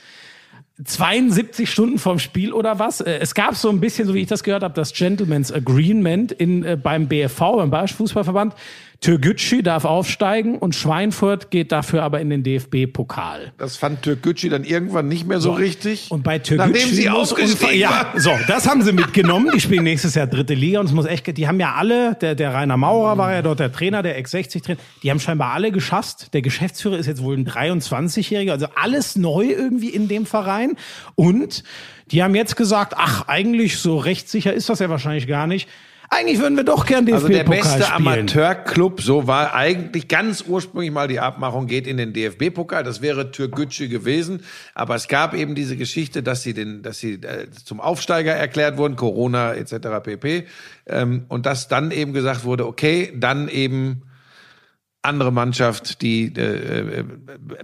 72 0.83 1.69
Stunden 1.69 1.99
vorm 1.99 2.19
Spiel 2.19 2.53
oder 2.53 2.79
was. 2.79 3.01
Äh, 3.01 3.19
Es 3.19 3.33
gab 3.35 3.55
so 3.55 3.69
ein 3.69 3.79
bisschen, 3.79 4.07
so 4.07 4.13
wie 4.13 4.21
ich 4.21 4.27
das 4.27 4.43
gehört 4.43 4.63
habe, 4.63 4.73
das 4.73 4.93
Gentleman's 4.93 5.51
Agreement 5.51 6.31
in, 6.31 6.63
äh, 6.63 6.77
beim 6.81 7.07
BFV, 7.07 7.57
beim 7.57 7.69
Bayerischen 7.69 7.97
Fußballverband. 7.97 8.55
Türgücü 9.01 9.63
darf 9.63 9.83
aufsteigen 9.83 10.59
und 10.59 10.75
Schweinfurt 10.75 11.49
geht 11.49 11.71
dafür 11.71 12.03
aber 12.03 12.21
in 12.21 12.29
den 12.29 12.43
DFB-Pokal. 12.43 13.51
Das 13.57 13.75
fand 13.75 14.03
Türkgücü 14.03 14.49
dann 14.49 14.63
irgendwann 14.63 15.07
nicht 15.07 15.25
mehr 15.25 15.41
so 15.41 15.53
richtig. 15.53 16.11
Und 16.11 16.21
bei 16.23 16.37
Türkgücü 16.37 16.71
Nachdem 16.71 16.93
sie 16.93 17.09
muss 17.09 17.31
aufgestiegen 17.31 17.79
ja, 17.79 18.13
so, 18.17 18.29
das 18.47 18.69
haben 18.69 18.83
sie 18.83 18.91
mitgenommen. 18.91 19.49
Die 19.55 19.59
spielen 19.59 19.85
nächstes 19.85 20.13
Jahr 20.13 20.27
dritte 20.27 20.53
Liga 20.53 20.79
und 20.79 20.85
es 20.85 20.91
muss 20.91 21.07
echt, 21.07 21.35
die 21.35 21.47
haben 21.47 21.59
ja 21.59 21.73
alle, 21.73 22.13
der, 22.13 22.35
der 22.35 22.53
Rainer 22.53 22.77
Maurer 22.77 23.17
war 23.17 23.33
ja 23.33 23.41
dort 23.41 23.59
der 23.59 23.71
Trainer, 23.71 24.03
der 24.03 24.19
Ex-60-Trainer, 24.19 24.79
die 25.01 25.09
haben 25.09 25.19
scheinbar 25.19 25.51
alle 25.53 25.71
geschafft. 25.71 26.31
Der 26.35 26.43
Geschäftsführer 26.43 26.99
ist 26.99 27.07
jetzt 27.07 27.23
wohl 27.23 27.35
ein 27.35 27.47
23-Jähriger, 27.47 28.51
also 28.51 28.67
alles 28.75 29.15
neu 29.15 29.45
irgendwie 29.45 29.89
in 29.89 30.09
dem 30.09 30.27
Verein. 30.27 30.73
Und 31.15 31.63
die 32.11 32.21
haben 32.21 32.35
jetzt 32.35 32.55
gesagt, 32.55 32.93
ach, 32.95 33.27
eigentlich 33.27 33.79
so 33.79 33.97
rechtssicher 33.97 34.53
ist 34.53 34.69
das 34.69 34.77
ja 34.77 34.89
wahrscheinlich 34.89 35.25
gar 35.25 35.47
nicht. 35.47 35.67
Eigentlich 36.13 36.39
würden 36.39 36.57
wir 36.57 36.65
doch 36.65 36.85
gern 36.85 37.09
Also 37.13 37.29
der 37.29 37.45
DFB-Pokal 37.45 37.77
beste 37.79 37.83
spielen. 37.83 38.07
Amateurclub, 38.07 39.01
so 39.01 39.27
war 39.27 39.55
eigentlich 39.55 40.09
ganz 40.09 40.43
ursprünglich 40.45 40.91
mal 40.91 41.07
die 41.07 41.21
Abmachung, 41.21 41.67
geht 41.67 41.87
in 41.87 41.95
den 41.95 42.11
DFB-Pokal. 42.11 42.83
Das 42.83 43.01
wäre 43.01 43.31
Türkgücü 43.31 43.87
gewesen. 43.87 44.41
Aber 44.75 44.95
es 44.95 45.07
gab 45.07 45.33
eben 45.33 45.55
diese 45.55 45.77
Geschichte, 45.77 46.21
dass 46.21 46.43
sie 46.43 46.53
den, 46.53 46.83
dass 46.83 46.99
sie 46.99 47.13
äh, 47.13 47.49
zum 47.51 47.79
Aufsteiger 47.79 48.33
erklärt 48.33 48.77
wurden, 48.77 48.97
Corona 48.97 49.53
etc. 49.53 50.03
pp. 50.03 50.47
Ähm, 50.85 51.23
und 51.29 51.45
dass 51.45 51.69
dann 51.69 51.91
eben 51.91 52.11
gesagt 52.11 52.43
wurde, 52.43 52.67
okay, 52.67 53.13
dann 53.15 53.47
eben 53.47 54.01
andere 55.03 55.31
Mannschaft, 55.31 56.01
die 56.01 56.33
äh, 56.35 56.99
äh, 56.99 57.03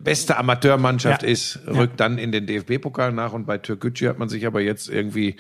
beste 0.02 0.38
Amateurmannschaft 0.38 1.22
Ja. 1.24 1.30
ist, 1.30 1.60
rückt 1.68 2.00
dann 2.00 2.18
in 2.18 2.32
den 2.32 2.48
DFB-Pokal 2.48 3.12
nach. 3.12 3.34
Und 3.34 3.46
bei 3.46 3.58
Türkgücü 3.58 4.08
hat 4.08 4.20
man 4.20 4.30
sich 4.30 4.48
aber 4.48 4.62
jetzt 4.62 4.90
irgendwie 4.90 5.36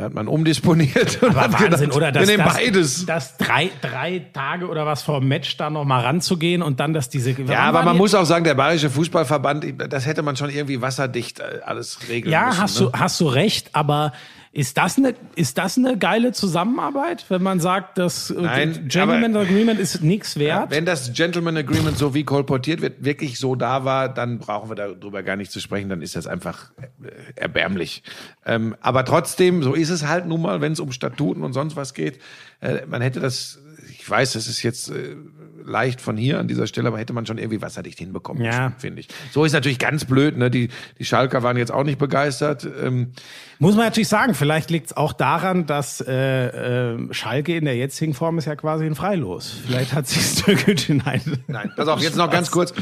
hat 0.00 0.14
man 0.14 0.26
umdisponiert. 0.28 1.22
und 1.22 1.36
Aber 1.36 1.52
Wahnsinn, 1.52 1.90
gedacht, 1.90 1.96
oder? 1.96 2.06
Wir 2.06 2.12
Dass, 2.12 2.28
nehmen 2.28 2.44
dass, 2.44 2.54
beides. 2.56 3.06
dass 3.06 3.36
drei, 3.36 3.70
drei 3.82 4.22
Tage 4.32 4.68
oder 4.68 4.86
was 4.86 5.02
vor 5.02 5.20
dem 5.20 5.28
Match 5.28 5.56
da 5.56 5.68
noch 5.70 5.84
mal 5.84 6.00
ranzugehen 6.00 6.62
und 6.62 6.80
dann, 6.80 6.92
dass 6.94 7.08
diese. 7.10 7.32
Ja, 7.32 7.60
aber 7.60 7.82
man 7.82 7.96
muss 7.96 8.14
auch 8.14 8.24
sagen, 8.24 8.44
der 8.44 8.54
Bayerische 8.54 8.90
Fußballverband, 8.90 9.92
das 9.92 10.06
hätte 10.06 10.22
man 10.22 10.36
schon 10.36 10.50
irgendwie 10.50 10.80
wasserdicht 10.80 11.40
äh, 11.40 11.60
alles 11.64 11.98
regeln 12.08 12.32
Ja, 12.32 12.46
müssen. 12.46 12.60
hast 12.62 12.80
ne? 12.80 12.86
du, 12.92 12.98
hast 12.98 13.20
du 13.20 13.26
recht, 13.28 13.70
aber 13.74 14.12
ist 14.54 14.76
das 14.76 14.98
eine, 14.98 15.14
ist 15.34 15.56
das 15.56 15.78
eine 15.78 15.96
geile 15.96 16.32
Zusammenarbeit, 16.32 17.24
wenn 17.30 17.42
man 17.42 17.58
sagt, 17.58 17.96
das 17.96 18.28
äh, 18.30 18.34
Nein, 18.34 18.72
Gentleman 18.86 19.34
aber- 19.34 19.46
Agreement 19.46 19.80
ist 19.80 20.02
nichts 20.02 20.38
wert? 20.38 20.70
Wenn 20.70 20.84
das 20.84 21.14
Gentleman 21.14 21.56
Agreement, 21.56 21.96
so 21.96 22.12
wie 22.12 22.24
kolportiert 22.24 22.82
wird, 22.82 23.02
wirklich 23.02 23.38
so 23.38 23.54
da 23.54 23.86
war, 23.86 24.10
dann 24.10 24.38
brauchen 24.38 24.70
wir 24.70 24.74
darüber 24.74 25.22
gar 25.22 25.36
nicht 25.36 25.50
zu 25.50 25.58
sprechen, 25.60 25.88
dann 25.88 26.02
ist 26.02 26.16
das 26.16 26.26
einfach 26.26 26.70
äh, 27.02 27.08
erbärmlich. 27.34 28.02
Ähm, 28.44 28.76
aber 28.82 29.06
trotzdem, 29.06 29.62
so 29.62 29.72
ist 29.72 29.88
es 29.88 30.06
halt 30.06 30.26
nun 30.26 30.42
mal, 30.42 30.60
wenn 30.60 30.72
es 30.72 30.80
um 30.80 30.92
Statuten 30.92 31.42
und 31.44 31.54
sonst 31.54 31.74
was 31.74 31.94
geht. 31.94 32.18
Äh, 32.60 32.84
man 32.86 33.00
hätte 33.00 33.20
das, 33.20 33.58
ich 33.90 34.08
weiß, 34.08 34.34
das 34.34 34.48
ist 34.48 34.62
jetzt 34.62 34.90
äh, 34.90 35.16
leicht 35.64 36.00
von 36.00 36.16
hier 36.16 36.38
an 36.38 36.48
dieser 36.48 36.66
Stelle, 36.66 36.88
aber 36.88 36.98
hätte 36.98 37.12
man 37.12 37.26
schon 37.26 37.38
irgendwie 37.38 37.62
wasserdicht 37.62 37.98
hinbekommen 37.98 38.42
Ja. 38.44 38.72
finde 38.78 39.00
ich. 39.00 39.08
So 39.30 39.44
ist 39.44 39.52
natürlich 39.52 39.78
ganz 39.78 40.04
blöd, 40.04 40.36
ne? 40.36 40.50
Die, 40.50 40.68
die 40.98 41.04
Schalker 41.04 41.42
waren 41.42 41.56
jetzt 41.56 41.72
auch 41.72 41.84
nicht 41.84 41.98
begeistert. 41.98 42.66
Ähm, 42.82 43.12
Muss 43.58 43.74
man 43.76 43.84
natürlich 43.86 44.08
sagen, 44.08 44.34
vielleicht 44.34 44.70
liegt 44.70 44.86
es 44.86 44.96
auch 44.96 45.12
daran, 45.12 45.66
dass 45.66 46.00
äh, 46.00 46.92
äh, 46.94 47.12
Schalke 47.14 47.56
in 47.56 47.64
der 47.64 47.76
jetzigen 47.76 48.14
Form 48.14 48.38
ist 48.38 48.46
ja 48.46 48.56
quasi 48.56 48.84
ein 48.86 48.94
Freilos. 48.94 49.54
Vielleicht 49.66 49.92
hat 49.92 50.06
sich 50.06 50.34
Türkgücü 50.42 50.94
nein. 50.94 51.20
Nein, 51.46 51.72
pass 51.76 51.88
auf, 51.88 52.00
jetzt 52.00 52.16
noch 52.16 52.30
ganz 52.30 52.50
kurz, 52.50 52.72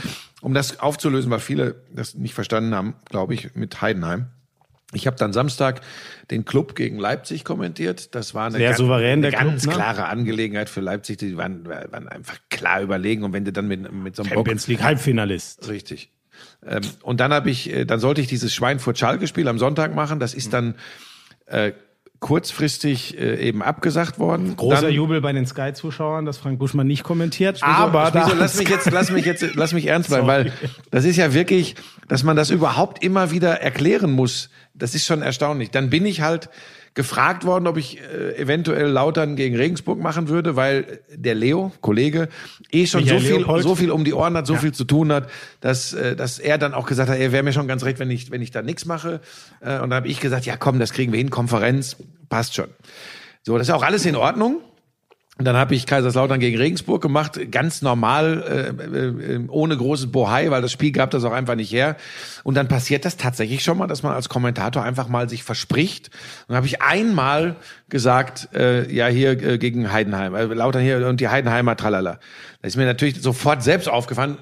um 0.40 0.54
das 0.54 0.80
aufzulösen, 0.80 1.30
weil 1.30 1.40
viele 1.40 1.76
das 1.94 2.14
nicht 2.14 2.34
verstanden 2.34 2.74
haben, 2.74 2.94
glaube 3.08 3.34
ich, 3.34 3.54
mit 3.54 3.80
Heidenheim. 3.82 4.26
Ich 4.92 5.06
habe 5.06 5.16
dann 5.16 5.32
Samstag 5.32 5.80
den 6.30 6.44
Club 6.44 6.74
gegen 6.74 6.98
Leipzig 6.98 7.44
kommentiert. 7.44 8.14
Das 8.14 8.34
war 8.34 8.46
eine, 8.46 8.56
Sehr 8.56 8.68
ganz, 8.68 8.78
souverän, 8.78 9.12
eine 9.12 9.30
der 9.30 9.38
Club, 9.38 9.50
ganz 9.50 9.66
ne? 9.66 9.72
klare 9.72 10.06
Angelegenheit 10.06 10.68
für 10.68 10.80
Leipzig. 10.80 11.18
Die 11.18 11.36
waren, 11.36 11.66
waren 11.66 12.08
einfach 12.08 12.38
klar 12.48 12.82
überlegen. 12.82 13.22
Und 13.22 13.32
wenn 13.32 13.44
du 13.44 13.52
dann 13.52 13.68
mit, 13.68 13.92
mit 13.92 14.16
so 14.16 14.22
einem 14.22 14.30
Bock 14.30 14.38
Champions 14.38 14.66
League 14.66 14.82
Halbfinalist. 14.82 15.68
Richtig. 15.68 16.10
Ähm, 16.66 16.82
und 17.02 17.20
dann 17.20 17.32
habe 17.32 17.50
ich, 17.50 17.72
äh, 17.72 17.84
dann 17.84 18.00
sollte 18.00 18.20
ich 18.20 18.26
dieses 18.26 18.52
Schweinfurt-Schalke-Spiel 18.54 19.46
am 19.46 19.58
Sonntag 19.58 19.94
machen. 19.94 20.18
Das 20.18 20.34
ist 20.34 20.52
dann 20.52 20.74
äh, 21.46 21.72
kurzfristig 22.20 23.18
äh, 23.18 23.48
eben 23.48 23.62
abgesagt 23.62 24.18
worden. 24.18 24.54
Großer 24.56 24.82
dann, 24.82 24.92
Jubel 24.92 25.22
bei 25.22 25.32
den 25.32 25.46
Sky-Zuschauern, 25.46 26.26
dass 26.26 26.36
Frank 26.36 26.58
Buschmann 26.58 26.86
nicht 26.86 27.02
kommentiert. 27.02 27.62
Aber 27.62 28.10
da 28.10 28.26
wieso, 28.26 28.36
lass 28.36 28.58
mich 28.58 28.68
jetzt, 28.68 28.90
lass 28.90 29.10
mich 29.10 29.24
jetzt, 29.24 29.54
lass 29.54 29.72
mich 29.72 29.86
ernst 29.86 30.10
bleiben, 30.10 30.26
weil 30.26 30.52
das 30.90 31.06
ist 31.06 31.16
ja 31.16 31.32
wirklich, 31.32 31.76
dass 32.08 32.22
man 32.22 32.36
das 32.36 32.50
überhaupt 32.50 33.02
immer 33.02 33.30
wieder 33.30 33.60
erklären 33.62 34.12
muss. 34.12 34.50
Das 34.74 34.94
ist 34.94 35.06
schon 35.06 35.22
erstaunlich. 35.22 35.70
Dann 35.70 35.88
bin 35.90 36.04
ich 36.04 36.20
halt 36.20 36.50
gefragt 36.94 37.44
worden, 37.44 37.66
ob 37.66 37.76
ich 37.76 38.00
äh, 38.00 38.36
eventuell 38.36 38.88
Lautern 38.88 39.36
gegen 39.36 39.56
Regensburg 39.56 40.00
machen 40.00 40.28
würde, 40.28 40.56
weil 40.56 41.00
der 41.14 41.34
Leo, 41.34 41.72
Kollege, 41.80 42.28
eh 42.72 42.86
schon 42.86 43.02
Michael 43.02 43.20
so 43.20 43.26
viel, 43.26 43.36
Leopold. 43.36 43.62
so 43.62 43.74
viel 43.76 43.90
um 43.90 44.04
die 44.04 44.12
Ohren 44.12 44.36
hat, 44.36 44.46
so 44.46 44.56
viel 44.56 44.72
zu 44.72 44.84
tun 44.84 45.12
hat, 45.12 45.30
dass, 45.60 45.92
äh, 45.92 46.16
dass 46.16 46.38
er 46.38 46.58
dann 46.58 46.74
auch 46.74 46.86
gesagt 46.86 47.08
hat, 47.08 47.18
er 47.18 47.32
wäre 47.32 47.42
mir 47.42 47.52
schon 47.52 47.68
ganz 47.68 47.84
recht, 47.84 47.98
wenn 48.00 48.10
ich, 48.10 48.30
wenn 48.30 48.42
ich 48.42 48.50
da 48.50 48.62
nichts 48.62 48.86
mache. 48.86 49.20
Äh, 49.60 49.74
und 49.74 49.90
dann 49.90 49.94
habe 49.94 50.08
ich 50.08 50.20
gesagt, 50.20 50.46
ja 50.46 50.56
komm, 50.56 50.78
das 50.78 50.92
kriegen 50.92 51.12
wir 51.12 51.18
hin, 51.18 51.30
Konferenz, 51.30 51.96
passt 52.28 52.54
schon. 52.54 52.68
So, 53.42 53.56
das 53.56 53.68
ist 53.68 53.74
auch 53.74 53.82
alles 53.82 54.04
in 54.04 54.16
Ordnung. 54.16 54.60
Und 55.40 55.46
dann 55.46 55.56
habe 55.56 55.74
ich 55.74 55.86
Kaiserslautern 55.86 56.38
gegen 56.38 56.58
Regensburg 56.58 57.00
gemacht, 57.00 57.40
ganz 57.50 57.80
normal, 57.80 58.74
äh, 58.78 59.36
äh, 59.36 59.48
ohne 59.48 59.74
großes 59.74 60.12
Bohai, 60.12 60.50
weil 60.50 60.60
das 60.60 60.70
Spiel 60.70 60.92
gab 60.92 61.12
das 61.12 61.24
auch 61.24 61.32
einfach 61.32 61.54
nicht 61.54 61.72
her. 61.72 61.96
Und 62.44 62.56
dann 62.56 62.68
passiert 62.68 63.06
das 63.06 63.16
tatsächlich 63.16 63.64
schon 63.64 63.78
mal, 63.78 63.86
dass 63.86 64.02
man 64.02 64.12
als 64.12 64.28
Kommentator 64.28 64.82
einfach 64.82 65.08
mal 65.08 65.30
sich 65.30 65.42
verspricht. 65.42 66.08
Und 66.08 66.48
dann 66.48 66.56
habe 66.58 66.66
ich 66.66 66.82
einmal 66.82 67.56
gesagt, 67.88 68.50
äh, 68.54 68.92
ja 68.92 69.06
hier 69.06 69.30
äh, 69.30 69.56
gegen 69.56 69.90
Heidenheim, 69.90 70.34
äh, 70.34 70.44
Lautern 70.44 70.82
hier 70.82 71.08
und 71.08 71.22
die 71.22 71.28
Heidenheimer 71.28 71.74
tralala. 71.74 72.18
Da 72.60 72.68
ist 72.68 72.76
mir 72.76 72.84
natürlich 72.84 73.22
sofort 73.22 73.62
selbst 73.62 73.88
aufgefallen. 73.88 74.36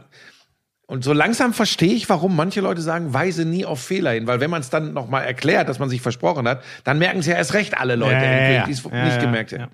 Und 0.91 1.05
so 1.05 1.13
langsam 1.13 1.53
verstehe 1.53 1.93
ich, 1.93 2.09
warum 2.09 2.35
manche 2.35 2.63
Leute 2.63 2.81
sagen, 2.81 3.13
weise 3.13 3.45
nie 3.45 3.67
auf 3.67 3.79
Fehler 3.79 4.13
hin. 4.13 4.27
Weil 4.27 4.41
wenn 4.41 4.49
man 4.49 4.63
es 4.63 4.71
dann 4.71 4.95
nochmal 4.95 5.23
erklärt, 5.25 5.69
dass 5.69 5.79
man 5.79 5.91
sich 5.91 6.01
versprochen 6.01 6.49
hat, 6.49 6.63
dann 6.85 6.99
merken 6.99 7.19
es 7.19 7.27
ja 7.27 7.35
erst 7.35 7.53
recht 7.53 7.77
alle 7.77 7.95
Leute, 7.95 8.15
Ja, 8.15 8.51
ja, 8.51 8.65
die 8.65 8.73
es 8.73 8.83
Ja, 8.83 9.05
nicht 9.05 9.21
gemerkt 9.21 9.53
hätten. 9.53 9.67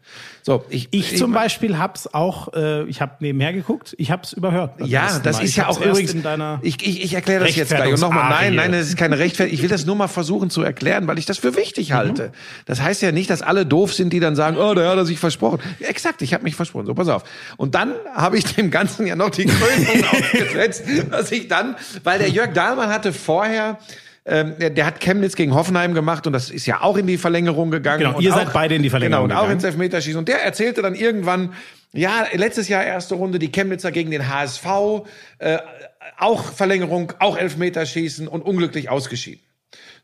So, 0.43 0.65
ich, 0.71 0.89
Ich 0.91 1.17
zum 1.17 1.31
Beispiel 1.33 1.79
hab's 1.79 2.13
auch, 2.13 2.53
äh, 2.53 2.83
ich 2.89 3.01
habe 3.01 3.13
nebenher 3.21 3.53
geguckt, 3.53 3.95
ich 3.97 4.11
hab's 4.11 4.33
überhört. 4.33 4.77
beim 4.79 4.89
Ja, 4.89 5.21
das 5.21 5.37
Mal. 5.37 5.45
ist 5.45 5.51
Ich 5.51 5.57
ja 5.57 5.69
auch 5.69 5.81
übrigens. 5.81 6.15
in 6.15 6.25
deiner 6.25 6.59
Ich, 6.63 6.85
ich, 6.85 7.05
ich 7.05 7.15
erkläre 7.15 7.45
das 7.45 7.55
jetzt 7.55 7.69
gleich. 7.73 7.93
Und 7.95 8.01
nochmal, 8.01 8.29
nein, 8.31 8.57
nein, 8.57 8.73
das 8.73 8.89
ist 8.89 8.97
keine 8.97 9.17
Rechtfertigung. 9.21 9.55
Ich 9.57 9.63
will 9.63 9.71
das 9.71 9.87
nur 9.87 9.95
mal 9.95 10.09
versuchen 10.09 10.51
zu 10.51 10.63
erklären, 10.63 11.07
weil 11.07 11.19
ich 11.21 11.27
das 11.27 11.39
für 11.39 11.55
wichtig 11.55 11.93
halte. 11.93 12.33
Das 12.67 12.83
heißt 12.83 13.03
ja 13.03 13.13
nicht, 13.13 13.31
dass 13.31 13.41
alle 13.41 13.65
doof 13.65 13.95
sind, 13.95 14.13
die 14.13 14.19
dann 14.19 14.35
sagen, 14.35 14.57
oh, 14.59 14.75
der 14.75 14.89
hat 14.91 14.97
er 14.97 15.07
sich 15.07 15.21
versprochen. 15.21 15.61
Exakt, 15.79 16.23
ich 16.23 16.35
habe 16.35 16.43
mich 16.43 16.57
versprochen. 16.57 16.87
So, 16.87 16.95
pass 16.95 17.07
auf. 17.09 17.23
Und 17.57 17.77
dann 17.77 17.93
habe 18.13 18.37
ich 18.37 18.45
dem 18.57 18.73
Ganzen 18.73 19.07
ja 19.07 19.15
noch 19.15 19.31
die 19.31 19.47
Krönung 19.47 20.05
aufgesetzt, 20.11 20.83
dass 21.11 21.33
ich 21.33 21.49
dann, 21.49 21.77
weil 22.03 22.19
der 22.19 22.29
Jörg 22.29 22.53
Dahlmann 22.53 22.91
hatte 22.91 23.13
vorher 23.13 23.79
ähm, 24.27 24.55
der, 24.59 24.87
hat 24.87 25.01
Chemnitz 25.01 25.37
gegen 25.37 25.55
Hoffenheim 25.55 25.93
gemacht 25.93 26.27
und 26.27 26.33
das 26.33 26.49
ist 26.49 26.65
ja 26.65 26.81
auch 26.81 26.97
in 26.97 27.07
die 27.07 27.19
Verlängerung 27.19 27.71
gegangen. 27.71 28.05
Genau, 28.05 28.17
und 28.17 28.23
ihr 28.23 28.33
auch, 28.33 28.39
seid 28.39 28.55
beide 28.55 28.75
in 28.75 28.83
die 28.83 28.89
Verlängerung 28.89 29.29
Genau, 29.29 29.35
und 29.35 29.37
auch 29.39 29.43
gegangen. 29.43 29.59
ins 29.59 29.65
Elfmeterschießen. 29.65 30.19
Und 30.19 30.29
der 30.29 30.43
erzählte 30.43 30.81
dann 30.81 30.95
irgendwann, 30.95 31.53
ja, 31.93 32.27
letztes 32.33 32.69
Jahr 32.69 32.85
erste 32.85 33.17
Runde, 33.17 33.39
die 33.39 33.53
Chemnitzer 33.53 33.93
gegen 33.93 34.11
den 34.11 34.27
HSV, 34.29 34.67
äh, 35.41 35.59
auch 36.19 36.43
Verlängerung, 36.43 37.13
auch 37.19 37.37
Elfmeterschießen 37.37 38.27
und 38.27 38.43
unglücklich 38.43 38.89
ausgeschieden. 38.89 39.45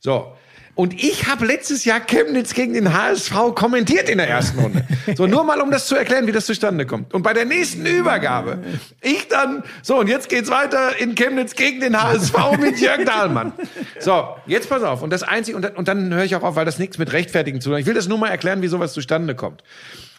So. 0.00 0.34
Und 0.80 0.94
ich 0.94 1.26
habe 1.26 1.44
letztes 1.44 1.84
Jahr 1.84 2.00
Chemnitz 2.00 2.54
gegen 2.54 2.72
den 2.72 2.94
HSV 2.94 3.54
kommentiert 3.54 4.08
in 4.08 4.16
der 4.16 4.30
ersten 4.30 4.60
Runde. 4.60 4.86
So, 5.14 5.26
nur 5.26 5.44
mal, 5.44 5.60
um 5.60 5.70
das 5.70 5.86
zu 5.86 5.94
erklären, 5.94 6.26
wie 6.26 6.32
das 6.32 6.46
zustande 6.46 6.86
kommt. 6.86 7.12
Und 7.12 7.20
bei 7.20 7.34
der 7.34 7.44
nächsten 7.44 7.84
Übergabe, 7.84 8.60
ich 9.02 9.28
dann, 9.28 9.62
so, 9.82 9.98
und 9.98 10.08
jetzt 10.08 10.30
geht's 10.30 10.48
weiter 10.48 10.98
in 10.98 11.14
Chemnitz 11.16 11.54
gegen 11.54 11.80
den 11.80 12.02
HSV 12.02 12.56
mit 12.58 12.80
Jörg 12.80 13.04
Dahlmann. 13.04 13.52
So, 13.98 14.26
jetzt 14.46 14.70
pass 14.70 14.82
auf. 14.82 15.02
Und 15.02 15.10
das 15.10 15.22
Einzige, 15.22 15.58
und 15.58 15.76
und 15.76 15.86
dann 15.86 16.14
höre 16.14 16.24
ich 16.24 16.34
auch 16.34 16.42
auf, 16.42 16.56
weil 16.56 16.64
das 16.64 16.78
nichts 16.78 16.96
mit 16.96 17.12
Rechtfertigen 17.12 17.60
zu 17.60 17.68
tun 17.68 17.74
hat. 17.74 17.80
Ich 17.82 17.86
will 17.86 17.92
das 17.92 18.08
nur 18.08 18.16
mal 18.16 18.28
erklären, 18.28 18.62
wie 18.62 18.68
sowas 18.68 18.94
zustande 18.94 19.34
kommt. 19.34 19.62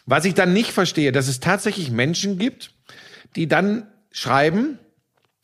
Was 0.06 0.24
ich 0.24 0.34
dann 0.34 0.52
nicht 0.52 0.70
verstehe, 0.70 1.10
dass 1.10 1.26
es 1.26 1.40
tatsächlich 1.40 1.90
Menschen 1.90 2.38
gibt, 2.38 2.70
die 3.34 3.48
dann 3.48 3.88
schreiben, 4.12 4.78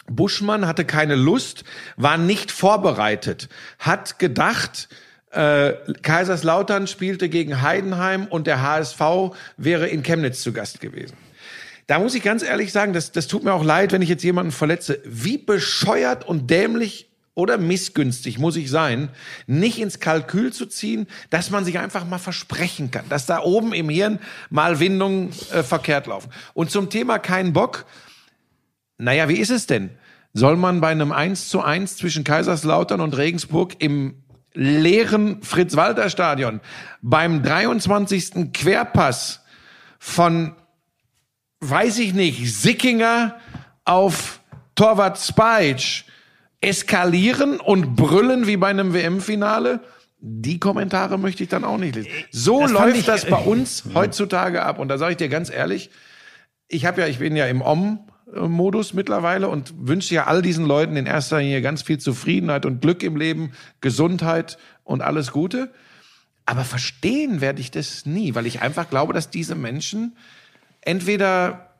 Buschmann 0.07 0.69
hatte 0.69 0.85
keine 0.85 1.16
Lust, 1.16 1.64
war 1.97 2.19
nicht 2.19 2.53
vorbereitet, 2.53 3.49
hat 3.81 4.21
gedacht, 4.21 4.89
äh, 5.31 5.74
Kaiserslautern 6.03 6.87
spielte 6.87 7.29
gegen 7.29 7.62
Heidenheim 7.62 8.26
und 8.26 8.47
der 8.47 8.62
HSV 8.62 9.01
wäre 9.57 9.87
in 9.89 10.03
Chemnitz 10.03 10.43
zu 10.43 10.53
Gast 10.53 10.81
gewesen. 10.81 11.16
Da 11.87 11.99
muss 11.99 12.14
ich 12.14 12.22
ganz 12.22 12.43
ehrlich 12.43 12.72
sagen, 12.72 12.93
das, 12.93 13.12
das 13.12 13.29
tut 13.29 13.45
mir 13.45 13.53
auch 13.53 13.64
leid, 13.64 13.93
wenn 13.93 14.03
ich 14.03 14.09
jetzt 14.09 14.22
jemanden 14.22 14.53
verletze. 14.53 15.01
Wie 15.05 15.39
bescheuert 15.39 16.26
und 16.26 16.51
dämlich 16.51 17.09
oder 17.35 17.57
missgünstig 17.57 18.39
muss 18.39 18.57
ich 18.57 18.68
sein, 18.68 19.11
nicht 19.47 19.79
ins 19.79 20.01
Kalkül 20.01 20.53
zu 20.53 20.66
ziehen, 20.66 21.07
dass 21.31 21.51
man 21.51 21.64
sich 21.64 21.79
einfach 21.79 22.05
mal 22.05 22.18
versprechen 22.18 22.91
kann, 22.91 23.09
dass 23.09 23.26
da 23.26 23.41
oben 23.41 23.72
im 23.72 23.89
Hirn 23.89 24.18
mal 24.51 24.81
Windungen 24.81 25.31
äh, 25.53 25.62
verkehrt 25.62 26.09
laufen. 26.09 26.31
Und 26.53 26.70
zum 26.70 26.91
Thema 26.91 27.18
kein 27.18 27.53
Bock, 27.53 27.87
naja, 28.99 29.29
wie 29.29 29.39
ist 29.39 29.51
es 29.51 29.66
denn? 29.66 29.91
soll 30.33 30.57
man 30.57 30.81
bei 30.81 30.89
einem 30.89 31.12
1 31.12 31.49
zu 31.49 31.62
1 31.62 31.97
zwischen 31.97 32.24
Kaiserslautern 32.24 33.01
und 33.01 33.16
Regensburg 33.16 33.76
im 33.79 34.22
leeren 34.55 35.43
Fritz-Walter-Stadion 35.43 36.61
beim 37.03 37.43
23. 37.43 38.53
Querpass 38.53 39.43
von, 39.99 40.55
weiß 41.61 41.99
ich 41.99 42.15
nicht, 42.15 42.55
Sickinger 42.55 43.37
auf 43.85 44.41
Torwart 44.75 45.19
Speitsch 45.19 46.05
eskalieren 46.61 47.61
und 47.61 47.97
brüllen 47.97 48.47
wie 48.47 48.57
bei 48.57 48.69
einem 48.69 48.93
WM-Finale? 48.93 49.81
Die 50.21 50.59
Kommentare 50.59 51.19
möchte 51.19 51.45
ich 51.45 51.49
dann 51.49 51.65
auch 51.65 51.79
nicht 51.79 51.95
lesen. 51.95 52.11
So 52.33 52.63
Das 52.63 52.73
läuft 52.73 53.09
das 53.09 53.25
bei 53.25 53.39
uns 53.39 53.85
heutzutage 53.95 54.63
ab. 54.63 54.79
Und 54.79 54.89
da 54.89 54.99
sage 54.99 55.13
ich 55.13 55.17
dir 55.17 55.29
ganz 55.29 55.51
ehrlich, 55.51 55.91
ich 56.67 56.85
habe 56.87 57.01
ja, 57.01 57.07
ich 57.07 57.19
bin 57.19 57.37
ja 57.37 57.47
im 57.47 57.63
Om-Modus 58.35 58.95
mittlerweile 58.95 59.49
und 59.49 59.72
wünsche 59.79 60.14
ja 60.14 60.26
all 60.26 60.43
diesen 60.43 60.64
Leuten 60.64 60.97
in 60.97 61.07
erster 61.07 61.39
Linie 61.39 61.62
ganz 61.62 61.83
viel 61.83 61.99
Zufriedenheit 61.99 62.66
und 62.66 62.81
Glück 62.81 63.03
im 63.03 63.16
Leben, 63.16 63.53
Gesundheit 63.81 64.59
und 64.85 65.03
alles 65.03 65.33
Gute. 65.33 65.70
Aber 66.47 66.64
verstehen 66.64 67.41
werde 67.41 67.61
ich 67.61 67.70
das 67.70 68.07
nie, 68.07 68.35
weil 68.35 68.47
ich 68.47 68.62
einfach 68.62 68.89
glaube, 68.89 69.12
dass 69.12 69.31
diese 69.31 69.55
Menschen 69.55 70.16
entweder 70.81 71.74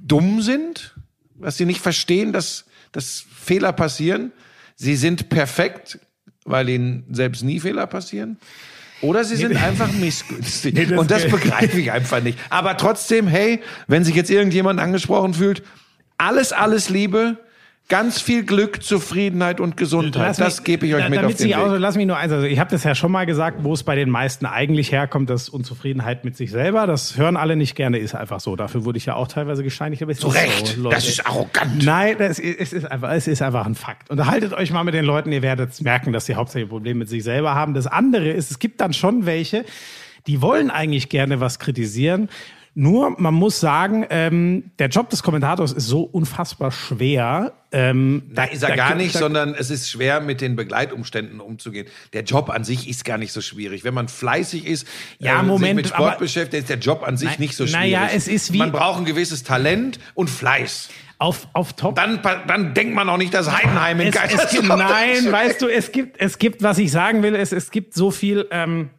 dumm 0.00 0.42
sind, 0.42 0.94
dass 1.40 1.56
sie 1.56 1.66
nicht 1.66 1.80
verstehen, 1.80 2.32
dass, 2.32 2.66
dass 2.92 3.24
Fehler 3.34 3.72
passieren. 3.72 4.32
Sie 4.76 4.96
sind 4.96 5.28
perfekt, 5.28 5.98
weil 6.44 6.68
ihnen 6.68 7.04
selbst 7.10 7.42
nie 7.42 7.60
Fehler 7.60 7.86
passieren. 7.86 8.38
Oder 9.02 9.24
sie 9.24 9.36
sind 9.36 9.56
einfach 9.56 9.92
missgünstig. 9.92 10.74
das- 10.88 10.98
Und 10.98 11.10
das 11.10 11.26
begreife 11.28 11.78
ich 11.80 11.92
einfach 11.92 12.22
nicht. 12.22 12.38
Aber 12.50 12.76
trotzdem, 12.76 13.26
hey, 13.26 13.60
wenn 13.86 14.04
sich 14.04 14.14
jetzt 14.14 14.30
irgendjemand 14.30 14.80
angesprochen 14.80 15.34
fühlt, 15.34 15.62
alles, 16.18 16.52
alles 16.52 16.88
Liebe, 16.88 17.36
ganz 17.88 18.20
viel 18.20 18.44
Glück, 18.44 18.82
Zufriedenheit 18.82 19.60
und 19.60 19.76
Gesundheit. 19.76 20.22
Lass 20.28 20.36
das 20.38 20.56
mich- 20.58 20.64
gebe 20.64 20.86
ich 20.86 20.94
euch 20.94 21.02
da- 21.04 21.08
mit 21.08 21.18
auf 21.22 21.34
den 21.34 21.48
Weg. 21.50 21.56
lass 21.78 21.94
mich 21.96 22.06
nur 22.06 22.16
eins, 22.16 22.32
also 22.32 22.44
ich 22.46 22.58
habe 22.58 22.70
das 22.70 22.82
ja 22.82 22.94
schon 22.96 23.12
mal 23.12 23.26
gesagt, 23.26 23.58
wo 23.62 23.72
es 23.72 23.84
bei 23.84 23.94
den 23.94 24.10
meisten 24.10 24.44
eigentlich 24.44 24.90
herkommt, 24.90 25.30
das 25.30 25.48
Unzufriedenheit 25.48 26.24
mit 26.24 26.36
sich 26.36 26.50
selber. 26.50 26.86
Das 26.88 27.16
hören 27.16 27.36
alle 27.36 27.54
nicht 27.54 27.76
gerne, 27.76 27.98
ist 27.98 28.14
einfach 28.14 28.40
so. 28.40 28.56
Dafür 28.56 28.84
wurde 28.84 28.98
ich 28.98 29.06
ja 29.06 29.14
auch 29.14 29.28
teilweise 29.28 29.62
gesteinigt. 29.62 30.02
Aber 30.02 30.14
Zu 30.14 30.28
Recht. 30.28 30.66
So, 30.76 30.82
Leute. 30.82 30.96
das 30.96 31.08
ist 31.08 31.26
arrogant. 31.26 31.84
Nein, 31.84 32.16
das 32.18 32.38
ist, 32.40 32.60
es 32.60 32.72
ist 32.72 32.90
einfach, 32.90 33.12
es 33.12 33.28
ist 33.28 33.40
einfach 33.42 33.66
ein 33.66 33.74
Fakt. 33.76 34.10
Unterhaltet 34.10 34.52
euch 34.52 34.72
mal 34.72 34.82
mit 34.82 34.94
den 34.94 35.04
Leuten, 35.04 35.30
ihr 35.30 35.42
werdet 35.42 35.80
merken, 35.80 36.12
dass 36.12 36.26
sie 36.26 36.34
hauptsächlich 36.34 36.68
Probleme 36.68 36.98
mit 36.98 37.08
sich 37.08 37.22
selber 37.22 37.54
haben. 37.54 37.74
Das 37.74 37.86
andere 37.86 38.30
ist, 38.30 38.50
es 38.50 38.58
gibt 38.58 38.80
dann 38.80 38.92
schon 38.94 39.26
welche, 39.26 39.64
die 40.26 40.42
wollen 40.42 40.70
eigentlich 40.70 41.08
gerne 41.08 41.38
was 41.40 41.60
kritisieren. 41.60 42.28
Nur, 42.78 43.18
man 43.18 43.32
muss 43.32 43.58
sagen, 43.58 44.04
ähm, 44.10 44.70
der 44.78 44.88
Job 44.88 45.08
des 45.08 45.22
Kommentators 45.22 45.72
ist 45.72 45.86
so 45.86 46.02
unfassbar 46.02 46.70
schwer. 46.70 47.54
Ähm, 47.72 48.24
Da 48.34 48.44
ist 48.44 48.62
er 48.62 48.68
da 48.68 48.76
gar 48.76 48.94
nicht, 48.94 49.14
da- 49.14 49.20
sondern 49.20 49.54
es 49.54 49.70
ist 49.70 49.88
schwer, 49.90 50.20
mit 50.20 50.42
den 50.42 50.56
Begleitumständen 50.56 51.40
umzugehen. 51.40 51.86
Der 52.12 52.22
Job 52.24 52.50
an 52.50 52.64
sich 52.64 52.86
ist 52.86 53.06
gar 53.06 53.16
nicht 53.16 53.32
so 53.32 53.40
schwierig. 53.40 53.82
Wenn 53.82 53.94
man 53.94 54.08
fleißig 54.08 54.66
ist, 54.66 54.86
Ja, 55.18 55.40
äh, 55.40 55.42
Moment, 55.42 55.64
sich 55.68 55.74
mit 55.76 55.86
Sport 55.88 56.00
aber- 56.12 56.18
beschäftigt, 56.18 56.64
ist 56.64 56.68
der 56.68 56.76
Job 56.78 57.02
an 57.02 57.16
sich 57.16 57.30
Nein, 57.30 57.36
nicht 57.40 57.56
so 57.56 57.66
schwierig. 57.66 57.80
naja, 57.92 58.10
es 58.14 58.28
ist 58.28 58.52
wie- 58.52 58.58
Man 58.58 58.72
braucht 58.72 58.98
ein 58.98 59.04
gewisses 59.06 59.42
Talent 59.42 59.98
und 60.12 60.28
Fleiß. 60.28 60.90
auf, 61.18 61.48
auf 61.54 61.72
Top. 61.72 61.94
Dann, 61.96 62.20
dann 62.46 62.74
denkt 62.74 62.94
man 62.94 63.08
auch 63.08 63.16
nicht, 63.16 63.32
dass 63.32 63.50
Heidenheim 63.50 64.00
in 64.00 64.10
Kaiserslautern 64.10 64.78
nein, 64.80 65.10
ist. 65.12 65.32
weißt 65.32 65.62
du, 65.62 65.68
es 65.68 65.92
gibt, 65.92 66.20
es 66.20 66.38
gibt, 66.38 66.62
was 66.62 66.76
ich 66.76 66.92
sagen 66.92 67.22
will, 67.22 67.34
es, 67.34 67.52
es 67.52 67.70
gibt 67.70 67.94
so 67.94 68.10
viel, 68.10 68.46
ähm, 68.50 68.90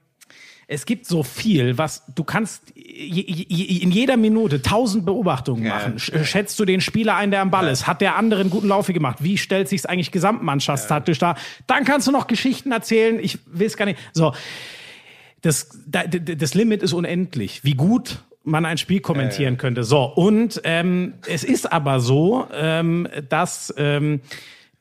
es 0.70 0.86
gibt 0.86 1.06
so 1.06 1.24
viel, 1.24 1.78
was 1.78 2.04
du 2.14 2.26
kannst 2.26 2.74
je, 2.76 3.24
je, 3.26 3.80
in 3.80 3.90
jeder 3.92 4.18
Minute 4.18 4.62
tausend 4.62 5.06
Beobachtungen 5.06 5.64
Ja. 5.66 5.76
machen. 5.76 5.98
Sch- 5.98 6.26
Schätzt 6.26 6.60
du 6.60 6.66
den 6.66 6.82
Spieler 6.82 7.16
ein, 7.16 7.32
der 7.32 7.42
am 7.42 7.52
Ball 7.52 7.68
ist? 7.70 7.88
Hat 7.88 8.02
der 8.02 8.18
andere 8.18 8.42
einen 8.42 8.50
guten 8.50 8.68
Lauf 8.68 8.88
gemacht? 8.88 9.20
Wie 9.24 9.38
stellt 9.38 9.70
sich's 9.70 9.86
eigentlich 9.86 10.12
gesamtmannschaftstaktisch 10.12 11.20
dar? 11.20 11.38
Dann 11.68 11.86
kannst 11.86 12.08
du 12.08 12.12
noch 12.12 12.28
Geschichten 12.28 12.72
erzählen. 12.74 13.18
Ich 13.22 13.40
will 13.46 13.66
es 13.68 13.78
gar 13.78 13.86
nicht. 13.86 13.98
So, 14.12 14.34
das, 15.42 15.70
das 15.88 16.54
Limit 16.54 16.84
ist 16.84 16.94
unendlich. 16.94 17.64
Wie 17.64 17.76
gut 17.76 18.24
man 18.44 18.66
ein 18.66 18.78
Spiel 18.78 19.02
kommentieren 19.02 19.58
könnte. 19.58 19.84
So, 19.84 20.04
und 20.04 20.62
ähm, 20.64 21.14
es 21.28 21.44
ist 21.44 21.72
aber 21.72 22.00
so, 22.00 22.48
ähm, 22.54 23.08
dass 23.30 23.74
ähm, 23.78 24.22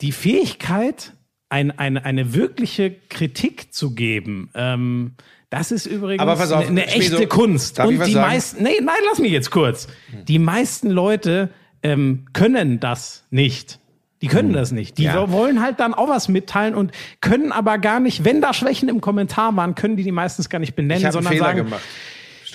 die 0.00 0.12
Fähigkeit, 0.12 1.12
ein, 1.48 1.76
eine, 1.78 2.04
eine 2.04 2.34
wirkliche 2.34 2.90
Kritik 3.08 3.72
zu 3.72 3.94
geben, 3.94 4.50
ähm, 4.54 5.12
das 5.50 5.70
ist 5.70 5.86
übrigens 5.86 6.22
auf, 6.22 6.66
eine, 6.68 6.86
echte 6.86 7.26
Kunst. 7.26 7.78
darf 7.78 7.90
ich 7.90 7.98
Und 7.98 8.06
die 8.06 8.12
sagen? 8.12 8.26
meisten, 8.28 8.62
nee, 8.62 8.80
nein, 8.82 8.96
lass 9.08 9.18
mich 9.18 9.30
jetzt 9.32 9.50
kurz. 9.50 9.86
Die 10.26 10.38
meisten 10.38 10.90
Leute 10.90 11.50
ähm, 11.82 12.26
können 12.32 12.80
das 12.80 13.24
nicht. 13.30 13.78
Die 14.22 14.28
können 14.28 14.52
das 14.52 14.72
nicht. 14.72 14.98
Die 14.98 15.08
Hm. 15.08 15.14
Ja. 15.14 15.30
wollen 15.30 15.60
halt 15.62 15.78
dann 15.78 15.94
auch 15.94 16.08
was 16.08 16.28
mitteilen 16.28 16.74
und 16.74 16.90
können 17.20 17.52
aber 17.52 17.78
gar 17.78 18.00
nicht, 18.00 18.24
wenn 18.24 18.40
da 18.40 18.54
Schwächen 18.54 18.88
im 18.88 19.00
Kommentar 19.00 19.54
waren, 19.56 19.74
können 19.74 19.96
die 19.96 20.02
die 20.04 20.12
meistens 20.12 20.48
gar 20.48 20.58
nicht 20.58 20.74
benennen, 20.74 21.12
sondern 21.12 21.32
Fehler 21.32 21.44
sagen, 21.46 21.64
gemacht. 21.64 21.82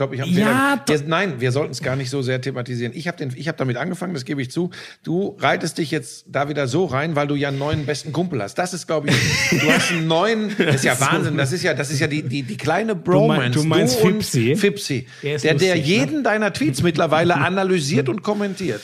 Stopp, 0.01 0.13
ich 0.13 0.21
habe 0.21 0.31
Ja. 0.31 0.81
Wir, 0.87 1.03
nein, 1.05 1.39
wir 1.39 1.51
sollten 1.51 1.71
es 1.71 1.81
gar 1.83 1.95
nicht 1.95 2.09
so 2.09 2.21
sehr 2.23 2.41
thematisieren. 2.41 2.91
Ich 2.95 3.07
habe 3.07 3.17
den, 3.17 3.33
ich 3.35 3.47
habe 3.47 3.57
damit 3.57 3.77
angefangen, 3.77 4.13
das 4.15 4.25
gebe 4.25 4.41
ich 4.41 4.49
zu. 4.49 4.71
Du 5.03 5.37
reitest 5.39 5.77
dich 5.77 5.91
jetzt 5.91 6.25
da 6.27 6.49
wieder 6.49 6.67
so 6.67 6.85
rein, 6.85 7.15
weil 7.15 7.27
du 7.27 7.35
ja 7.35 7.49
einen 7.49 7.59
neuen 7.59 7.85
besten 7.85 8.11
Kumpel 8.11 8.41
hast. 8.41 8.55
Das 8.55 8.73
ist, 8.73 8.87
glaube 8.87 9.09
ich, 9.09 9.15
du 9.51 9.71
hast 9.71 9.91
einen 9.91 10.07
neuen. 10.07 10.51
Das 10.71 10.75
ist 10.77 10.85
ja 10.85 10.99
Wahnsinn. 10.99 11.37
Das 11.37 11.51
ist 11.51 11.63
ja, 11.63 11.73
das 11.73 11.91
ist 11.91 11.99
ja 11.99 12.07
die 12.07 12.23
die 12.23 12.43
die 12.43 12.57
kleine 12.57 12.95
Bromance. 12.95 13.59
du 13.59 13.63
meinst 13.63 13.99
und 14.01 14.23
Fipsi? 14.23 14.55
Fipsi, 14.55 15.07
Der 15.21 15.37
der 15.37 15.53
der 15.53 15.53
lustig, 15.53 15.69
ne? 15.69 15.99
jeden 15.99 16.23
deiner 16.23 16.53
Tweets 16.53 16.81
mittlerweile 16.81 17.35
analysiert 17.35 18.09
und 18.09 18.23
kommentiert. 18.23 18.81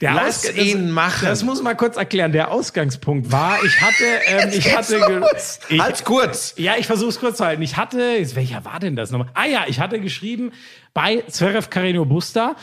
Der 0.00 0.14
Lass 0.14 0.44
Ausg- 0.44 0.54
ihn 0.56 0.84
das, 0.86 0.92
machen. 0.92 1.26
Das 1.28 1.42
muss 1.42 1.62
man 1.62 1.76
kurz 1.76 1.96
erklären. 1.96 2.32
Der 2.32 2.50
Ausgangspunkt 2.50 3.32
war, 3.32 3.58
ich 3.64 3.80
hatte, 3.80 4.04
ähm, 4.26 4.50
ich 4.52 4.76
hatte, 4.76 5.22
ich, 5.68 5.80
Halt's 5.80 6.04
kurz. 6.04 6.54
Ja, 6.56 6.74
ich 6.78 6.86
versuche 6.86 7.10
es 7.10 7.18
kurz 7.18 7.38
zu 7.38 7.44
halten. 7.44 7.62
Ich 7.62 7.76
hatte, 7.76 7.98
welcher 8.34 8.64
war 8.64 8.78
denn 8.78 8.96
das 8.96 9.10
nochmal? 9.10 9.28
Ah 9.34 9.46
ja, 9.46 9.64
ich 9.66 9.80
hatte 9.80 10.00
geschrieben 10.00 10.52
bei 10.98 11.22
Zverev 11.28 11.68
Carreño 11.68 12.04
Busta, 12.06 12.56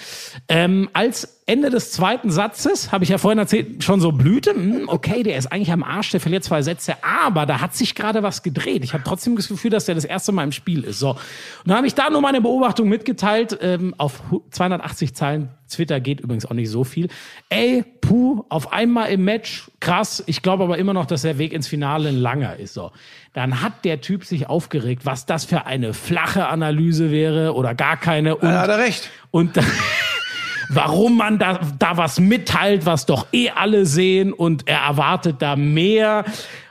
ähm, 0.49 0.89
als 0.91 1.41
Ende 1.45 1.69
des 1.69 1.91
zweiten 1.93 2.31
Satzes, 2.31 2.91
habe 2.91 3.05
ich 3.05 3.09
ja 3.11 3.17
vorhin 3.17 3.39
erzählt, 3.39 3.81
schon 3.81 4.01
so 4.01 4.11
Blüte, 4.11 4.49
hm, 4.51 4.89
okay, 4.89 5.23
der 5.23 5.37
ist 5.37 5.49
eigentlich 5.53 5.71
am 5.71 5.83
Arsch, 5.83 6.11
der 6.11 6.19
verliert 6.19 6.43
zwei 6.43 6.61
Sätze, 6.61 6.95
aber 7.01 7.45
da 7.45 7.61
hat 7.61 7.73
sich 7.75 7.95
gerade 7.95 8.23
was 8.23 8.43
gedreht. 8.43 8.83
Ich 8.83 8.93
habe 8.93 9.03
trotzdem 9.05 9.37
das 9.37 9.47
Gefühl, 9.47 9.71
dass 9.71 9.85
der 9.85 9.95
das 9.95 10.03
erste 10.03 10.33
Mal 10.33 10.43
im 10.43 10.51
Spiel 10.51 10.83
ist. 10.83 10.99
So, 10.99 11.11
und 11.11 11.19
dann 11.63 11.77
habe 11.77 11.87
ich 11.87 11.95
da 11.95 12.09
nur 12.09 12.19
meine 12.19 12.41
Beobachtung 12.41 12.89
mitgeteilt, 12.89 13.57
ähm, 13.61 13.95
auf 13.97 14.23
hu- 14.31 14.41
280 14.51 15.13
Zeilen. 15.15 15.47
Twitter 15.69 16.01
geht 16.01 16.19
übrigens 16.19 16.45
auch 16.45 16.53
nicht 16.53 16.69
so 16.69 16.83
viel. 16.83 17.07
Ey, 17.47 17.85
puh, 18.01 18.43
auf 18.49 18.73
einmal 18.73 19.11
im 19.11 19.23
Match, 19.23 19.71
krass. 19.85 20.23
Ich 20.25 20.41
glaube 20.41 20.63
aber 20.63 20.77
immer 20.79 20.93
noch, 20.93 21.05
dass 21.05 21.21
der 21.21 21.37
Weg 21.37 21.53
ins 21.53 21.67
Finale 21.67 22.09
ein 22.09 22.17
langer 22.17 22.57
ist. 22.57 22.73
So, 22.73 22.91
dann 23.33 23.61
hat 23.61 23.85
der 23.85 24.01
Typ 24.01 24.25
sich 24.25 24.49
aufgeregt, 24.49 25.05
was 25.05 25.25
das 25.27 25.45
für 25.45 25.67
eine 25.67 25.93
flache 25.93 26.47
Analyse 26.47 27.11
wäre 27.11 27.53
oder 27.53 27.75
gar 27.75 27.95
keine. 27.95 28.35
Und, 28.35 28.49
Da 28.49 28.61
hat 28.61 28.69
er 28.69 28.79
recht. 28.79 29.09
und 29.29 29.55
dann, 29.55 29.65
warum 30.69 31.17
man 31.17 31.37
da, 31.37 31.59
da 31.77 31.97
was 31.97 32.19
mitteilt, 32.19 32.87
was 32.87 33.05
doch 33.05 33.27
eh 33.31 33.51
alle 33.51 33.85
sehen 33.85 34.33
und 34.33 34.67
er 34.67 34.79
erwartet 34.79 35.35
da 35.39 35.55
mehr. 35.55 36.25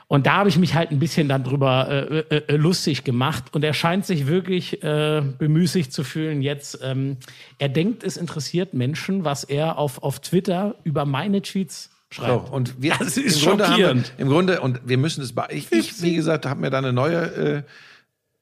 Und 0.07 0.27
da 0.27 0.33
habe 0.33 0.49
ich 0.49 0.57
mich 0.57 0.75
halt 0.75 0.91
ein 0.91 0.99
bisschen 0.99 1.29
dann 1.29 1.43
drüber 1.43 1.87
äh, 1.89 2.19
äh, 2.19 2.41
äh, 2.47 2.55
lustig 2.57 3.05
gemacht. 3.05 3.45
Und 3.53 3.63
er 3.63 3.73
scheint 3.73 4.05
sich 4.05 4.27
wirklich 4.27 4.83
äh, 4.83 5.21
bemüßigt 5.21 5.91
zu 5.91 6.03
fühlen 6.03 6.41
jetzt. 6.41 6.79
Ähm, 6.83 7.17
er 7.59 7.69
denkt, 7.69 8.03
es 8.03 8.17
interessiert 8.17 8.73
Menschen, 8.73 9.23
was 9.23 9.45
er 9.45 9.79
auf, 9.79 10.03
auf 10.03 10.19
Twitter 10.19 10.75
über 10.83 11.05
meine 11.05 11.41
Tweets 11.41 11.94
So, 12.15 12.21
schreibt. 12.23 12.49
und 12.51 12.81
wir, 12.81 12.93
Das 12.99 13.17
ist 13.17 13.41
im 13.43 13.49
Grunde, 13.49 13.65
wir, 13.77 14.03
im 14.17 14.29
Grunde, 14.29 14.61
und 14.61 14.79
wir 14.85 14.97
müssen 14.97 15.23
es, 15.23 15.33
bei- 15.33 15.47
ich, 15.49 15.71
ich 15.71 16.01
wie 16.01 16.15
gesagt, 16.15 16.45
habe 16.45 16.59
mir 16.61 16.69
da 16.69 16.77
eine 16.79 16.93
neue 16.93 17.17
äh, 17.17 17.63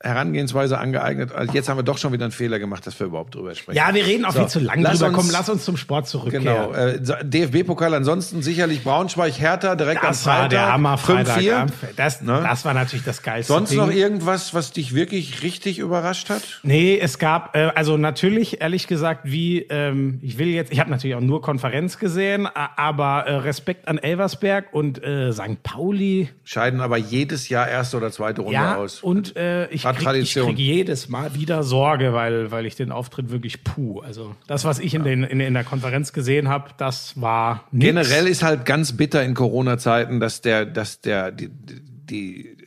Herangehensweise 0.04 0.78
angeeignet. 0.78 1.32
Also 1.32 1.54
jetzt 1.54 1.70
haben 1.70 1.78
wir 1.78 1.84
doch 1.84 1.98
schon 1.98 2.12
wieder 2.14 2.26
einen 2.26 2.32
Fehler 2.32 2.60
gemacht, 2.60 2.86
dass 2.86 3.00
wir 3.00 3.08
überhaupt 3.08 3.36
drüber 3.36 3.56
sprechen. 3.56 3.78
ja, 3.78 3.94
wir 3.94 4.06
reden 4.06 4.26
auch 4.26 4.32
So, 4.34 4.40
viel 4.40 4.48
zu 4.50 4.60
lang 4.60 4.82
lass 4.82 5.00
drüber. 5.00 5.08
uns- 5.08 5.18
Komm, 5.18 5.30
lass 5.32 5.50
uns 5.50 5.64
zum 5.66 5.78
Sport 5.78 6.08
zurückkehren. 6.08 6.44
Genau, 6.46 6.74
äh, 6.74 7.00
DFB-Pokal 7.24 7.94
ansonsten 7.94 8.42
sicherlich 8.42 8.84
Braunschweig, 8.84 9.40
Hertha 9.40 9.76
direkt 9.76 10.04
Das 10.04 10.22
am 10.22 10.26
war 10.28 10.36
Freitag. 10.42 10.50
der 10.50 10.74
Hammer 10.74 10.98
5-4. 10.98 11.26
Freitag. 11.68 11.96
Das, 11.96 12.22
Ne? 12.22 12.40
das 12.44 12.66
war 12.66 12.74
natürlich 12.74 13.06
das 13.06 13.22
geilste 13.24 13.54
Sonst 13.54 13.70
Ding. 13.70 13.80
noch 13.80 13.92
irgendwas, 13.92 14.54
was 14.54 14.72
dich 14.72 14.94
wirklich 14.94 15.42
richtig 15.42 15.80
überrascht 15.80 16.30
hat? 16.30 16.42
Nee, 16.64 17.00
es 17.02 17.18
gab, 17.18 17.56
äh, 17.56 17.72
also 17.76 17.98
natürlich, 17.98 18.62
ehrlich 18.62 18.88
gesagt, 18.88 19.22
wie, 19.24 19.60
ähm, 19.70 20.20
ich 20.22 20.38
will 20.38 20.48
jetzt, 20.50 20.72
ich 20.72 20.80
habe 20.80 20.90
natürlich 20.90 21.16
auch 21.16 21.22
nur 21.22 21.42
Konferenz 21.42 21.98
gesehen, 21.98 22.48
aber 22.76 23.26
äh, 23.28 23.36
Respekt 23.36 23.88
an 23.88 23.98
Elversberg 23.98 24.74
und 24.74 25.04
äh, 25.04 25.32
St. 25.32 25.64
Pauli. 25.64 26.30
Scheiden 26.44 26.82
aber 26.82 26.98
jedes 26.98 27.50
Jahr 27.50 27.68
erste 27.68 27.98
oder 27.98 28.12
zweite 28.12 28.42
Runde 28.42 28.54
Ja, 28.56 28.76
aus. 28.76 29.02
und 29.02 29.36
äh, 29.38 29.68
ich 29.70 29.86
Krieg, 29.94 30.02
ich 30.02 30.06
Tradition. 30.06 30.48
krieg 30.48 30.60
jedes 30.60 31.10
Mal 31.10 31.36
wieder 31.36 31.64
Sorge, 31.64 32.14
weil, 32.14 32.52
weil 32.52 32.66
ich 32.66 32.76
den 32.76 32.92
Auftritt 32.92 33.32
wirklich 33.32 33.64
puh. 33.64 34.02
Also 34.02 34.36
das, 34.48 34.66
was 34.66 34.80
ich 34.80 34.94
in, 34.94 35.04
den, 35.04 35.24
in, 35.24 35.40
in 35.40 35.54
der 35.54 35.64
Konferenz 35.64 36.14
gesehen 36.14 36.50
habe, 36.50 36.72
das 36.78 37.20
war 37.20 37.64
nix. 37.72 37.86
Generell 37.86 38.28
ist 38.28 38.44
halt 38.44 38.66
ganz 38.66 38.94
bitter 38.94 39.24
in 39.24 39.34
Corona-Zeiten, 39.34 40.20
dass 40.20 40.42
der, 40.42 40.66
dass 40.66 41.02
der, 41.02 41.32
die, 41.32 41.50
die, 41.50 42.58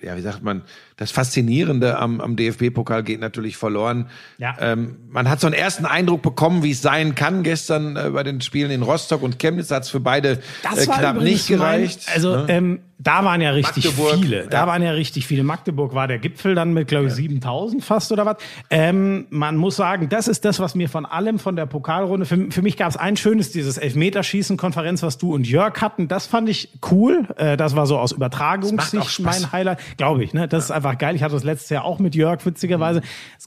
ja, 0.00 0.16
wie 0.16 0.20
sagt 0.20 0.42
man, 0.42 0.62
das 1.02 1.10
Faszinierende 1.10 1.98
am, 1.98 2.20
am 2.20 2.36
DFB-Pokal 2.36 3.02
geht 3.02 3.20
natürlich 3.20 3.56
verloren. 3.56 4.08
Ja. 4.38 4.56
Ähm, 4.60 4.96
man 5.10 5.28
hat 5.28 5.40
so 5.40 5.46
einen 5.46 5.54
ersten 5.54 5.84
Eindruck 5.84 6.22
bekommen, 6.22 6.62
wie 6.62 6.70
es 6.70 6.80
sein 6.80 7.14
kann. 7.14 7.42
Gestern 7.42 7.96
äh, 7.96 8.10
bei 8.10 8.22
den 8.22 8.40
Spielen 8.40 8.70
in 8.70 8.82
Rostock 8.82 9.22
und 9.22 9.38
Chemnitz 9.38 9.70
hat 9.70 9.82
es 9.82 9.90
für 9.90 10.00
beide 10.00 10.38
äh, 10.62 10.86
knapp 10.86 11.20
nicht 11.20 11.48
gereicht. 11.48 12.02
Mein, 12.06 12.14
also 12.14 12.36
ne? 12.36 12.44
ähm, 12.48 12.80
da 13.02 13.24
waren 13.24 13.40
ja 13.40 13.50
richtig 13.50 13.84
Magdeburg, 13.84 14.20
viele. 14.20 14.46
Da 14.46 14.60
ja. 14.60 14.66
waren 14.66 14.82
ja 14.82 14.92
richtig 14.92 15.26
viele. 15.26 15.42
Magdeburg 15.42 15.94
war 15.94 16.06
der 16.06 16.18
Gipfel 16.18 16.54
dann 16.54 16.72
mit, 16.72 16.86
glaube 16.86 17.08
ich, 17.08 17.12
7000 17.14 17.84
fast 17.84 18.12
oder 18.12 18.24
was. 18.26 18.36
Ähm, 18.70 19.26
man 19.30 19.56
muss 19.56 19.76
sagen, 19.76 20.08
das 20.08 20.28
ist 20.28 20.44
das, 20.44 20.60
was 20.60 20.76
mir 20.76 20.88
von 20.88 21.04
allem 21.04 21.40
von 21.40 21.56
der 21.56 21.66
Pokalrunde, 21.66 22.26
für, 22.26 22.50
für 22.50 22.62
mich 22.62 22.76
gab 22.76 22.90
es 22.90 22.96
ein 22.96 23.16
schönes, 23.16 23.50
dieses 23.50 23.76
Elfmeterschießen-Konferenz, 23.78 25.02
was 25.02 25.18
du 25.18 25.34
und 25.34 25.48
Jörg 25.48 25.80
hatten. 25.80 26.06
Das 26.06 26.26
fand 26.26 26.48
ich 26.48 26.68
cool. 26.90 27.26
Äh, 27.36 27.56
das 27.56 27.74
war 27.74 27.86
so 27.86 27.98
aus 27.98 28.12
Übertragungssicht 28.12 29.20
mein 29.20 29.50
Highlight. 29.50 29.80
Glaube 29.96 30.22
ich, 30.22 30.32
ne? 30.32 30.46
Das 30.46 30.64
ist 30.64 30.70
einfach 30.70 30.91
geil. 30.94 31.14
Ich 31.14 31.22
hatte 31.22 31.34
das 31.34 31.44
letztes 31.44 31.70
Jahr 31.70 31.84
auch 31.84 31.98
mit 31.98 32.14
Jörg, 32.14 32.44
witzigerweise. 32.44 33.02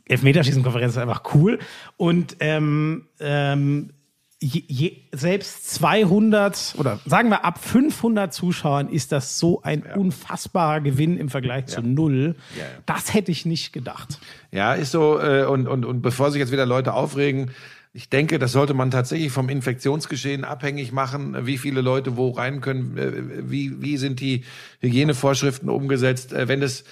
Elfmeterschießen-Konferenz 0.05 0.93
ist 0.93 0.97
einfach 0.97 1.23
cool. 1.33 1.59
Und 1.97 2.37
ähm, 2.39 3.07
ähm, 3.19 3.91
je, 4.39 4.63
je, 4.67 4.97
selbst 5.11 5.73
200 5.75 6.75
oder 6.77 6.99
sagen 7.05 7.29
wir 7.29 7.45
ab 7.45 7.63
500 7.63 8.33
Zuschauern 8.33 8.89
ist 8.89 9.11
das 9.11 9.39
so 9.39 9.61
ein 9.63 9.83
unfassbarer 9.83 10.81
Gewinn 10.81 11.17
im 11.17 11.29
Vergleich 11.29 11.67
zu 11.67 11.81
null. 11.81 12.35
Ja, 12.55 12.63
ja. 12.63 12.69
Das 12.85 13.13
hätte 13.13 13.31
ich 13.31 13.45
nicht 13.45 13.73
gedacht. 13.73 14.19
Ja, 14.51 14.73
ist 14.73 14.91
so. 14.91 15.19
Äh, 15.19 15.45
und, 15.45 15.67
und, 15.67 15.85
und 15.85 16.01
bevor 16.01 16.31
sich 16.31 16.39
jetzt 16.39 16.51
wieder 16.51 16.65
Leute 16.65 16.93
aufregen, 16.93 17.51
ich 17.95 18.09
denke, 18.09 18.39
das 18.39 18.51
sollte 18.51 18.73
man 18.73 18.91
tatsächlich 18.91 19.31
vom 19.31 19.47
Infektionsgeschehen 19.47 20.43
abhängig 20.43 20.91
machen, 20.91 21.45
wie 21.45 21.57
viele 21.57 21.79
Leute 21.79 22.17
wo 22.17 22.31
rein 22.31 22.59
können, 22.59 22.97
äh, 22.97 23.49
wie, 23.49 23.81
wie 23.81 23.95
sind 23.95 24.19
die 24.19 24.43
Hygienevorschriften 24.81 25.69
umgesetzt. 25.69 26.33
Äh, 26.33 26.49
Wenn 26.49 26.59
das, 26.59 26.83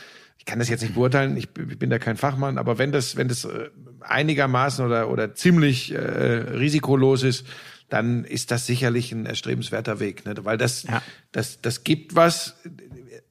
ich 0.43 0.45
kann 0.45 0.59
das 0.59 0.67
jetzt 0.67 0.81
nicht 0.81 0.93
beurteilen, 0.95 1.37
ich, 1.37 1.49
bin 1.51 1.89
da 1.89 1.99
kein 1.99 2.17
Fachmann, 2.17 2.57
aber 2.57 2.77
wenn 2.77 2.91
das, 2.91 3.15
wenn 3.15 3.29
das 3.29 3.45
äh, 3.45 3.69
einigermaßen 4.01 4.85
oder, 4.85 5.09
oder 5.09 5.33
ziemlich 5.35 5.93
äh, 5.93 5.97
risikolos 5.97 7.23
ist, 7.23 7.47
dann 7.87 8.25
ist 8.25 8.51
das 8.51 8.65
sicherlich 8.65 9.13
ein 9.13 9.25
erstrebenswerter 9.25 10.01
Weg, 10.01 10.25
ne? 10.25 10.33
weil 10.43 10.57
das, 10.57 10.83
Ja. 10.83 11.01
das, 11.31 11.61
das 11.61 11.85
gibt 11.85 12.15
was. 12.15 12.57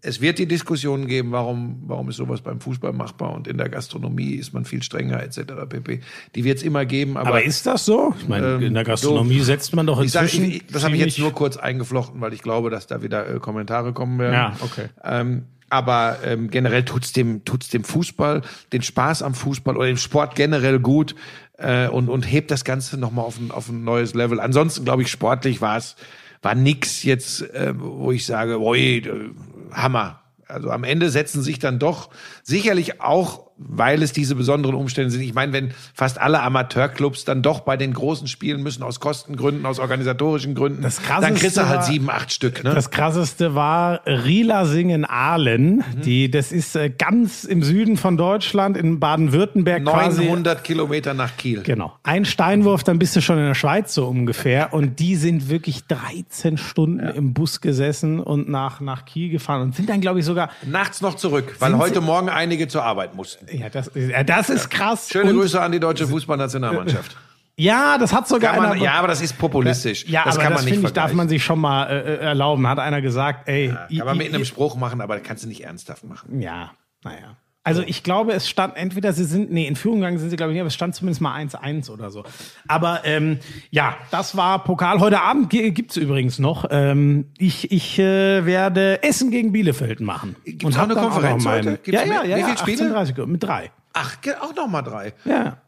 Es 0.00 0.20
wird 0.22 0.38
die 0.38 0.46
Diskussion 0.46 1.06
geben, 1.06 1.32
warum, 1.32 1.82
warum 1.86 2.08
ist 2.08 2.16
sowas 2.16 2.40
beim 2.40 2.60
Fußball 2.60 2.92
machbar 2.94 3.34
und 3.34 3.46
in 3.46 3.58
der 3.58 3.68
Gastronomie 3.68 4.32
ist 4.34 4.54
man 4.54 4.64
viel 4.64 4.82
strenger 4.82 5.22
etc. 5.22 5.40
pp. 5.68 6.00
Die 6.34 6.44
wird 6.44 6.58
es 6.58 6.64
immer 6.64 6.86
geben, 6.86 7.16
aber, 7.18 7.28
Aber, 7.28 7.42
ist 7.44 7.66
das 7.66 7.84
so? 7.84 8.14
Ich 8.18 8.26
meine, 8.26 8.54
in 8.64 8.72
der 8.74 8.84
Gastronomie 8.84 9.38
so- 9.40 9.44
setzt 9.44 9.74
man 9.76 9.86
doch 9.86 10.02
ich 10.02 10.10
sag, 10.12 10.22
inzwischen. 10.22 10.44
ich, 10.50 10.66
das 10.66 10.82
habe 10.82 10.94
ich 10.96 11.00
jetzt 11.02 11.18
nur 11.18 11.32
kurz 11.32 11.56
eingeflochten, 11.58 12.20
weil 12.22 12.32
ich 12.32 12.42
glaube, 12.42 12.70
dass 12.70 12.86
da 12.86 13.02
wieder 13.02 13.28
äh, 13.28 13.38
Kommentare 13.38 13.92
kommen 13.92 14.18
werden. 14.18 14.32
Ja, 14.34 14.56
okay. 14.60 14.86
Ähm, 15.04 15.44
aber 15.72 16.18
ähm, 16.24 16.50
generell 16.50 16.84
tut's 16.84 17.12
dem, 17.12 17.44
tut's 17.44 17.68
dem 17.68 17.84
Fußball, 17.84 18.42
den 18.72 18.82
Spaß 18.82 19.22
am 19.22 19.34
Fußball 19.34 19.76
oder 19.76 19.86
dem 19.86 19.96
Sport 19.96 20.34
generell 20.34 20.78
gut 20.78 21.14
äh, 21.58 21.88
und, 21.88 22.08
und 22.08 22.22
hebt 22.22 22.50
das 22.50 22.64
Ganze 22.64 22.98
nochmal 22.98 23.24
auf 23.24 23.38
ein, 23.38 23.50
auf 23.50 23.68
ein 23.68 23.84
neues 23.84 24.14
Level. 24.14 24.38
Ansonsten, 24.40 24.84
glaube 24.84 25.02
ich, 25.02 25.10
sportlich 25.10 25.60
war 25.60 25.78
es 25.78 25.96
war 26.42 26.56
nix 26.56 27.04
jetzt, 27.04 27.42
äh, 27.54 27.72
wo 27.76 28.10
ich 28.10 28.26
sage, 28.26 28.60
oi, 28.60 28.98
äh, 28.98 29.30
Hammer. 29.72 30.20
Also 30.48 30.70
am 30.70 30.84
Ende 30.84 31.08
setzen 31.08 31.40
sich 31.40 31.58
dann 31.58 31.78
doch 31.78 32.10
sicherlich 32.42 33.00
auch, 33.00 33.51
weil 33.68 34.02
es 34.02 34.12
diese 34.12 34.34
besonderen 34.34 34.74
Umstände 34.74 35.10
sind. 35.10 35.22
Ich 35.22 35.34
meine, 35.34 35.52
wenn 35.52 35.72
fast 35.94 36.20
alle 36.20 36.42
Amateurclubs 36.42 37.24
dann 37.24 37.42
doch 37.42 37.60
bei 37.60 37.76
den 37.76 37.92
großen 37.92 38.26
Spielen 38.26 38.62
müssen 38.62 38.82
aus 38.82 39.00
Kostengründen, 39.00 39.66
aus 39.66 39.78
organisatorischen 39.78 40.54
Gründen, 40.54 40.82
dann 40.82 41.34
kriegst 41.34 41.56
du 41.56 41.68
halt 41.68 41.84
sieben, 41.84 42.10
acht 42.10 42.32
Stück. 42.32 42.64
Ne? 42.64 42.74
Das 42.74 42.90
krasseste 42.90 43.54
war 43.54 44.00
Rielasingen-Ahlen. 44.06 45.76
Mhm. 45.76 46.02
Die, 46.04 46.30
das 46.30 46.52
ist 46.52 46.76
äh, 46.76 46.90
ganz 46.90 47.44
im 47.44 47.62
Süden 47.62 47.96
von 47.96 48.16
Deutschland, 48.16 48.76
in 48.76 49.00
Baden-Württemberg 49.00 49.84
quasi. 49.84 50.24
900 50.24 50.64
Kilometer 50.64 51.14
nach 51.14 51.36
Kiel. 51.36 51.62
Genau. 51.62 51.92
Ein 52.02 52.24
Steinwurf, 52.24 52.84
dann 52.84 52.98
bist 52.98 53.16
du 53.16 53.20
schon 53.20 53.38
in 53.38 53.46
der 53.46 53.54
Schweiz 53.54 53.94
so 53.94 54.06
ungefähr. 54.06 54.72
Und 54.72 55.00
die 55.00 55.16
sind 55.16 55.48
wirklich 55.48 55.84
13 55.86 56.58
Stunden 56.58 57.00
im 57.00 57.32
Bus 57.32 57.60
gesessen 57.60 58.20
und 58.20 58.48
nach, 58.48 58.80
nach 58.80 59.04
Kiel 59.04 59.30
gefahren 59.30 59.62
und 59.62 59.74
sind 59.74 59.88
dann, 59.88 60.00
glaube 60.00 60.20
ich, 60.20 60.24
sogar. 60.24 60.50
Nachts 60.66 61.00
noch 61.00 61.14
zurück, 61.14 61.56
weil 61.58 61.76
heute 61.76 62.00
Morgen 62.00 62.28
einige 62.28 62.68
zur 62.68 62.84
Arbeit 62.84 63.14
mussten. 63.14 63.46
Ja, 63.52 63.68
das, 63.68 63.88
ist- 63.88 64.10
ja, 64.10 64.22
das 64.24 64.50
ist 64.50 64.70
krass. 64.70 65.08
Schöne 65.10 65.30
und, 65.30 65.38
Grüße 65.38 65.60
an 65.60 65.72
die 65.72 65.80
deutsche 65.80 66.06
Fußballnationalmannschaft. 66.06 67.16
Ja, 67.54 67.98
das 67.98 68.14
hat 68.14 68.26
sogar 68.26 68.56
man, 68.56 68.70
einer. 68.72 68.82
ja, 68.82 68.94
aber 68.94 69.08
das 69.08 69.20
ist 69.20 69.38
populistisch. 69.38 70.06
ja, 70.08 70.24
das 70.24 70.36
aber 70.36 70.44
kann 70.44 70.52
das 70.54 70.62
man 70.64 70.72
nicht 70.72 70.84
ich, 70.84 70.92
darf 70.92 71.12
man 71.12 71.28
sich 71.28 71.44
schon 71.44 71.60
mal 71.60 71.84
äh, 71.84 72.14
äh, 72.14 72.16
erlauben. 72.16 72.66
Hat 72.66 72.78
einer 72.78 73.02
gesagt, 73.02 73.46
ey. 73.46 73.68
Kann 73.68 74.06
man 74.06 74.16
mit 74.16 74.34
einem 74.34 74.46
Spruch 74.46 74.74
machen, 74.76 75.02
aber 75.02 75.18
das 75.18 75.22
kannst 75.26 75.44
du 75.44 75.48
nicht 75.48 75.62
ernsthaft 75.62 76.02
machen. 76.02 76.40
Ja, 76.40 76.70
naja. 77.04 77.36
Also 77.64 77.82
ich 77.86 78.02
glaube, 78.02 78.32
es 78.32 78.48
stand 78.48 78.76
entweder 78.76 79.12
sie 79.12 79.24
sind, 79.24 79.52
nee, 79.52 79.68
in 79.68 79.76
Führung 79.76 79.98
gegangen 80.00 80.18
sind 80.18 80.30
sie, 80.30 80.36
glaube 80.36 80.50
ich, 80.50 80.54
nicht, 80.54 80.62
aber 80.62 80.66
es 80.68 80.74
stand 80.74 80.96
zumindest 80.96 81.20
mal 81.20 81.40
1-1 81.40 81.90
oder 81.90 82.10
so. 82.10 82.24
Aber 82.66 83.02
ähm, 83.04 83.38
ja, 83.70 83.96
das 84.10 84.36
war 84.36 84.64
Pokal. 84.64 84.98
Heute 84.98 85.20
Abend 85.20 85.48
gi- 85.50 85.70
gibt's 85.70 85.96
übrigens 85.96 86.40
noch. 86.40 86.66
Ähm, 86.70 87.26
ich 87.38 87.70
ich 87.70 88.00
äh, 88.00 88.44
werde 88.46 89.02
Essen 89.04 89.30
gegen 89.30 89.52
Bielefeld 89.52 90.00
machen. 90.00 90.34
Gibt's 90.44 90.74
auch 90.76 90.80
hab 90.80 90.90
eine 90.90 91.00
Konferenz 91.00 91.46
heute? 91.46 91.78
Gibt's 91.78 92.00
ja, 92.04 92.04
ja, 92.04 92.24
ja, 92.24 92.36
Wie 92.38 92.42
viele 92.44 92.58
Spiele? 92.58 92.98
18:30 92.98 93.18
Uhr, 93.20 93.26
mit 93.28 93.42
drei. 93.44 93.70
Ach, 93.92 94.16
auch 94.40 94.54
noch 94.56 94.66
mal 94.66 94.82
drei. 94.82 95.12
Ja. 95.24 95.58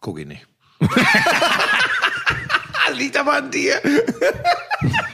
Guck 0.00 0.18
ich 0.20 0.26
nicht. 0.26 0.46
Liegt 2.96 3.16
aber 3.18 3.34
an 3.34 3.50
dir. 3.50 3.74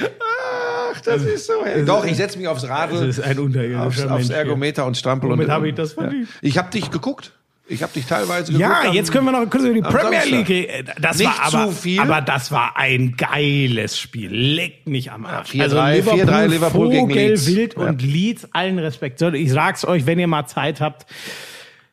Ach, 0.00 1.00
das 1.00 1.22
ist 1.24 1.46
so. 1.46 1.64
hell. 1.64 1.84
Doch, 1.84 2.04
ich 2.04 2.16
setze 2.16 2.38
mich 2.38 2.48
aufs 2.48 2.62
Das 2.62 2.70
Radl, 2.70 3.08
ist 3.08 3.20
ein 3.20 3.76
aufs, 3.76 4.04
aufs. 4.04 4.30
Ergometer 4.30 4.86
und 4.86 4.96
strampel. 4.96 5.30
Womit 5.30 5.48
habe 5.48 5.68
ich 5.68 5.74
das 5.74 5.94
verdient? 5.94 6.28
Ja. 6.28 6.38
Ich 6.42 6.58
habe 6.58 6.70
dich 6.70 6.90
geguckt. 6.90 7.32
Ich 7.68 7.82
habe 7.82 7.92
dich 7.92 8.04
teilweise 8.06 8.52
geguckt. 8.52 8.60
Ja, 8.84 8.92
jetzt 8.92 9.12
können 9.12 9.24
wir 9.24 9.32
noch 9.32 9.48
kurz 9.48 9.62
über 9.64 9.74
die 9.74 9.80
Premier 9.80 10.20
Samstag. 10.20 10.30
League 10.30 10.48
reden. 10.48 10.90
Das 11.00 11.18
Nicht 11.18 11.26
war 11.38 11.46
aber, 11.54 11.70
zu 11.70 11.72
viel. 11.76 12.00
aber 12.00 12.20
das 12.20 12.50
war 12.52 12.76
ein 12.76 13.14
geiles 13.16 13.98
Spiel. 13.98 14.30
Leck 14.34 14.86
mich 14.86 15.10
am 15.12 15.24
Arsch. 15.24 15.50
4-3, 15.52 16.02
4-3 16.02 16.46
Liverpool 16.48 16.90
gegen 16.90 17.08
Vogel, 17.08 17.28
Leeds. 17.28 17.46
Wild 17.46 17.74
Ja. 17.78 17.82
und 17.84 18.02
Leeds, 18.02 18.48
allen 18.52 18.78
Respekt. 18.78 19.20
So, 19.20 19.28
Ich 19.28 19.52
sag's 19.52 19.84
euch, 19.86 20.06
wenn 20.06 20.18
ihr 20.18 20.26
mal 20.26 20.46
Zeit 20.46 20.80
habt, 20.80 21.06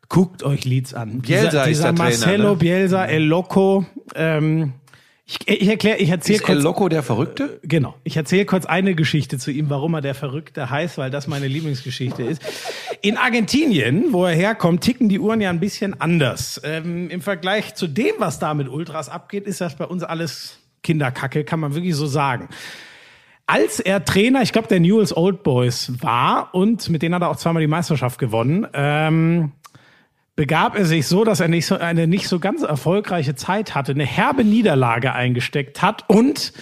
guckt 0.10 0.42
euch 0.44 0.66
Leeds 0.66 0.94
an. 0.96 1.20
Bielsa 1.22 1.46
dieser, 1.46 1.62
ist 1.62 1.68
dieser 1.70 1.84
der 1.84 1.96
Trainer, 1.96 2.04
Marcelo 2.10 2.50
ne? 2.50 2.56
Bielsa, 2.56 3.06
El 3.06 3.24
Loco. 3.24 3.86
Ähm, 4.16 4.74
ich 5.30 5.48
ich 5.62 5.68
erkläre, 5.68 5.98
ich 5.98 6.10
erzähle 6.10 6.38
Ist 6.38 6.50
El 6.50 6.56
kurz. 6.56 6.64
Loco 6.64 6.90
der 6.90 7.04
Verrückte? 7.04 7.60
Genau. 7.62 7.94
Ich 8.04 8.18
erzähle 8.18 8.46
kurz 8.46 8.66
eine 8.66 8.96
Geschichte 8.96 9.38
zu 9.38 9.52
ihm, 9.52 9.70
warum 9.70 9.94
er 9.94 10.02
der 10.02 10.16
Verrückte 10.16 10.72
heißt, 10.72 10.98
weil 10.98 11.12
das 11.12 11.28
meine 11.28 11.48
Lieblingsgeschichte 11.48 12.24
ist. 12.24 12.42
In 13.02 13.16
Argentinien, 13.18 14.12
wo 14.12 14.26
er 14.26 14.36
herkommt, 14.36 14.82
ticken 14.82 15.08
die 15.08 15.20
Uhren 15.20 15.40
ja 15.40 15.52
ein 15.52 15.60
bisschen 15.60 16.02
anders. 16.02 16.60
Ähm, 16.64 17.10
Im 17.12 17.22
Vergleich 17.22 17.76
zu 17.76 17.86
dem, 17.86 18.14
was 18.18 18.40
da 18.40 18.56
mit 18.56 18.70
Ultras 18.70 19.08
abgeht, 19.08 19.46
ist 19.46 19.62
das 19.62 19.76
bei 19.76 19.86
uns 19.86 20.02
alles 20.04 20.58
Kinderkacke, 20.82 21.44
kann 21.44 21.60
man 21.60 21.76
wirklich 21.76 21.96
so 21.96 22.08
sagen. 22.08 22.50
Als 23.46 23.80
er 23.80 24.06
Trainer, 24.06 24.42
ich 24.42 24.52
glaube, 24.52 24.68
der 24.68 24.80
Newell's 24.80 25.16
Old 25.16 25.44
Boys 25.44 25.92
war 26.02 26.54
und 26.54 26.90
mit 26.90 27.02
denen 27.02 27.16
hat 27.16 27.22
er 27.22 27.30
auch 27.30 27.36
zweimal 27.36 27.62
die 27.62 27.68
Meisterschaft 27.68 28.20
gewonnen, 28.20 28.68
ähm, 28.74 29.52
begab 30.40 30.78
er 30.78 30.86
sich 30.86 31.06
so, 31.06 31.26
dass 31.26 31.42
er 31.42 31.50
nicht 31.50 31.66
so 31.66 31.76
eine 31.76 32.08
nicht 32.08 32.30
so 32.30 32.40
ganz 32.40 32.64
erfolgreiche 32.64 33.36
Zeit 33.36 33.76
hatte, 33.76 33.92
eine 33.92 34.06
herbe 34.06 34.46
Niederlage 34.46 35.12
eingesteckt 35.12 35.82
hat 35.82 36.06
und 36.08 36.54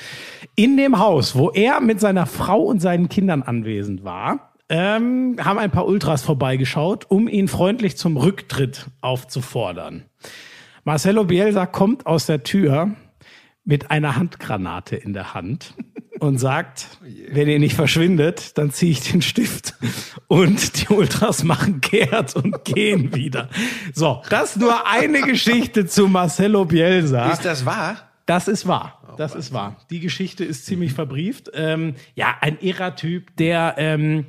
in 0.55 0.77
dem 0.77 0.97
Haus, 0.97 1.35
wo 1.35 1.51
er 1.51 1.79
mit 1.79 1.99
seiner 1.99 2.25
Frau 2.25 2.63
und 2.63 2.79
seinen 2.79 3.07
Kindern 3.07 3.43
anwesend 3.43 4.03
war, 4.03 4.53
ähm, 4.67 5.35
haben 5.39 5.59
ein 5.59 5.69
paar 5.69 5.85
Ultras 5.85 6.23
vorbeigeschaut, 6.23 7.05
um 7.11 7.27
ihn 7.27 7.47
freundlich 7.47 7.97
zum 7.97 8.17
Rücktritt 8.17 8.87
aufzufordern. 9.01 10.05
Marcelo 10.83 11.25
Bielsa 11.25 11.67
kommt 11.67 12.07
aus 12.07 12.25
der 12.25 12.41
Tür 12.41 12.95
mit 13.63 13.91
einer 13.91 14.15
Handgranate 14.15 14.95
in 14.95 15.13
der 15.13 15.35
Hand 15.35 15.75
und 16.19 16.37
sagt, 16.39 16.87
wenn 17.31 17.47
ihr 17.47 17.59
nicht 17.59 17.75
verschwindet, 17.75 18.57
dann 18.57 18.71
ziehe 18.71 18.91
ich 18.91 19.11
den 19.11 19.21
Stift. 19.21 19.75
Und 20.27 20.81
die 20.81 20.93
Ultras 20.93 21.43
machen 21.43 21.81
kehrt 21.81 22.35
und 22.35 22.65
gehen 22.65 23.15
wieder. 23.15 23.49
So, 23.93 24.21
das 24.29 24.55
nur 24.55 24.87
eine 24.87 25.21
Geschichte 25.21 25.85
zu 25.85 26.07
Marcelo 26.07 26.65
Bielsa. 26.65 27.31
Ist 27.31 27.45
das 27.45 27.65
wahr? 27.65 28.09
Das 28.25 28.47
ist 28.47 28.67
wahr. 28.67 29.15
Das 29.17 29.35
ist 29.35 29.53
wahr. 29.53 29.77
Die 29.89 29.99
Geschichte 29.99 30.43
ist 30.43 30.65
ziemlich 30.65 30.93
verbrieft. 30.93 31.49
Ähm, 31.53 31.95
ja, 32.15 32.35
ein 32.41 32.59
Irrer-Typ, 32.59 33.35
der, 33.37 33.75
ähm, 33.77 34.25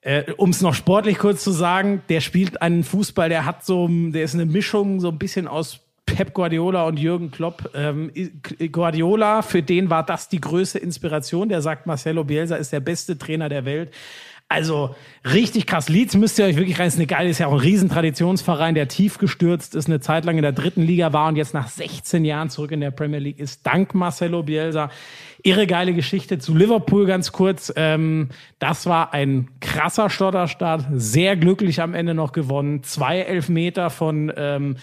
äh, 0.00 0.32
um 0.36 0.50
es 0.50 0.62
noch 0.62 0.74
sportlich 0.74 1.18
kurz 1.18 1.44
zu 1.44 1.50
sagen, 1.50 2.02
der 2.08 2.20
spielt 2.20 2.62
einen 2.62 2.84
Fußball, 2.84 3.28
der 3.28 3.44
hat 3.44 3.64
so, 3.66 3.88
der 3.88 4.22
ist 4.22 4.34
eine 4.34 4.46
Mischung 4.46 5.00
so 5.00 5.08
ein 5.08 5.18
bisschen 5.18 5.48
aus 5.48 5.80
Pep 6.12 6.34
Guardiola 6.34 6.84
und 6.84 6.98
Jürgen 6.98 7.30
Klopp. 7.30 7.70
Ähm, 7.74 8.10
Guardiola, 8.70 9.42
für 9.42 9.62
den 9.62 9.88
war 9.88 10.04
das 10.04 10.28
die 10.28 10.40
größte 10.40 10.78
Inspiration. 10.78 11.48
Der 11.48 11.62
sagt, 11.62 11.86
Marcelo 11.86 12.24
Bielsa 12.24 12.56
ist 12.56 12.72
der 12.72 12.80
beste 12.80 13.16
Trainer 13.16 13.48
der 13.48 13.64
Welt. 13.64 13.90
Also 14.52 14.94
richtig 15.24 15.66
krass. 15.66 15.88
Leeds 15.88 16.14
müsst 16.14 16.38
ihr 16.38 16.44
euch 16.44 16.56
wirklich 16.56 16.78
rein. 16.78 16.88
Ist 16.88 16.96
eine 16.96 17.06
geile, 17.06 17.30
ist 17.30 17.38
ja 17.38 17.46
auch 17.46 17.54
ein 17.54 17.60
Riesentraditionsverein, 17.60 18.74
der 18.74 18.86
tief 18.86 19.16
gestürzt 19.16 19.74
ist, 19.74 19.86
eine 19.86 20.00
Zeit 20.00 20.26
lang 20.26 20.36
in 20.36 20.42
der 20.42 20.52
dritten 20.52 20.82
Liga 20.82 21.14
war 21.14 21.28
und 21.28 21.36
jetzt 21.36 21.54
nach 21.54 21.68
16 21.68 22.26
Jahren 22.26 22.50
zurück 22.50 22.70
in 22.70 22.82
der 22.82 22.90
Premier 22.90 23.18
League 23.18 23.38
ist. 23.40 23.66
Dank 23.66 23.94
Marcelo 23.94 24.42
Bielsa. 24.42 24.90
Irre 25.42 25.66
geile 25.66 25.94
Geschichte 25.94 26.38
zu 26.38 26.54
Liverpool 26.54 27.06
ganz 27.06 27.32
kurz. 27.32 27.72
Ähm, 27.76 28.28
das 28.58 28.84
war 28.84 29.14
ein 29.14 29.48
krasser 29.60 30.10
Stotterstart. 30.10 30.84
Sehr 30.92 31.36
glücklich 31.36 31.80
am 31.80 31.94
Ende 31.94 32.12
noch 32.12 32.32
gewonnen. 32.32 32.82
Zwei 32.82 33.20
Elfmeter 33.20 33.88
von 33.88 34.30
ähm, 34.36 34.76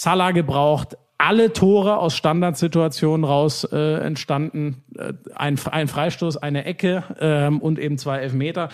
Salah 0.00 0.30
gebraucht 0.30 0.96
alle 1.18 1.52
Tore 1.52 1.98
aus 1.98 2.16
Standardsituationen 2.16 3.24
raus 3.24 3.64
äh, 3.64 3.98
entstanden. 3.98 4.82
Äh, 4.96 5.12
ein, 5.34 5.60
ein 5.70 5.88
Freistoß, 5.88 6.38
eine 6.38 6.64
Ecke 6.64 7.04
ähm, 7.20 7.60
und 7.60 7.78
eben 7.78 7.98
zwei 7.98 8.20
Elfmeter. 8.20 8.70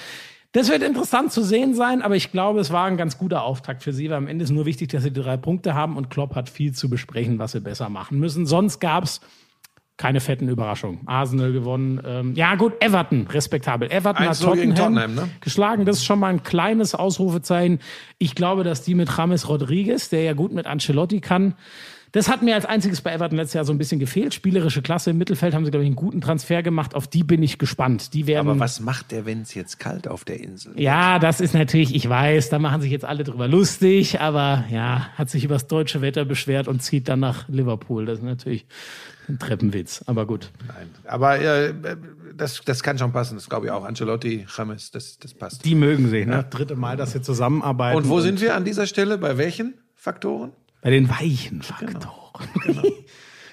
Das 0.53 0.70
wird 0.70 0.85
interessant 0.85 1.33
zu 1.33 1.43
sehen 1.43 1.74
sein, 1.74 2.01
aber 2.01 2.14
ich 2.14 2.31
glaube, 2.31 2.61
es 2.61 2.70
war 2.70 2.87
ein 2.87 2.97
ganz 2.97 3.18
guter 3.18 3.43
Auftakt 3.43 3.83
für 3.83 3.93
sie, 3.93 4.09
weil 4.09 4.18
am 4.18 4.29
Ende 4.29 4.45
ist 4.45 4.53
nur 4.53 4.66
wichtig, 4.66 4.91
dass 4.91 5.03
sie 5.03 5.11
die 5.11 5.20
drei 5.20 5.37
Punkte 5.37 5.74
haben 5.74 5.97
und 5.97 6.11
Klopp 6.11 6.37
hat 6.37 6.49
viel 6.49 6.72
zu 6.72 6.89
besprechen, 6.89 7.41
was 7.41 7.51
sie 7.51 7.61
besser 7.61 7.89
machen 7.89 8.20
müssen. 8.20 8.47
Sonst 8.47 8.79
gab's 8.79 9.20
keine 9.97 10.20
fetten 10.20 10.48
Überraschungen. 10.48 11.01
Arsenal 11.06 11.52
gewonnen. 11.52 12.01
Ähm, 12.05 12.35
ja 12.35 12.55
gut, 12.55 12.74
Everton, 12.81 13.27
respektabel. 13.28 13.90
Everton 13.90 14.27
hat 14.27 14.36
1-0 14.36 14.55
gegen 14.55 14.74
Tottenham, 14.74 14.94
Tottenham, 14.94 15.14
ne? 15.14 15.31
geschlagen. 15.40 15.85
Das 15.86 15.97
ist 15.97 16.05
schon 16.05 16.18
mal 16.18 16.28
ein 16.28 16.43
kleines 16.43 16.94
Ausrufezeichen. 16.94 17.81
Ich 18.18 18.35
glaube, 18.35 18.62
dass 18.62 18.82
die 18.82 18.94
mit 18.94 19.09
James 19.16 19.48
Rodriguez, 19.48 20.10
der 20.10 20.23
ja 20.23 20.35
gut 20.35 20.52
mit 20.52 20.66
Ancelotti 20.66 21.20
kann, 21.20 21.55
das 22.12 22.31
hat 22.31 22.40
mir 22.40 22.55
als 22.55 22.64
einziges 22.64 23.02
bei 23.02 23.12
Everton 23.12 23.36
letztes 23.36 23.55
Jahr 23.55 23.64
so 23.64 23.73
ein 23.74 23.78
bisschen 23.78 23.98
gefehlt. 23.98 24.32
Spielerische 24.32 24.81
Klasse 24.81 25.10
im 25.10 25.18
Mittelfeld 25.18 25.55
haben 25.55 25.64
sie, 25.64 25.70
glaube 25.70 25.85
ich, 25.85 25.89
einen 25.89 25.97
guten 25.97 26.20
Transfer 26.20 26.62
gemacht. 26.62 26.94
Auf 26.94 27.06
die 27.06 27.24
bin 27.24 27.43
ich 27.43 27.59
gespannt. 27.59 28.14
Die 28.14 28.27
werden. 28.27 28.48
Aber 28.48 28.59
was 28.59 28.81
macht 28.81 29.12
der, 29.12 29.27
wenn 29.27 29.43
es 29.43 29.52
jetzt 29.52 29.78
kalt 29.78 30.09
auf 30.09 30.24
der 30.24 30.40
Insel 30.40 30.73
wird? 30.73 30.81
Ja, 30.81 31.18
das 31.18 31.43
ist 31.43 31.52
natürlich, 31.52 31.94
ich 31.94 32.09
weiß, 32.09 32.48
da 32.48 32.59
machen 32.59 32.81
sich 32.81 32.90
jetzt 32.90 33.05
alle 33.05 33.24
drüber 33.24 33.48
lustig, 33.48 34.20
aber 34.20 34.64
ja, 34.70 35.09
hat 35.14 35.28
sich 35.28 35.44
über 35.44 35.56
das 35.56 35.66
deutsche 35.66 36.01
Wetter 36.01 36.24
beschwert 36.24 36.68
und 36.68 36.82
zieht 36.82 37.09
dann 37.09 37.20
nach 37.20 37.48
Liverpool. 37.48 38.06
Das 38.06 38.20
ist 38.20 38.24
natürlich 38.24 38.64
ein 39.28 39.39
Treppenwitz, 39.39 40.03
aber 40.07 40.27
gut. 40.27 40.51
Nein. 40.69 40.90
Aber 41.05 41.39
äh, 41.40 41.74
das, 42.36 42.62
das 42.65 42.82
kann 42.82 42.98
schon 42.98 43.12
passen. 43.12 43.36
Das 43.36 43.48
glaube 43.48 43.66
ich 43.66 43.73
auch. 43.73 43.85
Ancelotti, 43.85 44.47
James, 44.57 44.90
das, 44.90 45.19
das 45.19 45.35
passt. 45.35 45.65
Die 45.65 45.74
mögen 45.74 46.09
sich, 46.09 46.27
ne? 46.27 46.44
Dritte 46.51 46.77
Mal, 46.77 46.97
dass 46.97 47.12
sie 47.12 47.23
zusammenarbeiten. 47.23 47.97
Und 47.97 48.09
wo 48.09 48.20
sind 48.20 48.40
wir 48.40 48.55
an 48.55 48.65
dieser 48.65 48.86
Stelle? 48.86 49.19
Bei 49.19 49.39
welchen 49.39 49.74
Faktoren? 49.94 50.53
Bei 50.82 50.90
den 50.90 51.09
weichen 51.09 51.62
Faktoren. 51.62 52.48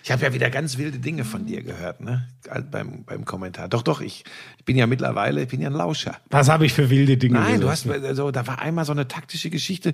Ich 0.04 0.12
habe 0.12 0.22
ja 0.24 0.34
wieder 0.34 0.50
ganz 0.50 0.78
wilde 0.78 1.00
Dinge 1.00 1.24
von 1.24 1.46
dir 1.46 1.64
gehört, 1.64 2.02
ne? 2.02 2.28
Beim, 2.70 3.06
beim 3.06 3.24
Kommentar. 3.24 3.70
Doch, 3.70 3.84
doch, 3.84 4.02
ich, 4.02 4.26
ich 4.58 4.66
bin 4.66 4.76
ja 4.76 4.86
mittlerweile, 4.86 5.44
ich 5.44 5.48
bin 5.48 5.62
ja 5.62 5.70
ein 5.70 5.74
Lauscher. 5.74 6.18
Was 6.30 6.50
habe 6.50 6.66
ich 6.66 6.74
für 6.74 6.90
wilde 6.90 7.16
Dinge 7.16 7.40
Nein, 7.40 7.62
du 7.62 7.70
hast 7.70 7.90
also, 7.90 8.30
da 8.32 8.46
war 8.46 8.60
einmal 8.60 8.84
so 8.84 8.92
eine 8.92 9.08
taktische 9.08 9.50
Geschichte. 9.50 9.94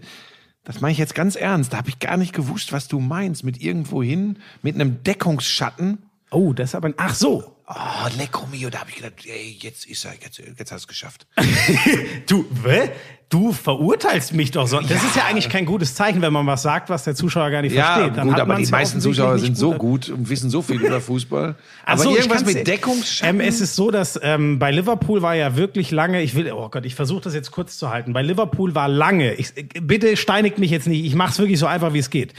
Das 0.64 0.81
meine 0.81 0.91
ich 0.91 0.98
jetzt 0.98 1.15
ganz 1.15 1.36
ernst. 1.36 1.73
Da 1.73 1.77
habe 1.77 1.90
ich 1.90 1.99
gar 1.99 2.18
nicht 2.18 2.34
gewusst, 2.34 2.72
was 2.72 2.88
du 2.88 2.99
meinst 2.99 3.44
mit 3.44 3.61
irgendwo 3.61 4.03
hin, 4.03 4.40
mit 4.61 4.76
einem 4.76 5.03
Deckungsschatten. 5.03 6.10
Oh, 6.31 6.53
das 6.53 6.72
ist 6.72 6.76
aber 6.76 6.90
ein, 6.90 6.94
ach 6.98 7.15
so. 7.15 7.56
Oh, 7.68 8.07
lecco 8.18 8.48
mio, 8.48 8.69
da 8.69 8.80
habe 8.80 8.90
ich 8.90 8.95
gedacht, 8.98 9.26
ey, 9.26 9.56
jetzt 9.60 9.86
ist 9.86 10.03
er, 10.06 10.14
jetzt, 10.22 10.40
jetzt 10.40 10.72
hast 10.72 10.72
du 10.72 10.76
es 10.76 10.88
geschafft. 10.88 11.27
Du, 12.26 12.45
wä? 12.64 12.90
Du 13.30 13.53
verurteilst 13.53 14.34
mich 14.34 14.49
doch 14.49 14.65
so. 14.65 14.80
Das 14.80 15.03
ist 15.03 15.15
ja 15.15 15.26
eigentlich 15.26 15.49
kein 15.49 15.65
gutes 15.65 15.93
Zeichen, 15.93 16.19
wenn 16.23 16.34
man 16.34 16.47
was 16.47 16.64
sagt, 16.64 16.89
was 16.89 17.03
der 17.03 17.14
Zuschauer 17.14 17.51
gar 17.51 17.61
nicht 17.61 17.76
Ja, 17.76 17.93
versteht. 17.93 18.18
Dann 18.18 18.27
gut, 18.27 18.39
aber 18.39 18.56
die 18.56 18.64
ja 18.64 18.72
meisten 18.72 18.99
Zuschauer 18.99 19.38
sind 19.38 19.56
so 19.56 19.73
gut- 19.73 20.10
und 20.10 20.30
wissen 20.30 20.49
so 20.49 20.64
viel 20.64 20.81
über 20.81 20.99
Fußball. 20.99 21.56
Aber 21.85 22.01
so, 22.01 22.15
irgendwas 22.15 22.43
mit 22.43 22.65
Deckungsschatten. 22.65 23.39
Ähm, 23.39 23.47
es 23.47 23.61
ist 23.61 23.76
so, 23.76 23.91
dass 23.91 24.19
ähm, 24.23 24.57
bei 24.57 24.72
Liverpool 24.72 25.22
war 25.22 25.35
ja 25.35 25.56
wirklich 25.56 25.91
lange, 25.91 26.23
ich 26.23 26.34
will, 26.34 26.51
oh 26.51 26.69
Gott, 26.69 26.88
ich 26.88 26.95
versuche 26.95 27.22
das 27.22 27.35
jetzt 27.35 27.51
kurz 27.51 27.77
zu 27.77 27.91
halten. 27.91 28.14
Bei 28.14 28.23
Liverpool 28.23 28.73
war 28.73 28.88
lange, 28.88 29.35
ich, 29.35 29.53
bitte 29.80 30.18
steinigt 30.18 30.57
mich 30.57 30.72
jetzt 30.72 30.88
nicht, 30.88 31.06
ich 31.06 31.14
mache 31.14 31.30
es 31.30 31.38
wirklich 31.38 31.60
so 31.60 31.68
einfach, 31.68 31.93
wie 31.93 31.99
es 31.99 32.10
geht. 32.10 32.34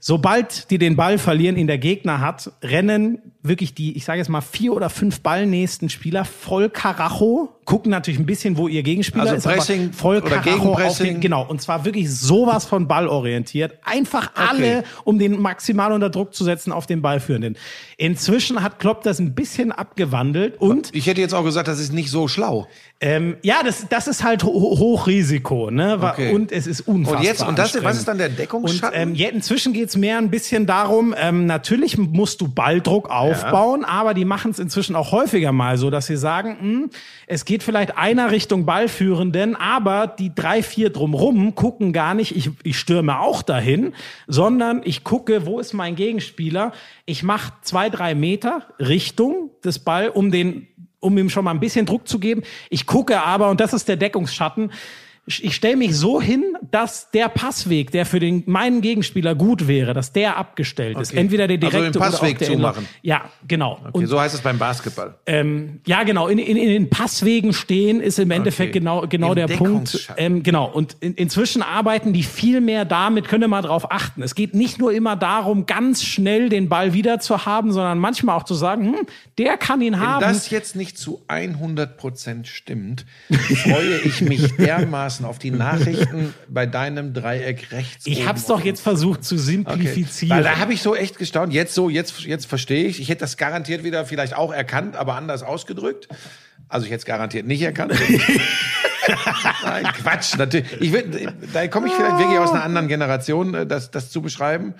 Sobald 0.00 0.70
die 0.70 0.76
den 0.76 0.96
Ball 0.96 1.16
verlieren, 1.16 1.56
ihn 1.56 1.66
der 1.66 1.78
Gegner 1.78 2.20
hat, 2.20 2.52
rennen 2.62 3.18
wirklich 3.42 3.72
die, 3.72 3.96
ich 3.96 4.04
sage 4.04 4.18
jetzt 4.18 4.28
mal, 4.28 4.42
vier 4.42 4.74
oder 4.74 4.90
fünf 4.90 5.20
ballnächsten 5.20 5.88
Spieler 5.88 6.26
voll 6.26 6.68
Karacho, 6.68 7.55
gucken 7.66 7.90
natürlich 7.90 8.18
ein 8.18 8.24
bisschen, 8.26 8.56
wo 8.56 8.68
ihr 8.68 8.82
Gegenspieler 8.82 9.24
Also 9.24 9.34
ist, 9.36 9.44
Pressing 9.44 9.92
voll 9.92 10.18
oder 10.18 10.38
Gegenpressing. 10.38 11.06
den, 11.14 11.20
genau. 11.20 11.44
Und 11.46 11.60
zwar 11.60 11.84
wirklich 11.84 12.10
sowas 12.10 12.64
von 12.64 12.88
ballorientiert. 12.88 13.78
Einfach 13.84 14.30
alle, 14.34 14.84
um 15.04 15.18
den 15.18 15.40
maximal 15.42 15.92
unter 15.92 16.08
Druck 16.08 16.32
zu 16.34 16.44
setzen 16.44 16.72
auf 16.72 16.86
den 16.86 17.02
Ballführenden. 17.02 17.58
Inzwischen 17.98 18.62
hat 18.62 18.78
Klopp 18.78 19.02
das 19.02 19.18
ein 19.18 19.34
bisschen 19.34 19.72
abgewandelt 19.72 20.60
und 20.60 20.94
Ich 20.94 21.06
hätte 21.06 21.20
jetzt 21.20 21.34
auch 21.34 21.44
gesagt, 21.44 21.68
das 21.68 21.78
ist 21.80 21.92
nicht 21.92 22.10
so 22.10 22.28
schlau. 22.28 22.66
ähm, 23.00 23.36
ja, 23.42 23.56
das, 23.64 23.86
das 23.90 24.06
ist 24.06 24.22
halt 24.24 24.42
ho 24.44 24.50
Hochrisiko, 24.78 25.70
ne? 25.70 25.98
Okay. 26.00 26.32
Und 26.32 26.52
es 26.52 26.66
ist 26.66 26.82
unfassbar. 26.82 27.20
Und 27.20 27.26
jetzt, 27.26 27.42
und 27.46 27.58
das, 27.58 27.82
was 27.84 27.98
ist 27.98 28.08
dann 28.08 28.18
der 28.18 28.28
Und 28.28 28.38
Deckungsschatten? 28.38 28.98
ähm, 29.10 29.14
ja, 29.14 29.28
inzwischen 29.28 29.72
geht's 29.72 29.96
mehr 29.96 30.18
ein 30.18 30.30
bisschen 30.30 30.66
darum, 30.66 31.14
ähm, 31.18 31.46
natürlich 31.46 31.98
musst 31.98 32.40
du 32.40 32.48
Balldruck 32.48 33.10
aufbauen, 33.10 33.84
aber 33.84 34.14
die 34.14 34.24
machen 34.24 34.50
es 34.52 34.58
inzwischen 34.58 34.96
auch 34.96 35.12
häufiger 35.12 35.52
mal 35.52 35.76
so, 35.78 35.90
dass 35.90 36.06
sie 36.06 36.16
sagen, 36.16 36.56
hm, 36.60 36.90
es 37.26 37.44
geht 37.44 37.55
vielleicht 37.62 37.96
einer 37.96 38.30
Richtung 38.30 38.66
Ballführenden, 38.66 39.56
aber 39.56 40.06
die 40.06 40.34
drei, 40.34 40.62
vier 40.62 40.90
drumrum 40.90 41.54
gucken 41.54 41.92
gar 41.92 42.14
nicht, 42.14 42.36
ich, 42.36 42.50
ich 42.62 42.78
stürme 42.78 43.20
auch 43.20 43.42
dahin, 43.42 43.94
sondern 44.26 44.82
ich 44.84 45.04
gucke, 45.04 45.46
wo 45.46 45.60
ist 45.60 45.72
mein 45.72 45.96
Gegenspieler? 45.96 46.72
Ich 47.04 47.22
mache 47.22 47.52
zwei, 47.62 47.90
drei 47.90 48.14
Meter 48.14 48.62
Richtung 48.78 49.50
des 49.64 49.78
Ball, 49.78 50.08
um 50.08 50.30
den 50.30 50.68
um 50.98 51.16
ihm 51.18 51.30
schon 51.30 51.44
mal 51.44 51.52
ein 51.52 51.60
bisschen 51.60 51.86
Druck 51.86 52.08
zu 52.08 52.18
geben. 52.18 52.42
Ich 52.68 52.86
gucke 52.86 53.22
aber, 53.22 53.50
und 53.50 53.60
das 53.60 53.72
ist 53.72 53.86
der 53.86 53.96
Deckungsschatten, 53.96 54.72
ich 55.26 55.56
stelle 55.56 55.76
mich 55.76 55.96
so 55.96 56.20
hin, 56.20 56.44
dass 56.70 57.10
der 57.10 57.28
Passweg, 57.28 57.90
der 57.90 58.06
für 58.06 58.20
den 58.20 58.44
meinen 58.46 58.80
Gegenspieler 58.80 59.34
gut 59.34 59.66
wäre, 59.66 59.92
dass 59.92 60.12
der 60.12 60.36
abgestellt 60.36 60.98
ist. 61.00 61.10
Okay. 61.10 61.20
Entweder 61.20 61.48
der 61.48 61.56
Also 61.56 61.66
den 61.66 61.80
direkte 61.80 61.98
oder 61.98 62.08
auch 62.08 62.10
Passweg 62.12 62.38
der 62.38 62.48
zumachen. 62.48 62.86
Ja, 63.02 63.24
genau. 63.48 63.78
Okay, 63.80 63.90
Und 63.98 64.06
so 64.06 64.20
heißt 64.20 64.34
es 64.36 64.40
beim 64.40 64.58
Basketball. 64.58 65.16
ähm, 65.26 65.80
ja, 65.86 66.04
genau. 66.04 66.28
In, 66.28 66.38
in, 66.38 66.56
in 66.56 66.68
den 66.68 66.90
Passwegen 66.90 67.52
stehen 67.52 68.00
ist 68.00 68.18
im 68.20 68.30
Endeffekt 68.30 68.70
Okay. 68.70 68.78
genau, 68.78 69.06
genau 69.08 69.30
Im 69.30 69.34
der 69.34 69.48
Punkt. 69.48 70.12
Ähm, 70.16 70.42
genau. 70.42 70.66
Und 70.66 70.96
in, 71.00 71.14
inzwischen 71.14 71.62
arbeiten 71.62 72.12
die 72.12 72.22
viel 72.22 72.60
mehr 72.60 72.84
damit, 72.84 73.28
könnt 73.28 73.42
ihr 73.44 73.48
mal 73.48 73.62
drauf 73.62 73.90
achten. 73.90 74.22
Es 74.22 74.34
geht 74.34 74.54
nicht 74.54 74.78
nur 74.78 74.92
immer 74.92 75.16
darum, 75.16 75.66
ganz 75.66 76.04
schnell 76.04 76.48
den 76.48 76.68
Ball 76.68 76.92
wieder 76.94 77.18
zu 77.20 77.46
haben, 77.46 77.72
sondern 77.72 77.98
manchmal 77.98 78.36
auch 78.36 78.44
zu 78.44 78.54
sagen, 78.54 78.86
hm, 78.94 79.06
der 79.38 79.56
kann 79.56 79.80
ihn 79.80 79.94
Wenn 79.94 80.00
haben. 80.00 80.20
das 80.20 80.50
jetzt 80.50 80.76
nicht 80.76 80.98
zu 80.98 81.22
100 81.28 81.96
Prozent 81.96 82.46
stimmt, 82.48 83.04
freue 83.30 83.98
ich 84.04 84.20
mich 84.20 84.56
dermaßen 84.56 85.15
auf 85.24 85.38
die 85.38 85.50
Nachrichten 85.50 86.34
bei 86.48 86.66
deinem 86.66 87.14
Dreieck 87.14 87.72
rechts. 87.72 88.06
ich 88.06 88.26
habe 88.26 88.38
es 88.38 88.46
doch 88.46 88.62
jetzt 88.64 88.80
versucht 88.80 89.24
zu 89.24 89.36
Okay. 89.36 89.44
simplifizieren. 89.44 90.36
Weil 90.36 90.44
da 90.44 90.58
habe 90.58 90.72
ich 90.72 90.82
so 90.82 90.94
echt 90.94 91.18
gestaunt. 91.18 91.52
Jetzt 91.52 91.74
so, 91.74 91.88
jetzt, 91.88 92.20
jetzt 92.20 92.46
verstehe 92.46 92.86
ich. 92.86 93.00
Ich 93.00 93.08
hätte 93.08 93.20
das 93.20 93.36
garantiert 93.36 93.84
wieder 93.84 94.04
vielleicht 94.06 94.34
auch 94.36 94.52
erkannt, 94.52 94.96
aber 94.96 95.14
anders 95.14 95.42
ausgedrückt. 95.42 96.08
Also 96.68 96.86
ich 96.86 96.90
hätte 96.92 97.00
es 97.00 97.04
garantiert 97.06 97.46
nicht 97.46 97.62
erkannt. 97.62 97.94
Nein, 99.64 99.84
Quatsch. 100.02 100.36
Natürlich. 100.36 100.80
Ich 100.80 100.92
will, 100.92 101.32
da 101.52 101.66
komme 101.68 101.86
ich 101.86 101.92
vielleicht 101.94 102.18
wirklich 102.18 102.38
aus 102.38 102.50
einer 102.50 102.64
anderen 102.64 102.88
Generation, 102.88 103.54
äh, 103.54 103.66
das, 103.66 103.90
das 103.90 104.10
zu 104.10 104.20
beschreiben 104.22 104.74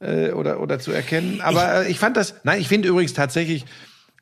äh, 0.00 0.30
oder, 0.30 0.60
oder 0.60 0.78
zu 0.78 0.92
erkennen. 0.92 1.40
Aber 1.40 1.82
ich, 1.82 1.90
ich 1.90 1.98
fand 1.98 2.16
das. 2.16 2.34
Nein, 2.44 2.60
ich 2.60 2.68
finde 2.68 2.88
übrigens 2.88 3.14
tatsächlich. 3.14 3.64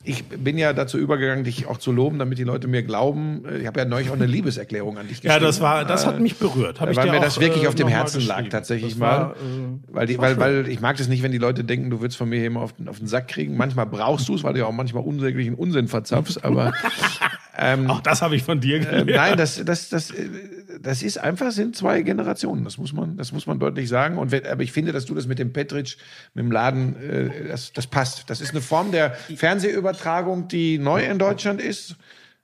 Ich 0.03 0.25
bin 0.25 0.57
ja 0.57 0.73
dazu 0.73 0.97
übergegangen, 0.97 1.45
dich 1.45 1.67
auch 1.67 1.77
zu 1.77 1.93
loben, 1.93 2.19
damit 2.19 2.39
die 2.39 2.45
Leute 2.45 2.69
mir 2.69 2.83
glauben. 2.83 3.45
Äh, 3.47 3.59
Ich 3.59 3.67
habe 3.67 3.81
ja 3.81 3.85
neulich 3.85 4.09
auch 4.09 4.15
eine 4.15 4.25
Liebeserklärung 4.25 4.97
an 4.97 5.07
dich 5.09 5.21
geschrieben. 5.21 5.35
ja, 5.35 5.47
das 5.47 5.61
war, 5.61 5.85
das 5.85 6.07
hat 6.07 6.17
Äh, 6.17 6.21
mich 6.21 6.37
berührt. 6.37 6.81
Hab 6.81 6.91
ich 6.91 6.97
weil 6.97 7.11
mir 7.11 7.19
auch, 7.19 7.23
das 7.23 7.39
wirklich 7.39 7.65
äh, 7.65 7.67
auf 7.69 7.75
dem 7.75 7.87
Herzen 7.89 8.27
lag, 8.27 8.49
tatsächlich 8.49 8.93
Das 8.93 8.99
mal. 8.99 9.07
war, 9.21 9.31
äh, 9.33 9.37
weil, 9.93 10.07
die, 10.07 10.17
weil, 10.19 10.39
weil 10.39 10.69
ich 10.69 10.81
mag 10.81 10.97
das 10.97 11.09
nicht, 11.09 11.23
wenn 11.23 11.33
die 11.33 11.39
Leute 11.39 11.65
denken, 11.65 11.91
du 11.91 12.01
würdest 12.01 12.17
von 12.17 12.31
mir 12.31 12.37
hier 12.37 12.47
immer 12.47 12.63
auf 12.63 12.73
den, 12.73 12.89
auf 12.89 12.99
den 12.99 13.09
Sack 13.09 13.29
kriegen. 13.29 13.59
Manchmal 13.59 13.85
brauchst 13.85 14.27
du 14.29 14.35
es, 14.37 14.43
weil 14.43 14.55
du 14.55 14.61
ja 14.61 14.67
auch 14.67 14.73
manchmal 14.73 15.03
unsäglichen 15.05 15.55
Unsinn 15.55 15.87
verzapfst. 15.87 16.39
Aber 16.45 16.73
Auch 17.89 18.01
das 18.01 18.23
habe 18.23 18.37
ich 18.37 18.43
von 18.43 18.61
dir 18.61 18.77
äh, 18.77 18.81
gelernt. 18.81 19.11
nein, 19.11 19.37
das, 19.37 19.63
das, 19.65 19.89
das, 19.89 20.11
äh, 20.11 20.29
das 20.81 21.03
ist 21.03 21.19
einfach, 21.19 21.51
sind 21.53 21.77
zwei 21.77 22.03
Generationen. 22.03 22.65
Das 22.65 22.79
muss 22.79 22.93
man, 22.93 23.17
das 23.17 23.33
muss 23.33 23.47
man 23.47 23.59
deutlich 23.59 23.89
sagen. 23.89 24.19
Und 24.19 24.31
wenn, 24.33 24.47
aber 24.47 24.63
ich 24.63 24.73
finde, 24.73 24.93
dass 24.93 25.05
du 25.05 25.15
das 25.15 25.27
mit 25.27 25.39
dem 25.39 25.53
Petric, 25.53 25.97
mit 26.35 26.45
dem 26.45 26.51
Laden, 26.51 26.97
äh, 26.97 27.49
das, 27.49 27.73
das 27.73 27.87
passt. 27.87 28.31
Das 28.31 28.41
ist 28.41 28.51
eine 28.53 28.61
Form 28.61 28.93
der 28.93 29.13
Fernsehübertragung, 29.37 30.49
die 30.49 30.79
neu 30.79 31.05
in 31.05 31.19
Deutschland 31.19 31.61
ist. 31.61 31.97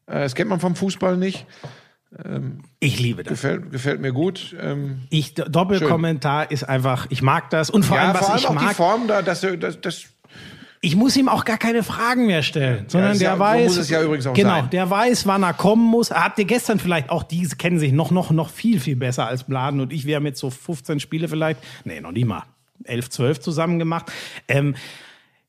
Äh, 0.06 0.20
Das 0.20 0.34
kennt 0.34 0.50
man 0.50 0.60
vom 0.60 0.76
Fußball 0.76 1.16
nicht. 1.16 1.46
Ich 2.78 2.98
liebe 3.00 3.24
das. 3.24 3.32
Gefällt, 3.32 3.72
gefällt 3.72 4.00
mir 4.00 4.12
gut. 4.12 4.56
Ähm, 4.58 5.02
Ich, 5.10 5.34
Doppelkommentar 5.34 6.50
ist 6.50 6.62
einfach, 6.64 7.06
ich 7.10 7.20
mag 7.20 7.50
das. 7.50 7.68
Und 7.68 7.84
vor 7.84 7.96
ja, 7.96 8.04
allem, 8.04 8.14
was 8.14 8.20
vor 8.20 8.30
allem 8.30 8.38
ich 8.38 8.46
auch 8.46 8.54
mag, 8.54 8.68
die 8.68 8.74
Form 8.74 9.08
da, 9.08 9.22
dass 9.22 9.44
das, 9.58 9.80
das 9.80 10.06
ich 10.86 10.94
muss 10.94 11.16
ihm 11.16 11.28
auch 11.28 11.44
gar 11.44 11.58
keine 11.58 11.82
Fragen 11.82 12.26
mehr 12.26 12.44
stellen, 12.44 12.84
sondern 12.86 13.10
ist 13.10 13.20
der 13.20 13.30
ja- 13.30 13.34
so 13.34 13.40
weiß, 13.40 13.64
muss 13.70 13.76
es 13.76 13.90
ja 13.90 14.00
übrigens 14.04 14.24
auch 14.28 14.34
genau, 14.34 14.50
sein. 14.60 14.70
der 14.70 14.88
weiß, 14.88 15.26
wann 15.26 15.42
er 15.42 15.52
kommen 15.52 15.84
muss. 15.84 16.12
Hat 16.12 16.38
dir 16.38 16.44
gestern 16.44 16.78
vielleicht 16.78 17.10
auch 17.10 17.24
diese 17.24 17.56
kennen 17.56 17.80
sich 17.80 17.90
noch, 17.92 18.12
noch, 18.12 18.30
noch 18.30 18.50
viel, 18.50 18.78
viel 18.78 18.94
besser 18.94 19.26
als 19.26 19.42
Bladen 19.42 19.80
und 19.80 19.92
ich. 19.92 20.06
Wir 20.06 20.14
haben 20.14 20.26
jetzt 20.26 20.38
so 20.38 20.48
15 20.48 21.00
Spiele 21.00 21.26
vielleicht, 21.26 21.58
nee, 21.84 22.00
noch 22.00 22.12
nie 22.12 22.24
mal 22.24 22.44
11, 22.84 23.10
12 23.10 23.40
zusammen 23.40 23.80
gemacht. 23.80 24.12
Ähm, 24.46 24.76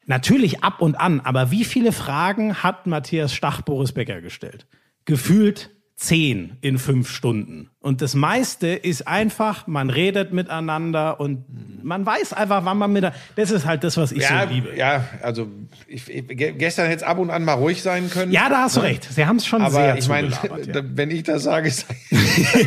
natürlich 0.08 0.64
ab 0.64 0.82
und 0.82 1.00
an, 1.00 1.20
aber 1.20 1.52
wie 1.52 1.66
viele 1.66 1.92
Fragen 1.92 2.64
hat 2.64 2.88
Matthias 2.88 3.32
Stach 3.32 3.62
Boris 3.62 3.92
Becker 3.92 4.22
gestellt? 4.22 4.66
Gefühlt 5.06 5.70
zehn 5.98 6.58
in 6.62 6.78
fünf 6.78 7.10
Stunden. 7.10 7.72
Und 7.80 8.04
das 8.04 8.14
meiste 8.14 8.68
ist 8.68 9.08
einfach, 9.08 9.66
man 9.66 9.90
redet 9.90 10.32
miteinander 10.32 11.20
und 11.20 11.44
man 11.84 12.06
weiß 12.06 12.34
einfach, 12.34 12.66
wann 12.66 12.78
man 12.78 12.92
mit 12.94 13.02
der, 13.02 13.14
das 13.36 13.50
ist 13.50 13.66
halt 13.66 13.84
das, 13.84 13.98
was 13.98 14.12
ich 14.12 14.22
Ja, 14.22 14.44
so 14.48 14.54
liebe. 14.54 14.78
ja, 14.78 15.06
also 15.24 15.48
ich, 15.88 16.08
ich, 16.08 16.28
ge- 16.28 16.52
gestern 16.54 16.86
hätte 16.86 16.98
es 16.98 17.04
ab 17.04 17.18
und 17.18 17.32
an 17.32 17.44
mal 17.46 17.54
ruhig 17.54 17.82
sein 17.82 18.12
können. 18.12 18.32
Ja, 18.32 18.48
da 18.48 18.64
hast 18.64 18.76
du 18.78 18.82
recht. 18.82 19.06
Sie 19.12 19.26
haben 19.26 19.38
es 19.38 19.48
schon 19.48 19.60
sehr 19.72 19.94
aber 19.94 19.98
ich 19.98 20.08
meine, 20.08 20.28
ja. 20.28 20.38
wenn 20.94 21.10
ich 21.10 21.24
das 21.24 21.44
sage, 21.44 21.70
ist 21.70 21.88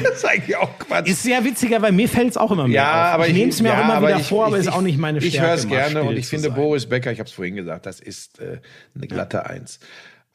das 0.02 0.24
eigentlich 0.24 0.57
auch 0.57 0.77
Quatsch. 0.81 1.09
Ist 1.09 1.23
sehr 1.23 1.44
witziger, 1.44 1.81
weil 1.82 1.93
mir 1.93 2.09
fällt 2.09 2.31
es 2.31 2.36
auch 2.36 2.51
immer 2.51 2.66
mehr 2.66 2.74
ja, 2.82 3.09
auf. 3.11 3.15
aber 3.15 3.24
ich 3.27 3.32
ich 3.32 3.36
nehme 3.39 3.51
es 3.51 3.62
mir 3.62 3.69
ja, 3.69 3.78
auch 3.78 3.85
immer 3.85 4.09
wieder 4.09 4.19
ich, 4.20 4.27
vor, 4.27 4.47
aber 4.47 4.59
ist 4.59 4.73
auch 4.73 4.81
nicht 4.82 4.98
meine 4.98 5.20
Stärke. 5.20 5.36
Ich 5.36 5.40
höre 5.40 5.55
es 5.55 5.69
gerne 5.69 6.02
und 6.02 6.16
ich 6.16 6.27
finde 6.27 6.48
sein. 6.48 6.55
Boris 6.57 6.86
Becker, 6.86 7.12
ich 7.12 7.20
habe 7.20 7.28
es 7.28 7.32
vorhin 7.32 7.55
gesagt, 7.55 7.86
das 7.86 8.01
ist 8.01 8.40
äh, 8.40 8.59
eine 8.97 9.07
glatte 9.07 9.47
Eins. 9.47 9.78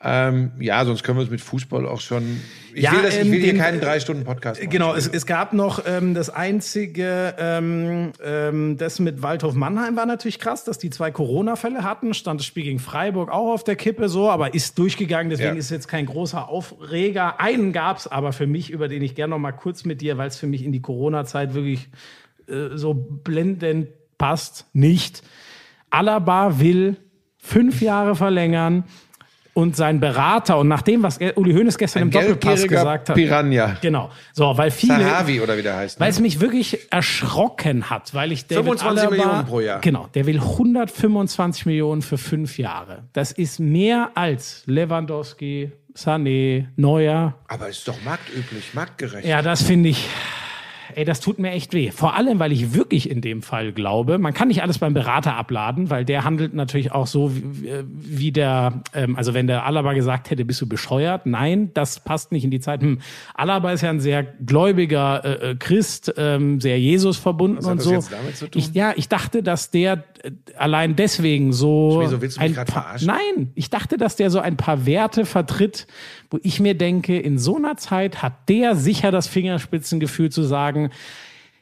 Ähm, 0.07 0.51
ja, 0.59 0.85
sonst 0.85 1.03
können 1.03 1.17
wir 1.17 1.23
es 1.23 1.31
mit 1.31 1.41
Fußball 1.41 1.87
auch 1.87 1.99
schon. 1.99 2.39
Ich 2.75 2.83
Ja, 2.83 2.91
will, 2.91 3.01
das, 3.03 3.15
ich 3.15 3.21
ähm, 3.21 3.31
will 3.31 3.39
hier 3.41 3.53
den- 3.53 3.61
keinen 3.61 3.81
drei 3.81 3.99
Stunden 3.99 4.23
Podcast 4.23 4.59
machen. 4.61 4.69
Genau, 4.69 4.93
es, 4.93 5.07
es 5.07 5.25
gab 5.25 5.53
noch 5.53 5.81
ähm, 5.87 6.13
das 6.13 6.29
einzige, 6.29 7.33
ähm, 7.39 8.11
ähm, 8.23 8.77
das 8.77 8.99
mit 8.99 9.21
Waldhof 9.23 9.55
Mannheim 9.55 9.95
war 9.95 10.05
natürlich 10.05 10.39
krass, 10.39 10.63
dass 10.63 10.77
die 10.77 10.89
zwei 10.89 11.09
Corona-Fälle 11.09 11.83
hatten. 11.83 12.13
Stand 12.13 12.41
das 12.41 12.45
Spiel 12.45 12.63
gegen 12.65 12.79
Freiburg 12.79 13.31
auch 13.31 13.53
auf 13.53 13.63
der 13.63 13.75
Kippe 13.77 14.07
so, 14.09 14.29
aber 14.29 14.53
ist 14.53 14.77
durchgegangen, 14.77 15.29
deswegen 15.29 15.53
Ja. 15.53 15.59
ist 15.59 15.71
jetzt 15.71 15.87
kein 15.87 16.05
großer 16.05 16.49
Aufreger. 16.49 17.39
Einen 17.39 17.73
gab's 17.73 18.05
aber 18.07 18.31
für 18.33 18.45
mich, 18.47 18.69
über 18.69 18.87
den 18.87 19.01
ich 19.01 19.15
gerne 19.15 19.31
noch 19.31 19.39
mal 19.39 19.53
kurz 19.53 19.85
mit 19.85 20.01
dir, 20.01 20.17
weil 20.17 20.27
es 20.27 20.37
für 20.37 20.47
mich 20.47 20.63
in 20.63 20.71
die 20.71 20.81
Corona-Zeit 20.81 21.53
wirklich 21.53 21.87
äh, 22.47 22.75
so 22.75 22.93
blendend 22.93 23.87
passt, 24.17 24.65
nicht. 24.73 25.23
Alaba 25.89 26.59
will 26.59 26.97
fünf 27.37 27.81
Jahre 27.81 28.15
verlängern. 28.15 28.83
Und 29.57 29.77
sein 29.77 30.01
Berater, 30.01 30.57
und 30.57 30.67
nach 30.67 30.81
dem, 30.81 31.01
was 31.01 31.17
Uli 31.35 31.53
Hoeneß 31.53 31.77
gestern 31.77 32.01
Ein 32.01 32.07
im 32.07 32.11
Doppelpass 32.11 32.67
gesagt 32.67 33.07
hat. 33.07 33.15
Piranha. 33.15 33.77
Genau. 33.81 34.11
So, 34.33 34.57
weil 34.57 34.69
viele. 34.69 34.99
Sahavi 34.99 35.39
oder 35.39 35.57
wie 35.57 35.61
der 35.61 35.77
heißt. 35.77 35.97
Weil 35.97 36.07
Ne? 36.09 36.11
es 36.11 36.19
mich 36.19 36.41
wirklich 36.41 36.91
erschrocken 36.91 37.89
hat, 37.89 38.13
weil 38.13 38.33
ich 38.33 38.47
David 38.47 38.65
25 38.65 38.99
Alaba, 39.07 39.15
Millionen 39.15 39.45
pro 39.45 39.59
Jahr. 39.61 39.79
Genau, 39.79 40.07
der 40.13 40.25
will 40.25 40.41
125 40.41 41.65
Millionen 41.67 42.01
für 42.01 42.17
fünf 42.17 42.57
Jahre. 42.57 43.03
Das 43.13 43.31
ist 43.31 43.61
mehr 43.61 44.11
als 44.15 44.63
Lewandowski, 44.65 45.71
Sané, 45.95 46.65
Neuer. 46.75 47.35
Aber 47.47 47.69
ist 47.69 47.87
doch 47.87 47.95
marktüblich, 48.03 48.73
marktgerecht. 48.73 49.25
Ja, 49.25 49.41
das 49.41 49.61
finde 49.63 49.87
ich. 49.87 50.05
Ey, 50.93 51.05
das 51.05 51.19
tut 51.19 51.39
mir 51.39 51.51
echt 51.51 51.73
weh. 51.73 51.91
Vor 51.91 52.15
allem, 52.15 52.39
weil 52.39 52.51
ich 52.51 52.73
wirklich 52.73 53.09
in 53.09 53.21
dem 53.21 53.41
Fall 53.41 53.71
glaube, 53.71 54.17
man 54.17 54.33
kann 54.33 54.49
nicht 54.49 54.61
alles 54.61 54.77
beim 54.77 54.93
Berater 54.93 55.35
abladen, 55.35 55.89
weil 55.89 56.05
der 56.05 56.23
handelt 56.23 56.53
natürlich 56.53 56.91
auch 56.91 57.07
so 57.07 57.31
wie, 57.35 57.71
wie 57.87 58.31
der, 58.31 58.83
ähm, 58.93 59.15
also 59.15 59.33
wenn 59.33 59.47
der 59.47 59.65
Alaba 59.65 59.93
gesagt 59.93 60.29
hätte, 60.29 60.45
bist 60.45 60.61
du 60.61 60.67
bescheuert? 60.67 61.25
Nein, 61.25 61.71
das 61.73 61.99
passt 61.99 62.31
nicht 62.31 62.43
in 62.43 62.51
die 62.51 62.59
Zeit. 62.59 62.81
Hm. 62.81 62.99
Alaba 63.33 63.71
ist 63.71 63.81
ja 63.81 63.89
ein 63.89 63.99
sehr 63.99 64.23
gläubiger 64.23 65.23
äh, 65.23 65.51
äh, 65.51 65.55
Christ, 65.55 66.13
ähm, 66.17 66.61
sehr 66.61 66.79
Jesus 66.79 67.17
verbunden 67.17 67.57
hat 67.57 67.65
und 67.65 67.77
das 67.77 67.85
so. 67.85 67.91
jetzt 67.91 68.11
damit 68.11 68.37
zu 68.37 68.47
tun? 68.47 68.61
Ich, 68.61 68.73
ja, 68.73 68.93
ich 68.95 69.09
dachte, 69.09 69.41
dass 69.43 69.71
der 69.71 70.03
äh, 70.23 70.31
allein 70.57 70.95
deswegen 70.95 71.53
so. 71.53 71.99
Wieso 72.01 72.21
willst 72.21 72.37
du 72.37 72.41
mich 72.41 72.57
ein 72.57 72.65
paar, 72.65 72.83
verarschen? 72.83 73.07
Nein, 73.07 73.51
ich 73.55 73.69
dachte, 73.69 73.97
dass 73.97 74.15
der 74.15 74.29
so 74.29 74.39
ein 74.39 74.57
paar 74.57 74.85
Werte 74.85 75.25
vertritt, 75.25 75.87
wo 76.35 76.39
ich 76.43 76.59
mir 76.59 76.75
denke, 76.75 77.17
in 77.17 77.39
so 77.39 77.55
einer 77.55 77.77
Zeit 77.77 78.21
hat 78.21 78.49
der 78.49 78.75
sicher 78.75 79.09
das 79.09 79.25
Fingerspitzengefühl 79.25 80.29
zu 80.29 80.43
sagen, 80.43 80.89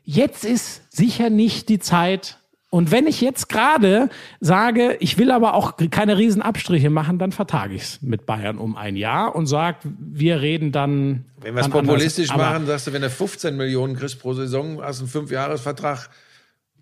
jetzt 0.03 0.45
ist 0.45 0.81
sicher 0.91 1.29
nicht 1.29 1.69
die 1.69 1.77
Zeit. 1.77 2.39
Und 2.71 2.89
wenn 2.89 3.05
ich 3.05 3.21
jetzt 3.21 3.49
gerade 3.49 4.09
sage, 4.39 4.97
ich 4.99 5.19
will 5.19 5.29
aber 5.29 5.53
auch 5.53 5.77
keine 5.91 6.17
Riesenabstriche 6.17 6.89
machen, 6.89 7.19
dann 7.19 7.31
vertage 7.31 7.75
ich 7.75 7.83
es 7.83 8.01
mit 8.01 8.25
Bayern 8.25 8.57
um 8.57 8.75
ein 8.75 8.95
Jahr 8.95 9.35
und 9.35 9.45
sage, 9.45 9.77
wir 9.83 10.41
reden 10.41 10.71
dann. 10.71 11.25
Wenn 11.39 11.53
wir 11.53 11.59
es 11.59 11.67
anders. 11.67 11.85
populistisch 11.85 12.31
Aber 12.31 12.45
machen, 12.45 12.65
sagst 12.65 12.87
du, 12.87 12.93
wenn 12.93 13.03
du 13.03 13.11
15 13.11 13.55
Millionen 13.55 13.95
kriegst 13.95 14.19
pro 14.19 14.33
Saison, 14.33 14.81
hast 14.81 15.01
einen 15.01 15.07
Fünfjahresvertrag, 15.07 16.09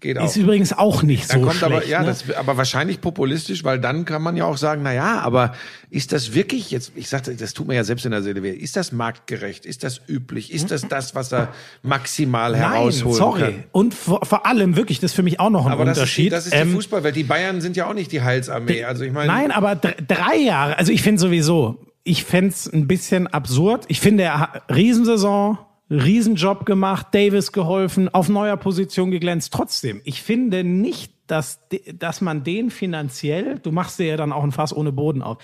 geht 0.02 0.18
auch. 0.18 0.26
Ist 0.26 0.36
übrigens 0.36 0.74
auch 0.74 1.04
nicht 1.04 1.32
Dann 1.32 1.40
so 1.40 1.46
kommt 1.46 1.60
schlecht. 1.60 1.74
aber, 1.74 1.86
ja, 1.86 2.00
ne? 2.02 2.08
das, 2.08 2.30
aber 2.36 2.58
wahrscheinlich 2.58 3.00
populistisch, 3.00 3.64
weil 3.64 3.80
dann 3.80 4.04
kann 4.04 4.22
man 4.22 4.36
ja 4.36 4.46
auch 4.46 4.58
sagen, 4.58 4.82
na 4.84 4.94
ja, 4.94 5.20
aber 5.22 5.54
ist 5.90 6.12
das 6.12 6.34
wirklich 6.34 6.72
jetzt, 6.72 6.92
ich 6.96 7.08
sagte, 7.08 7.34
das 7.36 7.54
tut 7.54 7.68
mir 7.68 7.76
ja 7.76 7.84
selbst 7.84 8.06
in 8.06 8.12
der 8.12 8.22
Seele 8.24 8.44
weh, 8.44 8.52
ist 8.52 8.76
das 8.76 8.92
marktgerecht? 8.92 9.66
Ist 9.66 9.84
das 9.84 10.02
üblich? 10.08 10.52
Ist 10.52 10.72
das 10.72 10.88
das, 10.88 11.16
was 11.16 11.32
er 11.32 11.50
maximal 11.84 12.52
Nein, 12.52 12.62
herausholen 12.62 13.16
sorry. 13.16 13.42
kann? 13.42 13.64
Und 13.72 13.94
vor, 13.94 14.26
vor 14.26 14.46
allem 14.46 14.76
wirklich, 14.76 15.00
das 15.00 15.12
ist 15.12 15.16
für 15.16 15.24
mich 15.24 15.40
auch 15.40 15.50
noch 15.50 15.66
ein 15.66 15.72
Aber 15.72 15.86
das 15.86 15.98
ist, 15.98 16.18
die, 16.18 16.26
Unterschied. 16.28 16.32
das 16.34 16.46
ist 16.48 16.54
die 16.54 16.58
Ähm, 16.58 16.74
Fußballwelt. 16.74 17.16
Die 17.16 17.24
Bayern 17.24 17.62
sind 17.62 17.78
ja 17.78 17.88
auch 17.88 17.94
nicht 17.94 18.12
die 18.12 18.22
Heilsarmee. 18.22 18.84
Also 18.84 19.04
ich 19.04 19.12
meine, 19.12 19.28
Nein, 19.32 19.52
aber 19.52 19.76
dr 19.76 19.94
drei 20.08 20.38
Jahre. 20.38 20.78
Also 20.78 20.92
ich 20.92 21.02
finde 21.02 21.22
sowieso, 21.22 21.78
ich 22.04 22.24
fände 22.24 22.56
ein 22.74 22.88
bisschen 22.88 23.28
absurd. 23.28 23.86
Ich 23.88 24.00
finde, 24.02 24.24
er 24.24 24.40
hat 24.40 24.64
Riesensaison, 24.74 25.58
Riesenjob 25.92 26.66
gemacht, 26.66 27.08
Davis 27.12 27.52
geholfen, 27.52 28.08
auf 28.14 28.30
neuer 28.30 28.56
Position 28.56 29.12
geglänzt. 29.12 29.52
Trotzdem, 29.54 30.02
ich 30.06 30.22
finde 30.22 30.64
nicht, 30.64 31.14
dass, 31.28 31.60
dass 31.94 32.22
man 32.22 32.44
den 32.44 32.72
finanziell, 32.72 33.60
du 33.60 33.72
machst 33.72 34.00
dir 34.00 34.06
ja 34.06 34.18
dann 34.18 34.32
auch 34.32 34.44
ein 34.44 34.54
Fass 34.54 34.76
ohne 34.76 34.94
Boden 34.94 35.22
auf, 35.22 35.38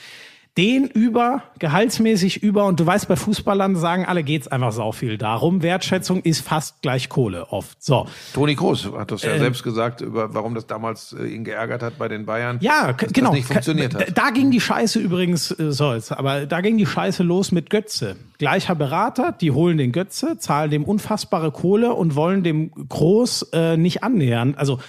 den 0.57 0.85
über, 0.85 1.43
gehaltsmäßig 1.59 2.41
über, 2.41 2.65
und 2.65 2.79
du 2.79 2.85
weißt, 2.85 3.07
bei 3.07 3.15
Fußballern 3.15 3.75
sagen 3.75 4.05
alle, 4.05 4.23
geht's 4.23 4.47
einfach 4.47 4.71
sau 4.71 4.91
viel 4.91 5.17
darum. 5.17 5.61
Wertschätzung 5.61 6.21
ist 6.23 6.41
fast 6.41 6.81
gleich 6.81 7.09
Kohle 7.09 7.47
oft. 7.51 7.81
So. 7.83 8.07
Toni 8.33 8.55
Kroos 8.55 8.89
hat 8.97 9.11
das 9.11 9.21
ja 9.21 9.33
Ähm, 9.33 9.39
selbst 9.39 9.63
gesagt, 9.63 10.01
über 10.01 10.33
warum 10.33 10.55
das 10.55 10.65
damals 10.65 11.13
äh, 11.13 11.27
ihn 11.27 11.43
geärgert 11.43 11.83
hat 11.83 11.97
bei 11.99 12.07
den 12.07 12.25
Bayern. 12.25 12.57
Ja, 12.61 12.93
dass 12.93 13.13
genau. 13.13 13.29
Das 13.29 13.37
nicht 13.37 13.47
funktioniert 13.47 13.93
Da, 13.93 13.99
hat. 13.99 14.17
da 14.17 14.29
ging 14.31 14.49
die 14.49 14.61
Scheiße 14.61 14.99
übrigens, 14.99 15.51
äh, 15.51 15.71
so 15.71 15.93
jetzt, 15.93 16.11
aber 16.11 16.45
da 16.47 16.61
ging 16.61 16.77
die 16.77 16.87
Scheiße 16.87 17.21
los 17.21 17.51
mit 17.51 17.69
Götze. 17.69 18.15
Gleicher 18.39 18.75
Berater, 18.75 19.31
die 19.31 19.51
holen 19.51 19.77
den 19.77 19.91
Götze, 19.91 20.37
zahlen 20.37 20.71
dem 20.71 20.83
unfassbare 20.83 21.51
Kohle 21.51 21.93
und 21.93 22.15
wollen 22.15 22.43
dem 22.43 22.71
Groß 22.89 23.49
äh, 23.53 23.77
nicht 23.77 24.03
annähern. 24.03 24.55
Also 24.55 24.79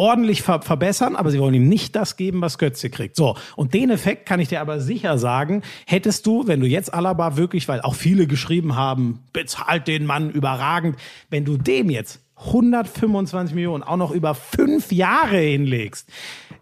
ordentlich 0.00 0.40
ver 0.40 0.62
verbessern, 0.62 1.14
aber 1.14 1.30
sie 1.30 1.38
wollen 1.38 1.52
ihm 1.52 1.68
nicht 1.68 1.94
das 1.94 2.16
geben, 2.16 2.40
was 2.40 2.56
Götze 2.56 2.88
kriegt. 2.88 3.16
So, 3.16 3.36
und 3.54 3.74
den 3.74 3.90
Effekt 3.90 4.24
kann 4.24 4.40
ich 4.40 4.48
dir 4.48 4.62
aber 4.62 4.80
sicher 4.80 5.18
sagen, 5.18 5.62
hättest 5.86 6.24
du, 6.26 6.46
wenn 6.46 6.58
du 6.58 6.66
jetzt 6.66 6.92
Alaba 6.94 7.36
wirklich, 7.36 7.68
weil 7.68 7.82
auch 7.82 7.94
viele 7.94 8.26
geschrieben 8.26 8.76
haben, 8.76 9.20
bezahlt 9.34 9.86
den 9.88 10.06
Mann 10.06 10.30
überragend, 10.30 10.96
wenn 11.28 11.44
du 11.44 11.58
dem 11.58 11.90
jetzt 11.90 12.20
125 12.46 13.54
Millionen 13.54 13.82
auch 13.82 13.98
noch 13.98 14.10
über 14.10 14.34
fünf 14.34 14.90
Jahre 14.90 15.36
hinlegst, 15.36 16.08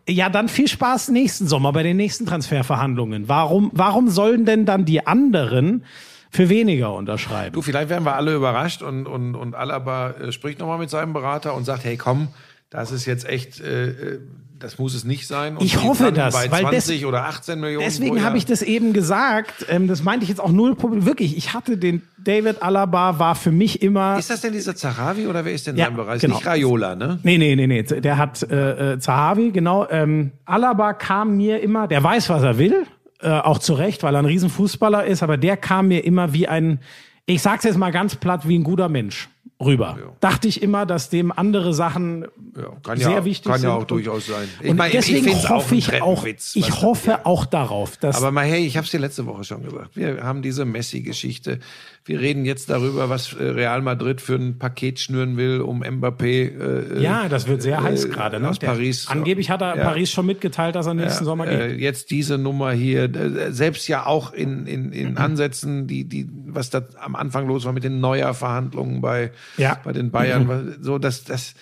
ja, 0.09 0.31
dann 0.31 0.48
viel 0.48 0.66
Spaß 0.66 1.10
nächsten 1.10 1.47
Sommer 1.47 1.73
bei 1.73 1.85
den 1.85 1.97
nächsten 1.97 2.27
Transferverhandlungen. 2.27 3.28
Warum, 3.28 3.70
warum 3.73 4.09
sollen 4.09 4.47
denn 4.47 4.66
dann 4.66 4.85
die 4.85 5.06
anderen 5.06 5.85
für 6.28 6.48
weniger 6.48 6.93
unterschreiben? 6.93 7.52
Du, 7.52 7.62
vielleicht 7.62 7.89
werden 7.89 8.05
wir 8.05 8.16
alle 8.16 8.35
überrascht 8.35 8.82
und, 8.82 9.06
und, 9.06 9.36
und 9.36 9.55
Alaba 9.55 10.10
äh, 10.10 10.32
spricht 10.32 10.59
nochmal 10.59 10.78
mit 10.78 10.90
seinem 10.90 11.12
Berater 11.12 11.55
und 11.55 11.65
sagt, 11.65 11.85
hey 11.85 11.97
komm, 11.97 12.28
das 12.70 12.92
ist 12.92 13.06
jetzt 13.06 13.28
echt, 13.28 13.60
äh, 13.60 13.88
äh, 13.90 14.20
das 14.58 14.76
muss 14.78 14.92
es 14.94 15.04
nicht 15.04 15.28
sein. 15.28 15.56
Und 15.56 15.64
Ich 15.64 15.80
hoffe 15.82 16.10
das, 16.12 16.34
bei 16.34 16.50
weil 16.50 16.64
des- 16.74 16.86
20 16.86 17.06
oder 17.06 17.26
18 17.26 17.60
Millionen. 17.60 17.84
Deswegen 17.86 18.24
habe 18.24 18.36
ich 18.38 18.44
das 18.44 18.60
eben 18.62 18.92
gesagt. 18.92 19.64
Ähm, 19.68 19.86
das 19.86 20.02
meinte 20.02 20.24
ich 20.24 20.28
jetzt 20.30 20.40
auch 20.40 20.50
null 20.50 20.74
Problem. 20.74 21.06
Wirklich, 21.06 21.36
ich 21.36 21.54
hatte 21.54 21.76
den 21.78 22.02
David 22.18 22.60
Alaba 22.60 23.20
war 23.20 23.36
für 23.36 23.52
mich 23.52 23.82
immer. 23.82 24.18
Ist 24.18 24.30
das 24.30 24.40
denn 24.40 24.52
dieser 24.52 24.74
Zahravi 24.74 25.28
oder 25.28 25.44
wer 25.44 25.52
ist 25.52 25.66
denn 25.68 25.76
in 25.76 25.78
Ja, 25.78 25.84
seinem 25.86 25.96
Bereich? 25.96 26.20
genau. 26.20 26.34
Nicht 26.36 26.46
Raiola, 26.46 26.96
ne? 26.96 27.20
Nee, 27.22 27.38
nee, 27.38 27.54
nee, 27.54 27.68
nee. 27.68 27.82
Der 27.84 28.18
hat 28.18 28.42
äh, 28.50 28.94
äh, 28.94 28.98
Zahavi, 28.98 29.52
genau. 29.52 29.86
Ähm, 29.88 30.32
Alaba 30.44 30.92
kam 30.92 31.36
mir 31.36 31.60
immer, 31.62 31.86
der 31.86 32.02
weiß, 32.02 32.28
was 32.28 32.42
er 32.42 32.58
will, 32.58 32.84
äh, 33.20 33.28
auch 33.30 33.58
zu 33.58 33.74
Recht, 33.74 34.02
weil 34.02 34.14
er 34.16 34.18
ein 34.18 34.24
Riesenfußballer 34.26 35.04
ist, 35.06 35.22
aber 35.22 35.36
der 35.36 35.56
kam 35.56 35.86
mir 35.88 36.04
immer 36.04 36.32
wie 36.32 36.48
ein, 36.48 36.80
ich 37.26 37.42
sag's 37.42 37.62
jetzt 37.62 37.78
mal 37.78 37.92
ganz 37.92 38.16
platt, 38.16 38.48
wie 38.48 38.58
ein 38.58 38.64
guter 38.64 38.88
Mensch 38.88 39.28
rüber. 39.60 39.98
Dachte 40.20 40.47
ich 40.47 40.62
immer, 40.62 40.86
dass 40.86 41.10
dem 41.10 41.32
andere 41.32 41.74
Sachen 41.74 42.26
Ja, 42.56 42.70
kann 42.85 42.98
sehr 42.98 43.10
ja, 43.10 43.24
wichtig 43.24 43.51
kann 43.51 43.60
sind. 43.60 43.68
ja 43.70 43.74
auch 43.76 43.85
durchaus 43.85 44.26
sein. 44.26 44.48
Ich 44.62 44.70
Und 44.70 44.76
meine, 44.76 44.93
deswegen 44.93 45.26
ich 45.28 45.48
hoffe 45.48 45.74
ich 45.74 46.01
auch, 46.01 46.24
ich 46.24 46.82
hoffe 46.82 47.26
auch 47.26 47.44
darauf, 47.44 47.97
dass 47.97 48.16
Aber 48.16 48.30
mal, 48.30 48.44
hey, 48.44 48.64
ich 48.64 48.76
habe 48.76 48.85
es 48.85 48.90
dir 48.93 49.01
letzte 49.01 49.26
Woche 49.26 49.43
schon 49.44 49.64
gesagt. 49.64 49.97
Wir 49.97 50.22
haben 50.22 50.43
diese 50.43 50.64
Messi-Geschichte. 50.64 51.59
Wir 52.05 52.20
reden 52.20 52.44
jetzt 52.44 52.70
darüber, 52.70 53.10
was 53.10 53.32
äh, 53.35 53.43
Real 53.43 53.82
Madrid 53.82 54.20
für 54.20 54.36
ein 54.36 54.59
Paket 54.59 54.98
schnüren 55.01 55.36
will, 55.36 55.60
um 55.60 55.82
Mbappé 55.82 56.97
äh, 56.97 57.02
ja, 57.02 57.28
das 57.28 57.48
wird 57.48 57.60
sehr 57.60 57.82
heiß 57.82 58.05
äh, 58.05 58.09
gerade. 58.09 58.40
Ne? 58.40 58.48
aus 58.48 58.59
Der- 58.60 58.68
Paris. 58.68 59.09
Angeblich 59.09 59.51
hat 59.51 59.60
er 59.60 59.76
Ja. 59.76 59.85
Paris 59.85 60.10
schon 60.10 60.24
mitgeteilt, 60.26 60.74
dass 60.76 60.86
er 60.86 60.94
nächsten 60.94 61.24
Sommer 61.24 61.47
geht. 61.47 61.59
Äh, 61.60 61.74
jetzt 61.74 62.10
diese 62.10 62.39
Nummer 62.39 62.70
hier, 62.70 63.05
äh, 63.14 63.52
selbst 63.52 63.89
ja 63.89 64.06
auch 64.06 64.32
in, 64.32 64.66
in, 64.66 64.93
in 64.93 65.18
Ansätzen, 65.18 65.86
die, 65.86 66.05
die, 66.05 66.28
was 66.47 66.70
da 66.70 66.82
am 67.01 67.14
Anfang 67.16 67.47
los 67.47 67.64
war 67.66 67.72
mit 67.72 67.85
den 67.85 68.01
Neuer-Verhandlungen 68.01 69.01
bei, 69.02 69.30
Ja. 69.56 69.78
bei 69.84 69.92
den 69.92 70.10
Bayern, 70.10 70.48
was- 70.48 70.84
so 70.84 70.98
dass 70.98 71.24
das. 71.24 71.54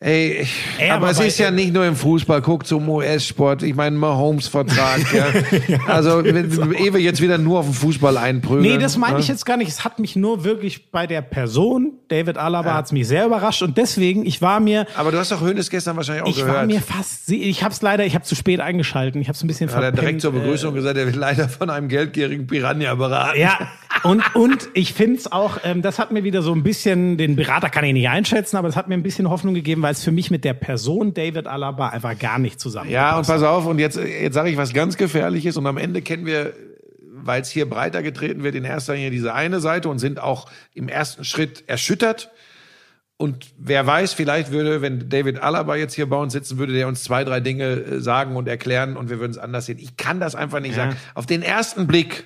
Ey, 0.00 0.42
ich, 0.42 0.54
Ey, 0.78 0.90
aber, 0.90 1.08
aber 1.08 1.10
es 1.10 1.18
ist 1.18 1.38
ja 1.40 1.50
nicht 1.50 1.72
nur 1.74 1.84
im 1.84 1.96
Fußball, 1.96 2.40
guck 2.40 2.64
zum 2.64 2.88
US-Sport. 2.88 3.64
Ich 3.64 3.74
meine, 3.74 3.96
Mahomes-Vertrag. 3.96 5.00
ja. 5.68 5.78
Also, 5.88 6.22
wenn, 6.24 6.52
ehe 6.74 6.94
wir 6.94 7.00
jetzt 7.00 7.20
wieder 7.20 7.36
nur 7.36 7.58
auf 7.58 7.64
den 7.66 7.74
Fußball 7.74 8.16
einprügeln. 8.16 8.62
Nee, 8.62 8.78
das 8.78 8.96
meine 8.96 9.14
ne? 9.14 9.20
ich 9.20 9.26
jetzt 9.26 9.44
gar 9.44 9.56
nicht. 9.56 9.66
Es 9.68 9.84
hat 9.84 9.98
mich 9.98 10.14
nur 10.14 10.44
wirklich 10.44 10.92
bei 10.92 11.08
der 11.08 11.20
Person, 11.20 11.94
David 12.06 12.38
Alaba, 12.38 12.74
hat's 12.74 12.92
mich 12.92 13.08
sehr 13.08 13.26
überrascht 13.26 13.60
und 13.62 13.76
deswegen, 13.76 14.24
ich 14.24 14.40
war 14.40 14.60
mir, 14.60 14.86
Aber 14.94 15.10
du 15.10 15.18
hast 15.18 15.32
doch 15.32 15.40
Hönes 15.40 15.68
gestern 15.68 15.96
wahrscheinlich 15.96 16.22
auch 16.22 16.28
ich 16.28 16.36
gehört. 16.36 16.54
war 16.58 16.66
mir 16.66 16.80
fast, 16.80 17.28
ich 17.32 17.64
habe 17.64 17.74
es 17.74 17.82
leider, 17.82 18.06
ich 18.06 18.14
habe 18.14 18.24
zu 18.24 18.36
spät 18.36 18.60
eingeschalten, 18.60 19.20
ich 19.20 19.26
habe 19.26 19.34
es 19.34 19.42
ein 19.42 19.48
bisschen 19.48 19.68
hat 19.68 19.74
er 19.78 19.82
verpennt. 19.82 20.00
direkt 20.02 20.20
zur 20.20 20.32
äh, 20.32 20.38
Begrüßung 20.38 20.74
gesagt, 20.74 20.96
er 20.96 21.06
wird 21.06 21.16
leider 21.16 21.48
von 21.48 21.70
einem 21.70 21.88
geldgierigen 21.88 22.46
Piranha 22.46 22.94
beraten. 22.94 23.40
Ja, 23.40 23.58
Und, 24.04 24.22
und 24.34 24.68
ich 24.74 24.92
finde 24.94 25.16
es 25.16 25.30
auch, 25.30 25.58
ähm, 25.64 25.82
das 25.82 25.98
hat 25.98 26.10
mir 26.12 26.24
wieder 26.24 26.42
so 26.42 26.52
ein 26.52 26.62
bisschen, 26.62 27.16
den 27.16 27.36
Berater 27.36 27.68
kann 27.70 27.84
ich 27.84 27.92
nicht 27.92 28.08
einschätzen, 28.08 28.56
aber 28.56 28.68
es 28.68 28.76
hat 28.76 28.88
mir 28.88 28.94
ein 28.94 29.02
bisschen 29.02 29.28
Hoffnung 29.30 29.54
gegeben, 29.54 29.82
weil 29.82 29.92
es 29.92 30.02
für 30.04 30.12
mich 30.12 30.30
mit 30.30 30.44
der 30.44 30.54
Person 30.54 31.14
David 31.14 31.46
Alaba 31.46 31.88
einfach 31.88 32.18
gar 32.18 32.38
nicht 32.38 32.60
zusammen 32.60 32.90
Ja, 32.90 33.16
und 33.18 33.26
pass 33.26 33.42
auf, 33.42 33.66
und 33.66 33.78
jetzt, 33.78 33.96
jetzt 33.98 34.34
sage 34.34 34.50
ich 34.50 34.56
was 34.56 34.72
ganz 34.72 34.96
Gefährliches 34.96 35.56
und 35.56 35.66
am 35.66 35.76
Ende 35.76 36.02
kennen 36.02 36.26
wir, 36.26 36.52
weil 37.20 37.42
es 37.42 37.50
hier 37.50 37.68
breiter 37.68 38.02
getreten 38.02 38.42
wird, 38.42 38.54
in 38.54 38.64
erster 38.64 38.94
Linie 38.94 39.10
diese 39.10 39.34
eine 39.34 39.60
Seite 39.60 39.88
und 39.88 39.98
sind 39.98 40.20
auch 40.20 40.50
im 40.74 40.88
ersten 40.88 41.24
Schritt 41.24 41.64
erschüttert. 41.68 42.30
Und 43.16 43.46
wer 43.58 43.84
weiß, 43.84 44.12
vielleicht 44.12 44.52
würde, 44.52 44.80
wenn 44.80 45.08
David 45.08 45.42
Alaba 45.42 45.74
jetzt 45.74 45.94
hier 45.94 46.08
bei 46.08 46.16
uns 46.16 46.32
sitzen 46.32 46.56
würde, 46.58 46.72
der 46.72 46.86
uns 46.86 47.02
zwei, 47.02 47.24
drei 47.24 47.40
Dinge 47.40 47.64
äh, 47.64 48.00
sagen 48.00 48.36
und 48.36 48.46
erklären 48.46 48.96
und 48.96 49.10
wir 49.10 49.18
würden 49.18 49.32
es 49.32 49.38
anders 49.38 49.66
sehen. 49.66 49.78
Ich 49.80 49.96
kann 49.96 50.20
das 50.20 50.36
einfach 50.36 50.60
nicht 50.60 50.76
Ja. 50.76 50.84
sagen. 50.84 50.96
Auf 51.14 51.26
den 51.26 51.42
ersten 51.42 51.88
Blick 51.88 52.24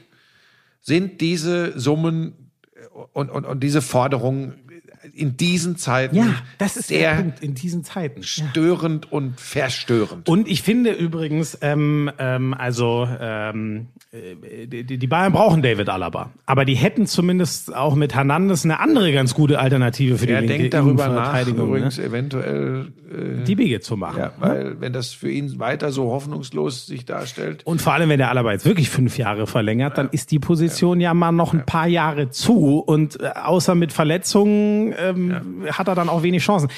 sind 0.83 1.21
diese 1.21 1.79
Summen 1.79 2.51
äh, 2.75 2.87
und, 3.13 3.31
und, 3.31 3.47
und 3.47 3.63
diese 3.63 3.81
Forderungen 3.81 4.72
in 5.15 5.37
diesen 5.37 5.77
Zeiten 5.77 6.17
Ja, 6.17 6.35
das 6.59 6.77
ist 6.77 6.91
der 6.91 7.15
Punkt 7.17 7.43
in 7.43 7.55
diesen 7.55 7.85
Zeiten. 7.85 8.21
Ja. 8.21 8.27
störend 8.27 9.11
und 9.11 9.41
verstörend. 9.41 10.29
Und 10.29 10.49
ich 10.49 10.63
finde 10.63 10.93
übrigens, 10.93 11.59
ähm, 11.61 12.11
ähm, 12.19 12.55
also 12.55 13.09
ähm, 13.21 13.89
äh, 14.13 14.67
die, 14.67 14.99
die 14.99 15.07
Bayern 15.07 15.33
brauchen 15.33 15.63
David 15.63 15.89
Alaba, 15.89 16.31
aber 16.47 16.65
die 16.65 16.75
hätten 16.75 17.07
zumindest 17.07 17.75
auch 17.75 17.95
mit 17.95 18.15
Hernandez 18.15 18.65
eine 18.65 18.81
andere 18.81 19.13
ganz 19.13 19.35
gute 19.35 19.59
Alternative 19.59 20.19
für 20.19 20.27
die 20.27 20.33
er 20.33 20.41
linke 20.41 20.59
denkt 20.59 20.75
darüber 20.75 21.09
nach, 21.09 21.13
Innenverteidigung, 21.13 21.69
übrigens 21.69 21.99
ne? 21.99 22.05
eventuell, 22.05 22.93
äh, 23.11 23.45
die 23.45 23.59
Wege 23.59 23.81
zu 23.81 23.97
machen. 23.97 24.19
ja, 24.19 24.33
weil 24.39 24.81
wenn 24.81 24.93
das 24.93 25.13
für 25.13 25.31
ihn 25.31 25.59
weiter 25.59 25.93
so 25.93 26.11
hoffnungslos 26.11 26.87
sich 26.87 27.05
darstellt, 27.05 27.63
Und 27.65 27.83
vor 27.83 27.95
allem, 27.95 28.09
wenn 28.09 28.19
der 28.19 28.31
Alaba 28.31 28.53
jetzt 28.53 28.65
wirklich 28.65 28.89
fünf 28.89 29.19
Jahre 29.19 29.47
verlängert, 29.47 29.99
dann 29.99 30.09
ist 30.11 30.31
die 30.31 30.39
Position 30.39 31.01
ja, 31.01 31.13
mal 31.15 31.33
noch 31.33 31.53
ein 31.53 31.67
paar 31.67 31.87
Jahre 31.87 32.31
zu. 32.31 32.79
Und 32.79 33.21
äh, 33.21 33.31
außer 33.43 33.75
mit 33.75 33.93
Verletzungen 33.93 34.92
ähm, 34.99 35.67
hat 35.71 35.89
er 35.89 35.95
dann 35.95 36.09
auch 36.09 36.23
wenig 36.23 36.43
Chancen. 36.43 36.69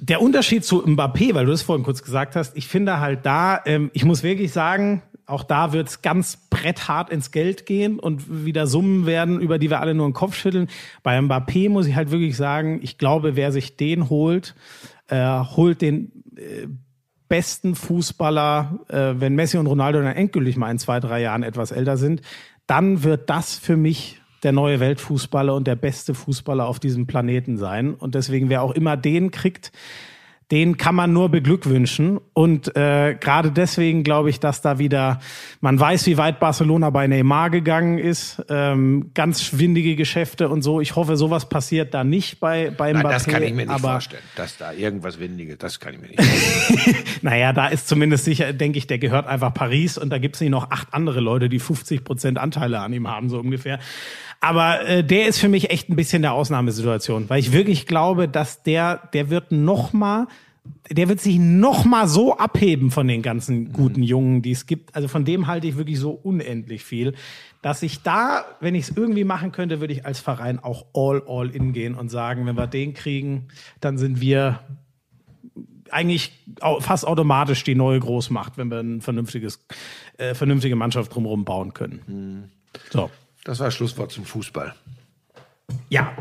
Der 0.00 0.22
Unterschied 0.22 0.64
zu 0.64 0.86
Mbappé, 0.86 1.34
weil 1.34 1.44
du 1.44 1.50
das 1.50 1.62
vorhin 1.62 1.84
kurz 1.84 2.02
gesagt 2.02 2.36
hast, 2.36 2.56
ich 2.56 2.66
finde 2.66 3.00
halt 3.00 3.26
da, 3.26 3.60
ähm, 3.66 3.90
ich 3.92 4.04
muss 4.04 4.22
wirklich 4.22 4.52
sagen, 4.52 5.02
auch 5.26 5.44
da 5.44 5.72
wird's 5.72 6.02
ganz 6.02 6.38
bretthart 6.48 7.10
ins 7.10 7.30
Geld 7.30 7.66
gehen 7.66 8.00
und 8.00 8.44
wieder 8.44 8.66
Summen 8.66 9.06
werden, 9.06 9.40
über 9.40 9.58
die 9.58 9.70
wir 9.70 9.80
alle 9.80 9.94
nur 9.94 10.08
den 10.08 10.14
Kopf 10.14 10.34
schütteln. 10.34 10.68
Bei 11.02 11.18
Mbappé 11.18 11.68
muss 11.68 11.86
ich 11.86 11.94
halt 11.94 12.10
wirklich 12.10 12.36
sagen, 12.36 12.80
ich 12.82 12.98
glaube, 12.98 13.36
wer 13.36 13.52
sich 13.52 13.76
den 13.76 14.08
holt, 14.08 14.54
äh, 15.08 15.40
holt 15.40 15.82
den 15.82 16.10
besten 17.30 17.76
Fußballer, 17.76 18.80
äh, 18.88 19.20
wenn 19.20 19.34
Messi 19.34 19.56
und 19.56 19.66
Ronaldo 19.66 20.02
dann 20.02 20.14
endgültig 20.14 20.56
mal 20.56 20.70
in 20.70 20.78
zwei, 20.78 21.00
drei 21.00 21.22
Jahren 21.22 21.42
etwas 21.42 21.70
älter 21.70 21.96
sind, 21.96 22.22
dann 22.66 23.04
wird 23.04 23.30
das 23.30 23.56
für 23.56 23.76
mich 23.76 24.19
der 24.42 24.52
neue 24.52 24.80
Weltfußballer 24.80 25.54
und 25.54 25.66
der 25.66 25.76
beste 25.76 26.14
Fußballer 26.14 26.66
auf 26.66 26.78
diesem 26.78 27.06
Planeten 27.06 27.58
sein. 27.58 27.94
Und 27.94 28.14
deswegen, 28.14 28.48
wer 28.48 28.62
auch 28.62 28.72
immer 28.72 28.96
den 28.96 29.30
kriegt, 29.30 29.72
den 30.50 30.76
kann 30.76 30.94
man 30.94 31.12
nur 31.12 31.28
beglückwünschen. 31.28 32.18
Und 32.32 32.74
äh, 32.76 33.14
gerade 33.14 33.52
deswegen 33.52 34.02
glaube 34.02 34.30
ich, 34.30 34.40
dass 34.40 34.62
da 34.62 34.78
wieder, 34.78 35.20
man 35.60 35.78
weiß, 35.78 36.06
wie 36.06 36.16
weit 36.16 36.40
Barcelona 36.40 36.90
bei 36.90 37.06
Neymar 37.06 37.50
gegangen 37.50 37.98
ist, 37.98 38.42
ähm, 38.48 39.10
ganz 39.14 39.42
schwindige 39.42 39.94
Geschäfte 39.94 40.48
und 40.48 40.62
so. 40.62 40.80
Ich 40.80 40.96
hoffe, 40.96 41.16
sowas 41.16 41.48
passiert 41.48 41.94
da 41.94 42.02
nicht 42.02 42.40
bei, 42.40 42.70
bei 42.70 42.90
Mbappé. 42.90 43.02
Nein, 43.02 43.12
das 43.12 43.26
kann 43.26 43.42
ich 43.42 43.52
mir 43.52 43.66
nicht 43.66 43.70
aber, 43.70 43.92
vorstellen, 43.92 44.22
dass 44.34 44.56
da 44.56 44.72
irgendwas 44.72 45.20
Windiges, 45.20 45.58
das 45.58 45.78
kann 45.78 45.94
ich 45.94 46.00
mir 46.00 46.08
nicht 46.08 46.22
vorstellen. 46.22 46.96
Naja, 47.22 47.52
da 47.52 47.68
ist 47.68 47.86
zumindest 47.86 48.24
sicher, 48.24 48.52
denke 48.52 48.78
ich, 48.78 48.86
der 48.86 48.98
gehört 48.98 49.26
einfach 49.26 49.52
Paris 49.52 49.98
und 49.98 50.10
da 50.10 50.18
gibt's 50.18 50.40
nicht 50.40 50.50
noch 50.50 50.70
acht 50.70 50.88
andere 50.92 51.20
Leute, 51.20 51.48
die 51.48 51.58
50 51.58 52.02
Prozent 52.02 52.38
Anteile 52.38 52.80
an 52.80 52.92
ihm 52.92 53.08
haben, 53.08 53.28
so 53.28 53.38
ungefähr. 53.38 53.78
Aber 54.40 54.86
äh, 54.88 55.04
der 55.04 55.26
ist 55.26 55.38
für 55.38 55.48
mich 55.48 55.70
echt 55.70 55.90
ein 55.90 55.96
bisschen 55.96 56.22
der 56.22 56.32
Ausnahmesituation, 56.32 57.28
weil 57.28 57.40
ich 57.40 57.52
wirklich 57.52 57.86
glaube, 57.86 58.26
dass 58.26 58.62
der, 58.62 59.08
der 59.12 59.28
wird 59.28 59.52
noch 59.52 59.92
mal, 59.92 60.28
der 60.90 61.08
wird 61.08 61.20
sich 61.20 61.38
noch 61.38 61.84
mal 61.84 62.08
so 62.08 62.36
abheben 62.36 62.90
von 62.90 63.06
den 63.06 63.22
ganzen 63.22 63.72
guten 63.72 64.02
Jungen, 64.02 64.42
die 64.42 64.50
es 64.50 64.66
gibt. 64.66 64.94
Also 64.96 65.06
von 65.06 65.24
dem 65.24 65.46
halte 65.46 65.68
ich 65.68 65.76
wirklich 65.76 65.98
so 66.00 66.10
unendlich 66.10 66.84
viel, 66.84 67.14
dass 67.62 67.82
ich 67.82 68.02
da, 68.02 68.44
wenn 68.60 68.74
ich 68.74 68.88
es 68.88 68.96
irgendwie 68.96 69.24
machen 69.24 69.52
könnte, 69.52 69.80
würde 69.80 69.92
ich 69.92 70.04
als 70.04 70.18
Verein 70.18 70.58
auch 70.58 70.86
all 70.92 71.22
all 71.28 71.50
in 71.50 71.72
gehen 71.72 71.94
und 71.94 72.08
sagen, 72.08 72.44
wenn 72.46 72.56
wir 72.56 72.66
den 72.66 72.94
kriegen, 72.94 73.48
dann 73.80 73.98
sind 73.98 74.20
wir 74.20 74.60
eigentlich 75.90 76.32
fast 76.80 77.06
automatisch 77.06 77.62
die 77.64 77.74
neue 77.74 78.00
Großmacht, 78.00 78.58
wenn 78.58 78.70
wir 78.70 78.80
ein 78.80 79.00
vernünftiges, 79.00 79.64
äh, 80.18 80.34
vernünftige 80.34 80.76
Mannschaft 80.76 81.14
drumherum 81.14 81.44
bauen 81.44 81.74
können. 81.74 82.50
So. 82.90 83.10
Das 83.44 83.58
war 83.60 83.70
Schlusswort 83.70 84.12
zum 84.12 84.24
Fußball. 84.24 84.74
Ja. 85.88 86.12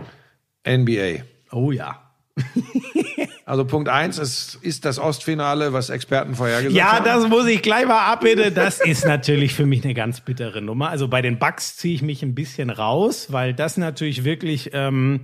NBA. 0.65 1.23
Oh 1.51 1.71
ja. 1.71 2.08
Also 3.45 3.65
Punkt 3.65 3.89
eins 3.89 4.19
es 4.19 4.59
ist 4.61 4.85
das 4.85 4.99
Ostfinale, 4.99 5.73
was 5.73 5.89
Experten 5.89 6.35
vorhergesagt 6.35 6.75
Ja, 6.75 6.97
haben. 6.97 7.05
das 7.05 7.27
muss 7.27 7.47
ich 7.47 7.63
gleich 7.63 7.87
mal 7.87 8.05
abbitte. 8.11 8.51
Das 8.51 8.79
ist 8.79 9.05
natürlich 9.05 9.55
für 9.55 9.65
mich 9.65 9.83
eine 9.83 9.95
ganz 9.95 10.19
bittere 10.21 10.61
Nummer. 10.61 10.91
Also 10.91 11.07
bei 11.07 11.23
den 11.23 11.39
Bucks 11.39 11.75
ziehe 11.75 11.95
ich 11.95 12.03
mich 12.03 12.21
ein 12.21 12.35
bisschen 12.35 12.69
raus, 12.69 13.31
weil 13.31 13.55
das 13.55 13.77
natürlich 13.77 14.23
wirklich, 14.23 14.69
ähm, 14.73 15.21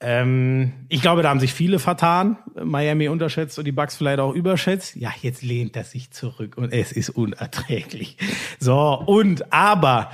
ähm, 0.00 0.74
ich 0.88 1.02
glaube, 1.02 1.22
da 1.24 1.30
haben 1.30 1.40
sich 1.40 1.52
viele 1.52 1.80
vertan. 1.80 2.38
Miami 2.54 3.08
unterschätzt 3.08 3.58
und 3.58 3.64
die 3.64 3.72
Bucks 3.72 3.96
vielleicht 3.96 4.20
auch 4.20 4.32
überschätzt. 4.32 4.94
Ja, 4.94 5.12
jetzt 5.20 5.42
lehnt 5.42 5.74
er 5.76 5.82
sich 5.82 6.12
zurück 6.12 6.56
und 6.56 6.72
es 6.72 6.92
ist 6.92 7.10
unerträglich. 7.10 8.16
So, 8.60 8.94
und 9.06 9.52
aber, 9.52 10.12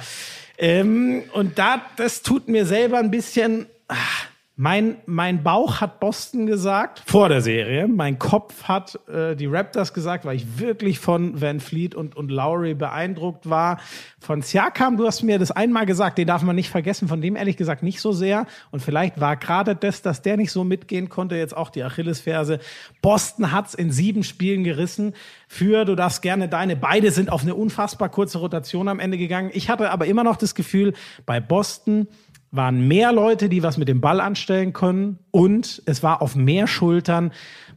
ähm, 0.57 1.25
und 1.35 1.59
da, 1.59 1.83
das 1.97 2.23
tut 2.23 2.49
mir 2.49 2.65
selber 2.65 2.97
ein 2.99 3.11
bisschen, 3.11 3.67
ah, 3.89 3.95
mein, 4.59 4.97
mein 5.05 5.43
Bauch 5.43 5.83
hat 5.83 6.01
Boston 6.01 6.47
gesagt 6.47 7.03
vor 7.05 7.29
der 7.29 7.43
Serie. 7.43 7.87
Mein 7.89 8.19
Kopf 8.19 8.65
hat 8.65 8.99
äh, 9.07 9.37
die 9.37 9.45
Raptors 9.45 9.93
gesagt, 9.93 10.25
weil 10.25 10.37
ich 10.37 10.59
wirklich 10.59 10.99
von 10.99 11.39
Van 11.39 11.61
Fleet 11.61 11.95
und, 11.95 12.17
und 12.17 12.31
Lowry 12.31 12.73
beeindruckt 12.73 13.51
war. 13.51 13.79
Von 14.19 14.41
Siakam, 14.41 14.97
du 14.97 15.07
hast 15.07 15.23
mir 15.23 15.39
das 15.39 15.51
einmal 15.51 15.85
gesagt, 15.85 16.17
den 16.17 16.27
darf 16.27 16.41
man 16.41 16.57
nicht 16.57 16.71
vergessen, 16.71 17.07
von 17.07 17.21
dem 17.21 17.37
ehrlich 17.37 17.59
gesagt 17.59 17.83
nicht 17.83 18.01
so 18.01 18.13
sehr. 18.13 18.47
Und 18.71 18.81
vielleicht 18.81 19.21
war 19.21 19.37
gerade 19.37 19.77
das, 19.77 20.01
dass 20.01 20.23
der 20.23 20.39
nicht 20.39 20.53
so 20.53 20.65
mitgehen 20.65 21.11
konnte, 21.11 21.37
jetzt 21.37 21.55
auch 21.55 21.69
die 21.69 21.83
Achillesferse. 21.83 22.59
Boston 23.03 23.53
hat's 23.53 23.75
in 23.75 23.91
sieben 23.93 24.25
Spielen 24.25 24.65
gerissen. 24.65 25.13
Für, 25.49 25.85
du 25.85 25.95
darfst 25.95 26.23
gerne 26.23 26.49
deine, 26.49 26.77
beide 26.77 27.11
sind 27.11 27.31
auf 27.31 27.43
eine 27.43 27.55
unfassbar 27.55 28.09
kurze 28.09 28.39
Rotation 28.39 28.89
am 28.89 29.01
Ende 29.01 29.19
gegangen. 29.19 29.51
Ich 29.53 29.69
hatte 29.69 29.91
aber 29.91 30.07
immer 30.07 30.25
noch 30.25 30.37
das 30.37 30.55
Gefühl, 30.55 30.95
bei 31.27 31.41
Boston, 31.41 32.09
waren 32.57 32.89
mehr 32.89 33.13
Leute, 33.13 33.49
die 33.49 33.63
was 33.63 33.77
mit 33.77 33.89
dem 33.89 34.01
Ball 34.01 34.21
anstellen 34.21 34.73
können 34.73 35.19
und 35.31 35.83
es 35.87 36.03
war 36.03 36.23
auf 36.23 36.35
mehr 36.35 36.67
Schultern. 36.67 37.33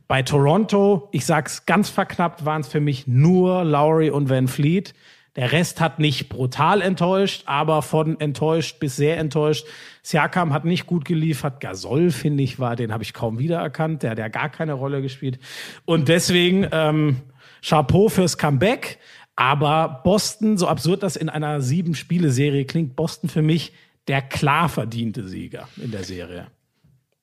Bei 0.08 0.24
Toronto, 0.24 1.10
ich 1.12 1.26
sag's 1.26 1.66
ganz 1.66 1.90
verknappt, 1.90 2.46
waren 2.46 2.62
es 2.62 2.68
für 2.68 2.80
mich 2.80 3.06
nur 3.08 3.64
Lowry 3.64 4.10
und 4.10 4.30
Van 4.30 4.48
Fleet. 4.48 4.94
Der 5.36 5.52
Rest 5.52 5.80
hat 5.80 6.00
nicht 6.00 6.28
brutal 6.28 6.82
enttäuscht, 6.82 7.44
aber 7.46 7.82
von 7.82 8.20
enttäuscht 8.20 8.80
bis 8.80 8.96
sehr 8.96 9.18
enttäuscht. 9.20 9.66
Siakam 10.02 10.54
hat 10.54 10.66
nicht 10.66 10.88
gut 10.88 11.06
geliefert. 11.06 11.60
Gasol, 11.62 12.10
finde 12.10 12.44
ich, 12.44 12.60
war, 12.60 12.76
den 12.76 12.92
habe 12.92 13.04
ich 13.04 13.14
kaum 13.14 13.38
wiedererkannt. 13.38 14.04
Der 14.04 14.12
hat 14.12 14.18
ja 14.18 14.28
gar 14.28 14.50
keine 14.50 14.74
Rolle 14.74 15.02
gespielt. 15.02 15.40
Und 15.86 16.10
deswegen 16.10 16.68
ähm, 16.72 17.18
Chapeau 17.62 18.10
fürs 18.10 18.38
Comeback. 18.38 18.98
Aber 19.36 20.02
Boston, 20.04 20.58
so 20.58 20.68
absurd 20.68 21.04
das 21.04 21.16
in 21.16 21.30
einer 21.30 21.62
Sieben-Spiele-Serie 21.62 22.66
klingt, 22.66 22.98
Boston 22.98 23.30
für 23.30 23.42
mich 23.42 23.72
der 24.10 24.22
klar 24.22 24.68
verdiente 24.68 25.28
Sieger 25.28 25.70
in 25.78 25.92
der 25.92 26.04
Serie. 26.04 26.48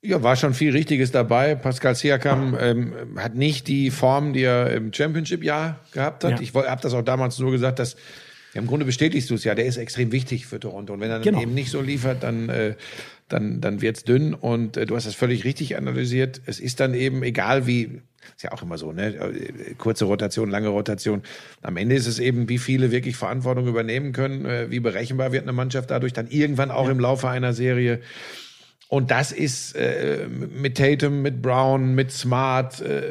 Ja, 0.03 0.23
war 0.23 0.37
schon 0.37 0.55
viel 0.55 0.71
Richtiges 0.71 1.11
dabei. 1.11 1.57
Pascal 1.57 1.97
Siakam 1.97 2.57
ähm, 2.61 2.95
hat 3.17 3.35
nicht 3.35 3.67
die 3.67 3.91
Form, 3.91 4.33
die 4.33 4.43
er 4.43 4.73
im 4.73 4.93
Championship-Jahr 4.93 5.81
gehabt 5.91 6.23
hat. 6.23 6.33
Ja. 6.33 6.41
Ich 6.41 6.55
habe 6.55 6.81
das 6.81 6.95
auch 6.95 7.03
damals 7.03 7.37
so 7.37 7.51
gesagt, 7.51 7.81
dass 7.81 7.97
ja, 8.55 8.61
im 8.61 8.69
Grunde 8.69 8.87
bestätigst 8.87 9.29
du 9.31 9.35
es 9.35 9.43
ja, 9.43 9.55
der 9.57 9.67
ist 9.67 9.77
extrem 9.79 10.13
wichtig 10.13 10.47
für 10.47 10.61
Toronto. 10.61 10.93
Und 10.95 11.01
wenn 11.01 11.11
er 11.11 11.21
Genau. 11.21 11.43
eben 11.43 11.55
nicht 11.55 11.71
so 11.71 11.81
liefert, 11.81 12.23
dann, 12.23 12.49
äh, 12.49 12.75
dann, 13.29 13.61
dann 13.61 13.81
wird's 13.83 14.05
dünn. 14.05 14.35
Und 14.35 14.77
äh, 14.77 14.87
du 14.87 14.97
hast 14.97 15.07
das 15.07 15.15
völlig 15.15 15.45
richtig 15.45 15.77
analysiert. 15.77 16.41
Es 16.47 16.61
ist 16.61 16.81
dann 16.81 16.95
eben, 16.95 17.23
egal 17.23 17.67
wie, 17.67 18.01
ist 18.35 18.43
ja 18.43 18.53
auch 18.53 18.63
immer 18.63 18.79
so, 18.79 18.93
ne? 18.93 19.15
äh, 19.15 19.75
Kurze 19.79 20.05
Rotation, 20.05 20.51
lange 20.51 20.69
Rotation. 20.69 21.23
Am 21.63 21.77
Ende 21.77 21.95
ist 21.95 22.07
es 22.07 22.19
eben, 22.19 22.49
wie 22.49 22.59
viele 22.59 22.91
wirklich 22.91 23.17
Verantwortung 23.17 23.67
übernehmen 23.67 24.13
können, 24.13 24.45
äh, 24.45 24.71
wie 24.71 24.81
berechenbar 24.81 25.33
wird 25.33 25.43
eine 25.43 25.53
Mannschaft 25.53 25.91
dadurch 25.91 26.13
dann 26.13 26.29
irgendwann 26.29 26.71
auch 26.71 26.89
im 26.89 27.01
Laufe 27.01 27.29
einer 27.29 27.53
Serie. 27.53 28.01
Und 28.89 29.11
das 29.11 29.33
ist 29.33 29.75
äh, 29.75 30.29
mit 30.29 30.77
Tatum, 30.77 31.21
mit 31.23 31.43
Brown, 31.43 31.97
mit 31.97 32.13
Smart, 32.13 32.81
äh, 32.81 33.03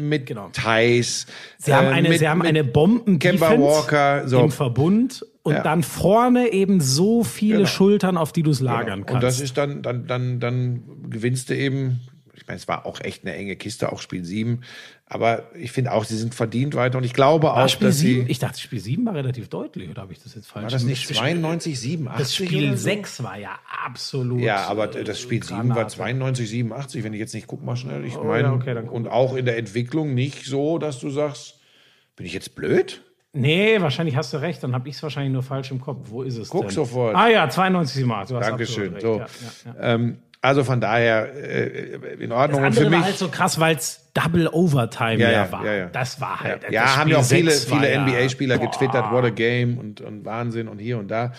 mit 0.00 0.24
genau. 0.24 0.48
Tice. 0.54 1.26
Sie 1.58 1.74
haben 1.74 1.88
äh, 1.88 1.90
eine, 1.90 2.08
mit- 2.08 2.18
sie 2.18 2.28
haben 2.28 2.40
eine 2.40 2.64
bomben 2.64 3.18
Kemba 3.18 3.50
Walker, 3.58 4.26
so. 4.26 4.40
im 4.40 4.50
Verbund 4.50 5.26
und 5.42 5.54
Ja. 5.54 5.62
dann 5.62 5.82
vorne 5.82 6.52
eben 6.52 6.80
so 6.80 7.24
viele 7.24 7.58
Genau. 7.58 7.68
Schultern, 7.68 8.16
auf 8.16 8.32
die 8.32 8.42
du 8.42 8.50
es 8.50 8.60
lagern 8.60 9.00
kannst. 9.06 9.14
Und 9.14 9.22
das 9.22 9.40
ist 9.40 9.56
dann, 9.58 9.82
dann, 9.82 10.06
dann, 10.06 10.38
dann 10.40 10.82
gewinnst 11.10 11.50
du 11.50 11.56
eben, 11.56 12.00
ich 12.34 12.46
meine, 12.46 12.58
es 12.58 12.68
war 12.68 12.86
auch 12.86 13.00
echt 13.00 13.24
eine 13.24 13.34
enge 13.36 13.56
Kiste, 13.56 13.92
auch 13.92 14.00
Spiel 14.00 14.24
7. 14.24 14.60
Aber 15.06 15.50
ich 15.54 15.72
finde 15.72 15.92
auch, 15.92 16.04
sie 16.04 16.16
sind 16.16 16.34
verdient 16.34 16.74
weiter. 16.74 16.96
Und 16.96 17.04
ich 17.04 17.12
glaube 17.12 17.48
War 17.48 17.64
auch, 17.64 17.68
Spiel 17.68 17.88
dass 17.88 17.98
7? 17.98 18.24
sie. 18.26 18.30
Ich 18.32 18.38
dachte, 18.38 18.58
Spiel 18.58 18.80
7 18.80 19.04
war 19.04 19.14
relativ 19.14 19.48
deutlich, 19.48 19.90
oder 19.90 20.02
habe 20.02 20.12
ich 20.12 20.22
das 20.22 20.34
jetzt 20.34 20.46
falsch 20.46 20.62
War 20.64 20.70
das 20.70 20.84
nicht 20.84 21.02
Spiel- 21.02 21.16
92, 21.16 21.78
87? 21.78 22.18
Das 22.26 22.34
Spiel 22.34 22.68
oder 22.68 22.76
so? 22.76 22.82
6 22.84 23.22
war 23.22 23.38
ja 23.38 23.50
absolut. 23.84 24.40
Ja, 24.40 24.66
aber 24.68 24.94
äh, 24.96 25.04
das 25.04 25.20
Spiel 25.20 25.42
7 25.42 25.68
war 25.68 25.74
Granate. 25.76 25.94
92, 25.96 26.48
87, 26.48 27.04
wenn 27.04 27.12
ich 27.12 27.20
jetzt 27.20 27.34
nicht, 27.34 27.46
guck 27.46 27.62
mal 27.62 27.76
schnell. 27.76 28.04
Ich 28.06 28.16
Oh, 28.16 28.24
meine, 28.24 28.48
ja, 28.48 28.52
okay, 28.54 28.76
und 28.88 29.06
auch 29.08 29.34
in 29.36 29.44
der 29.44 29.58
Entwicklung 29.58 30.14
nicht 30.14 30.46
so, 30.46 30.78
dass 30.78 30.98
du 30.98 31.10
sagst, 31.10 31.58
bin 32.16 32.24
ich 32.26 32.32
jetzt 32.32 32.54
blöd? 32.54 33.02
Nee, 33.34 33.80
wahrscheinlich 33.80 34.16
hast 34.16 34.32
du 34.32 34.38
recht. 34.38 34.62
Dann 34.62 34.74
habe 34.74 34.88
ich 34.88 34.96
es 34.96 35.02
wahrscheinlich 35.02 35.32
nur 35.32 35.42
falsch 35.42 35.70
im 35.70 35.80
Kopf. 35.80 36.10
Wo 36.10 36.22
ist 36.22 36.36
es 36.36 36.48
Guck 36.50 36.62
denn? 36.62 36.70
sofort. 36.70 37.16
Ah 37.16 37.28
ja, 37.28 37.48
92 37.48 37.94
7 37.96 38.08
Du 38.08 38.14
hast 38.16 38.30
Dankeschön. 38.30 38.94
So. 39.00 39.18
Ja, 39.18 39.26
ja, 39.26 39.26
ja. 39.80 39.94
Ähm, 39.94 40.18
also 40.42 40.64
von 40.64 40.80
daher 40.80 41.32
äh, 41.34 42.14
in 42.18 42.30
Das 42.30 42.38
Ordnung. 42.38 42.60
Und 42.60 42.66
andere 42.66 42.84
für 42.84 42.90
mich. 42.90 42.98
war 42.98 43.06
halt 43.06 43.16
so 43.16 43.28
krass, 43.28 43.58
weil 43.60 43.76
es 43.76 44.10
Double 44.12 44.48
Overtime 44.48 45.16
Ja, 45.18 45.30
ja, 45.30 45.52
war. 45.52 45.64
Das 45.92 46.20
war 46.20 46.40
halt. 46.40 46.64
ja, 46.70 46.82
das 46.82 46.96
haben 46.96 47.08
ja 47.08 47.18
auch 47.18 47.24
viele, 47.24 47.50
6 47.52 47.70
war 47.70 47.80
viele 47.80 48.00
NBA-Spieler 48.00 48.58
getwittert, 48.58 49.10
what 49.12 49.24
a 49.24 49.30
game 49.30 49.78
und, 49.78 50.00
und 50.00 50.24
Wahnsinn 50.24 50.68
und 50.68 50.78
hier 50.78 50.98
und 50.98 51.08
da. 51.08 51.32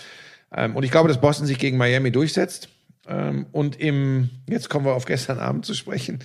Ähm, 0.55 0.75
und 0.75 0.83
ich 0.83 0.91
glaube, 0.91 1.09
dass 1.09 1.19
Boston 1.19 1.45
sich 1.45 1.59
gegen 1.59 1.77
Miami 1.77 2.11
durchsetzt. 2.11 2.69
Ähm, 3.07 3.45
und 3.51 3.79
im, 3.79 4.29
jetzt 4.47 4.69
kommen 4.69 4.85
wir 4.85 4.93
auf 4.93 5.05
gestern 5.05 5.37
Abend 5.39 5.65
zu 5.65 5.73
sprechen. 5.73 6.19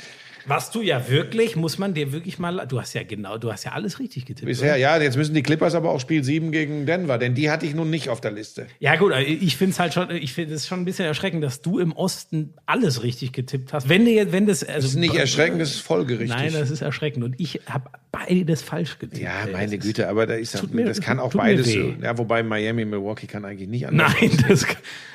Was 0.48 0.70
du 0.70 0.80
ja 0.82 1.08
wirklich, 1.08 1.54
muss 1.56 1.78
man 1.78 1.94
dir 1.94 2.10
wirklich 2.12 2.38
mal. 2.38 2.66
Du 2.66 2.80
hast 2.80 2.94
ja 2.94 3.02
genau, 3.02 3.38
du 3.38 3.52
hast 3.52 3.64
ja 3.64 3.72
alles 3.72 3.98
richtig 4.00 4.24
getippt. 4.26 4.46
Bisher, 4.46 4.76
ja, 4.76 5.00
jetzt 5.00 5.16
müssen 5.16 5.34
die 5.34 5.42
Clippers 5.42 5.74
aber 5.74 5.90
auch 5.90 6.00
Spiel 6.00 6.24
7 6.24 6.50
gegen 6.52 6.86
Denver, 6.86 7.18
denn 7.18 7.34
die 7.34 7.50
hatte 7.50 7.66
ich 7.66 7.74
nun 7.74 7.90
nicht 7.90 8.08
auf 8.08 8.20
der 8.20 8.30
Liste. 8.32 8.66
Ja 8.80 8.96
gut, 8.96 9.12
ich 9.16 9.56
finde 9.56 9.72
es 9.72 9.78
halt 9.80 9.92
schon, 9.94 10.10
ich 10.10 10.32
finde 10.32 10.54
es 10.54 10.66
schon 10.66 10.80
ein 10.80 10.84
bisschen 10.84 11.04
erschreckend, 11.04 11.44
dass 11.44 11.60
du 11.60 11.78
im 11.78 11.92
Osten 11.92 12.54
alles 12.66 13.02
richtig 13.02 13.32
getippt 13.32 13.72
hast. 13.72 13.88
Wenn, 13.88 14.04
dir, 14.04 14.32
wenn 14.32 14.46
das, 14.46 14.62
also 14.64 14.76
Das 14.80 14.84
ist 14.86 14.96
nicht 14.96 15.14
erschreckend, 15.14 15.60
das 15.60 15.70
ist 15.70 15.80
folgerichtig. 15.80 16.36
Nein, 16.36 16.52
das 16.52 16.70
ist 16.70 16.80
erschreckend. 16.80 17.24
Und 17.24 17.38
ich 17.38 17.60
habe 17.68 17.90
beides 18.10 18.62
falsch 18.62 18.98
getippt. 18.98 19.22
ja, 19.22 19.44
ey. 19.44 19.52
meine 19.52 19.76
Das 19.76 19.84
Güte, 19.86 20.08
aber 20.08 20.26
da 20.26 20.34
ist 20.34 20.56
Tut 20.58 20.72
mir- 20.72 20.86
das 20.86 21.00
kann 21.00 21.18
auch 21.20 21.32
beides. 21.34 21.72
Ja, 21.74 22.16
wobei 22.16 22.42
Miami, 22.42 22.84
Milwaukee 22.86 23.26
kann 23.26 23.44
eigentlich 23.44 23.68
nicht 23.68 23.86
anders. 23.86 24.14
Nein, 24.20 24.30
das, 24.48 24.64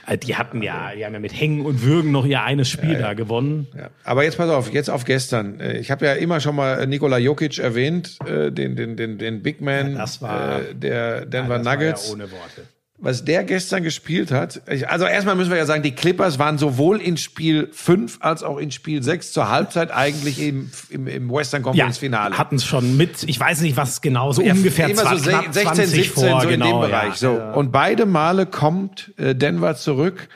äh, 0.08 0.18
die 0.18 0.36
hatten 0.36 0.62
ja, 0.62 0.92
die 0.96 1.04
haben 1.04 1.14
ja 1.14 1.20
mit 1.20 1.34
Hängen 1.40 1.66
und 1.66 1.82
Würgen 1.84 2.12
noch 2.12 2.26
ihr 2.26 2.44
eines 2.44 2.70
Spiel 2.70 2.98
da 3.00 3.14
gewonnen. 3.14 3.68
Ja. 3.76 3.90
Aber 4.04 4.24
jetzt 4.24 4.38
pass 4.38 4.50
auf, 4.50 4.72
jetzt 4.72 4.90
auf 4.92 5.06
gestern. 5.06 5.23
Äh, 5.32 5.78
Ich 5.80 5.92
habe 5.92 6.06
ja 6.06 6.14
immer 6.14 6.40
schon 6.40 6.56
mal 6.56 6.86
Nikola 6.88 7.18
Jokic 7.18 7.60
erwähnt, 7.60 8.18
äh, 8.26 8.52
den, 8.52 8.76
den, 8.76 8.98
den, 8.98 9.18
den 9.18 9.42
Big 9.44 9.62
Man 9.62 9.96
das 9.96 10.22
war- 10.22 10.60
äh, 10.62 10.76
der 10.76 11.26
Denver 11.26 11.64
war 11.64 11.74
Nuggets. 11.76 12.08
Ja 12.08 12.14
ohne 12.14 12.32
Worte. 12.32 12.68
Was 13.00 13.26
der 13.26 13.44
gestern 13.44 13.84
gespielt 13.84 14.32
hat, 14.32 14.62
also 14.88 15.04
erstmal 15.06 15.36
müssen 15.36 15.50
wir 15.50 15.58
ja 15.58 15.66
sagen, 15.66 15.84
die 15.84 15.92
Clippers 15.92 16.40
waren 16.40 16.58
sowohl 16.58 17.02
in 17.02 17.18
Spiel 17.18 17.68
5 17.74 18.20
als 18.22 18.44
auch 18.44 18.58
in 18.58 18.72
Spiel 18.72 19.04
6 19.04 19.34
zur 19.34 19.50
Halbzeit 19.50 19.92
eigentlich 19.92 20.40
im, 20.42 20.72
im, 20.90 21.08
im 21.08 21.30
Western 21.30 21.62
Ja, 21.62 21.64
Conference 21.66 21.98
Finale. 21.98 22.38
hatten 22.38 22.56
es 22.56 22.64
schon 22.66 22.96
mit, 22.96 23.24
ich 23.24 23.38
weiß 23.38 23.60
nicht, 23.60 23.76
was 23.76 24.00
genau, 24.02 24.32
so 24.32 24.42
Ja, 24.42 24.54
ungefähr 24.54 24.88
immer 24.88 25.02
so 25.02 25.08
zwa- 25.16 25.30
knapp 25.30 25.54
16, 25.54 25.64
20 25.76 25.90
17, 25.90 26.14
vor, 26.14 26.42
so 26.42 26.48
in 26.48 26.60
genau, 26.60 26.82
dem 26.82 26.90
Bereich. 26.90 27.10
Ja, 27.10 27.16
so. 27.16 27.38
ja. 27.40 27.52
Und 27.52 27.72
beide 27.74 28.06
Male 28.06 28.46
kommt 28.46 29.12
Denver 29.18 29.76
zurück. 29.76 30.30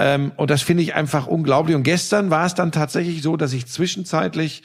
Ähm, 0.00 0.32
und 0.36 0.50
das 0.50 0.62
finde 0.62 0.82
ich 0.82 0.94
einfach 0.94 1.26
unglaublich. 1.26 1.76
Und 1.76 1.82
gestern 1.82 2.30
war 2.30 2.46
es 2.46 2.54
dann 2.54 2.72
tatsächlich 2.72 3.20
so, 3.20 3.36
dass 3.36 3.52
ich 3.52 3.66
zwischenzeitlich 3.66 4.62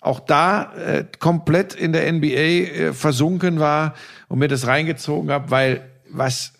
auch 0.00 0.18
da 0.18 0.72
äh, 0.74 1.04
komplett 1.20 1.72
in 1.72 1.92
der 1.92 2.12
NBA 2.12 2.26
äh, 2.26 2.92
versunken 2.92 3.60
war 3.60 3.94
und 4.26 4.40
mir 4.40 4.48
das 4.48 4.66
reingezogen 4.66 5.30
habe, 5.30 5.52
weil 5.52 5.88
was 6.10 6.54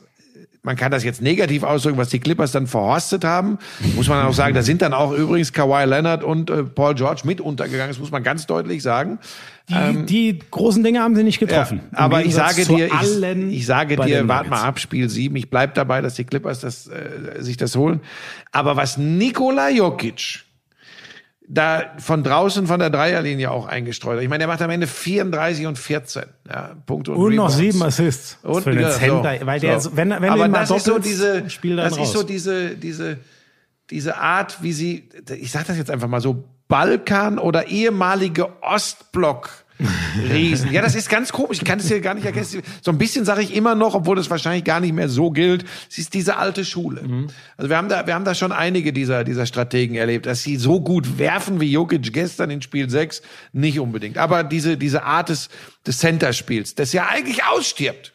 man 0.64 0.76
kann 0.76 0.93
das 0.93 1.02
jetzt 1.02 1.20
negativ 1.20 1.64
ausdrücken, 1.64 1.98
was 1.98 2.09
die 2.09 2.20
Clippers 2.20 2.52
dann 2.52 2.68
verhorstet 2.68 3.24
haben. 3.24 3.59
Muss 3.97 4.09
man 4.09 4.24
auch 4.24 4.32
sagen, 4.32 4.55
da 4.55 4.62
sind 4.62 4.80
dann 4.80 4.93
auch 4.93 5.12
übrigens 5.12 5.52
Kawhi 5.52 5.84
Leonard 5.84 6.22
und 6.22 6.51
äh, 6.51 6.62
Paul 6.62 6.94
George 6.94 7.22
mit 7.24 7.40
untergegangen. 7.40 7.89
Das 7.89 7.98
muss 7.98 8.12
man 8.12 8.22
ganz 8.22 8.47
deutlich 8.47 8.82
sagen. 8.82 9.18
Die, 9.68 10.06
die 10.06 10.39
großen 10.51 10.82
Dinge 10.82 11.01
haben 11.01 11.16
sie 11.16 11.22
nicht 11.24 11.39
getroffen. 11.39 11.80
Ja, 11.93 11.98
aber 11.98 12.24
ich 12.24 12.34
sage 12.34 12.64
dir, 12.64 12.86
ich, 12.86 13.52
ich 13.52 13.66
sage 13.66 13.97
dir, 13.97 14.28
warte 14.28 14.51
mal 14.51 14.62
ab, 14.62 14.78
Spiel 14.78 15.09
7. 15.09 15.34
Ich 15.36 15.51
bleib 15.51 15.74
dabei, 15.74 16.01
dass 16.01 16.14
die 16.14 16.24
Clippers 16.24 16.60
das, 16.60 16.89
äh, 16.89 17.40
sich 17.43 17.56
das 17.56 17.76
holen. 17.76 18.01
Aber 18.51 18.76
was 18.76 18.98
Nikola 18.98 19.70
Jokic 19.70 20.44
da 21.48 21.93
von 21.98 22.23
draußen 22.23 22.66
von 22.66 22.78
der 22.78 22.90
Dreierlinie 22.90 23.51
auch 23.51 23.66
eingestreut. 23.66 24.23
Ich 24.23 24.28
meine, 24.28 24.40
der 24.40 24.48
macht 24.48 24.62
am 24.62 24.70
Ende 24.70 24.86
34 24.86 25.66
und 25.66 25.78
14 25.78 26.24
ja, 26.48 26.77
Punkte 26.86 27.12
und, 27.12 27.19
Und 27.19 27.35
noch 27.35 27.51
sieben 27.51 27.82
Assists. 27.82 28.39
Und 28.43 28.62
für 28.62 28.70
den 28.70 28.82
ja, 28.82 28.90
Center, 28.90 29.39
so, 29.40 29.47
weil 29.47 29.60
der, 29.60 29.81
so. 29.81 29.97
wenn, 29.97 30.10
wenn 30.10 30.24
Aber 30.24 30.48
das 30.48 30.70
ist 30.70 30.85
so 30.85 30.98
diese, 30.98 31.48
spielt 31.51 31.78
er 31.78 31.85
das 31.85 31.97
ihn 31.97 32.05
ist 32.05 32.12
so 32.12 32.20
raus. 32.20 32.27
diese, 32.27 32.77
diese, 32.77 33.19
diese 33.90 34.16
Art, 34.16 34.62
wie 34.62 34.73
sie, 34.73 35.09
ich 35.36 35.51
sag 35.51 35.66
das 35.66 35.77
jetzt 35.77 35.90
einfach 35.90 36.09
mal 36.09 36.20
so, 36.20 36.44
Balkan 36.69 37.39
oder 37.39 37.69
ehemalige 37.69 38.62
Ostblock. 38.62 39.51
Riesen. 40.30 40.72
Ja, 40.72 40.82
das 40.82 40.94
ist 40.94 41.08
ganz 41.08 41.32
komisch. 41.32 41.58
Ich 41.58 41.64
kann 41.64 41.78
es 41.78 41.88
hier 41.88 42.00
gar 42.00 42.14
nicht 42.14 42.24
erkennen. 42.24 42.46
So 42.80 42.90
ein 42.90 42.98
bisschen 42.98 43.24
sage 43.24 43.42
ich 43.42 43.54
immer 43.54 43.74
noch, 43.74 43.94
obwohl 43.94 44.16
das 44.16 44.30
wahrscheinlich 44.30 44.64
gar 44.64 44.80
nicht 44.80 44.92
mehr 44.92 45.08
so 45.08 45.30
gilt. 45.30 45.64
Es 45.90 45.98
ist 45.98 46.14
diese 46.14 46.36
alte 46.36 46.64
Schule. 46.64 47.02
Mhm. 47.02 47.28
Also 47.56 47.70
wir 47.70 47.76
haben 47.76 47.88
da, 47.88 48.06
wir 48.06 48.14
haben 48.14 48.24
da 48.24 48.34
schon 48.34 48.52
einige 48.52 48.92
dieser, 48.92 49.24
dieser 49.24 49.46
Strategen 49.46 49.96
erlebt, 49.96 50.26
dass 50.26 50.42
sie 50.42 50.56
so 50.56 50.80
gut 50.80 51.18
werfen 51.18 51.60
wie 51.60 51.70
Jokic 51.70 52.12
gestern 52.12 52.50
in 52.50 52.62
Spiel 52.62 52.88
6 52.88 53.22
nicht 53.52 53.80
unbedingt. 53.80 54.18
Aber 54.18 54.44
diese, 54.44 54.76
diese 54.76 55.04
Art 55.04 55.28
des, 55.28 55.48
des 55.86 55.98
Center-Spiels, 55.98 56.74
das 56.74 56.92
ja 56.92 57.08
eigentlich 57.08 57.44
ausstirbt. 57.44 58.11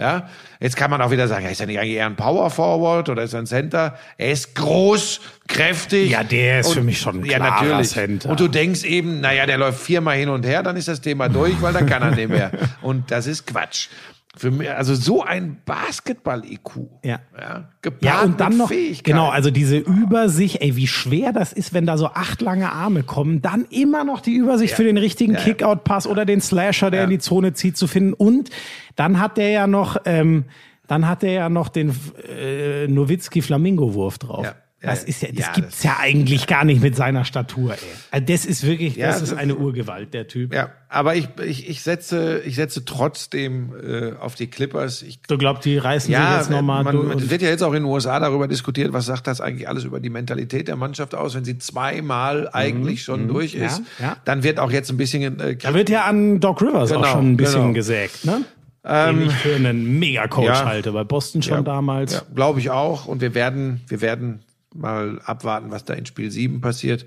Ja, 0.00 0.30
jetzt 0.60 0.76
kann 0.76 0.90
man 0.90 1.02
auch 1.02 1.10
wieder 1.10 1.28
sagen, 1.28 1.44
ja, 1.44 1.50
ist 1.50 1.60
er 1.60 1.66
nicht 1.66 1.78
eigentlich 1.78 1.96
eher 1.96 2.06
ein 2.06 2.16
Power 2.16 2.48
Forward 2.48 3.10
oder 3.10 3.22
ist 3.22 3.34
er 3.34 3.40
ein 3.40 3.46
Center? 3.46 3.98
Er 4.16 4.32
ist 4.32 4.54
groß, 4.54 5.20
kräftig. 5.46 6.12
Ja, 6.12 6.24
der 6.24 6.60
ist 6.60 6.72
für 6.72 6.82
mich 6.82 6.98
schon 6.98 7.20
ein 7.20 7.24
ja, 7.26 7.36
klarer 7.36 7.64
natürlich. 7.64 7.90
Center. 7.90 8.30
Und 8.30 8.40
du 8.40 8.48
denkst 8.48 8.84
eben, 8.84 9.20
naja, 9.20 9.44
der 9.44 9.58
läuft 9.58 9.78
viermal 9.78 10.16
hin 10.16 10.30
und 10.30 10.46
her, 10.46 10.62
dann 10.62 10.78
ist 10.78 10.88
das 10.88 11.02
Thema 11.02 11.28
durch, 11.28 11.60
weil 11.60 11.74
dann 11.74 11.84
kann 11.84 12.00
er 12.00 12.12
nicht 12.12 12.30
mehr. 12.30 12.50
Und 12.80 13.10
das 13.10 13.26
ist 13.26 13.46
Quatsch. 13.46 13.88
Für 14.36 14.52
mich, 14.52 14.70
also 14.70 14.94
so 14.94 15.24
ein 15.24 15.58
Basketball-IQ. 15.64 16.70
Ja. 17.04 17.18
ja. 17.38 17.68
Ja, 18.00 18.22
und 18.22 18.38
dann 18.40 18.56
noch, 18.56 18.68
Fähigkeit. 18.68 19.04
genau, 19.04 19.28
also 19.28 19.50
diese 19.50 19.76
Übersicht, 19.78 20.60
ey, 20.62 20.76
wie 20.76 20.86
schwer 20.86 21.32
das 21.32 21.52
ist, 21.52 21.74
wenn 21.74 21.84
da 21.84 21.98
so 21.98 22.06
acht 22.06 22.40
lange 22.40 22.70
Arme 22.70 23.02
kommen, 23.02 23.42
dann 23.42 23.64
immer 23.70 24.04
noch 24.04 24.20
die 24.20 24.34
Übersicht 24.34 24.74
für 24.74 24.84
den 24.84 24.98
richtigen 24.98 25.32
Ja, 25.32 25.38
ja. 25.40 25.44
Kickout-Pass 25.46 26.06
oder 26.06 26.24
den 26.24 26.40
Slasher, 26.40 26.90
der 26.92 27.00
Ja. 27.00 27.04
in 27.04 27.10
die 27.10 27.18
Zone 27.18 27.54
zieht, 27.54 27.76
zu 27.76 27.88
finden. 27.88 28.12
Und 28.12 28.50
dann 28.94 29.18
hat 29.18 29.36
der 29.36 29.50
ja 29.50 29.66
noch, 29.66 29.96
ähm, 30.04 30.44
dann 30.86 31.08
hat 31.08 31.22
der 31.22 31.32
ja 31.32 31.48
noch 31.48 31.68
den 31.68 31.92
äh, 32.28 32.86
Nowitzki-Flamingo-Wurf 32.86 34.18
drauf. 34.18 34.44
Ja. 34.44 34.54
Ja, 34.82 34.88
Das 34.90 35.04
ist 35.04 35.20
ja, 35.20 35.28
das 35.30 35.38
ja, 35.46 35.52
gibt's 35.52 35.76
das- 35.76 35.82
ja 35.84 35.96
eigentlich 36.00 36.46
gar 36.46 36.64
nicht 36.64 36.80
mit 36.82 36.96
seiner 36.96 37.26
Statur, 37.26 37.72
ey. 37.72 37.78
Also 38.12 38.26
das 38.26 38.46
ist 38.46 38.64
wirklich, 38.66 38.96
Ja, 38.96 39.08
das 39.08 39.20
ist 39.20 39.34
eine 39.34 39.54
Urgewalt, 39.56 40.14
der 40.14 40.26
Typ. 40.26 40.54
Ja, 40.54 40.70
aber 40.88 41.16
ich, 41.16 41.28
ich, 41.44 41.68
ich 41.68 41.82
setze, 41.82 42.40
ich 42.46 42.54
setze 42.56 42.86
trotzdem 42.86 43.74
äh, 43.82 44.12
auf 44.18 44.36
die 44.36 44.46
Clippers. 44.46 45.02
Ich 45.02 45.20
Du 45.28 45.36
glaubst, 45.36 45.66
die 45.66 45.76
reißen 45.76 46.06
sich 46.06 46.14
Ja, 46.14 46.38
jetzt 46.38 46.50
nochmal 46.50 46.82
man, 46.82 46.96
es 47.18 47.28
wird 47.28 47.42
ja 47.42 47.50
jetzt 47.50 47.62
auch 47.62 47.74
in 47.74 47.82
den 47.82 47.92
USA 47.92 48.18
darüber 48.20 48.48
diskutiert, 48.48 48.92
was 48.94 49.04
sagt 49.04 49.26
das 49.26 49.42
eigentlich 49.42 49.68
alles 49.68 49.84
über 49.84 50.00
die 50.00 50.08
Mentalität 50.08 50.66
der 50.66 50.76
Mannschaft 50.76 51.14
aus, 51.14 51.34
wenn 51.34 51.44
sie 51.44 51.58
zweimal 51.58 52.48
eigentlich 52.52 53.02
schon 53.02 53.28
durch 53.28 53.54
Mhm. 53.54 53.60
Ja, 53.60 53.66
ist. 53.66 53.82
ja. 54.00 54.16
Dann 54.24 54.42
wird 54.42 54.58
auch 54.58 54.70
jetzt 54.70 54.90
ein 54.90 54.96
bisschen 54.96 55.40
äh, 55.40 55.56
Da 55.56 55.74
wird 55.74 55.90
ja 55.90 56.04
an 56.06 56.40
Doc 56.40 56.62
Rivers 56.62 56.90
auch 56.92 56.96
Genau, 57.02 57.12
schon 57.12 57.32
ein 57.32 57.36
bisschen 57.36 57.60
genau. 57.62 57.72
gesägt, 57.74 58.24
ne? 58.24 58.44
Den 58.82 59.26
ich 59.26 59.32
für 59.34 59.54
einen 59.56 59.98
Mega-Coach 59.98 60.46
ja. 60.46 60.64
halte, 60.64 60.92
bei 60.92 61.04
Boston 61.04 61.42
schon 61.42 61.66
damals. 61.66 62.14
Ja, 62.14 62.22
glaube 62.34 62.60
ich 62.60 62.70
auch. 62.70 63.04
Und 63.04 63.20
wir 63.20 63.34
werden, 63.34 63.82
wir 63.88 64.00
werden 64.00 64.40
mal 64.74 65.20
abwarten, 65.24 65.70
was 65.70 65.84
da 65.84 65.94
in 65.94 66.06
Spiel 66.06 66.30
7 66.30 66.60
passiert. 66.60 67.06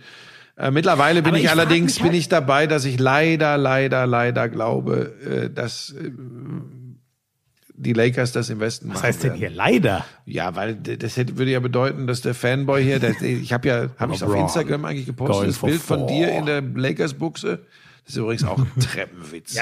Äh, 0.56 0.70
mittlerweile 0.72 1.22
bin 1.22 1.30
Aber 1.32 1.38
ich, 1.38 1.46
ich 1.46 1.50
allerdings 1.50 2.00
halt- 2.00 2.12
bin 2.12 2.20
ich 2.20 2.30
dabei, 2.30 2.68
dass 2.68 2.86
ich 2.86 3.00
leider, 3.00 3.58
leider, 3.58 4.06
leider 4.06 4.50
glaube, 4.50 5.14
äh, 5.26 5.50
dass 5.50 5.92
äh, 6.00 6.12
die 7.76 7.94
Lakers 7.94 8.32
das 8.32 8.50
im 8.50 8.60
Westen 8.60 8.90
Was 8.90 8.96
machen 8.96 9.08
heißt 9.08 9.24
denn 9.24 9.34
hier 9.34 9.50
leider? 9.50 10.06
Ja, 10.26 10.56
weil 10.56 10.76
das 10.76 11.18
hätte, 11.18 11.38
würde 11.38 11.52
ja 11.52 11.60
bedeuten, 11.60 12.06
dass 12.06 12.22
der 12.22 12.36
Fanboy 12.36 12.84
hier, 12.84 13.00
der, 13.00 13.20
ich 13.22 13.52
habe 13.52 13.68
ja, 13.68 13.88
habe 13.98 14.14
ich 14.14 14.24
auf. 14.24 14.36
Instagram 14.36 14.86
eigentlich 14.86 15.08
gepostet, 15.08 15.36
Going 15.36 15.48
das 15.48 15.60
Bild 15.60 15.82
von 15.82 16.08
dir 16.08 16.30
in 16.32 16.46
der 16.46 16.62
Lakers-Buchse. 16.62 17.66
Das 18.06 18.14
ist 18.14 18.18
übrigens 18.18 18.44
auch 18.44 18.60
ein 18.60 18.72
Treppenwitz. 18.80 19.56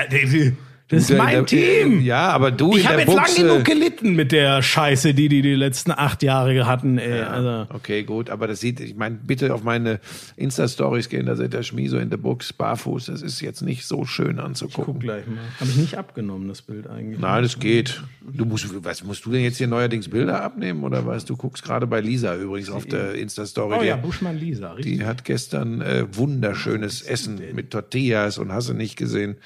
Das 0.92 1.10
ist 1.10 1.18
mein 1.18 1.32
der- 1.34 1.46
Team. 1.46 2.02
Ja, 2.02 2.30
aber 2.30 2.52
du 2.52 2.76
Ich 2.78 2.88
habe 2.88 3.00
jetzt 3.02 3.14
lang 3.14 3.36
genug 3.36 3.66
gelitten 3.66 4.14
mit 4.16 4.32
der 4.32 4.62
Scheiße, 4.62 5.14
die 5.14 5.28
die 5.30 5.42
die 5.42 5.56
letzten 5.56 5.92
acht 5.92 6.22
Jahre 6.22 6.68
hatten. 6.68 6.98
Ey. 6.98 7.22
Also, 7.22 7.66
Okay, 7.74 8.04
gut, 8.04 8.30
aber 8.30 8.48
das 8.48 8.60
sieht, 8.60 8.80
ich 8.80 8.96
meine, 8.96 9.16
bitte 9.16 9.54
auf 9.54 9.64
meine 9.64 10.00
Insta-Stories 10.36 11.10
gehen, 11.10 11.26
da 11.26 11.36
seht 11.36 11.54
ihr 11.54 11.64
Schmie 11.64 11.88
so 11.88 11.98
in 11.98 12.10
der 12.10 12.18
Buchs 12.18 12.54
barfuß. 12.54 13.06
Das 13.08 13.22
ist 13.22 13.42
jetzt 13.42 13.62
nicht 13.62 13.86
so 13.86 14.06
schön 14.06 14.40
anzugucken. 14.40 15.00
gleich 15.00 15.26
mal. 15.26 15.38
Habe 15.60 15.70
ich 15.70 15.78
nicht 15.78 15.98
abgenommen, 15.98 16.48
das 16.48 16.62
Bild 16.62 16.88
eigentlich. 16.88 17.20
Nein, 17.20 17.44
das 17.44 17.58
geht. 17.60 18.04
Du 18.22 18.46
musst, 18.46 18.68
was, 18.84 19.04
musst 19.04 19.26
du 19.26 19.32
denn 19.32 19.42
jetzt 19.44 19.58
hier 19.58 19.68
neuerdings 19.68 20.10
Bilder 20.10 20.44
abnehmen 20.44 20.84
oder 20.84 21.06
was? 21.06 21.26
Du 21.26 21.36
guckst 21.38 21.64
gerade 21.64 21.88
bei 21.88 22.02
Lisa 22.02 22.36
übrigens 22.36 22.70
auf 22.70 22.86
der 22.86 23.16
Insta-Story. 23.16 23.78
Oh 23.80 23.84
ja, 23.84 23.96
Buschmann 23.96 24.38
Lisa, 24.38 24.74
richtig. 24.74 25.00
Die 25.00 25.06
hat 25.06 25.24
gestern 25.26 25.82
äh, 25.82 26.06
wunderschönes 26.12 27.02
Essen 27.02 27.40
mit 27.54 27.72
Tortillas 27.72 28.38
und 28.38 28.52
hast 28.52 28.70
du 28.70 28.74
nicht 28.74 28.98
gesehen 28.98 29.38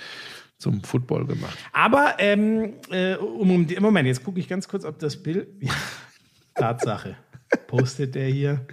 zum 0.57 0.83
Football 0.83 1.25
gemacht. 1.25 1.57
Aber 1.73 2.15
ähm, 2.19 2.73
äh, 2.91 3.15
um, 3.15 3.51
um, 3.51 3.67
Moment, 3.79 4.07
jetzt 4.07 4.23
gucke 4.23 4.39
ich 4.39 4.47
ganz 4.47 4.67
kurz, 4.67 4.85
ob 4.85 4.99
das 4.99 5.21
Bild. 5.21 5.47
Ja, 6.57 6.73
Tatsache. 6.73 7.17
postet 7.67 8.15
der 8.15 8.27
hier. 8.29 8.65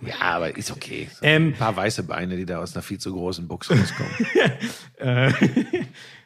Ja, 0.00 0.14
aber 0.20 0.56
ist 0.56 0.70
okay. 0.70 1.08
So 1.12 1.18
Ähm, 1.22 1.48
ein 1.48 1.52
paar 1.52 1.76
weiße 1.76 2.02
Beine, 2.04 2.36
die 2.36 2.46
da 2.46 2.60
aus 2.60 2.74
einer 2.74 2.82
viel 2.82 2.98
zu 2.98 3.12
großen 3.12 3.46
Box 3.46 3.70
rauskommen. 3.70 4.12
Äh, 4.96 5.30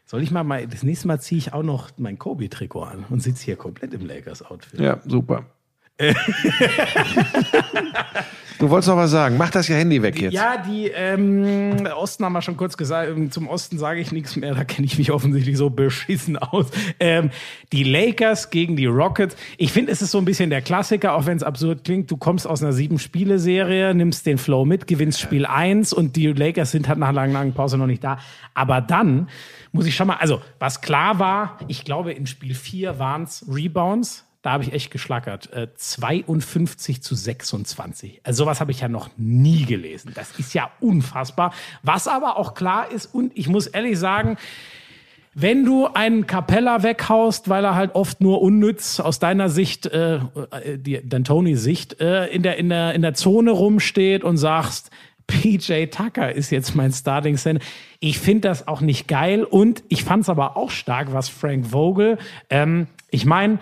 soll 0.06 0.22
ich 0.22 0.30
mal, 0.30 0.44
mal, 0.44 0.66
das 0.66 0.82
nächste 0.82 1.08
Mal 1.08 1.20
ziehe 1.20 1.38
ich 1.38 1.52
auch 1.52 1.62
noch 1.64 1.90
mein 1.98 2.18
Kobe-Trikot 2.18 2.82
an 2.84 3.04
und 3.10 3.20
sitze 3.22 3.44
hier 3.44 3.56
komplett 3.56 3.92
im 3.92 4.06
Lakers-Outfit. 4.06 4.80
ja, 4.80 5.00
super. 5.04 5.44
du 8.58 8.70
wolltest 8.70 8.88
noch 8.88 8.96
was 8.96 9.10
sagen. 9.10 9.36
Mach 9.36 9.50
das 9.50 9.68
ja 9.68 9.76
Handy 9.76 10.02
weg 10.02 10.20
jetzt. 10.20 10.32
Ja, 10.32 10.56
die 10.56 10.88
ähm, 10.88 11.86
Osten 11.96 12.24
haben 12.24 12.32
wir 12.32 12.42
schon 12.42 12.56
kurz 12.56 12.76
gesagt. 12.76 13.10
Ähm, 13.10 13.30
Zum 13.30 13.48
Osten 13.48 13.78
sage 13.78 14.00
ich 14.00 14.10
nichts 14.10 14.36
mehr. 14.36 14.54
Da 14.54 14.64
kenne 14.64 14.86
ich 14.86 14.98
mich 14.98 15.12
offensichtlich 15.12 15.56
so 15.56 15.70
beschissen 15.70 16.36
aus. 16.38 16.66
Ähm, 16.98 17.30
die 17.72 17.84
Lakers 17.84 18.50
gegen 18.50 18.76
die 18.76 18.86
Rockets. 18.86 19.36
Ich 19.58 19.72
finde, 19.72 19.92
es 19.92 20.02
ist 20.02 20.10
so 20.10 20.18
ein 20.18 20.24
bisschen 20.24 20.50
der 20.50 20.62
Klassiker, 20.62 21.14
auch 21.14 21.26
wenn 21.26 21.36
es 21.36 21.42
absurd 21.42 21.84
klingt. 21.84 22.10
Du 22.10 22.16
kommst 22.16 22.46
aus 22.46 22.62
einer 22.62 22.72
sieben-Spiele-Serie, 22.72 23.94
nimmst 23.94 24.26
den 24.26 24.38
Flow 24.38 24.64
mit, 24.64 24.86
gewinnst 24.86 25.20
Spiel 25.20 25.46
1 25.46 25.92
und 25.92 26.16
die 26.16 26.28
Lakers 26.28 26.70
sind 26.70 26.88
halt 26.88 26.98
nach 26.98 27.08
einer 27.08 27.16
langen, 27.16 27.32
langen 27.32 27.52
Pause 27.52 27.78
noch 27.78 27.86
nicht 27.86 28.02
da. 28.02 28.18
Aber 28.54 28.80
dann 28.80 29.28
muss 29.72 29.86
ich 29.86 29.94
schon 29.94 30.06
mal, 30.06 30.16
also 30.16 30.40
was 30.58 30.80
klar 30.80 31.18
war, 31.18 31.58
ich 31.68 31.84
glaube, 31.84 32.12
in 32.12 32.26
Spiel 32.26 32.54
4 32.54 32.98
waren 32.98 33.24
es 33.24 33.44
Rebounds. 33.48 34.26
Da 34.42 34.52
habe 34.52 34.64
ich 34.64 34.72
echt 34.72 34.90
geschlackert. 34.90 35.52
Äh, 35.52 35.68
52 35.74 37.00
zu 37.00 37.14
26. 37.14 38.20
Also 38.24 38.44
sowas 38.44 38.60
habe 38.60 38.72
ich 38.72 38.80
ja 38.80 38.88
noch 38.88 39.10
nie 39.16 39.64
gelesen. 39.64 40.12
Das 40.14 40.38
ist 40.38 40.52
ja 40.52 40.70
unfassbar. 40.80 41.54
Was 41.82 42.08
aber 42.08 42.36
auch 42.36 42.54
klar 42.54 42.90
ist, 42.90 43.06
und 43.06 43.32
ich 43.36 43.48
muss 43.48 43.68
ehrlich 43.68 43.98
sagen, 43.98 44.36
wenn 45.34 45.64
du 45.64 45.86
einen 45.86 46.26
Capella 46.26 46.82
weghaust, 46.82 47.48
weil 47.48 47.64
er 47.64 47.74
halt 47.74 47.94
oft 47.94 48.20
nur 48.20 48.42
unnütz 48.42 49.00
aus 49.00 49.18
deiner 49.18 49.48
Sicht, 49.48 49.86
äh, 49.86 50.16
äh, 50.16 50.20
die 50.76 50.98
D'Antonis 50.98 51.56
Sicht, 51.56 52.00
äh, 52.00 52.26
in, 52.26 52.42
der, 52.42 52.58
in, 52.58 52.68
der, 52.68 52.94
in 52.94 53.02
der 53.02 53.14
Zone 53.14 53.52
rumsteht 53.52 54.24
und 54.24 54.36
sagst, 54.36 54.90
PJ 55.28 55.86
Tucker 55.86 56.32
ist 56.32 56.50
jetzt 56.50 56.74
mein 56.74 56.92
Starting 56.92 57.36
Center. 57.36 57.64
Ich 58.00 58.18
finde 58.18 58.48
das 58.48 58.68
auch 58.68 58.80
nicht 58.80 59.06
geil 59.06 59.44
und 59.44 59.84
ich 59.88 60.04
fand 60.04 60.24
es 60.24 60.28
aber 60.28 60.56
auch 60.56 60.70
stark, 60.70 61.12
was 61.12 61.28
Frank 61.28 61.68
Vogel, 61.68 62.18
ähm, 62.50 62.88
ich 63.10 63.24
meine, 63.24 63.58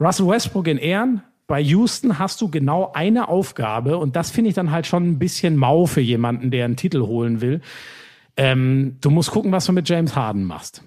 Russell 0.00 0.26
Westbrook 0.26 0.66
in 0.66 0.78
Ehren, 0.78 1.22
bei 1.46 1.60
Houston 1.60 2.18
hast 2.18 2.40
du 2.40 2.48
genau 2.48 2.92
eine 2.94 3.28
Aufgabe 3.28 3.98
und 3.98 4.16
das 4.16 4.30
finde 4.30 4.48
ich 4.48 4.54
dann 4.54 4.70
halt 4.70 4.86
schon 4.86 5.06
ein 5.06 5.18
bisschen 5.18 5.56
mau 5.56 5.86
für 5.86 6.00
jemanden, 6.00 6.50
der 6.50 6.64
einen 6.64 6.76
Titel 6.76 7.02
holen 7.02 7.40
will. 7.40 7.60
Ähm, 8.36 8.96
du 9.00 9.10
musst 9.10 9.30
gucken, 9.30 9.52
was 9.52 9.66
du 9.66 9.72
mit 9.72 9.88
James 9.88 10.16
Harden 10.16 10.44
machst. 10.44 10.82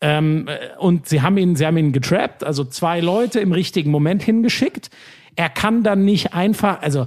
Ähm, 0.00 0.46
äh, 0.46 0.76
und 0.78 1.08
sie 1.08 1.22
haben 1.22 1.36
ihn, 1.38 1.56
sie 1.56 1.66
haben 1.66 1.76
ihn 1.76 1.92
getrappt, 1.92 2.44
also 2.44 2.64
zwei 2.64 3.00
Leute 3.00 3.40
im 3.40 3.52
richtigen 3.52 3.90
Moment 3.90 4.22
hingeschickt. 4.22 4.90
Er 5.34 5.48
kann 5.48 5.82
dann 5.82 6.04
nicht 6.04 6.34
einfach, 6.34 6.80
also 6.82 7.06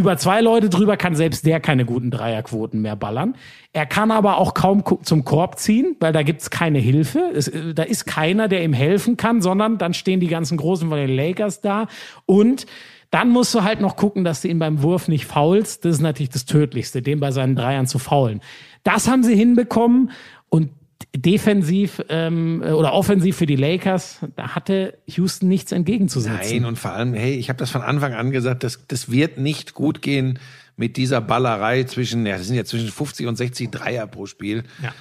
über 0.00 0.16
zwei 0.16 0.40
Leute 0.40 0.70
drüber 0.70 0.96
kann 0.96 1.14
selbst 1.14 1.44
der 1.44 1.60
keine 1.60 1.84
guten 1.84 2.10
Dreierquoten 2.10 2.80
mehr 2.80 2.96
ballern. 2.96 3.36
Er 3.74 3.84
kann 3.84 4.10
aber 4.10 4.38
auch 4.38 4.54
kaum 4.54 4.82
zum 5.02 5.24
Korb 5.24 5.58
ziehen, 5.58 5.94
weil 6.00 6.14
da 6.14 6.22
gibt's 6.22 6.48
keine 6.48 6.78
Hilfe. 6.78 7.30
Es, 7.34 7.48
äh, 7.48 7.74
da 7.74 7.82
ist 7.82 8.06
keiner, 8.06 8.48
der 8.48 8.64
ihm 8.64 8.72
helfen 8.72 9.18
kann, 9.18 9.42
sondern 9.42 9.76
dann 9.76 9.92
stehen 9.92 10.18
die 10.18 10.26
ganzen 10.26 10.56
Großen 10.56 10.88
von 10.88 10.96
den 10.96 11.14
Lakers 11.14 11.60
da. 11.60 11.86
Und 12.24 12.64
dann 13.10 13.28
musst 13.28 13.54
du 13.54 13.62
halt 13.62 13.82
noch 13.82 13.96
gucken, 13.96 14.24
dass 14.24 14.40
du 14.40 14.48
ihn 14.48 14.58
beim 14.58 14.82
Wurf 14.82 15.06
nicht 15.06 15.26
faulst. 15.26 15.84
Das 15.84 15.96
ist 15.96 16.00
natürlich 16.00 16.30
das 16.30 16.46
Tödlichste, 16.46 17.02
den 17.02 17.20
bei 17.20 17.30
seinen 17.30 17.54
Dreiern 17.54 17.86
zu 17.86 17.98
faulen. 17.98 18.40
Das 18.84 19.06
haben 19.06 19.22
sie 19.22 19.36
hinbekommen 19.36 20.12
und 20.48 20.70
defensiv 21.16 22.02
ähm, 22.08 22.62
oder 22.62 22.92
offensiv 22.92 23.36
für 23.36 23.46
die 23.46 23.56
Lakers, 23.56 24.20
da 24.36 24.54
hatte 24.54 24.98
Houston 25.06 25.48
nichts 25.48 25.72
entgegenzusetzen. 25.72 26.58
Nein, 26.58 26.64
und 26.64 26.78
vor 26.78 26.92
allem, 26.92 27.14
hey, 27.14 27.34
ich 27.34 27.48
habe 27.48 27.58
das 27.58 27.70
von 27.70 27.82
Anfang 27.82 28.14
an 28.14 28.30
gesagt, 28.30 28.64
das, 28.64 28.86
das 28.86 29.10
wird 29.10 29.38
nicht 29.38 29.74
gut 29.74 30.02
gehen 30.02 30.38
mit 30.80 30.96
dieser 30.96 31.20
Ballerei 31.20 31.84
zwischen, 31.84 32.24
ja, 32.24 32.38
das 32.38 32.46
sind 32.46 32.56
ja 32.56 32.64
zwischen 32.64 32.88
50 32.88 33.26
und 33.26 33.36
60 33.36 33.70
Dreier 33.70 34.06
pro 34.06 34.24
Spiel. 34.24 34.64
Ja. 34.82 34.92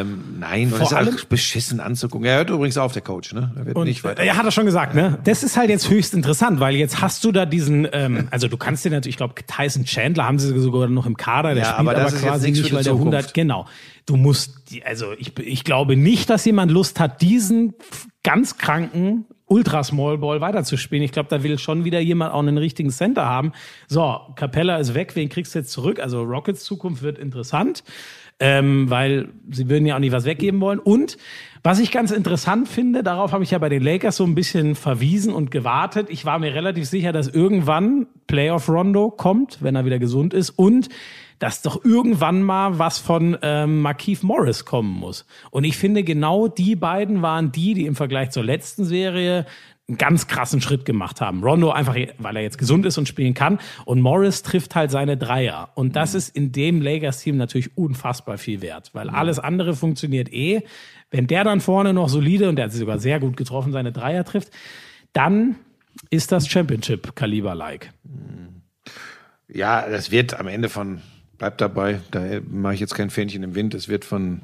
Ähm, 0.00 0.22
nein, 0.38 0.68
Vor 0.68 0.78
das 0.78 0.90
ist 0.92 0.96
allem- 0.96 1.16
beschissen 1.28 1.80
anzugucken. 1.80 2.26
Er 2.26 2.36
hört 2.36 2.50
übrigens 2.50 2.76
auf, 2.76 2.92
der 2.92 3.00
Coach, 3.00 3.32
ne? 3.32 3.50
Er 3.56 3.64
wird 3.64 3.76
Und 3.76 3.86
nicht 3.86 4.04
weiter. 4.04 4.22
er 4.22 4.36
hat 4.36 4.44
das 4.46 4.52
schon 4.52 4.66
gesagt, 4.66 4.94
ne? 4.94 5.18
Das 5.24 5.42
ist 5.42 5.56
halt 5.56 5.70
jetzt 5.70 5.88
höchst 5.88 6.12
interessant, 6.12 6.60
weil 6.60 6.76
jetzt 6.76 7.00
hast 7.00 7.24
du 7.24 7.32
da 7.32 7.46
diesen, 7.46 7.88
ähm, 7.92 8.28
also 8.30 8.46
du 8.46 8.58
kannst 8.58 8.84
dir 8.84 8.90
natürlich, 8.90 9.14
ich 9.14 9.16
glaube, 9.16 9.34
Tyson 9.46 9.84
Chandler 9.86 10.26
haben 10.26 10.38
sie 10.38 10.56
sogar 10.60 10.86
noch 10.88 11.06
im 11.06 11.16
Kader, 11.16 11.54
der 11.54 11.62
Ja, 11.64 11.70
spielt 11.70 11.80
aber 11.80 11.90
aber, 11.92 12.00
das 12.00 12.12
ist 12.12 12.20
jetzt 12.20 12.28
quasi 12.28 12.50
nicht, 12.50 12.64
weil 12.74 12.84
der 12.84 12.92
Zukunft. 12.92 13.14
100, 13.14 13.34
genau. 13.34 13.66
Du 14.04 14.16
musst, 14.16 14.54
also 14.84 15.12
ich, 15.18 15.38
ich 15.38 15.64
glaube 15.64 15.96
nicht, 15.96 16.28
dass 16.28 16.44
jemand 16.44 16.70
Lust 16.70 17.00
hat, 17.00 17.22
diesen 17.22 17.72
ganz 18.22 18.58
kranken 18.58 19.24
Ultra 19.52 19.84
Small 19.84 20.16
Ball 20.16 20.40
weiterzuspielen. 20.40 21.04
Ich 21.04 21.12
glaube, 21.12 21.28
da 21.28 21.42
will 21.42 21.58
schon 21.58 21.84
wieder 21.84 22.00
jemand 22.00 22.32
auch 22.32 22.38
einen 22.38 22.56
richtigen 22.56 22.88
Center 22.88 23.26
haben. 23.26 23.52
So, 23.86 24.18
Capella 24.34 24.78
ist 24.78 24.94
weg, 24.94 25.14
wen 25.14 25.28
kriegst 25.28 25.54
du 25.54 25.58
jetzt 25.58 25.70
zurück? 25.70 26.00
Also 26.00 26.22
Rockets 26.22 26.64
Zukunft 26.64 27.02
wird 27.02 27.18
interessant, 27.18 27.84
ähm, 28.40 28.88
weil 28.88 29.28
sie 29.50 29.68
würden 29.68 29.84
ja 29.84 29.96
auch 29.96 30.00
nicht 30.00 30.12
was 30.12 30.24
weggeben 30.24 30.58
wollen. 30.62 30.78
Und 30.78 31.18
was 31.62 31.80
ich 31.80 31.90
ganz 31.90 32.12
interessant 32.12 32.66
finde, 32.66 33.02
darauf 33.02 33.32
habe 33.32 33.44
ich 33.44 33.50
ja 33.50 33.58
bei 33.58 33.68
den 33.68 33.82
Lakers 33.82 34.16
so 34.16 34.24
ein 34.24 34.34
bisschen 34.34 34.74
verwiesen 34.74 35.34
und 35.34 35.50
gewartet. 35.50 36.08
Ich 36.08 36.24
war 36.24 36.38
mir 36.38 36.54
relativ 36.54 36.86
sicher, 36.86 37.12
dass 37.12 37.28
irgendwann 37.28 38.06
Playoff 38.28 38.70
Rondo 38.70 39.10
kommt, 39.10 39.58
wenn 39.60 39.76
er 39.76 39.84
wieder 39.84 39.98
gesund 39.98 40.32
ist 40.32 40.48
und 40.48 40.88
dass 41.42 41.60
doch 41.60 41.84
irgendwann 41.84 42.44
mal 42.44 42.78
was 42.78 43.00
von 43.00 43.36
ähm, 43.42 43.80
Markeith 43.80 44.22
Morris 44.22 44.64
kommen 44.64 44.92
muss. 44.92 45.26
Und 45.50 45.64
ich 45.64 45.76
finde, 45.76 46.04
genau 46.04 46.46
die 46.46 46.76
beiden 46.76 47.20
waren 47.20 47.50
die, 47.50 47.74
die 47.74 47.86
im 47.86 47.96
Vergleich 47.96 48.30
zur 48.30 48.44
letzten 48.44 48.84
Serie 48.84 49.44
einen 49.88 49.98
ganz 49.98 50.28
krassen 50.28 50.60
Schritt 50.60 50.84
gemacht 50.84 51.20
haben. 51.20 51.42
Rondo 51.42 51.72
einfach, 51.72 51.96
weil 52.18 52.36
er 52.36 52.42
jetzt 52.42 52.58
gesund 52.58 52.86
ist 52.86 52.96
und 52.96 53.08
spielen 53.08 53.34
kann. 53.34 53.58
Und 53.84 54.00
Morris 54.00 54.44
trifft 54.44 54.76
halt 54.76 54.92
seine 54.92 55.16
Dreier. 55.16 55.70
Und 55.74 55.96
das 55.96 56.14
ist 56.14 56.28
in 56.28 56.52
dem 56.52 56.80
Lakers-Team 56.80 57.36
natürlich 57.36 57.76
unfassbar 57.76 58.38
viel 58.38 58.62
wert, 58.62 58.90
weil 58.92 59.10
alles 59.10 59.40
andere 59.40 59.74
funktioniert 59.74 60.32
eh. 60.32 60.62
Wenn 61.10 61.26
der 61.26 61.42
dann 61.42 61.60
vorne 61.60 61.92
noch 61.92 62.08
solide, 62.08 62.48
und 62.48 62.54
der 62.54 62.66
hat 62.66 62.72
sie 62.72 62.78
sogar 62.78 63.00
sehr 63.00 63.18
gut 63.18 63.36
getroffen, 63.36 63.72
seine 63.72 63.90
Dreier 63.90 64.22
trifft, 64.22 64.52
dann 65.12 65.56
ist 66.08 66.30
das 66.30 66.46
Championship-Kaliber-like. 66.46 67.92
Ja, 69.48 69.88
das 69.88 70.12
wird 70.12 70.38
am 70.38 70.46
Ende 70.46 70.68
von, 70.68 71.02
bleibt 71.42 71.60
dabei, 71.60 71.98
da 72.12 72.20
mache 72.48 72.74
ich 72.74 72.78
jetzt 72.78 72.94
kein 72.94 73.10
Fähnchen 73.10 73.42
im 73.42 73.56
Wind, 73.56 73.74
es 73.74 73.88
wird 73.88 74.04
von 74.04 74.42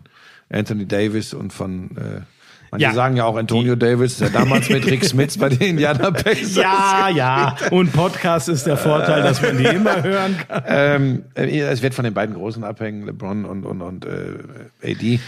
Anthony 0.51 0.85
Davis 0.85 1.33
und 1.33 1.53
von, 1.53 1.97
äh, 1.97 2.23
manche 2.71 2.85
Ja. 2.85 2.93
sagen 2.93 3.17
ja 3.17 3.25
auch 3.25 3.37
Antonio 3.37 3.77
Davis, 3.77 4.19
der 4.19 4.31
damals 4.31 4.69
mit 4.69 4.87
Rick 4.87 5.05
Smits 5.09 5.39
bei 5.39 5.49
den 5.49 5.61
Indiana 5.61 6.11
Pacers. 6.11 6.57
Ja, 6.57 7.09
ja. 7.09 7.57
Und 7.71 7.93
Podcast 7.93 8.49
ist 8.49 8.67
der 8.67 8.77
Vorteil, 8.77 9.23
dass 9.23 9.43
man 9.43 9.59
die 9.59 9.65
immer 9.65 10.03
hören 10.03 10.37
kann. 10.47 10.63
Ähm, 10.67 11.25
äh, 11.35 11.61
es 11.61 11.83
wird 11.83 11.95
von 11.95 12.05
den 12.05 12.15
beiden 12.15 12.35
Großen 12.35 12.65
abhängen, 12.65 13.05
LeBron 13.07 13.45
und, 13.45 13.65
und, 13.65 13.83
und 13.83 14.05
äh, 14.05 14.39
AD. 14.83 15.21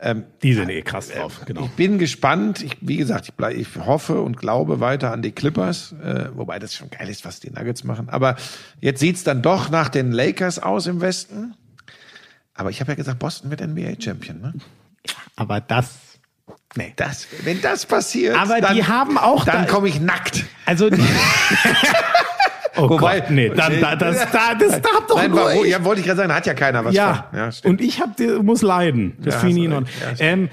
Ähm, 0.00 0.24
Die 0.42 0.52
sind 0.52 0.68
eh 0.68 0.82
krass 0.82 1.08
drauf, 1.08 1.40
genau. 1.46 1.64
Ich 1.64 1.70
bin 1.70 1.98
gespannt. 1.98 2.62
Ich, 2.62 2.76
wie 2.80 2.96
gesagt, 2.98 3.26
ich, 3.28 3.34
bleib, 3.34 3.54
ich 3.56 3.68
hoffe 3.76 4.20
und 4.20 4.36
glaube 4.36 4.80
weiter 4.80 5.12
an 5.12 5.22
die 5.22 5.32
Clippers, 5.32 5.94
äh, 6.04 6.26
wobei 6.34 6.58
das 6.58 6.74
schon 6.74 6.90
geil 6.90 7.08
ist, 7.08 7.24
was 7.24 7.40
die 7.40 7.50
Nuggets 7.50 7.82
machen. 7.84 8.08
Aber 8.10 8.36
jetzt 8.80 9.00
sieht's 9.00 9.24
dann 9.24 9.40
doch 9.42 9.70
nach 9.70 9.88
den 9.88 10.12
Lakers 10.12 10.58
aus 10.58 10.86
im 10.86 11.00
Westen. 11.00 11.54
Aber 12.54 12.70
ich 12.70 12.80
habe 12.80 12.92
ja 12.92 12.96
gesagt, 12.96 13.18
Boston 13.18 13.50
wird 13.50 13.60
NBA-Champion. 13.60 14.40
Ne? 14.40 14.54
Aber 15.34 15.60
das. 15.60 15.94
Nee. 16.74 16.92
Das, 16.96 17.26
wenn 17.44 17.62
das 17.62 17.86
passiert, 17.86 18.36
Aber 18.36 18.60
dann, 18.60 18.74
die 18.74 18.84
haben 18.84 19.16
auch 19.16 19.44
dann 19.44 19.64
da- 19.66 19.72
komme 19.72 19.88
ich 19.88 20.00
nackt. 20.00 20.44
Also. 20.66 20.90
oh 22.76 22.88
Wobei- 22.90 23.20
Gott, 23.20 23.30
nee, 23.30 23.48
dann, 23.50 23.80
da, 23.80 23.96
das, 23.96 24.30
da, 24.30 24.54
das 24.54 24.82
darf 24.82 25.06
doch 25.08 25.16
Nein, 25.16 25.30
nur 25.30 25.40
warum? 25.40 25.64
ich. 25.64 25.70
Ja, 25.70 25.82
wollte 25.84 26.00
ich 26.00 26.06
gerade 26.06 26.18
sagen, 26.18 26.28
da 26.28 26.34
hat 26.36 26.46
ja 26.46 26.54
keiner 26.54 26.84
was 26.84 26.94
Ja, 26.94 27.28
von. 27.30 27.38
Ja, 27.38 27.52
stimmt. 27.52 27.80
und 27.80 27.86
ich 27.86 28.00
hab, 28.00 28.18
muss 28.42 28.62
leiden. 28.62 29.16
Das 29.20 29.34
Ja, 29.34 29.40
finde 29.40 29.62
ich 29.62 29.68
noch. 29.68 29.80
Ja, 29.82 29.86
ähm, 30.18 30.48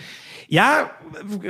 ja, 0.48 0.90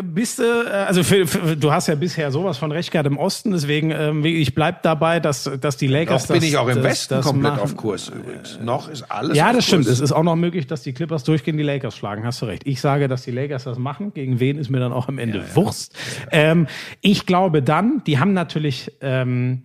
bist 0.03 0.39
du, 0.39 0.43
äh, 0.43 0.69
also 0.69 1.03
für, 1.03 1.27
für, 1.27 1.55
du 1.55 1.71
hast 1.71 1.87
ja 1.87 1.95
bisher 1.95 2.31
sowas 2.31 2.57
von 2.57 2.71
recht 2.71 2.91
gehabt 2.91 3.07
im 3.07 3.17
Osten, 3.17 3.51
deswegen 3.51 3.91
ähm, 3.91 4.25
ich 4.25 4.53
bleib 4.55 4.83
dabei, 4.83 5.19
dass, 5.19 5.49
dass 5.59 5.77
die 5.77 5.87
Lakers 5.87 6.23
Noch 6.23 6.27
bin 6.29 6.41
das, 6.41 6.49
ich 6.49 6.57
auch 6.57 6.67
im 6.67 6.75
das, 6.75 6.83
Westen 6.83 7.15
das 7.15 7.25
komplett 7.25 7.53
machen. 7.53 7.63
auf 7.63 7.77
Kurs 7.77 8.09
übrigens. 8.09 8.59
Noch 8.61 8.89
ist 8.89 9.03
alles 9.03 9.37
Ja, 9.37 9.53
das 9.53 9.65
stimmt. 9.65 9.85
Kurs. 9.85 9.93
Es 9.93 9.99
ist 9.99 10.11
auch 10.11 10.23
noch 10.23 10.35
möglich, 10.35 10.67
dass 10.67 10.81
die 10.81 10.93
Clippers 10.93 11.23
durchgehend 11.23 11.59
die 11.59 11.63
Lakers 11.63 11.95
schlagen. 11.95 12.25
Hast 12.25 12.41
du 12.41 12.45
recht. 12.45 12.63
Ich 12.65 12.81
sage, 12.81 13.07
dass 13.07 13.23
die 13.23 13.31
Lakers 13.31 13.63
das 13.63 13.77
machen. 13.77 14.13
Gegen 14.13 14.39
wen 14.39 14.57
ist 14.57 14.69
mir 14.69 14.79
dann 14.79 14.93
auch 14.93 15.07
am 15.07 15.17
Ende 15.17 15.43
Wurst. 15.55 15.95
Ähm, 16.31 16.67
ich 17.01 17.25
glaube 17.25 17.61
dann, 17.61 18.01
die 18.05 18.19
haben 18.19 18.33
natürlich 18.33 18.91
ähm, 19.01 19.63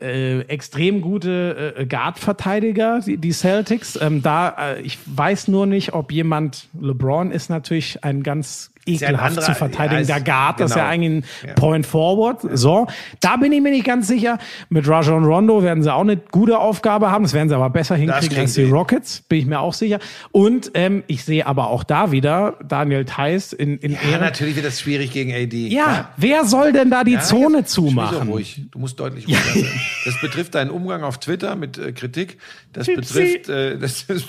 äh, 0.00 0.40
extrem 0.42 1.00
gute 1.00 1.74
äh, 1.76 1.86
Guard-Verteidiger, 1.86 3.00
die, 3.00 3.16
die 3.16 3.32
Celtics. 3.32 3.98
Ähm, 4.00 4.22
da, 4.22 4.74
äh, 4.74 4.80
ich 4.82 4.98
weiß 5.06 5.48
nur 5.48 5.66
nicht, 5.66 5.94
ob 5.94 6.12
jemand, 6.12 6.68
LeBron 6.78 7.30
ist 7.30 7.48
natürlich 7.48 8.04
ein 8.04 8.22
ganz 8.22 8.73
ekelhaft 8.86 9.38
anderer- 9.38 9.46
zu 9.46 9.54
verteidigen. 9.54 10.00
ja, 10.02 10.06
Der 10.06 10.16
ist- 10.18 10.24
Guard 10.24 10.60
ist 10.60 10.70
ja 10.70 10.76
genau. 10.76 10.88
eigentlich 10.88 11.24
ein 11.44 11.48
Ja. 11.48 11.54
Point 11.54 11.86
Forward. 11.86 12.40
So, 12.52 12.86
da 13.20 13.36
bin 13.36 13.52
ich 13.52 13.60
mir 13.60 13.70
nicht 13.70 13.84
ganz 13.84 14.08
sicher. 14.08 14.38
Mit 14.68 14.88
Rajon 14.88 15.24
Rondo 15.24 15.62
werden 15.62 15.82
sie 15.82 15.92
auch 15.92 16.00
eine 16.02 16.16
gute 16.16 16.58
Aufgabe 16.58 17.10
haben. 17.10 17.24
Das 17.24 17.32
werden 17.32 17.48
sie 17.48 17.54
aber 17.54 17.70
besser 17.70 17.96
hinkriegen 17.96 18.28
kriegen 18.28 18.40
als 18.40 18.54
die. 18.54 18.64
Rockets, 18.64 19.22
bin 19.28 19.38
ich 19.38 19.46
mir 19.46 19.60
auch 19.60 19.74
sicher. 19.74 19.98
Und 20.32 20.70
ähm, 20.74 21.02
ich 21.06 21.24
sehe 21.24 21.46
aber 21.46 21.68
auch 21.68 21.84
da 21.84 22.12
wieder 22.12 22.56
Daniel 22.66 23.04
Theiss 23.04 23.52
in, 23.52 23.78
in 23.78 23.92
Ja, 23.92 23.98
Ehren. 24.10 24.20
natürlich 24.20 24.56
wird 24.56 24.66
das 24.66 24.80
schwierig 24.80 25.12
gegen 25.12 25.32
AD. 25.32 25.68
Ja, 25.68 26.10
wer 26.16 26.44
soll 26.44 26.72
denn 26.72 26.90
da 26.90 27.04
die 27.04 27.12
Ja, 27.12 27.20
Zone 27.20 27.58
jetzt 27.58 27.72
zumachen? 27.72 28.28
Ruhig. 28.28 28.62
Du 28.70 28.78
musst 28.78 28.98
deutlich 29.00 29.26
ruhiger 29.26 29.40
sein. 29.40 29.80
Das 30.04 30.20
betrifft 30.20 30.54
deinen 30.54 30.70
Umgang 30.70 31.02
auf 31.04 31.18
Twitter 31.18 31.56
mit 31.56 31.78
äh, 31.78 31.92
Kritik. 31.92 32.38
Das 32.72 32.86
Fipsi. 32.86 33.14
betrifft. 33.14 33.48
Äh, 33.48 33.78
das 33.78 34.02
ist, 34.04 34.26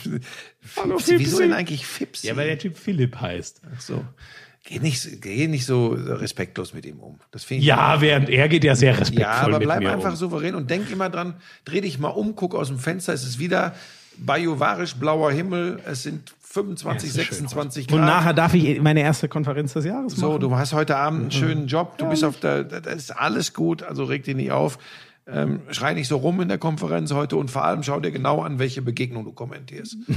Hallo, 0.78 0.98
Fipsi. 0.98 1.20
Wieso 1.20 1.40
denn 1.40 1.54
eigentlich 1.54 1.86
Fipsi? 1.86 2.28
Ja, 2.28 2.36
weil 2.36 2.48
der 2.48 2.58
Typ 2.60 2.78
Philipp 2.78 3.20
heißt. 3.20 3.62
Ach 3.76 3.82
so. 3.82 4.04
Geh 4.68 4.80
nicht, 4.80 5.00
so- 5.02 5.10
geh 5.22 5.48
nicht 5.48 5.66
so 5.66 5.90
respektlos 5.90 6.74
mit 6.74 6.86
ihm 6.86 7.00
um. 7.00 7.20
Das 7.32 7.44
finde 7.44 7.62
ich. 7.62 7.68
Ja, 7.68 8.02
während 8.02 8.30
er 8.30 8.50
geht 8.50 8.64
ja 8.64 8.76
sehr 8.76 9.00
respektvoll 9.00 9.22
Ja, 9.22 9.46
aber 9.46 9.60
bleib 9.60 9.86
einfach 9.86 10.10
um. 10.12 10.16
souverän 10.16 10.56
und 10.56 10.70
denk 10.72 10.90
immer 10.92 11.10
dran, 11.10 11.36
dreh 11.66 11.82
dich 11.82 12.00
mal 12.00 12.10
um, 12.10 12.36
guck 12.36 12.56
aus 12.56 12.70
dem 12.70 12.80
Fenster, 12.80 13.14
es 13.14 13.24
ist 13.24 13.38
wieder 13.40 13.76
bajovarisch 14.18 14.96
blauer 14.96 15.32
Himmel, 15.32 15.80
es 15.86 16.04
sind 16.04 16.34
25, 16.42 17.12
26 17.14 17.88
Grad. 17.88 18.00
Und 18.00 18.06
nachher 18.06 18.34
darf 18.34 18.54
ich 18.54 18.82
meine 18.82 19.02
erste 19.02 19.28
Konferenz 19.28 19.74
des 19.74 19.86
Jahres 19.86 20.14
So, 20.16 20.30
machen. 20.30 20.40
du 20.40 20.56
hast 20.56 20.74
heute 20.74 20.96
Abend 20.96 21.22
einen 21.24 21.32
schönen 21.32 21.68
Job, 21.68 21.98
du 21.98 22.08
bist 22.10 22.24
auf 22.24 22.40
der, 22.40 22.64
da 22.64 22.90
ist 22.92 23.12
alles 23.16 23.54
gut, 23.54 23.84
also 23.84 24.06
reg 24.06 24.24
dich 24.24 24.36
nicht 24.36 24.52
auf. 24.52 24.80
Ähm, 25.28 25.62
schrei 25.72 25.94
nicht 25.96 26.08
so 26.08 26.18
rum 26.18 26.40
in 26.42 26.50
der 26.50 26.60
Konferenz 26.60 27.12
heute 27.12 27.36
und 27.38 27.50
vor 27.50 27.66
allem 27.66 27.82
schau 27.82 28.00
dir 28.00 28.12
genau 28.12 28.44
an, 28.44 28.60
welche 28.60 28.82
Begegnung 28.84 29.26
du 29.26 29.32
kommentierst. 29.32 29.98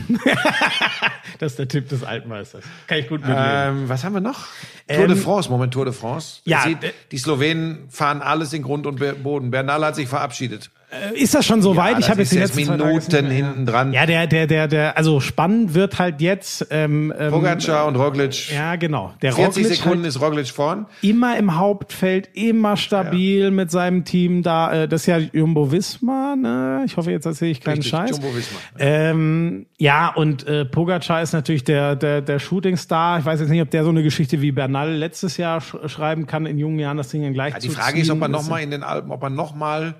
Das 1.38 1.52
ist 1.52 1.58
der 1.58 1.68
Tipp 1.68 1.88
des 1.88 2.02
Altmeisters. 2.02 2.64
Kann 2.86 2.98
ich 2.98 3.08
gut 3.08 3.20
mitleben. 3.20 3.42
Ähm, 3.46 3.88
was 3.88 4.02
haben 4.02 4.14
wir 4.14 4.20
noch? 4.20 4.46
Tour 4.88 5.06
de 5.06 5.16
Ähm, 5.16 5.22
France, 5.22 5.48
Moment, 5.50 5.72
Tour 5.72 5.84
de 5.84 5.94
France. 5.94 6.40
ja, 6.44 6.66
äh, 6.66 6.74
die 7.12 7.18
Slowenen 7.18 7.88
fahren 7.90 8.22
alles 8.22 8.52
in 8.52 8.62
Grund 8.62 8.86
und 8.86 8.98
Boden. 9.22 9.50
Bernal 9.50 9.84
hat 9.84 9.94
sich 9.94 10.08
verabschiedet. 10.08 10.70
Ist 11.14 11.34
das 11.34 11.44
schon 11.44 11.60
so 11.60 11.76
weit? 11.76 11.98
Ich 11.98 12.08
habe 12.08 12.20
jetzt 12.20 12.32
ist 12.32 12.54
die 12.56 12.60
letzten 12.62 12.78
Minuten 12.78 13.30
hinten 13.30 13.66
dran. 13.66 13.92
Ja, 13.92 14.06
der, 14.06 14.26
der, 14.26 14.46
der, 14.46 14.68
der, 14.68 14.96
also 14.96 15.20
spannend 15.20 15.74
wird 15.74 15.98
halt 15.98 16.20
jetzt. 16.20 16.66
Ähm, 16.70 17.12
ähm, 17.18 17.30
Pogacar 17.30 17.86
und 17.86 17.96
Roglic. 17.96 18.50
Ja, 18.52 18.76
genau. 18.76 19.12
Der 19.20 19.32
40 19.32 19.64
Roglic 19.64 19.76
Sekunden 19.76 19.98
halt 20.04 20.08
ist 20.08 20.20
Roglic 20.20 20.48
vorn. 20.48 20.86
immer 21.02 21.36
im 21.36 21.56
Hauptfeld, 21.56 22.30
immer 22.34 22.76
stabil 22.76 23.50
mit 23.50 23.70
seinem 23.70 24.04
Team 24.04 24.42
da. 24.42 24.72
Äh, 24.84 24.88
das 24.88 25.02
ist 25.02 25.06
ja 25.06 25.18
Jumbo 25.18 25.70
Visma, 25.70 26.36
ne? 26.36 26.84
Ich 26.86 26.96
hoffe, 26.96 27.10
jetzt 27.10 27.26
erzähle 27.26 27.50
ich 27.50 27.60
keinen 27.60 27.76
Richtig, 27.76 27.90
Scheiß. 27.90 28.10
Jumbo-Visma. 28.10 28.58
Ähm, 28.78 29.66
ja, 29.78 30.08
und 30.14 30.46
äh, 30.46 30.64
Pogacar 30.64 31.20
ist 31.22 31.32
natürlich 31.32 31.64
der, 31.64 31.96
der, 31.96 32.22
der 32.22 32.38
Shootingstar. 32.38 33.18
Ich 33.18 33.24
weiß 33.26 33.40
jetzt 33.40 33.50
nicht, 33.50 33.60
ob 33.62 33.70
der 33.70 33.84
so 33.84 33.90
eine 33.90 34.02
Geschichte 34.02 34.40
wie 34.40 34.52
Bernal 34.52 34.92
letztes 34.94 35.36
Jahr 35.36 35.60
sch 35.60 35.76
schreiben 35.86 36.26
kann, 36.26 36.46
in 36.46 36.58
jungen 36.58 36.78
Jahren 36.78 36.96
das 36.96 37.08
Ding 37.08 37.22
dann 37.22 37.34
gleich 37.34 37.52
Ja, 37.52 37.58
die 37.60 37.68
Frage 37.68 37.98
ist, 38.00 38.06
ziehen. 38.06 38.16
ob 38.16 38.22
er 38.22 38.28
nochmal 38.28 38.62
in 38.62 38.70
den 38.70 38.82
Alpen, 38.82 39.10
ob 39.10 39.22
er 39.22 39.30
nochmal, 39.30 39.94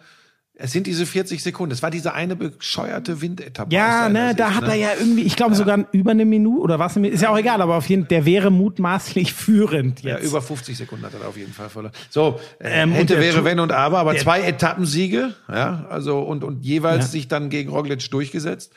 es 0.61 0.73
sind 0.73 0.89
diese 0.89 1.07
40 1.07 1.41
Sekunden. 1.41 1.73
Es 1.73 1.83
war 1.85 1.91
diese 1.93 2.15
eine 2.15 2.35
bescheuerte 2.35 3.21
Windetappe. 3.21 3.73
Ja, 3.73 4.09
ne, 4.09 4.29
Sicht, 4.29 4.41
da 4.41 4.55
hat 4.57 4.63
ne? 4.65 4.71
er 4.71 4.75
ja 4.75 4.89
irgendwie, 4.99 5.23
ich 5.23 5.37
glaube 5.37 5.55
sogar 5.55 5.87
über 5.93 6.11
eine 6.11 6.25
Minute 6.25 6.61
oder 6.61 6.81
was, 6.81 6.97
ist 6.97 7.23
ja 7.23 7.31
auch 7.31 7.39
egal, 7.39 7.63
aber 7.63 7.77
auf 7.77 7.89
jeden 7.89 8.03
Fall, 8.03 8.09
der 8.09 8.27
wäre 8.27 8.51
mutmaßlich 8.51 9.33
führend 9.35 10.03
Ja, 10.03 10.17
jetzt. 10.17 10.25
über 10.27 10.43
50 10.43 10.77
Sekunden 10.77 11.05
hat 11.07 11.13
er 11.15 11.29
auf 11.29 11.37
jeden 11.37 11.53
Fall 11.53 11.69
verloren. 11.69 11.93
So, 12.11 12.41
äh, 12.59 12.83
Ähm, 12.83 12.91
hätte, 12.91 13.21
wäre, 13.21 13.45
wenn 13.45 13.61
und 13.61 13.71
aber, 13.71 13.99
aber 14.01 14.17
zwei 14.17 14.41
Etappensiege, 14.43 15.33
ja, 15.49 15.87
also 15.89 16.19
und, 16.21 16.43
und 16.43 16.65
jeweils 16.65 17.05
Ja. 17.05 17.11
sich 17.13 17.29
dann 17.29 17.51
gegen 17.51 17.71
Roglic 17.71 18.11
durchgesetzt. 18.11 18.73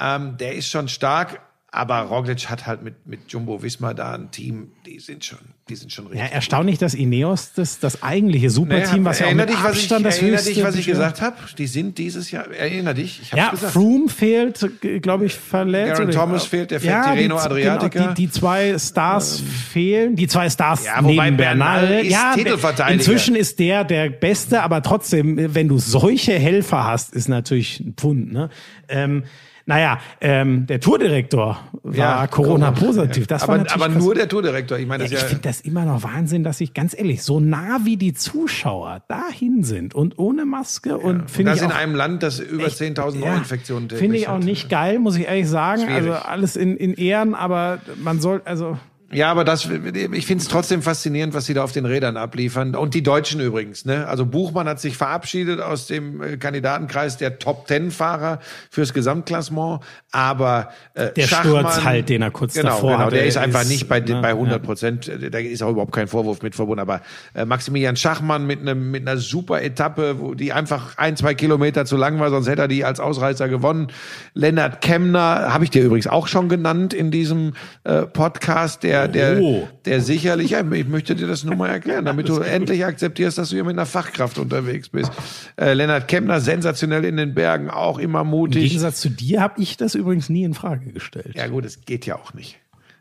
Ähm, 0.00 0.36
der 0.38 0.56
ist 0.56 0.68
schon 0.68 0.88
stark, 0.88 1.40
aber 1.74 2.00
Roglic 2.00 2.50
hat 2.50 2.66
halt 2.66 2.82
mit, 2.82 3.06
mit 3.06 3.20
Jumbo 3.28 3.62
Visma 3.62 3.94
da 3.94 4.12
ein 4.12 4.30
Team, 4.30 4.72
die 4.84 4.98
sind 4.98 5.24
schon, 5.24 5.38
die 5.70 5.74
sind 5.74 5.90
schon 5.90 6.04
ja, 6.04 6.10
richtig. 6.10 6.32
erstaunlich, 6.32 6.78
dass 6.78 6.92
Ineos, 6.92 7.54
das, 7.54 7.78
das 7.78 8.02
eigentliche 8.02 8.50
Superteam, 8.50 9.06
was 9.06 9.20
ja 9.20 9.28
auch 9.28 9.32
mit 9.32 9.48
dich, 9.48 9.56
was 9.56 9.76
ich, 9.76 9.82
Abstand 9.84 10.04
das 10.04 10.18
erinner 10.18 10.32
höchste 10.36 10.52
dich, 10.52 10.62
was 10.64 10.76
ich 10.76 10.86
gesagt 10.86 11.22
habe. 11.22 11.36
Die 11.56 11.66
sind 11.66 11.96
dieses 11.96 12.30
Jahr, 12.30 12.46
erinner 12.50 12.92
dich, 12.92 13.22
ich 13.22 13.32
hab's 13.32 13.38
Ja, 13.42 13.50
gesagt. 13.52 13.72
Froome 13.72 14.10
fehlt, 14.10 14.70
glaube 15.00 15.24
ich, 15.24 15.34
verletzt. 15.34 15.92
Geraint 15.94 16.10
oder- 16.10 16.24
Thomas 16.26 16.44
fehlt, 16.44 16.72
der 16.72 16.80
fährt 16.80 17.06
ja, 17.06 17.14
Tirreno 17.14 17.36
die, 17.36 17.40
Adriatica. 17.40 17.88
Genau, 17.88 18.12
die, 18.12 18.26
die 18.26 18.30
zwei 18.30 18.78
Stars 18.78 19.40
fehlen, 19.40 20.14
die 20.14 20.28
zwei 20.28 20.50
Stars 20.50 20.84
Ja, 20.84 21.02
wobei 21.02 21.24
neben 21.24 21.38
Bernal 21.38 21.86
Bernal. 21.86 22.04
ist 22.04 22.12
ja, 22.12 22.34
Titelverteidiger. 22.34 22.94
Inzwischen 22.94 23.34
ist 23.34 23.58
der 23.58 23.84
der 23.84 24.10
Beste, 24.10 24.62
aber 24.62 24.82
trotzdem, 24.82 25.54
wenn 25.54 25.68
du 25.68 25.78
solche 25.78 26.32
Helfer 26.34 26.84
hast, 26.84 27.14
ist 27.14 27.28
natürlich 27.28 27.80
ein 27.80 27.94
Pfund. 27.94 28.30
Ne? 28.30 28.50
Ähm, 28.90 29.24
naja, 29.66 29.98
ähm, 30.20 30.66
der 30.66 30.80
Tourdirektor 30.80 31.60
war 31.82 32.28
Corona-positiv. 32.28 33.26
Das 33.26 33.42
war 33.42 33.50
aber, 33.50 33.58
natürlich 33.58 33.82
aber 33.82 33.94
nur 33.94 34.14
der 34.14 34.28
Tourdirektor. 34.28 34.78
Ich 34.78 34.86
meine, 34.86 35.04
Ja, 35.04 35.10
das 35.10 35.18
ich 35.18 35.22
ja, 35.22 35.28
finde 35.28 35.42
das 35.42 35.60
immer 35.60 35.84
noch 35.84 36.02
Wahnsinn, 36.02 36.44
dass 36.44 36.60
ich 36.60 36.74
ganz 36.74 36.96
ehrlich 36.96 37.22
so 37.22 37.40
nah 37.40 37.80
wie 37.84 37.96
die 37.96 38.12
Zuschauer 38.12 39.02
dahin 39.08 39.62
sind 39.64 39.94
und 39.94 40.18
ohne 40.18 40.44
Maske 40.44 40.98
und 40.98 41.30
finde 41.30 41.52
das 41.52 41.60
ich 41.60 41.66
in 41.66 41.72
auch 41.72 41.76
einem 41.76 41.94
Land, 41.94 42.22
das 42.22 42.40
über 42.40 42.66
10.000 42.66 43.20
ja, 43.20 43.30
Neuinfektionen 43.32 43.88
täglich 43.88 44.00
Finde 44.00 44.16
ich 44.18 44.28
auch 44.28 44.34
hat. 44.34 44.44
nicht 44.44 44.68
geil, 44.68 44.98
muss 44.98 45.16
ich 45.16 45.26
ehrlich 45.26 45.48
sagen. 45.48 45.82
Schwierig. 45.82 45.96
Also 45.96 46.12
alles 46.12 46.56
in, 46.56 46.76
in 46.76 46.94
Ehren, 46.94 47.34
aber 47.34 47.78
man 48.02 48.20
soll, 48.20 48.42
also 48.44 48.78
Ja, 49.12 49.30
aber 49.30 49.44
das, 49.44 49.68
ich 49.68 50.26
finde 50.26 50.42
es 50.42 50.48
trotzdem 50.48 50.82
faszinierend, 50.82 51.34
was 51.34 51.44
sie 51.44 51.54
da 51.54 51.62
auf 51.62 51.72
den 51.72 51.84
Rädern 51.84 52.16
abliefern. 52.16 52.74
Und 52.74 52.94
die 52.94 53.02
Deutschen 53.02 53.40
übrigens. 53.40 53.84
Ne? 53.84 54.06
Also 54.06 54.24
Buchmann 54.24 54.66
hat 54.68 54.80
sich 54.80 54.96
verabschiedet 54.96 55.60
aus 55.60 55.86
dem 55.86 56.22
äh, 56.22 56.36
Kandidatenkreis 56.38 57.18
der 57.18 57.38
Top-Ten-Fahrer 57.38 58.40
fürs 58.70 58.94
Gesamtklassement. 58.94 59.80
Aber 60.12 60.70
äh, 60.94 61.10
Der 61.12 61.26
Schachmann, 61.26 61.66
Sturz 61.66 61.84
halt, 61.84 62.08
den 62.08 62.22
er 62.22 62.30
kurz 62.30 62.54
genau, 62.54 62.70
davor 62.70 62.90
genau, 62.92 63.04
hatte, 63.04 63.16
der 63.16 63.26
ist 63.26 63.36
einfach 63.36 63.62
ist, 63.62 63.68
nicht 63.68 63.88
bei, 63.88 64.00
ne, 64.00 64.20
bei 64.22 64.28
ja. 64.28 64.34
100 64.34 64.62
Prozent. 64.62 65.10
Da 65.30 65.38
ist 65.38 65.62
auch 65.62 65.70
überhaupt 65.70 65.92
kein 65.92 66.08
Vorwurf 66.08 66.42
mit 66.42 66.54
verbunden. 66.54 66.80
Aber 66.80 67.02
äh, 67.34 67.44
Maximilian 67.44 67.96
Schachmann 67.96 68.46
mit, 68.46 68.60
einem, 68.60 68.90
mit 68.90 69.06
einer 69.06 69.18
super 69.18 69.62
Etappe, 69.62 70.20
wo 70.20 70.34
die 70.34 70.52
einfach 70.52 70.96
ein, 70.96 71.16
zwei 71.16 71.34
Kilometer 71.34 71.84
zu 71.84 71.96
lang 71.96 72.18
war, 72.18 72.30
sonst 72.30 72.48
hätte 72.48 72.62
er 72.62 72.68
die 72.68 72.84
als 72.84 72.98
Ausreißer 72.98 73.48
gewonnen. 73.48 73.88
Lennart 74.34 74.80
Kemner, 74.80 75.52
habe 75.52 75.64
ich 75.64 75.70
dir 75.70 75.82
übrigens 75.82 76.06
auch 76.06 76.28
schon 76.28 76.48
genannt 76.48 76.94
in 76.94 77.10
diesem 77.10 77.52
äh, 77.84 78.02
Podcast, 78.02 78.82
der, 78.82 79.01
der, 79.08 79.40
Oh. 79.40 79.68
der 79.84 80.00
sicherlich, 80.00 80.50
ja, 80.50 80.64
ich 80.72 80.86
möchte 80.88 81.14
dir 81.14 81.26
das 81.26 81.44
nur 81.44 81.56
mal 81.56 81.68
erklären, 81.68 82.04
damit 82.04 82.28
du 82.28 82.38
endlich 82.38 82.84
akzeptierst, 82.84 83.38
dass 83.38 83.50
du 83.50 83.56
hier 83.56 83.64
mit 83.64 83.74
einer 83.74 83.86
Fachkraft 83.86 84.38
unterwegs 84.38 84.88
bist. 84.88 85.12
Äh, 85.56 85.74
Lennart 85.74 86.08
Kemner, 86.08 86.40
sensationell 86.40 87.04
in 87.04 87.16
den 87.16 87.34
Bergen, 87.34 87.70
auch 87.70 87.98
immer 87.98 88.20
im 88.22 88.28
mutig. 88.28 88.62
Gegensatz 88.64 89.00
zu 89.00 89.10
dir 89.10 89.40
habe 89.40 89.60
ich 89.62 89.76
das 89.76 89.94
übrigens 89.94 90.28
nie 90.28 90.44
in 90.44 90.54
Frage 90.54 90.92
gestellt. 90.92 91.32
Ja 91.34 91.46
gut, 91.48 91.64
es 91.64 91.84
geht 91.84 92.06
ja 92.06 92.16
auch 92.16 92.34
nicht. 92.34 92.58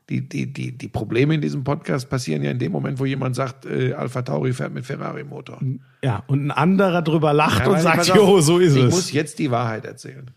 Die, 0.09 0.27
die, 0.27 0.51
die, 0.51 0.77
die 0.77 0.87
Probleme 0.89 1.35
in 1.35 1.41
diesem 1.41 1.63
Podcast 1.63 2.09
passieren 2.09 2.43
ja 2.43 2.51
in 2.51 2.59
dem 2.59 2.71
Moment, 2.73 2.99
wo 2.99 3.05
jemand 3.05 3.33
sagt, 3.35 3.65
äh, 3.65 3.93
Alpha 3.93 4.23
Tauri 4.23 4.51
fährt 4.51 4.73
mit 4.73 4.85
Ferrari-Motor. 4.85 5.59
Ja, 6.03 6.23
und 6.27 6.45
ein 6.47 6.51
anderer 6.51 7.01
drüber 7.01 7.31
lacht 7.31 7.65
und 7.65 7.73
weil, 7.75 7.81
sagt, 7.81 8.07
jo, 8.07 8.41
so 8.41 8.59
ist 8.59 8.75
ich 8.75 8.83
es. 8.83 8.91
muss 8.93 9.11
jetzt 9.13 9.39
die 9.39 9.51
Wahrheit 9.51 9.85
erzählen. 9.85 10.29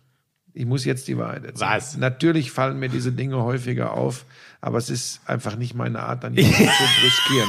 Ich 0.52 0.66
muss 0.66 0.84
jetzt 0.84 1.08
die 1.08 1.18
Wahrheit 1.18 1.44
erzählen. 1.44 1.70
Was? 1.72 1.96
Natürlich 1.96 2.52
fallen 2.52 2.78
mir 2.78 2.88
diese 2.88 3.10
Dinge 3.10 3.42
häufiger 3.42 3.94
auf, 3.94 4.24
aber 4.64 4.78
es 4.78 4.88
ist 4.88 5.20
einfach 5.26 5.56
nicht 5.56 5.74
meine 5.74 6.00
Art, 6.00 6.24
dann 6.24 6.34
jemanden 6.34 6.56
zu 6.56 6.64
brüskieren. 7.00 7.48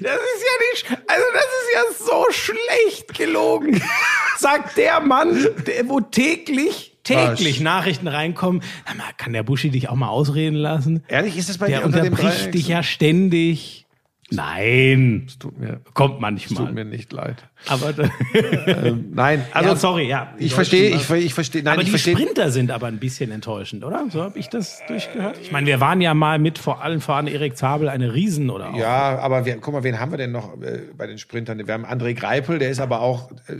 Das 0.00 0.16
ist 0.16 0.42
ja 0.42 0.90
nicht, 0.90 1.02
also 1.08 1.24
das 1.32 1.44
ist 1.44 1.74
ja 1.74 2.06
so 2.06 2.26
schlecht 2.30 3.14
gelogen. 3.14 3.80
Sagt 4.38 4.76
der 4.76 5.00
Mann, 5.00 5.46
der, 5.66 5.88
wo 5.88 6.00
täglich, 6.00 6.96
täglich 7.04 7.56
Was? 7.56 7.62
Nachrichten 7.62 8.08
reinkommen. 8.08 8.62
Mal, 8.96 9.12
kann 9.16 9.32
der 9.32 9.44
Buschi 9.44 9.70
dich 9.70 9.88
auch 9.88 9.94
mal 9.94 10.08
ausreden 10.08 10.56
lassen? 10.56 11.04
Ehrlich, 11.06 11.36
ist 11.36 11.48
das 11.48 11.58
bei 11.58 11.68
Der 11.68 11.80
dir 11.80 11.86
unter 11.86 12.02
unterbricht 12.02 12.54
dich 12.54 12.66
ja 12.68 12.82
ständig. 12.82 13.81
Nein, 14.34 15.26
Tut 15.38 15.58
mir, 15.58 15.80
kommt 15.94 16.14
tut 16.14 16.20
manchmal. 16.20 16.72
mir 16.72 16.84
nicht 16.84 17.12
leid. 17.12 17.36
Aber, 17.68 17.92
Nein, 19.12 19.44
also 19.52 19.68
ja, 19.70 19.76
sorry, 19.76 20.08
ja. 20.08 20.34
ich 20.38 20.54
verstehe, 20.54 20.90
ich, 20.94 21.08
ich 21.10 21.34
verstehe, 21.34 21.62
nein, 21.62 21.74
aber 21.74 21.82
ich 21.82 21.86
die 21.86 21.90
verstehe. 21.90 22.16
Sprinter 22.16 22.50
sind 22.50 22.70
aber 22.70 22.86
ein 22.88 22.98
bisschen 22.98 23.30
enttäuschend, 23.30 23.84
oder? 23.84 24.06
So 24.10 24.22
habe 24.22 24.38
ich 24.38 24.48
das 24.48 24.80
durchgehört. 24.88 25.38
Ich 25.40 25.52
meine, 25.52 25.66
wir 25.66 25.80
waren 25.80 26.00
ja 26.00 26.14
mal 26.14 26.38
mit 26.38 26.58
vor 26.58 26.82
allen 26.82 27.00
voran 27.00 27.26
Erik 27.26 27.56
Zabel 27.56 27.88
eine 27.88 28.14
Riesen 28.14 28.50
oder 28.50 28.70
auch. 28.70 28.76
Ja, 28.76 29.18
aber 29.18 29.44
wir, 29.44 29.56
guck 29.58 29.74
mal, 29.74 29.84
wen 29.84 30.00
haben 30.00 30.10
wir 30.10 30.18
denn 30.18 30.32
noch 30.32 30.60
äh, 30.60 30.80
bei 30.96 31.06
den 31.06 31.18
Sprintern? 31.18 31.64
Wir 31.66 31.74
haben 31.74 31.86
André 31.86 32.14
Greipel, 32.14 32.58
der 32.58 32.70
ist 32.70 32.80
aber 32.80 33.00
auch 33.00 33.30
äh, 33.48 33.54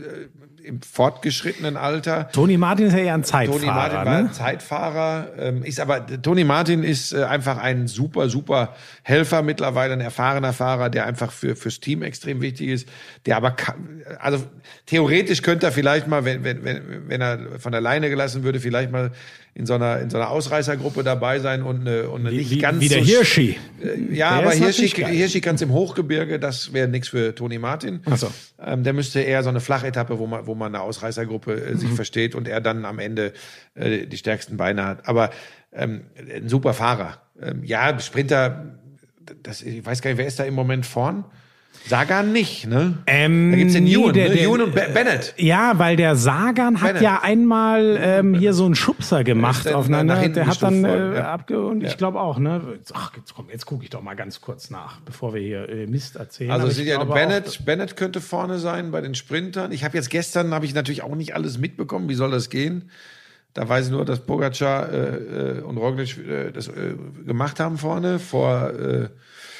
im 0.63 0.81
fortgeschrittenen 0.81 1.77
Alter. 1.77 2.29
Toni 2.31 2.57
Martin 2.57 2.87
ist 2.87 2.93
ja 2.93 2.99
eher 2.99 3.13
ein 3.13 3.23
Zeitfahrer. 3.23 3.59
Toni 3.59 3.71
Martin 3.71 3.97
war 3.97 4.05
ne? 4.05 4.17
ein 4.17 4.33
Zeitfahrer, 4.33 5.27
ähm, 5.37 5.63
ist 5.63 5.79
aber 5.79 6.05
Toni 6.21 6.43
Martin 6.43 6.83
ist 6.83 7.13
äh, 7.13 7.23
einfach 7.23 7.57
ein 7.57 7.87
super, 7.87 8.29
super 8.29 8.75
Helfer 9.03 9.41
mittlerweile, 9.41 9.93
ein 9.93 10.01
erfahrener 10.01 10.53
Fahrer, 10.53 10.89
der 10.89 11.05
einfach 11.05 11.31
für 11.31 11.55
fürs 11.55 11.79
Team 11.79 12.01
extrem 12.01 12.41
wichtig 12.41 12.69
ist, 12.69 12.87
der 13.25 13.37
aber 13.37 13.51
kann, 13.51 14.03
also 14.19 14.43
theoretisch 14.85 15.41
könnte 15.41 15.65
er 15.67 15.71
vielleicht 15.71 16.07
mal, 16.07 16.25
wenn 16.25 16.43
wenn 16.43 16.63
wenn 16.63 17.09
wenn 17.09 17.21
er 17.21 17.59
von 17.59 17.73
alleine 17.73 18.09
gelassen 18.09 18.43
würde, 18.43 18.59
vielleicht 18.59 18.91
mal 18.91 19.11
in 19.55 19.65
so 19.67 19.75
einer 19.75 19.99
in 19.99 20.09
so 20.09 20.17
einer 20.17 20.29
Ausreißergruppe 20.31 21.03
dabei 21.03 21.39
sein 21.39 21.61
und 21.61 21.81
eine, 21.81 22.09
und 22.09 22.21
eine 22.25 22.35
nicht 22.35 22.49
wie, 22.49 22.57
ganz 22.57 22.81
wie 22.81 22.87
der 22.89 22.99
so 22.99 23.05
Hirschi. 23.05 23.57
äh, 23.83 24.13
Ja, 24.13 24.37
Der 24.39 24.47
aber 24.47 24.51
Hirschi. 24.51 24.87
Hirschi 24.89 25.41
kann 25.41 25.57
im 25.57 25.71
Hochgebirge, 25.71 26.39
das 26.39 26.73
wäre 26.73 26.87
nichts 26.87 27.09
für 27.09 27.35
Toni 27.35 27.59
Martin. 27.59 28.01
Ach 28.05 28.17
so. 28.17 28.31
Ähm, 28.59 28.83
der 28.83 28.93
müsste 28.93 29.19
eher 29.21 29.43
so 29.43 29.49
eine 29.49 29.59
Flachetappe, 29.59 30.17
wo 30.17 30.25
man, 30.25 30.47
wo 30.47 30.55
man 30.55 30.73
eine 30.73 30.83
Ausreißergruppe 30.83 31.53
äh, 31.53 31.71
Mhm. 31.73 31.77
sich 31.77 31.89
versteht 31.91 32.33
und 32.35 32.47
er 32.47 32.61
dann 32.61 32.85
am 32.85 32.97
Ende 32.99 33.33
äh, 33.75 34.07
die 34.07 34.17
stärksten 34.17 34.57
Beine 34.57 34.85
hat. 34.85 35.07
Aber 35.07 35.29
ähm, 35.71 36.01
ein 36.35 36.49
super 36.49 36.73
Fahrer. 36.73 37.21
Ähm, 37.41 37.63
ja, 37.63 37.99
Sprinter, 37.99 38.75
das, 39.43 39.61
ich 39.61 39.85
weiß 39.85 40.01
gar 40.01 40.09
nicht, 40.11 40.17
wer 40.17 40.27
ist 40.27 40.39
da 40.39 40.43
im 40.45 40.53
Moment 40.55 40.85
vorn? 40.85 41.25
Sagan 41.85 42.31
nicht, 42.31 42.65
ne? 42.67 42.99
Ähm, 43.07 43.51
da 43.51 43.57
gibt's 43.57 43.73
den 43.73 43.85
Ewan, 43.87 44.13
der- 44.13 44.29
ne? 44.29 44.35
der- 44.35 44.43
Ewan 44.45 44.61
und 44.61 44.73
Be- 44.73 44.87
Bennett. 44.93 45.33
Ja, 45.37 45.77
weil 45.79 45.95
der 45.97 46.15
Sagan 46.15 46.79
hat 46.79 46.87
Bennett. 46.89 47.01
ja 47.01 47.19
einmal 47.21 47.97
ähm, 48.01 48.33
hier 48.35 48.53
so 48.53 48.65
einen 48.65 48.75
Schubser 48.75 49.23
gemacht 49.25 49.65
dann 49.65 49.73
aufeinander. 49.75 50.15
nach 50.15 50.27
Der 50.33 50.47
hat 50.47 50.61
dann 50.63 50.85
äh, 50.85 51.15
ja. 51.15 51.31
abge 51.33 51.61
und 51.65 51.81
Ja. 51.81 51.89
ich 51.89 51.97
glaube 51.97 52.21
auch, 52.21 52.39
ne? 52.39 52.61
Ach, 52.93 53.11
jetzt 53.17 53.35
komm, 53.35 53.47
jetzt 53.51 53.65
gucke 53.65 53.83
ich 53.83 53.89
doch 53.89 54.01
mal 54.01 54.15
ganz 54.15 54.39
kurz 54.39 54.69
nach, 54.69 55.01
bevor 55.01 55.33
wir 55.33 55.41
hier 55.41 55.67
äh, 55.67 55.85
Mist 55.87 56.15
erzählen. 56.15 56.51
Also 56.51 56.69
sind 56.69 56.87
ja 56.87 57.03
Bennett, 57.03 57.65
Bennett 57.65 57.97
könnte 57.97 58.21
vorne 58.21 58.59
sein 58.59 58.91
bei 58.91 59.01
den 59.01 59.13
Sprintern. 59.13 59.71
Ich 59.73 59.83
habe 59.83 59.97
jetzt 59.97 60.09
gestern 60.09 60.53
habe 60.53 60.65
ich 60.65 60.73
natürlich 60.73 61.03
auch 61.03 61.15
nicht 61.15 61.35
alles 61.35 61.57
mitbekommen. 61.57 62.07
Wie 62.07 62.15
soll 62.15 62.31
das 62.31 62.49
gehen? 62.49 62.89
Da 63.53 63.67
weiß 63.69 63.85
ich 63.87 63.91
nur, 63.91 64.03
dass 64.05 64.19
Pogacar 64.25 64.91
äh, 64.91 65.57
äh, 65.57 65.61
und 65.61 65.77
Roglic 65.77 66.17
äh, 66.17 66.51
das 66.51 66.69
äh, 66.69 66.95
gemacht 67.27 67.59
haben 67.59 67.77
vorne 67.77 68.17
vor 68.19 68.71
Auch, 68.73 69.09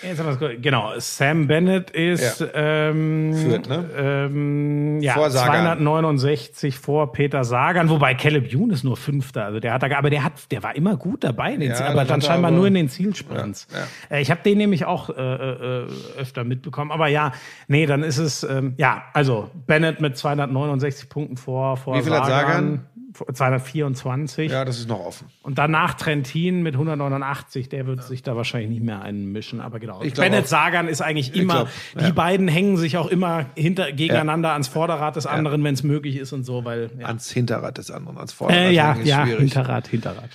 jetzt 0.07 0.19
haben 0.23 0.61
genau, 0.61 0.91
Sam 0.97 1.47
Bennett 1.47 1.89
ist 1.91 2.39
Ja. 2.41 2.47
ähm, 2.53 3.33
Führt, 3.35 3.69
ne? 3.69 3.85
ähm, 3.97 4.99
ja, 5.01 5.13
Vor 5.13 5.29
Sagan. 5.29 5.77
269 5.77 6.77
vor 6.77 7.11
Peter 7.11 7.43
Sagan, 7.43 7.89
wobei 7.89 8.13
Caleb 8.13 8.51
Ewan 8.53 8.69
ist 8.71 8.83
nur 8.83 8.97
Fünfter. 8.97 9.45
Also 9.45 9.59
der 9.59 9.73
hat 9.73 9.83
da, 9.83 9.97
aber 9.97 10.09
der 10.09 10.23
hat, 10.23 10.51
der 10.51 10.63
war 10.63 10.75
immer 10.75 10.97
gut 10.97 11.23
dabei, 11.23 11.51
Ja, 11.53 11.73
Ziel, 11.73 11.85
aber 11.85 12.05
dann 12.05 12.21
scheinbar 12.21 12.49
aber- 12.49 12.57
nur 12.57 12.67
in 12.67 12.73
den 12.73 12.89
Zielsprints. 12.89 13.67
Ja, 13.71 14.17
Äh, 14.17 14.21
Ich 14.21 14.31
habe 14.31 14.41
den 14.43 14.57
nämlich 14.57 14.85
auch 14.85 15.09
äh, 15.09 15.13
äh, 15.21 15.87
öfter 16.17 16.43
mitbekommen. 16.43 16.91
Aber 16.91 17.07
ja, 17.07 17.31
nee, 17.67 17.85
dann 17.85 18.03
ist 18.03 18.17
es, 18.17 18.43
ähm, 18.43 18.73
ja, 18.77 19.03
also 19.13 19.49
Bennett 19.67 19.99
mit 20.01 20.17
269 20.17 21.09
Punkten 21.09 21.37
vor, 21.37 21.77
vor 21.77 21.95
Wie 21.97 22.01
viel 22.01 22.13
hat 22.13 22.25
Sagan? 22.25 22.85
Vor- 23.13 23.33
224. 23.33 24.51
ja, 24.51 24.65
das 24.65 24.79
ist 24.79 24.89
noch 24.89 24.99
offen. 24.99 25.27
Und 25.43 25.57
danach 25.57 25.93
Trentin 25.93 26.63
mit 26.63 26.73
189, 26.73 27.69
der 27.69 27.87
wird 27.87 28.03
sich 28.03 28.23
da 28.23 28.35
wahrscheinlich 28.35 28.71
nicht 28.71 28.83
mehr 28.83 29.01
einmischen, 29.01 29.61
aber 29.61 29.79
genau. 29.79 30.01
Ich 30.01 30.13
Bennett 30.15 30.45
auch. 30.45 30.47
Sagan 30.47 30.87
ist 30.87 31.01
eigentlich 31.01 31.35
immer, 31.35 31.53
glaub, 31.53 31.69
die 31.99 32.05
ja. 32.05 32.11
beiden 32.11 32.47
hängen 32.47 32.77
sich 32.77 32.97
auch 32.97 33.07
immer 33.07 33.45
hinter, 33.55 33.91
gegeneinander 33.91 34.53
ans 34.53 34.67
Vorderrad 34.67 35.15
des 35.15 35.25
anderen, 35.25 35.63
wenn 35.63 35.73
es 35.73 35.83
möglich 35.83 36.17
ist 36.17 36.33
und 36.33 36.43
so, 36.43 36.65
weil, 36.65 36.89
ja. 36.99 37.07
Ans 37.07 37.31
Hinterrad 37.31 37.77
des 37.77 37.91
anderen, 37.91 38.17
ans 38.17 38.33
Vorderrad 38.33 38.63
Äh, 38.63 38.71
ja, 38.71 38.97
ja, 39.03 39.25
schwierig. 39.25 39.53
Hinterrad, 39.53 39.87
Hinterrad. 39.87 40.29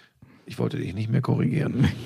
Ich 0.46 0.58
wollte 0.58 0.78
dich 0.78 0.94
nicht 0.94 1.10
mehr 1.10 1.20
korrigieren. 1.20 1.88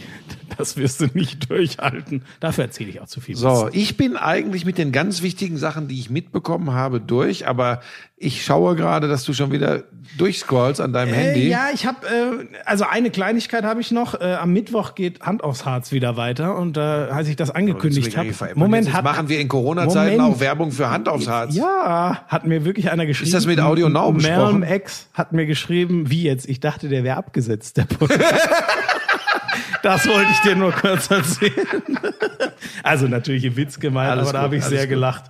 Das 0.59 0.77
wirst 0.77 1.01
du 1.01 1.07
nicht 1.15 1.49
durchhalten. 1.49 2.25
Dafür 2.39 2.65
erzähle 2.65 2.91
ich 2.91 3.01
auch 3.01 3.07
zu 3.07 3.23
viel. 3.23 3.37
So, 3.37 3.71
ich 3.73 3.97
bin 3.97 4.19
eigentlich 4.19 4.67
mit 4.67 4.77
den 4.77 4.93
ganz 4.93 5.23
wichtigen 5.23 5.57
Sachen, 5.57 5.89
die 5.89 5.99
ich 5.99 6.11
mitbekommen 6.11 6.73
habe, 6.73 7.01
durch, 7.01 7.49
aber 7.49 7.81
ich 8.23 8.45
schaue 8.45 8.77
gerade, 8.77 9.09
dass 9.09 9.25
du 9.25 9.33
schon 9.33 9.51
wieder 9.53 9.83
durchscrollst 10.19 10.81
an 10.81 10.93
deinem 10.93 11.13
Äh, 11.13 11.17
Handy. 11.17 11.49
ja, 11.49 11.69
ich 11.73 11.87
habe 11.87 12.07
äh, 12.07 12.47
also 12.65 12.85
eine 12.85 13.11
Kleinigkeit 13.11 13.65
habe 13.65 13.81
ich 13.81 13.91
noch. 13.91 14.21
Äh, 14.21 14.35
am 14.35 14.53
Mittwoch 14.53 14.95
geht 14.95 15.21
Hand 15.23 15.43
aufs 15.43 15.65
Harz 15.65 15.91
wieder 15.93 16.17
weiter 16.17 16.57
und 16.57 16.77
äh, 16.77 16.81
als 16.81 17.29
ich 17.29 17.37
das 17.37 17.51
angekündigt 17.51 18.17
habe, 18.17 18.31
Moment, 18.55 18.89
jetzt 18.89 19.03
machen 19.03 19.29
wir 19.29 19.41
in 19.41 19.49
Corona-Zeiten 19.49 20.21
auch 20.21 20.39
Werbung 20.41 20.71
für 20.73 20.91
Hand 20.91 21.09
aufs 21.09 21.29
Harz. 21.29 21.55
Ja, 21.55 22.25
hat 22.29 22.47
mir 22.47 22.65
wirklich 22.65 22.91
einer 22.91 23.07
geschrieben. 23.07 23.29
Ist 23.29 23.35
das 23.35 23.47
mit 23.47 23.59
Audio 23.61 23.89
Now 23.89 24.13
besprochen? 24.13 24.61
Melm 24.61 24.73
X 24.75 25.09
hat 25.15 25.33
mir 25.33 25.47
geschrieben, 25.47 26.11
wie 26.11 26.23
jetzt? 26.23 26.49
Ich 26.49 26.61
dachte, 26.61 26.89
der 26.89 27.05
wäre 27.05 27.17
abgesetzt, 27.17 27.77
der 27.77 27.85
Podcast. 27.85 28.23
Das 29.83 30.07
wollte 30.07 30.31
ich 30.31 30.39
dir 30.41 30.57
nur 30.57 30.73
kurz 30.73 31.11
erzählen. 31.11 31.53
Also 32.83 33.09
natürlich 33.09 33.45
ein 33.45 33.57
Witz 33.57 33.81
gemeint, 33.81 34.11
Alles 34.11 34.29
aber 34.29 34.33
da 34.35 34.43
habe 34.43 34.57
ich 34.57 34.65
sehr 34.65 34.83
gut. 34.83 34.91
gelacht. 34.91 35.25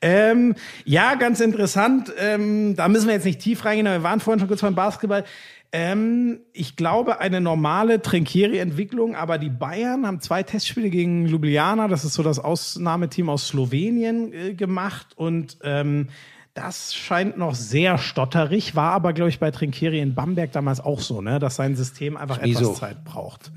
Ähm, 0.00 0.54
ja, 0.84 1.14
ganz 1.14 1.40
interessant. 1.40 2.12
Ähm, 2.18 2.76
da 2.76 2.88
müssen 2.88 3.06
wir 3.06 3.14
jetzt 3.14 3.24
nicht 3.24 3.40
tief 3.40 3.64
reingehen, 3.64 3.86
aber 3.86 3.98
wir 3.98 4.02
waren 4.02 4.20
vorhin 4.20 4.38
schon 4.40 4.48
kurz 4.48 4.60
beim 4.60 4.74
Basketball. 4.74 5.24
Ähm, 5.72 6.40
ich 6.52 6.76
glaube, 6.76 7.20
eine 7.20 7.40
normale 7.40 8.00
Trinkieri-Entwicklung, 8.00 9.16
aber 9.16 9.38
die 9.38 9.50
Bayern 9.50 10.06
haben 10.06 10.20
zwei 10.20 10.42
Testspiele 10.42 10.90
gegen 10.90 11.26
Ljubljana, 11.26 11.88
das 11.88 12.04
ist 12.04 12.14
so 12.14 12.22
das 12.22 12.38
Ausnahmeteam 12.38 13.28
aus 13.28 13.48
Slowenien, 13.48 14.32
äh, 14.32 14.54
gemacht 14.54 15.08
und 15.16 15.58
ähm, 15.64 16.08
das 16.54 16.94
scheint 16.94 17.36
noch 17.36 17.54
sehr 17.54 17.98
stotterig, 17.98 18.74
war 18.74 18.92
aber, 18.92 19.12
glaube 19.12 19.28
ich, 19.28 19.38
bei 19.38 19.50
Trinkieri 19.50 20.00
in 20.00 20.14
Bamberg 20.14 20.52
damals 20.52 20.80
auch 20.80 21.00
so, 21.00 21.20
ne, 21.20 21.38
dass 21.38 21.56
sein 21.56 21.76
System 21.76 22.16
einfach 22.16 22.38
Wieso? 22.42 22.60
etwas 22.60 22.78
Zeit 22.78 23.04
braucht. 23.04 23.50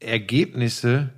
Ergebnisse 0.00 1.10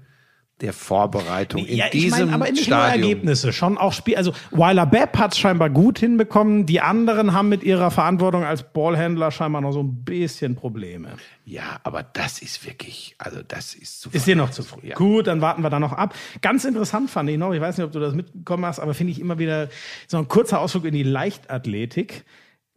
der 0.61 0.73
Vorbereitung 0.73 1.65
in 1.65 1.77
ja, 1.77 1.87
ich 1.87 1.93
diesem 1.93 2.29
meine, 2.29 2.33
aber 2.35 2.51
nicht 2.51 2.65
Stadium. 2.65 3.03
Ergebnisse, 3.03 3.53
schon 3.53 3.79
auch 3.79 3.93
Spiel. 3.93 4.17
Also 4.17 4.33
Weiler 4.51 4.87
Bepp 4.87 5.17
hat 5.19 5.37
scheinbar 5.37 5.71
gut 5.71 5.99
hinbekommen. 5.99 6.67
Die 6.67 6.81
anderen 6.81 7.33
haben 7.33 7.49
mit 7.49 7.63
ihrer 7.63 7.91
Verantwortung 7.91 8.45
als 8.45 8.63
Ballhändler 8.63 9.31
scheinbar 9.31 9.63
noch 9.63 9.73
so 9.73 9.83
ein 9.83 10.05
bisschen 10.05 10.57
Probleme. 10.57 11.17
Ja, 11.45 11.81
aber 11.83 12.03
das 12.03 12.43
ist 12.43 12.67
wirklich, 12.67 13.15
also 13.19 13.41
das 13.47 13.75
ist 13.75 14.03
zu 14.03 14.11
Ist 14.13 14.27
dir 14.27 14.37
noch 14.37 14.51
zu 14.51 14.63
früh. 14.63 14.91
Gut, 14.95 15.27
dann 15.27 15.41
warten 15.41 15.63
wir 15.63 15.71
da 15.71 15.81
noch 15.81 15.93
ab. 15.93 16.15
Ganz 16.43 16.65
interessant 16.65 17.11
fand 17.11 17.31
ich 17.31 17.39
noch, 17.39 17.53
ich 17.53 17.61
weiß 17.61 17.79
nicht, 17.79 17.87
ob 17.87 17.93
du 17.93 18.01
das 18.01 18.15
mitbekommen 18.15 18.67
hast, 18.67 18.81
aber 18.81 18.95
finde 18.95 19.13
ich 19.13 19.21
immer 19.21 19.39
wieder 19.39 19.69
so 20.07 20.19
ein 20.19 20.29
kurzer 20.29 20.61
Ausflug 20.61 20.85
in 20.85 20.95
die 20.95 21.03
Leichtathletik. 21.03 22.25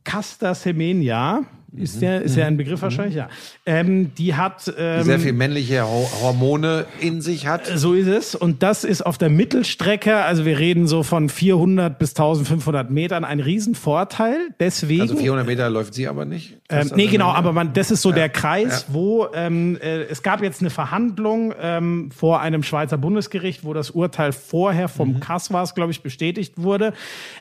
Casta 0.04 0.54
Semenya, 0.54 1.44
ist 1.76 2.02
der, 2.02 2.22
ist 2.22 2.36
ja 2.36 2.46
ein 2.46 2.58
Begriff 2.58 2.82
wahrscheinlich, 2.82 3.16
ja. 3.16 3.30
Ähm, 3.66 4.14
die 4.16 4.36
hat 4.36 4.72
ähm, 4.78 5.04
sehr 5.04 5.20
viel 5.20 5.34
männliche 5.34 5.84
Ho 5.84 6.08
Hormone 6.22 6.86
in 7.00 7.22
sich 7.22 7.48
hat. 7.48 7.66
So 7.66 7.94
ist 7.94 8.08
es. 8.08 8.36
Und 8.36 8.62
das 8.62 8.84
ist 8.84 9.04
auf 9.04 9.18
der 9.18 9.30
Mittelstrecke, 9.30 10.18
also 10.18 10.46
wir 10.46 10.60
reden 10.60 10.88
so 10.88 11.04
von 11.04 11.30
400 11.30 11.98
bis 11.98 12.12
1500 12.12 12.92
Metern, 12.92 13.24
ein 13.26 13.40
Riesenvorteil. 13.40 14.50
Deswegen. 14.60 15.02
Also 15.02 15.16
400 15.16 15.48
Meter 15.48 15.70
läuft 15.70 15.94
sie 15.94 16.08
aber 16.08 16.26
nicht. 16.26 16.58
Ähm, 16.70 16.92
nee, 16.96 17.08
genau, 17.08 17.30
aber 17.30 17.54
man, 17.54 17.74
das 17.74 17.92
ist 17.92 18.02
so 18.02 18.12
der 18.12 18.30
Kreis, 18.30 18.86
wo 18.90 19.28
ähm, 19.34 19.78
äh, 19.82 20.04
es 20.04 20.24
gab 20.24 20.42
jetzt 20.42 20.62
eine 20.62 20.70
Verhandlung 20.70 21.54
ähm, 21.60 22.12
vor 22.12 22.42
einem 22.42 22.64
Schweizer 22.64 22.98
Bundesgericht, 22.98 23.64
wo 23.64 23.74
das 23.74 23.92
Urteil 23.92 24.32
vorher 24.32 24.88
vom 24.88 25.20
Kass 25.20 25.52
war, 25.52 25.64
glaube 25.74 25.92
ich, 25.92 26.02
bestätigt 26.02 26.54
wurde. 26.58 26.94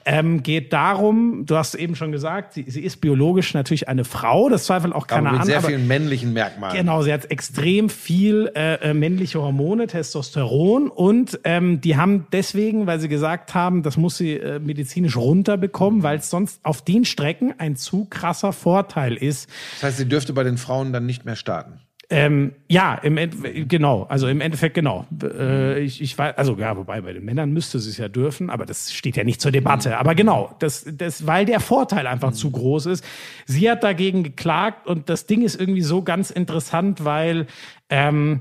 Ähm, 0.04 0.42
geht 0.42 0.72
darum, 0.72 1.44
du 1.46 1.56
hast 1.56 1.74
eben 1.74 1.96
schon 1.96 2.12
gesagt, 2.12 2.54
sie, 2.54 2.64
sie 2.68 2.82
ist 2.82 3.00
biologisch 3.00 3.54
natürlich 3.54 3.88
eine 3.88 4.04
Frau, 4.04 4.22
das 4.49 4.65
zweifelt 4.65 4.94
auch 4.94 5.07
keiner 5.07 5.28
aber 5.28 5.32
mit 5.32 5.40
an. 5.40 5.47
sehr 5.47 5.59
aber 5.59 5.69
vielen 5.69 5.86
männlichen 5.86 6.32
Merkmalen. 6.32 6.77
Genau, 6.77 7.03
sie 7.03 7.12
hat 7.12 7.31
extrem 7.31 7.89
viel 7.89 8.51
äh, 8.55 8.90
äh, 8.90 8.94
männliche 8.94 9.40
Hormone, 9.40 9.86
Testosteron 9.86 10.89
und 10.89 11.40
ähm, 11.44 11.81
die 11.81 11.97
haben 11.97 12.27
deswegen, 12.32 12.86
weil 12.86 13.01
sie 13.01 13.09
gesagt 13.09 13.55
haben, 13.55 13.82
das 13.82 13.97
muss 13.97 14.16
sie 14.16 14.35
äh, 14.35 14.59
medizinisch 14.59 15.16
runterbekommen, 15.16 16.03
weil 16.03 16.19
es 16.19 16.31
sonst 16.31 16.65
auf 16.65 16.82
den 16.82 17.05
Strecken 17.05 17.55
ein 17.59 17.77
zu 17.77 18.07
krasser 18.07 18.53
Vorteil 18.53 19.15
ist. 19.15 19.49
Das 19.74 19.85
heißt, 19.85 19.99
sie 19.99 20.09
dürfte 20.09 20.32
bei 20.32 20.44
den 20.44 20.59
Frauen 20.59 20.93
dann 20.93 21.07
nicht 21.07 21.24
mehr 21.24 21.36
starten. 21.36 21.81
Ähm, 22.12 22.52
ja, 22.68 22.94
im 22.97 23.16
End 23.16 23.34
genau, 23.70 24.02
also 24.02 24.28
im 24.28 24.43
Endeffekt 24.43 24.74
genau. 24.74 25.06
Äh, 25.22 25.80
ich, 25.80 26.02
ich 26.02 26.18
weiß, 26.18 26.36
also 26.36 26.55
ja, 26.56 26.76
wobei 26.76 27.01
bei 27.01 27.14
den 27.14 27.24
Männern 27.24 27.52
müsste 27.52 27.78
sie 27.78 27.89
es 27.89 27.97
ja 27.97 28.09
dürfen, 28.09 28.51
aber 28.51 28.66
das 28.66 28.93
steht 28.93 29.16
ja 29.16 29.24
nicht 29.24 29.40
zur 29.40 29.51
Debatte. 29.51 29.97
Aber 29.97 30.14
genau, 30.14 30.55
das, 30.59 30.84
das, 30.86 31.26
weil 31.26 31.47
der 31.47 31.59
Vorteil 31.59 32.06
einfach 32.06 32.32
zu 32.32 32.51
groß 32.51 32.84
ist. 32.86 33.02
Sie 33.47 33.70
hat 33.70 33.82
dagegen 33.82 34.24
geklagt 34.24 34.86
und 34.86 35.09
das 35.09 35.24
Ding 35.24 35.40
ist 35.40 35.59
irgendwie 35.59 35.80
so 35.80 36.02
ganz 36.02 36.30
interessant, 36.30 37.02
weil 37.02 37.47
ähm, 37.89 38.40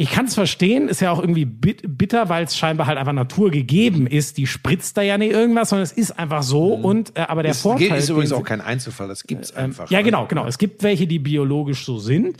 ich 0.00 0.12
kann 0.12 0.26
es 0.26 0.34
verstehen, 0.34 0.88
ist 0.88 1.00
ja 1.00 1.10
auch 1.10 1.18
irgendwie 1.18 1.44
bit 1.44 1.98
bitter, 1.98 2.28
weil 2.28 2.44
es 2.44 2.56
scheinbar 2.56 2.86
halt 2.86 2.98
einfach 2.98 3.12
Natur 3.12 3.50
gegeben 3.50 4.06
ist. 4.06 4.38
Die 4.38 4.46
spritzt 4.46 4.96
da 4.96 5.02
ja 5.02 5.18
nicht 5.18 5.32
irgendwas, 5.32 5.70
sondern 5.70 5.82
es 5.82 5.90
ist 5.90 6.16
einfach 6.16 6.44
so. 6.44 6.72
Und 6.72 7.18
äh, 7.18 7.22
aber 7.22 7.42
der 7.42 7.50
Das 7.50 7.62
Vorteil 7.62 7.98
ist 7.98 8.08
übrigens 8.08 8.32
auch 8.32 8.44
kein 8.44 8.60
Einzelfall, 8.60 9.08
das 9.08 9.24
gibt's 9.24 9.52
einfach. 9.52 9.90
ja, 9.90 9.98
ne? 9.98 10.04
genau, 10.04 10.26
genau. 10.26 10.46
Es 10.46 10.58
gibt 10.58 10.84
welche, 10.84 11.08
die 11.08 11.18
biologisch 11.18 11.84
so 11.84 11.98
sind. 11.98 12.36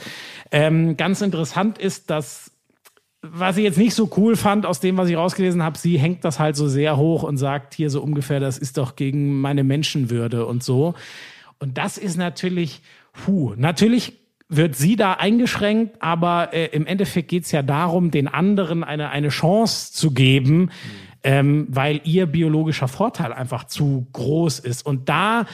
Ähm, 0.52 0.96
ganz 0.96 1.20
interessant 1.20 1.78
ist, 1.78 2.10
dass 2.10 2.52
was 3.22 3.56
ich 3.56 3.64
jetzt 3.64 3.78
nicht 3.78 3.94
so 3.94 4.08
cool 4.16 4.36
fand 4.36 4.64
aus 4.64 4.78
dem, 4.78 4.96
was 4.96 5.08
ich 5.08 5.16
rausgelesen 5.16 5.60
habe, 5.64 5.76
sie 5.76 5.98
hängt 5.98 6.24
das 6.24 6.38
halt 6.38 6.54
so 6.54 6.68
sehr 6.68 6.96
hoch 6.96 7.24
und 7.24 7.38
sagt 7.38 7.74
hier 7.74 7.90
so 7.90 8.00
ungefähr, 8.00 8.38
das 8.38 8.58
ist 8.58 8.78
doch 8.78 8.94
gegen 8.94 9.40
meine 9.40 9.64
Menschenwürde 9.64 10.46
und 10.46 10.62
so. 10.62 10.94
Und 11.58 11.76
das 11.76 11.98
ist 11.98 12.16
natürlich, 12.16 12.82
puh, 13.12 13.54
natürlich 13.56 14.12
wird 14.48 14.76
sie 14.76 14.96
da 14.96 15.14
eingeschränkt, 15.14 15.96
aber 16.00 16.54
äh, 16.54 16.66
im 16.66 16.86
Endeffekt 16.86 17.28
geht's 17.28 17.52
ja 17.52 17.62
darum, 17.62 18.10
den 18.10 18.28
anderen 18.28 18.82
eine, 18.82 19.10
eine 19.10 19.28
Chance 19.28 19.92
zu 19.92 20.12
geben, 20.12 20.70
ähm, 21.22 21.66
weil 21.68 22.00
ihr 22.04 22.26
biologischer 22.26 22.88
Vorteil 22.88 23.32
einfach 23.32 23.64
zu 23.64 24.06
groß 24.12 24.60
ist. 24.60 24.86
Und 24.86 25.08
da 25.08 25.46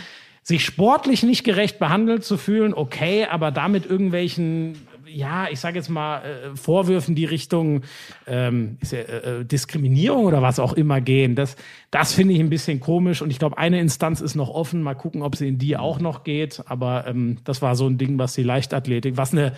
sich 0.43 0.65
sportlich 0.65 1.23
nicht 1.23 1.43
gerecht 1.43 1.79
behandelt 1.79 2.25
zu 2.25 2.37
fühlen, 2.37 2.75
okay, 2.75 3.27
aber 3.29 3.51
damit 3.51 3.87
irgendwelchen, 3.87 4.87
ja, 5.15 5.49
ich 5.51 5.61
sage 5.61 5.77
jetzt 5.77 5.89
mal, 5.89 6.23
äh, 6.23 6.57
Vorwürfen, 6.57 7.15
die 7.15 7.25
Richtung 7.25 7.83
ähm, 8.27 8.79
ja, 8.91 8.99
äh, 8.99 9.41
äh, 9.41 9.45
Diskriminierung 9.45 10.25
oder 10.25 10.43
was 10.43 10.59
auch 10.59 10.73
immer 10.73 11.01
gehen, 11.01 11.35
das, 11.35 11.57
das 11.91 12.13
finde 12.13 12.35
ich 12.35 12.41
ein 12.41 12.51
bisschen 12.51 12.81
komisch. 12.81 13.23
Und 13.23 13.31
ich 13.31 13.39
glaube, 13.39 13.59
eine 13.59 13.81
Instanz 13.81 14.21
ist 14.21 14.35
noch 14.35 14.51
offen. 14.51 14.83
Mal 14.83 14.95
gucken, 14.95 15.23
ob 15.23 15.37
sie 15.37 15.49
in 15.49 15.59
die 15.59 15.77
auch 15.77 16.01
noch 16.01 16.25
geht. 16.25 16.63
Aber 16.67 17.07
ähm, 17.07 17.39
das 17.45 17.63
war 17.63 17.77
so 17.77 17.87
ein 17.87 17.99
Ding, 17.99 18.19
was 18.19 18.35
die 18.35 18.43
Leichtathletik, 18.43 19.17
was 19.17 19.33
eine 19.33 19.53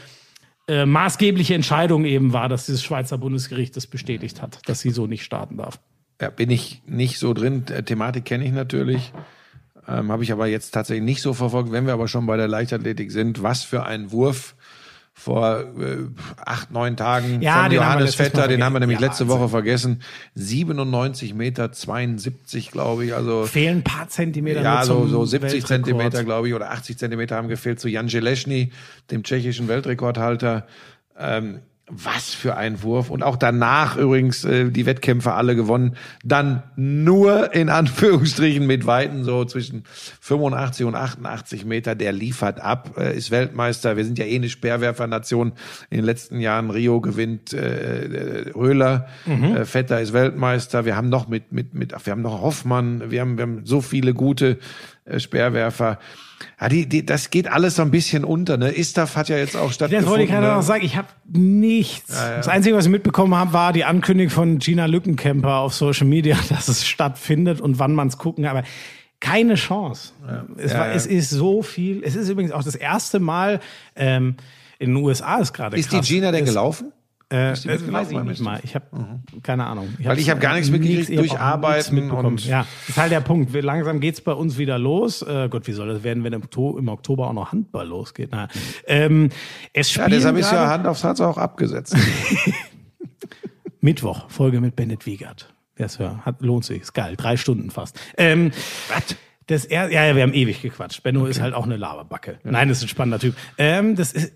äh, 0.68 0.84
maßgebliche 0.84 1.54
Entscheidung 1.54 2.04
eben 2.04 2.32
war, 2.32 2.48
dass 2.48 2.66
dieses 2.66 2.82
Schweizer 2.82 3.18
Bundesgericht 3.18 3.76
das 3.76 3.86
bestätigt 3.86 4.42
hat, 4.42 4.60
dass 4.68 4.80
sie 4.80 4.90
so 4.90 5.06
nicht 5.06 5.24
starten 5.24 5.56
darf. 5.56 5.80
Ja, 6.20 6.30
bin 6.30 6.50
ich 6.50 6.82
nicht 6.86 7.18
so 7.18 7.34
drin. 7.34 7.64
Äh, 7.68 7.82
Thematik 7.82 8.24
kenne 8.24 8.44
ich 8.44 8.52
natürlich. 8.52 9.12
Ähm, 9.88 10.10
Habe 10.10 10.24
ich 10.24 10.32
aber 10.32 10.46
jetzt 10.46 10.72
tatsächlich 10.72 11.04
nicht 11.04 11.22
so 11.22 11.34
verfolgt. 11.34 11.70
Wenn 11.72 11.86
wir 11.86 11.92
aber 11.92 12.08
schon 12.08 12.26
bei 12.26 12.36
der 12.36 12.48
Leichtathletik 12.48 13.12
sind, 13.12 13.42
was 13.42 13.62
für 13.62 13.84
ein 13.84 14.10
Wurf 14.10 14.56
vor 15.18 15.60
äh, 15.60 15.96
acht, 16.44 16.70
neun 16.70 16.94
Tagen 16.96 17.40
Ja, 17.40 17.62
von 17.64 17.72
Johannes 17.72 18.14
Vetter, 18.14 18.48
den 18.48 18.62
haben 18.62 18.74
wir 18.74 18.80
nämlich 18.80 18.98
vergessen. 18.98 19.24
letzte 19.24 19.24
Ja, 19.24 19.40
Woche 19.40 19.48
vergessen. 19.48 20.02
97 20.34 21.32
Meter 21.34 21.72
72, 21.72 22.70
glaube 22.70 23.06
ich. 23.06 23.14
Also 23.14 23.46
Fehlen 23.46 23.78
ein 23.78 23.82
paar 23.82 24.08
Zentimeter 24.08 24.60
ja, 24.62 24.84
so, 24.84 25.06
so 25.06 25.24
70 25.24 25.42
Weltrekord. 25.52 25.68
Zentimeter, 25.68 26.22
glaube 26.22 26.48
ich, 26.48 26.54
oder 26.54 26.70
80 26.70 26.98
Zentimeter 26.98 27.36
haben 27.36 27.48
gefehlt 27.48 27.80
zu 27.80 27.88
Jan 27.88 28.10
Železny, 28.10 28.72
dem 29.10 29.22
tschechischen 29.22 29.68
Weltrekordhalter. 29.68 30.66
Ähm, 31.18 31.60
was 31.88 32.34
für 32.34 32.56
ein 32.56 32.82
Wurf. 32.82 33.10
Und 33.10 33.22
auch 33.22 33.36
danach 33.36 33.96
übrigens 33.96 34.44
äh, 34.44 34.70
die 34.70 34.86
Wettkämpfe 34.86 35.34
alle 35.34 35.54
gewonnen. 35.54 35.96
Dann 36.24 36.64
nur 36.74 37.54
in 37.54 37.68
Anführungsstrichen 37.68 38.66
mit 38.66 38.86
Weiten 38.86 39.22
so 39.22 39.44
zwischen 39.44 39.84
85 40.20 40.86
und 40.86 40.96
88 40.96 41.64
Meter. 41.64 41.94
Der 41.94 42.12
liefert 42.12 42.60
ab, 42.60 42.96
äh, 42.98 43.16
ist 43.16 43.30
Weltmeister. 43.30 43.96
Wir 43.96 44.04
sind 44.04 44.18
ja 44.18 44.24
eh 44.24 44.34
eine 44.34 44.48
Speerwerfernation. 44.48 45.52
In 45.90 45.98
den 45.98 46.04
letzten 46.04 46.40
Jahren 46.40 46.70
Rio 46.70 47.00
gewinnt 47.00 47.52
äh, 47.52 48.46
äh, 48.46 48.50
Röhler. 48.50 49.06
Äh, 49.26 49.64
Vetter 49.64 50.00
ist 50.00 50.12
Weltmeister. 50.12 50.84
Wir 50.84 50.96
haben 50.96 51.08
noch 51.08 51.28
mit, 51.28 51.52
mit, 51.52 51.74
mit, 51.74 51.94
ach, 51.94 52.04
wir 52.04 52.10
haben 52.10 52.22
noch 52.22 52.42
Hoffmann. 52.42 53.12
Wir 53.12 53.20
haben, 53.20 53.38
wir 53.38 53.42
haben 53.42 53.60
so 53.64 53.80
viele 53.80 54.12
gute 54.12 54.58
äh, 55.04 55.20
Speerwerfer. 55.20 56.00
Ja, 56.60 56.68
die, 56.68 56.86
die, 56.86 57.04
das 57.06 57.30
geht 57.30 57.48
alles 57.48 57.76
so 57.76 57.82
ein 57.82 57.90
bisschen 57.90 58.24
unter. 58.24 58.56
Ne? 58.56 58.70
Istaf 58.70 59.16
hat 59.16 59.28
ja 59.28 59.36
jetzt 59.38 59.56
auch 59.56 59.66
Das 59.66 59.74
stattgefunden. 59.74 60.10
wollte 60.10 60.24
ich 60.24 60.30
gerade 60.30 60.46
ne? 60.48 60.52
noch 60.54 60.62
sagen. 60.62 60.84
Ich 60.84 60.96
habe 60.96 61.08
nichts. 61.26 62.06
Das 62.08 62.48
Einzige, 62.48 62.76
was 62.76 62.86
ich 62.86 62.90
mitbekommen 62.90 63.34
habe, 63.34 63.52
war 63.52 63.72
die 63.72 63.84
Ankündigung 63.84 64.30
von 64.30 64.58
Gina 64.58 64.86
Lückenkämper 64.86 65.56
auf 65.56 65.74
Social 65.74 66.06
Media, 66.06 66.36
dass 66.48 66.68
es 66.68 66.86
stattfindet 66.86 67.60
und 67.60 67.78
wann 67.78 67.94
man 67.94 68.08
es 68.08 68.18
gucken. 68.18 68.44
Aber 68.46 68.62
keine 69.20 69.54
Chance. 69.54 70.12
Es, 70.58 70.72
Ja, 70.72 70.78
war, 70.78 70.88
ja. 70.88 70.92
es 70.94 71.06
ist 71.06 71.30
so 71.30 71.62
viel. 71.62 72.02
Es 72.04 72.14
ist 72.16 72.28
übrigens 72.28 72.52
auch 72.52 72.62
das 72.62 72.74
erste 72.74 73.18
Mal 73.18 73.60
ähm, 73.94 74.36
in 74.78 74.94
den 74.94 74.96
USA 75.02 75.38
ist 75.38 75.54
gerade 75.54 75.76
Ist 75.78 75.90
die 75.92 75.96
krass. 75.96 76.08
Gina 76.08 76.32
denn 76.32 76.44
Es- 76.44 76.50
gelaufen? 76.50 76.92
Äh, 77.28 77.50
das 77.50 77.64
mitgelaufen 77.64 77.92
weiß 77.92 78.10
ich 78.12 78.28
nicht 78.28 78.40
mal. 78.40 78.60
Ich 78.62 78.76
habe 78.76 78.86
keine 79.42 79.66
Ahnung. 79.66 79.88
Weil 80.00 80.18
ich 80.20 80.30
hab 80.30 80.38
gar 80.40 80.54
nichts 80.54 80.70
mitgekriegt 80.70 81.08
ich 81.10 81.16
durch 81.16 81.38
Arbeiten 81.38 82.10
und- 82.12 82.44
ja, 82.46 82.60
das 82.82 82.90
ist 82.90 82.96
halt 82.98 83.10
der 83.10 83.20
Punkt. 83.20 83.52
Wir, 83.52 83.62
langsam 83.62 83.98
geht's 83.98 84.20
bei 84.20 84.32
uns 84.32 84.58
wieder 84.58 84.78
los. 84.78 85.22
Äh, 85.22 85.48
Gott, 85.50 85.66
wie 85.66 85.72
soll 85.72 85.88
das 85.88 86.04
werden, 86.04 86.22
wenn 86.22 86.32
im 86.32 86.42
Oktober, 86.44 86.78
im 86.78 86.88
Oktober 86.88 87.26
auch 87.28 87.32
noch 87.32 87.50
Handball 87.50 87.88
losgeht? 87.88 88.28
Na, 88.30 88.46
ähm, 88.86 89.30
es 89.72 89.92
Ja, 89.92 90.04
spielen 90.04 90.18
deshalb 90.18 90.36
ist 90.36 90.52
ja 90.52 90.68
Hand 90.68 90.86
aufs 90.86 91.02
Herz 91.02 91.20
auch 91.20 91.36
abgesetzt. 91.36 91.96
Mittwoch, 93.80 94.28
Folge 94.30 94.60
mit 94.60 94.76
Bennett 94.76 95.06
Wiegert. 95.06 95.52
Es 95.76 95.98
hört, 95.98 96.24
hat, 96.24 96.40
lohnt 96.42 96.64
sich, 96.64 96.80
ist 96.82 96.94
geil, 96.94 97.14
drei 97.16 97.36
Stunden 97.36 97.70
fast. 97.70 98.00
Ähm, 98.16 98.50
das 99.46 99.64
er, 99.64 99.90
ja, 99.92 100.04
ja, 100.06 100.16
wir 100.16 100.22
haben 100.22 100.32
ewig 100.32 100.62
gequatscht. 100.62 101.02
Benno 101.02 101.26
ist 101.26 101.40
halt 101.40 101.54
auch 101.54 101.66
eine 101.66 101.76
Laberbacke. 101.76 102.38
Nein, 102.44 102.68
das 102.68 102.78
ist 102.78 102.84
ein 102.84 102.88
spannender 102.88 103.18
Typ. 103.18 103.36
Ähm, 103.58 103.94
das 103.94 104.12
ist 104.12 104.32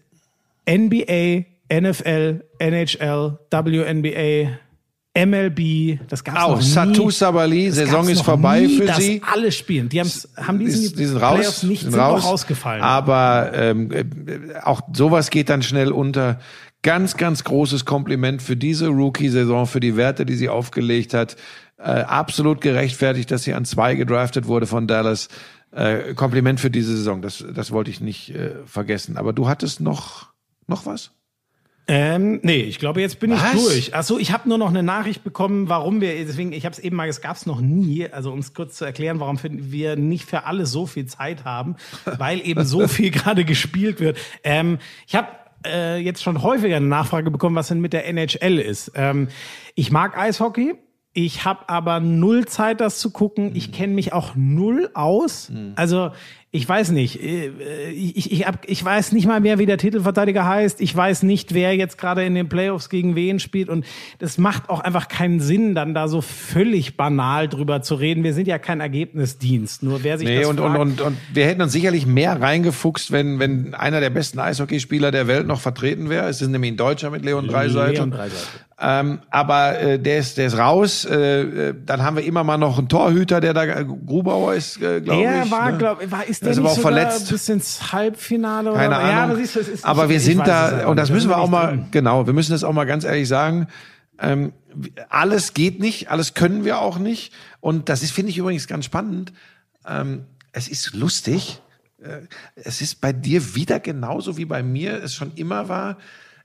NBA, 0.69 1.45
NFL, 1.73 2.45
NHL, 2.59 3.39
WNBA, 3.51 4.59
MLB. 5.17 5.99
Das 6.09 6.23
gab's 6.23 6.39
Auch 6.41 6.51
noch 6.51 6.59
nie. 6.59 6.65
Satou 6.65 7.11
Sabali, 7.11 7.71
Saison 7.71 8.09
ist 8.09 8.23
vorbei 8.23 8.61
nie, 8.61 8.77
für 8.77 8.93
sie. 8.95 9.23
alle 9.25 9.51
spielen. 9.51 9.89
Die 9.89 10.01
haben's, 10.01 10.29
haben 10.37 10.59
diesen 10.59 10.85
Ist, 10.85 10.99
die 10.99 11.07
sind 11.07 11.17
raus, 11.19 11.39
Playoffs 11.39 11.63
nicht 11.65 11.83
sind 11.83 11.95
raus. 11.95 12.25
rausgefallen. 12.25 12.83
Aber 12.83 13.51
ähm, 13.55 13.91
äh, 13.93 14.05
auch 14.63 14.83
sowas 14.93 15.31
geht 15.31 15.49
dann 15.49 15.63
schnell 15.63 15.93
unter. 15.93 16.41
Ganz, 16.83 17.19
ganz 17.19 17.45
großes 17.45 17.85
Kompliment 17.85 18.41
für 18.41 18.57
diese 18.57 18.89
Rookie-Saison, 18.89 19.67
für 19.67 19.81
die 19.81 19.99
Werte, 19.99 20.25
die 20.25 20.35
sie 20.35 20.49
aufgelegt 20.49 21.13
hat. 21.13 21.37
Äh, 21.77 21.83
absolut 21.83 22.63
gerechtfertigt, 22.63 23.31
dass 23.31 23.43
sie 23.43 23.53
an 23.53 23.67
zwei 23.67 23.97
gedraftet 23.97 24.47
wurde 24.47 24.67
von 24.67 24.87
Dallas. 24.87 25.29
Äh, 25.73 26.15
Kompliment 26.15 26.59
für 26.59 26.71
diese 26.71 26.97
Saison. 26.97 27.21
Das, 27.21 27.45
das 27.55 27.71
wollte 27.71 27.91
ich 27.91 28.01
nicht 28.01 28.35
äh, 28.35 28.53
vergessen. 28.65 29.19
Aber 29.19 29.35
du 29.35 29.47
hattest 29.47 29.83
noch, 29.83 30.29
noch 30.67 30.87
was? 30.87 31.11
Ähm, 31.93 32.39
nee, 32.45 32.61
ich 32.61 32.79
glaube, 32.79 33.01
jetzt 33.01 33.19
bin 33.19 33.33
Was? 33.33 33.53
ich 33.53 33.61
durch. 33.61 33.95
Achso, 33.97 34.17
ich 34.17 34.31
habe 34.31 34.49
nur 34.49 34.59
noch 34.59 34.69
eine 34.69 34.85
Nachricht 34.85 35.25
bekommen, 35.25 35.69
warum 35.69 36.01
wir, 36.01 36.25
deswegen, 36.25 36.53
ich 36.53 36.65
habe 36.65 36.73
es 36.73 36.79
eben 36.79 36.95
mal, 36.95 37.09
es 37.09 37.21
gab 37.21 37.35
es 37.35 37.47
noch 37.47 37.61
nie, 37.61 38.09
also 38.09 38.31
um 38.31 38.39
es 38.39 38.55
kurz 38.55 38.77
zu 38.77 38.85
erklären, 38.85 39.19
warum 39.19 39.41
wir 39.43 39.97
nicht 39.97 40.25
für 40.25 40.45
alles 40.45 40.71
so 40.71 40.87
viel 40.87 41.07
Zeit 41.07 41.45
haben, 41.45 41.75
weil 42.05 42.47
eben 42.47 42.65
so 42.65 42.87
viel 42.89 43.11
gerade 43.11 43.45
gespielt 43.45 43.99
wird. 43.99 44.19
Ähm, 44.45 44.79
ich 45.09 45.17
habe 45.17 45.31
äh, 45.67 45.99
jetzt 45.99 46.23
schon 46.23 46.45
häufiger 46.45 46.77
eine 46.77 46.87
Nachfrage 46.87 47.29
bekommen, 47.33 47.57
was 47.57 47.67
denn 47.67 47.81
mit 47.81 47.93
der 47.93 48.07
NHL 48.07 48.61
ist. 48.61 48.93
Ähm, 48.95 49.27
ich 49.75 49.91
mag 49.91 50.17
Eishockey. 50.17 50.75
Ich 51.13 51.45
habe 51.45 51.69
aber 51.69 51.99
null 51.99 52.47
Zeit, 52.47 52.81
das 52.81 53.01
zu 53.01 53.11
gucken. 53.11 53.51
Ich 53.57 53.73
kenne 53.73 53.95
mich 53.95 54.13
auch 54.13 54.37
null 54.37 54.91
aus. 54.95 55.51
Also 55.75 56.13
ich 56.53 56.69
weiß 56.69 56.91
nicht. 56.91 57.23
äh, 57.23 57.91
Ich, 57.91 58.17
ich, 58.17 58.33
ich, 58.33 58.47
hab, 58.47 58.69
ich 58.69 58.85
weiß 58.85 59.13
nicht 59.13 59.27
mal 59.27 59.41
mehr, 59.41 59.59
wie 59.61 59.67
der 59.67 59.79
Titelverteidiger 59.79 60.45
heißt. 60.45 60.81
Ich 60.81 60.95
weiß 60.97 61.23
nicht, 61.23 61.55
wer 61.55 61.77
jetzt 61.77 61.97
gerade 61.97 62.25
in 62.25 62.35
den 62.35 62.49
Playoffs 62.49 62.89
gegen 62.89 63.15
wen 63.15 63.39
spielt. 63.39 63.69
Und 63.69 63.85
das 64.19 64.37
macht 64.37 64.69
auch 64.69 64.81
einfach 64.81 65.07
keinen 65.07 65.39
Sinn, 65.39 65.77
dann 65.77 65.95
da 65.95 66.09
so 66.09 66.21
völlig 66.21 66.97
banal 66.97 67.49
drüber 67.49 67.83
zu 67.83 67.95
reden. 67.95 68.25
Wir 68.25 68.35
sind 68.35 68.49
ja 68.49 68.59
kein 68.59 68.81
Ergebnisdienst. 68.81 69.85
Nur 69.85 70.03
wer 70.03 70.19
sich 70.19 70.27
Nee, 70.27 70.41
das 70.41 70.49
und, 70.49 70.59
und, 70.59 70.73
fragt, 70.73 70.81
und, 70.81 71.01
und 71.01 71.17
wir 71.33 71.47
hätten 71.47 71.63
uns 71.63 71.73
sicherlich 71.73 72.07
mehr 72.07 72.41
reingefuchst, 72.41 73.13
wenn, 73.13 73.39
wenn 73.39 73.75
einer 73.75 74.01
der 74.01 74.11
besten 74.11 74.41
Eishockeyspieler 74.41 75.13
der 75.13 75.29
Welt 75.29 75.47
noch 75.47 75.61
vertreten 75.61 76.11
wäre. 76.11 76.29
Es 76.29 76.43
ist 76.43 76.49
nämlich 76.49 76.73
ein 76.73 76.77
Deutscher 76.77 77.11
mit 77.11 77.25
Leon 77.25 77.47
Dreiseite. 77.47 77.93
Leon. 77.93 78.15
Ähm, 78.83 79.19
aber 79.29 79.79
äh, 79.79 79.99
der 79.99 80.19
ist 80.19 80.39
der 80.39 80.47
ist 80.47 80.57
raus. 80.57 81.05
Äh, 81.05 81.43
äh, 81.43 81.75
dann 81.85 82.03
haben 82.03 82.17
wir 82.17 82.25
immer 82.25 82.45
mal 82.45 82.57
noch 82.57 82.79
einen 82.79 82.89
Torhüter, 82.89 83.41
der 83.41 83.53
da 83.53 83.65
äh, 83.65 83.85
Grubauer 83.85 84.55
ist, 84.55 84.81
äh, 84.81 85.03
glaube 85.03 85.21
ich. 85.21 85.27
Der 85.27 85.51
war, 85.51 85.73
ne? 85.73 85.79
glaube 85.79 86.11
war, 86.11 86.27
ist 86.27 86.40
Der 86.41 86.47
der 86.47 86.53
ist 86.53 86.59
aber 86.59 86.71
auch 86.71 86.81
verletzt. 86.81 87.31
bis 87.31 87.49
ins 87.49 87.93
Halbfinale 87.93 88.73
Keine 88.73 88.89
oder 88.89 88.99
Ahnung. 88.99 89.11
Ja, 89.11 89.25
aber, 89.25 89.37
siehst 89.37 89.57
du, 89.57 89.61
es 89.61 89.69
ist, 89.69 89.85
aber 89.85 90.09
wir 90.09 90.21
sind 90.21 90.47
da, 90.47 90.87
und 90.87 90.97
das 90.97 91.11
müssen 91.11 91.29
wir 91.29 91.39
auch 91.39 91.51
mal, 91.51 91.69
drin. 91.69 91.87
genau, 91.91 92.27
wir 92.27 92.33
müssen 92.33 92.53
das 92.53 92.65
auch 92.65 92.73
mal 92.73 92.85
ganz 92.85 93.05
ehrlich 93.05 93.29
sagen. 93.29 93.69
Ähm, 94.19 94.53
alles 95.09 95.55
geht 95.55 95.81
nicht, 95.81 96.11
alles 96.11 96.35
können 96.35 96.65
wir 96.65 96.81
auch 96.81 96.99
nicht. 96.99 97.33
Und 97.61 97.89
das 97.89 98.03
ist, 98.03 98.13
finde 98.13 98.31
ich 98.31 98.39
übrigens 98.39 98.67
ganz 98.67 98.85
spannend. 98.85 99.33
Ähm, 99.87 100.25
es 100.53 100.69
ist 100.69 100.95
lustig. 100.95 101.61
Äh, 102.03 102.23
es 102.55 102.81
ist 102.81 103.01
bei 103.01 103.13
dir 103.13 103.55
wieder 103.55 103.81
genauso 103.81 104.37
wie 104.37 104.45
bei 104.45 104.63
mir 104.63 105.03
es 105.03 105.15
schon 105.15 105.33
immer 105.35 105.69
war. 105.69 105.97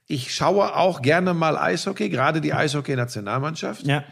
Ich 0.08 0.36
schaue 0.36 0.76
auch 0.76 1.02
gerne 1.02 1.34
mal 1.34 1.58
Eishockey, 1.58 2.10
gerade 2.10 2.40
die 2.42 2.54
Eishockey-Nationalmannschaft. 2.54 3.86
Ja. 3.86 4.04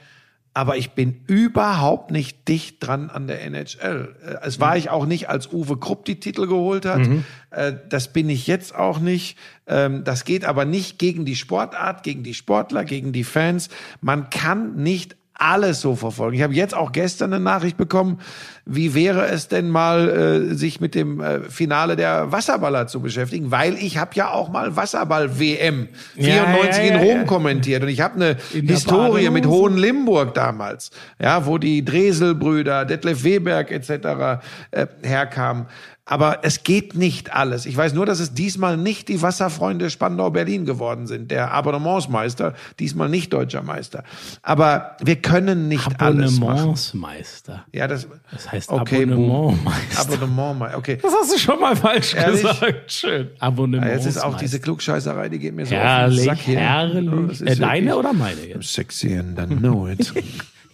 Aber 0.55 0.77
ich 0.77 0.91
bin 0.91 1.21
überhaupt 1.25 2.11
nicht 2.11 2.47
dicht 2.47 2.77
dran 2.85 3.09
an 3.09 3.25
der 3.27 3.41
NHL. 3.43 4.15
Äh, 4.23 4.35
Es 4.45 4.59
war 4.59 4.77
ich 4.77 4.89
auch 4.91 5.05
nicht, 5.07 5.27
als 5.29 5.51
Uwe 5.51 5.77
Krupp 5.77 6.05
die 6.05 6.19
Titel 6.19 6.45
geholt 6.47 6.85
hat. 6.85 7.01
Äh, 7.49 7.73
Das 7.89 8.13
bin 8.13 8.29
ich 8.29 8.45
jetzt 8.45 8.75
auch 8.75 8.99
nicht. 8.99 9.37
Ähm, 9.65 10.03
Das 10.03 10.25
geht 10.25 10.45
aber 10.45 10.65
nicht 10.65 10.99
gegen 10.99 11.25
die 11.25 11.35
Sportart, 11.35 12.03
gegen 12.03 12.21
die 12.23 12.33
Sportler, 12.35 12.85
gegen 12.85 13.13
die 13.13 13.23
Fans. 13.23 13.69
Man 14.01 14.29
kann 14.29 14.75
nicht 14.75 15.15
alles 15.35 15.81
so 15.81 15.95
verfolgen. 15.95 16.37
Ich 16.37 16.43
habe 16.43 16.53
jetzt 16.53 16.75
auch 16.75 16.91
gestern 16.91 17.33
eine 17.33 17.43
Nachricht 17.43 17.75
bekommen, 17.77 18.19
wie 18.65 18.93
wäre 18.93 19.27
es 19.27 19.47
denn 19.47 19.67
mal, 19.67 20.09
äh, 20.51 20.55
sich 20.55 20.79
mit 20.79 20.95
dem 20.95 21.19
äh, 21.19 21.41
Finale 21.41 21.95
der 21.95 22.31
Wasserballer 22.31 22.87
zu 22.87 23.01
beschäftigen, 23.01 23.51
weil 23.51 23.75
ich 23.75 23.97
habe 23.97 24.11
ja 24.13 24.31
auch 24.31 24.49
mal 24.49 24.75
Wasserball-WM 24.75 25.89
94 26.15 26.25
Ja, 26.25 26.45
ja, 26.45 26.77
in 26.77 26.93
ja, 26.93 26.99
Rom 26.99 27.17
ja. 27.21 27.23
kommentiert 27.25 27.83
und 27.83 27.89
ich 27.89 28.01
habe 28.01 28.15
eine 28.15 28.37
In 28.53 28.67
Historie 28.67 29.29
mit. 29.29 29.43
Hohen 29.45 29.75
Limburg 29.75 30.33
damals, 30.35 30.91
ja, 31.19 31.45
wo 31.45 31.57
die 31.57 31.83
Dreselbrüder, 31.83 32.85
Detlef 32.85 33.23
Weberg 33.23 33.71
etc. 33.71 34.41
Äh, 34.71 34.87
herkamen. 35.01 35.65
Aber 36.05 36.39
es 36.43 36.63
geht 36.63 36.95
nicht 36.95 37.33
alles. 37.33 37.65
Ich 37.65 37.77
weiß 37.77 37.93
nur, 37.93 38.05
dass 38.05 38.19
es 38.19 38.33
diesmal 38.33 38.75
nicht 38.75 39.07
die 39.07 39.21
Wasserfreunde 39.21 39.89
Spandau-Berlin 39.89 40.65
geworden 40.65 41.07
sind. 41.07 41.31
Der 41.31 41.51
Abonnementsmeister, 41.51 42.55
diesmal 42.77 43.07
nicht 43.07 43.31
deutscher 43.31 43.61
Meister. 43.61 44.03
Aber 44.41 44.97
wir 45.01 45.15
können 45.15 45.69
nicht 45.69 46.01
alles 46.01 46.39
machen. 46.39 46.49
Abonnementsmeister. 46.51 47.65
Ja, 47.71 47.87
das, 47.87 48.07
Das 48.31 48.51
heißt 48.51 48.69
okay. 48.69 49.03
Abonnementmeister. 49.03 50.13
Abonnement, 50.13 50.75
okay. 50.75 50.97
Das 51.01 51.13
hast 51.21 51.33
du 51.35 51.39
schon 51.39 51.59
mal 51.61 51.75
falsch 51.75 52.15
Ehrlich? 52.15 52.41
gesagt. 52.41 52.91
Schön. 52.91 53.29
Abonnementsmeister. 53.39 54.05
jetzt 54.09 54.15
ist 54.17 54.21
auch 54.23 54.35
diese 54.37 54.59
Klugscheißerei, 54.59 55.29
die 55.29 55.39
geht 55.39 55.55
mir 55.55 55.65
so 55.65 55.73
herrlich, 55.73 56.19
auf 56.19 56.25
den 56.25 56.35
Sack 56.35 56.45
hier. 56.45 56.59
herrlich. 56.59 57.31
Ist 57.31 57.41
äh, 57.43 57.55
deine 57.55 57.95
oder 57.95 58.11
meine 58.11 58.45
jetzt? 58.45 58.73
Sexy 58.73 59.15
and 59.17 59.39
I 59.39 59.45
know 59.55 59.87
it. 59.87 60.11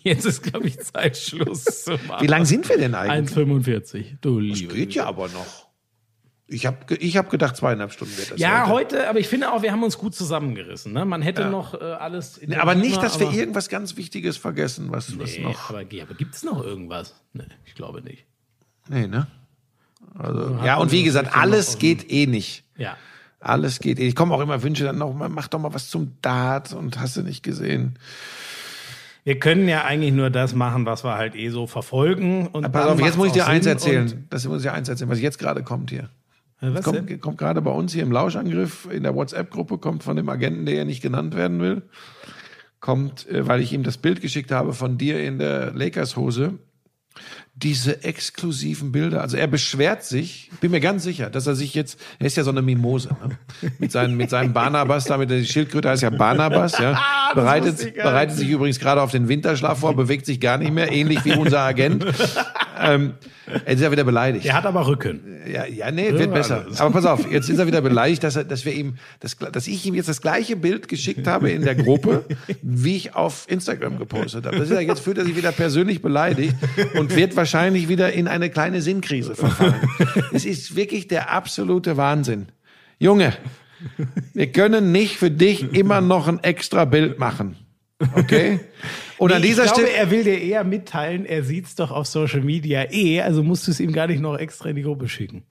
Jetzt 0.09 0.25
ist, 0.25 0.43
glaube 0.43 0.67
ich, 0.67 0.79
Zeit, 0.79 1.17
Schluss 1.17 1.63
zu 1.83 1.91
machen. 2.07 2.21
Wie 2.23 2.27
lang 2.27 2.45
sind 2.45 2.67
wir 2.67 2.77
denn 2.77 2.95
eigentlich? 2.95 3.37
1,45. 3.37 4.17
Du 4.21 4.39
liebe 4.39 4.73
Geht 4.73 4.93
ja 4.95 5.05
aber 5.05 5.27
noch. 5.29 5.67
Ich 6.51 6.65
habe 6.65 6.77
ich 6.95 7.15
hab 7.15 7.29
gedacht, 7.29 7.55
zweieinhalb 7.57 7.91
Stunden 7.93 8.17
wird 8.17 8.31
das. 8.31 8.39
Ja, 8.39 8.67
heute. 8.67 8.97
heute, 8.97 9.09
aber 9.09 9.19
ich 9.19 9.27
finde 9.27 9.51
auch, 9.53 9.61
wir 9.61 9.71
haben 9.71 9.83
uns 9.83 9.99
gut 9.99 10.15
zusammengerissen. 10.15 10.93
Ne? 10.93 11.05
Man 11.05 11.21
hätte 11.21 11.45
noch 11.45 11.79
äh, 11.79 11.83
alles. 11.83 12.39
Nee, 12.43 12.55
Aber 12.55 12.73
nicht, 12.73 13.01
dass 13.03 13.19
wir 13.19 13.27
aber- 13.27 13.35
irgendwas 13.35 13.69
ganz 13.69 13.95
Wichtiges 13.97 14.37
vergessen, 14.37 14.87
was, 14.89 15.19
was 15.19 15.37
Nee, 15.37 15.43
noch. 15.43 15.69
aber, 15.69 15.83
ja, 15.93 16.05
aber 16.05 16.15
gibt 16.15 16.33
es 16.33 16.43
noch 16.43 16.63
irgendwas? 16.63 17.13
Nee, 17.33 17.43
ich 17.65 17.75
glaube 17.75 18.01
nicht. 18.01 18.25
Nee, 18.87 19.05
ne? 19.05 19.27
Also, 20.15 20.57
ja, 20.65 20.77
und 20.77 20.91
wie 20.91 21.03
gesagt, 21.03 21.35
alles 21.37 21.77
geht 21.77 22.11
eh 22.11 22.25
nicht. 22.25 22.63
Ja. 22.77 22.97
Alles 23.39 23.79
geht 23.79 23.99
eh. 23.99 24.07
Ich 24.07 24.15
komme 24.15 24.33
auch 24.33 24.41
immer 24.41 24.63
Wünsche 24.63 24.83
dann 24.85 24.97
noch, 24.97 25.13
mach 25.13 25.47
doch 25.49 25.59
mal 25.59 25.73
was 25.73 25.89
zum 25.89 26.17
Dart 26.23 26.73
und 26.73 26.99
hast 26.99 27.15
du 27.15 27.21
nicht 27.21 27.43
gesehen. 27.43 27.99
Wir 29.23 29.39
können 29.39 29.67
ja 29.67 29.83
eigentlich 29.83 30.13
nur 30.13 30.29
das 30.29 30.55
machen, 30.55 30.85
was 30.85 31.03
wir 31.03 31.15
halt 31.15 31.35
eh 31.35 31.49
so 31.49 31.67
verfolgen. 31.67 32.47
Und 32.47 32.71
Pass 32.71 32.87
auf, 32.87 32.99
jetzt 32.99 33.17
muss 33.17 33.27
ich 33.27 33.33
dir 33.33 33.47
eins 33.47 33.65
erzählen. 33.65 34.25
Das 34.29 34.47
muss 34.47 34.57
ich 34.57 34.63
dir 34.63 34.73
eins 34.73 34.89
erzählen, 34.89 35.09
was 35.09 35.21
jetzt 35.21 35.39
gerade 35.39 35.63
kommt 35.63 35.89
hier. 35.89 36.09
Was 36.61 36.83
kommt, 36.83 37.21
kommt 37.21 37.37
gerade 37.37 37.61
bei 37.61 37.71
uns 37.71 37.93
hier 37.93 38.03
im 38.03 38.11
Lauschangriff 38.11 38.87
in 38.91 39.03
der 39.03 39.15
WhatsApp-Gruppe, 39.15 39.77
kommt 39.77 40.03
von 40.03 40.17
dem 40.17 40.27
Agenten, 40.27 40.65
der 40.65 40.75
ja 40.75 40.83
nicht 40.83 41.01
genannt 41.01 41.35
werden 41.35 41.61
will, 41.61 41.83
kommt, 42.81 43.29
äh, 43.29 43.47
weil 43.47 43.61
ich 43.61 43.71
ihm 43.71 43.83
das 43.83 43.97
Bild 43.97 44.21
geschickt 44.21 44.51
habe 44.51 44.73
von 44.73 44.97
dir 44.97 45.23
in 45.23 45.39
der 45.39 45.71
Lakers-Hose, 45.71 46.59
diese 47.55 48.03
exklusiven 48.03 48.91
Bilder. 48.91 49.21
Also 49.21 49.35
er 49.35 49.47
beschwert 49.47 50.03
sich, 50.03 50.49
bin 50.61 50.71
mir 50.71 50.79
ganz 50.79 51.03
sicher, 51.03 51.29
dass 51.29 51.45
er 51.45 51.55
sich 51.55 51.73
jetzt, 51.73 51.99
er 52.19 52.27
ist 52.27 52.37
ja 52.37 52.43
so 52.43 52.51
eine 52.51 52.61
Mimose, 52.61 53.09
ne? 53.09 53.37
mit, 53.79 53.91
seinen, 53.91 54.15
mit 54.15 54.29
seinem 54.29 54.53
Barnabas, 54.53 55.05
da 55.05 55.17
mit 55.17 55.29
der 55.29 55.43
Schildkröte 55.43 55.89
heißt 55.89 56.03
ja 56.03 56.09
Barnabas, 56.09 56.77
ja. 56.79 56.99
Bereitet, 57.35 57.95
bereitet 57.95 58.37
sich 58.37 58.49
übrigens 58.49 58.79
gerade 58.79 59.01
auf 59.01 59.11
den 59.11 59.27
Winterschlaf 59.27 59.79
vor, 59.79 59.95
bewegt 59.95 60.25
sich 60.25 60.39
gar 60.39 60.57
nicht 60.57 60.73
mehr, 60.73 60.91
ähnlich 60.91 61.23
wie 61.25 61.33
unser 61.33 61.59
Agent. 61.59 62.05
ähm, 62.79 63.13
er 63.65 63.73
ist 63.73 63.81
ja 63.81 63.91
wieder 63.91 64.03
beleidigt. 64.03 64.45
Er 64.45 64.53
hat 64.53 64.65
aber 64.65 64.87
Rücken. 64.87 65.21
Ja, 65.51 65.65
ja, 65.65 65.91
nee, 65.91 66.11
wird 66.13 66.33
besser. 66.33 66.65
Aber 66.77 66.91
pass 66.91 67.05
auf, 67.05 67.29
jetzt 67.31 67.49
ist 67.49 67.59
er 67.59 67.67
wieder 67.67 67.81
beleidigt, 67.81 68.23
dass, 68.23 68.35
er, 68.35 68.43
dass 68.43 68.65
wir 68.65 68.73
ihm, 68.73 68.95
das, 69.19 69.37
dass 69.37 69.67
ich 69.67 69.85
ihm 69.85 69.95
jetzt 69.95 70.09
das 70.09 70.21
gleiche 70.21 70.55
Bild 70.55 70.87
geschickt 70.87 71.27
habe 71.27 71.51
in 71.51 71.63
der 71.63 71.75
Gruppe, 71.75 72.25
wie 72.61 72.95
ich 72.95 73.15
auf 73.15 73.45
Instagram 73.49 73.97
gepostet 73.97 74.45
habe. 74.45 74.57
Das 74.57 74.69
ist 74.69 74.75
ja, 74.75 74.81
jetzt 74.81 75.01
fühlt 75.01 75.17
er 75.17 75.25
sich 75.25 75.35
wieder 75.35 75.51
persönlich 75.51 76.01
beleidigt 76.01 76.55
und 76.95 77.15
wird 77.15 77.35
wahrscheinlich 77.35 77.89
wieder 77.89 78.13
in 78.13 78.27
eine 78.27 78.49
kleine 78.49 78.81
Sinnkrise 78.81 79.35
verfallen. 79.35 79.75
Es 80.31 80.45
ist 80.45 80.75
wirklich 80.75 81.07
der 81.07 81.31
absolute 81.31 81.97
Wahnsinn. 81.97 82.47
Junge, 82.99 83.33
wir 84.33 84.51
können 84.51 84.91
nicht 84.91 85.17
für 85.17 85.31
dich 85.31 85.73
immer 85.73 86.01
noch 86.01 86.27
ein 86.27 86.43
extra 86.43 86.85
Bild 86.85 87.19
machen. 87.19 87.55
Okay? 88.15 88.59
Und 89.17 89.33
an 89.33 89.41
Nee, 89.41 89.47
dieser 89.47 89.65
ich 89.65 89.73
glaube, 89.73 89.87
Stelle. 89.89 89.97
er 90.03 90.11
will 90.11 90.23
dir 90.23 90.39
eher 90.41 90.63
mitteilen, 90.63 91.25
er 91.25 91.43
sieht's 91.43 91.75
doch 91.75 91.91
auf 91.91 92.07
Social 92.07 92.41
Media 92.41 92.85
eh, 92.91 93.21
also 93.21 93.43
musst 93.43 93.67
du 93.67 93.71
es 93.71 93.79
ihm 93.79 93.91
gar 93.91 94.07
nicht 94.07 94.21
noch 94.21 94.37
extra 94.37 94.69
in 94.69 94.75
die 94.77 94.83
Gruppe 94.83 95.09
schicken. 95.09 95.43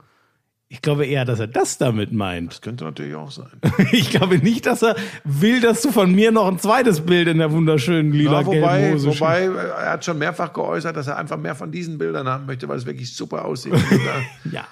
Ich 0.71 0.83
glaube 0.83 1.07
eher, 1.07 1.25
dass 1.25 1.41
er 1.41 1.47
das 1.47 1.79
damit 1.79 2.13
meint. 2.13 2.53
Das 2.53 2.61
könnte 2.61 2.85
natürlich 2.85 3.15
auch 3.15 3.31
sein. 3.31 3.49
Ich 3.93 4.11
glaube 4.11 4.39
nicht, 4.39 4.67
dass 4.67 4.83
er 4.83 4.97
will, 5.25 5.61
dass 5.63 5.81
du 5.83 5.91
von 5.93 6.15
mir 6.15 6.31
noch 6.31 6.47
ein 6.47 6.59
zweites 6.59 7.01
Bild 7.03 7.27
in 7.29 7.39
der 7.39 7.53
wunderschönen 7.53 8.13
lila 8.13 8.41
Ja, 8.41 8.47
wobei, 8.47 8.93
Hose 8.93 9.07
wobei, 9.09 9.45
er 9.45 9.93
hat 9.93 10.05
schon 10.05 10.19
mehrfach 10.19 10.53
geäußert, 10.53 10.95
dass 10.95 11.07
er 11.07 11.17
einfach 11.17 11.39
mehr 11.39 11.55
von 11.55 11.71
diesen 11.73 11.97
Bildern 11.97 12.29
haben 12.29 12.45
möchte, 12.47 12.69
weil 12.69 12.77
es 12.77 12.85
wirklich 12.87 13.15
super 13.15 13.45
aussieht. 13.47 13.73
Ja. 14.53 14.67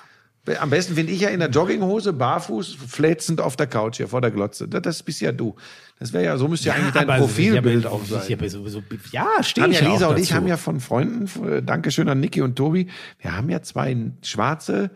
Am 0.61 0.71
besten 0.71 0.95
finde 0.95 1.13
ich 1.13 1.21
ja 1.21 1.29
in 1.31 1.41
der 1.41 1.51
Jogginghose, 1.51 2.13
barfuß, 2.13 2.77
flätzend 2.87 3.41
auf 3.41 3.57
der 3.57 3.67
Couch 3.67 3.97
hier 3.97 4.09
vor 4.09 4.21
der 4.21 4.31
Glotze. 4.31 4.69
Das, 4.69 4.83
das 4.83 5.03
bist 5.03 5.21
ja 5.21 5.33
du. 5.33 5.57
Das 5.99 6.13
wäre 6.13 6.25
ja, 6.25 6.37
so 6.37 6.47
müsste 6.47 6.69
ja, 6.69 6.75
eigentlich 6.75 6.93
dein 6.93 7.07
Profilbild 7.07 7.81
ich 7.81 7.87
auch 7.87 8.05
sein. 8.05 8.21
Habe 8.21 8.49
sowieso, 8.49 8.83
ja, 9.11 9.43
stehe 9.43 9.67
ich 9.69 9.81
ja 9.81 9.93
Lisa 9.93 10.07
auch 10.07 10.11
und 10.11 10.19
ich 10.19 10.33
haben 10.33 10.47
ja 10.47 10.57
von 10.57 10.81
Freunden, 10.81 11.29
äh, 11.47 11.63
Dankeschön 11.63 12.09
an 12.09 12.21
Niki 12.21 12.43
und 12.43 12.57
Tobi, 12.57 12.89
wir 13.19 13.37
haben 13.37 13.51
ja 13.51 13.63
zwei 13.63 13.97
schwarze 14.23 14.91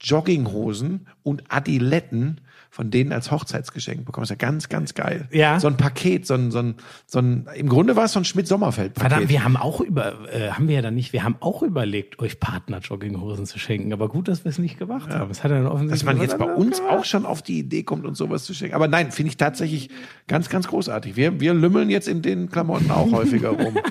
Jogginghosen 0.00 1.08
und 1.22 1.44
Adiletten 1.48 2.40
von 2.70 2.90
denen 2.90 3.12
als 3.12 3.30
Hochzeitsgeschenk 3.30 4.04
bekommen. 4.04 4.22
Das 4.22 4.30
ist 4.30 4.40
ja 4.40 4.48
ganz, 4.48 4.68
ganz 4.68 4.94
geil. 4.94 5.28
Ja. 5.30 5.58
So 5.58 5.68
ein 5.68 5.76
Paket, 5.76 6.26
so 6.26 6.34
ein, 6.34 6.50
so 6.50 6.58
ein, 6.58 6.74
so 7.06 7.18
ein 7.18 7.48
im 7.54 7.68
Grunde 7.68 7.96
war 7.96 8.04
es 8.04 8.12
so 8.12 8.20
ein 8.20 8.24
Schmidt-Sommerfeld-Paket. 8.24 9.10
Verdammt, 9.10 9.28
wir 9.30 9.44
haben 9.44 9.56
auch 9.56 9.80
über, 9.80 10.32
äh, 10.32 10.50
haben 10.50 10.68
wir 10.68 10.76
ja 10.76 10.82
dann 10.82 10.94
nicht, 10.94 11.12
wir 11.12 11.24
haben 11.24 11.36
auch 11.40 11.62
überlegt, 11.62 12.18
euch 12.18 12.40
Partner-Jogginghosen 12.40 13.46
zu 13.46 13.58
schenken. 13.58 13.92
Aber 13.92 14.08
gut, 14.08 14.28
dass 14.28 14.44
wir 14.44 14.50
es 14.50 14.58
nicht 14.58 14.78
gemacht 14.78 15.10
haben. 15.10 15.30
Es 15.30 15.42
hat 15.42 15.50
dann 15.50 15.66
offensichtlich 15.66 16.00
Dass 16.00 16.14
man 16.14 16.22
jetzt 16.22 16.38
bei 16.38 16.52
uns 16.52 16.80
auch 16.80 17.04
schon 17.04 17.26
auf 17.26 17.42
die 17.42 17.58
Idee 17.58 17.82
kommt 17.82 18.04
und 18.04 18.16
sowas 18.16 18.44
zu 18.44 18.54
schenken. 18.54 18.74
Aber 18.74 18.88
nein, 18.88 19.12
finde 19.12 19.30
ich 19.30 19.36
tatsächlich 19.36 19.90
ganz, 20.26 20.48
ganz 20.48 20.68
großartig. 20.68 21.16
Wir, 21.16 21.40
wir 21.40 21.54
lümmeln 21.54 21.90
jetzt 21.90 22.08
in 22.08 22.22
den 22.22 22.50
Klamotten 22.50 22.90
auch 22.90 23.10
häufiger 23.12 23.50
rum. 23.50 23.74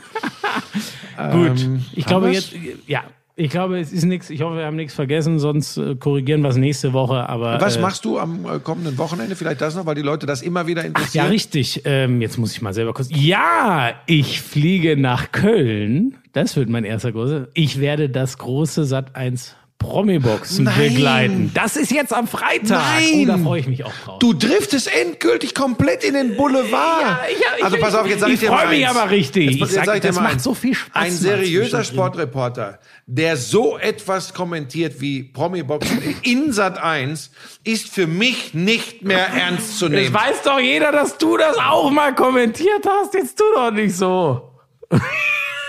Gut, 1.32 1.62
Ähm, 1.64 1.86
ich 1.94 2.06
haben 2.06 2.10
glaube 2.10 2.30
jetzt, 2.32 2.54
ja, 2.86 3.04
ich 3.40 3.52
glaube, 3.52 3.80
es 3.80 3.94
ist 3.94 4.04
nichts. 4.04 4.32
Ich 4.32 4.42
hoffe, 4.42 4.58
wir 4.58 4.66
haben 4.66 4.76
nichts 4.76 4.96
vergessen, 4.96 5.38
sonst 5.38 5.78
äh, 5.78 5.96
korrigieren 5.96 6.42
wir 6.42 6.50
es 6.50 6.58
nächste 6.58 6.92
Woche. 6.92 7.30
Aber 7.30 7.62
Was 7.62 7.78
äh, 7.78 7.80
machst 7.82 8.04
du 8.04 8.18
am 8.18 8.46
äh, 8.46 8.60
kommenden 8.60 8.98
Wochenende? 8.98 9.36
Vielleicht 9.36 9.62
das 9.62 9.76
noch, 9.76 9.86
weil 9.86 9.94
die 9.96 10.02
Leute 10.02 10.26
das 10.26 10.42
immer 10.42 10.66
wieder 10.66 10.82
Ja, 10.82 10.88
interessieren. 10.88 11.28
richtig. 11.28 11.82
Ähm, 11.86 12.20
jetzt 12.20 12.38
muss 12.40 12.52
ich 12.54 12.62
mal 12.64 12.74
selber 12.74 12.94
kurz. 12.94 13.10
Ja, 13.12 13.92
ich 14.08 14.42
fliege 14.42 14.98
nach 14.98 15.32
Köln. 15.32 16.16
Das 16.34 16.56
wird 16.56 16.68
mein 16.70 16.84
erster 16.84 17.12
große. 17.12 17.50
Ich 17.54 17.80
werde 17.80 18.10
das 18.10 18.40
große 18.40 18.86
Sat 18.86 19.16
1 19.16 19.56
Promi-Boxen 19.80 20.66
begleiten. 20.66 21.52
Das 21.54 21.78
ist 21.78 21.92
jetzt 21.92 22.12
am 22.12 22.28
Freitag. 22.28 22.70
Nein. 22.70 23.14
Oh, 23.14 23.26
da 23.26 23.38
freue 23.38 23.60
ich 23.60 23.68
mich 23.68 23.84
auch 23.84 23.94
drauf. 24.04 24.20
Du 24.20 24.34
driftest 24.34 24.90
endgültig 24.94 25.54
komplett 25.54 26.04
in 26.04 26.16
den 26.16 26.36
Boulevard. 26.36 27.02
Ja, 27.02 27.20
ich- 27.32 27.38
ich- 27.60 27.64
also 27.64 27.78
pass 27.78 27.94
auf, 27.96 28.08
jetzt 28.08 28.22
sag 28.22 28.28
ich, 28.30 28.34
ich 28.36 28.40
dir 28.42 28.50
mal 28.50 28.66
freu 28.66 28.70
mich 28.76 28.88
eins. 28.88 28.98
aber 28.98 29.12
richtig. 29.12 29.46
Jetzt, 29.46 29.54
Ich 29.56 29.60
jetzt 29.62 29.74
sag, 29.76 29.86
sag 29.86 29.96
ich 29.96 30.02
dir 30.02 30.08
das 30.08 30.16
mal 30.18 30.24
macht 30.24 30.42
so 30.42 30.54
viel 30.56 30.74
Spaß 30.74 31.04
Ein 31.04 31.12
seriöser. 31.12 31.84
Sportreporter, 31.84 32.80
der 33.06 33.38
so 33.38 33.78
etwas 33.78 34.34
kommentiert 34.34 35.00
wie 35.00 35.24
Promi-Boxen 35.24 36.16
in 36.24 36.52
Sat 36.52 36.80
1, 36.82 37.30
ist 37.64 37.88
für 37.90 38.08
mich 38.08 38.54
nicht 38.56 39.04
mehr 39.04 39.28
ernst 39.28 39.78
zu 39.80 39.90
nehmen. 39.90 40.14
weiß 40.14 40.42
doch 40.44 40.60
jeder, 40.60 40.92
dass 40.92 41.18
du 41.18 41.38
das 41.38 41.56
auch 41.58 41.92
mal 41.92 42.16
kommentiert 42.16 42.84
hast. 42.88 43.14
Jetzt 43.14 43.38
tu 43.38 43.44
doch 43.56 43.72
nicht 43.72 43.96
so. 43.96 44.52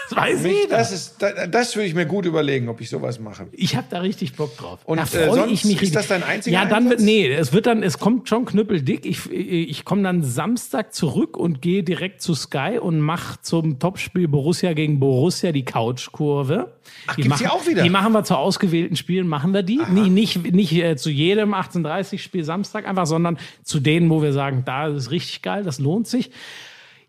Das 0.08 0.16
weiß 0.16 0.42
Mich, 0.42 0.52
jeder. 0.62 0.76
das 0.78 0.92
ist, 0.92 1.16
das, 1.20 1.32
das 1.50 1.76
würde 1.76 1.86
ich 1.86 1.94
mir 1.94 2.06
gut 2.06 2.24
überlegen, 2.24 2.68
ob 2.68 2.80
ich 2.80 2.88
sowas 2.88 3.18
mache. 3.20 3.46
Ich 3.52 3.76
habe 3.76 3.86
da 3.90 4.00
richtig 4.00 4.34
Bock 4.34 4.56
drauf. 4.56 4.78
Und, 4.84 4.98
da 4.98 5.02
äh, 5.02 5.06
freu 5.06 5.34
sonst 5.34 5.52
ich 5.52 5.64
mich 5.64 5.82
ist 5.82 5.94
das 5.94 6.08
dein 6.08 6.22
einziger 6.22 6.54
Ja, 6.54 6.64
dann 6.64 6.84
wird 6.84 7.00
Einsatz? 7.00 7.06
nee, 7.06 7.28
es 7.32 7.52
wird 7.52 7.66
dann 7.66 7.82
es 7.82 7.98
kommt 7.98 8.28
schon 8.28 8.44
knüppeldick. 8.44 9.04
Ich 9.04 9.30
ich 9.30 9.84
komme 9.84 10.02
dann 10.02 10.22
Samstag 10.22 10.94
zurück 10.94 11.36
und 11.36 11.60
gehe 11.62 11.82
direkt 11.82 12.22
zu 12.22 12.34
Sky 12.34 12.78
und 12.80 13.00
mach 13.00 13.36
zum 13.42 13.78
Topspiel 13.78 14.28
Borussia 14.28 14.72
gegen 14.72 14.98
Borussia 14.98 15.52
die 15.52 15.64
Couchkurve. 15.64 16.72
Ach, 17.06 17.16
die 17.16 17.22
gibt's 17.22 17.40
machen, 17.40 17.50
die 17.50 17.60
auch 17.60 17.66
wieder? 17.66 17.82
Die 17.82 17.90
machen 17.90 18.12
wir 18.12 18.24
zu 18.24 18.36
ausgewählten 18.36 18.96
Spielen, 18.96 19.28
machen 19.28 19.52
wir 19.52 19.62
die. 19.62 19.80
Nee, 19.90 20.08
nicht 20.08 20.52
nicht 20.52 20.72
äh, 20.72 20.96
zu 20.96 21.10
jedem 21.10 21.54
18:30 21.54 22.18
Spiel 22.18 22.44
Samstag 22.44 22.86
einfach, 22.88 23.06
sondern 23.06 23.38
zu 23.62 23.80
denen, 23.80 24.08
wo 24.10 24.22
wir 24.22 24.32
sagen, 24.32 24.62
da 24.64 24.88
ist 24.88 24.94
es 24.96 25.10
richtig 25.10 25.42
geil, 25.42 25.64
das 25.64 25.78
lohnt 25.78 26.06
sich. 26.06 26.30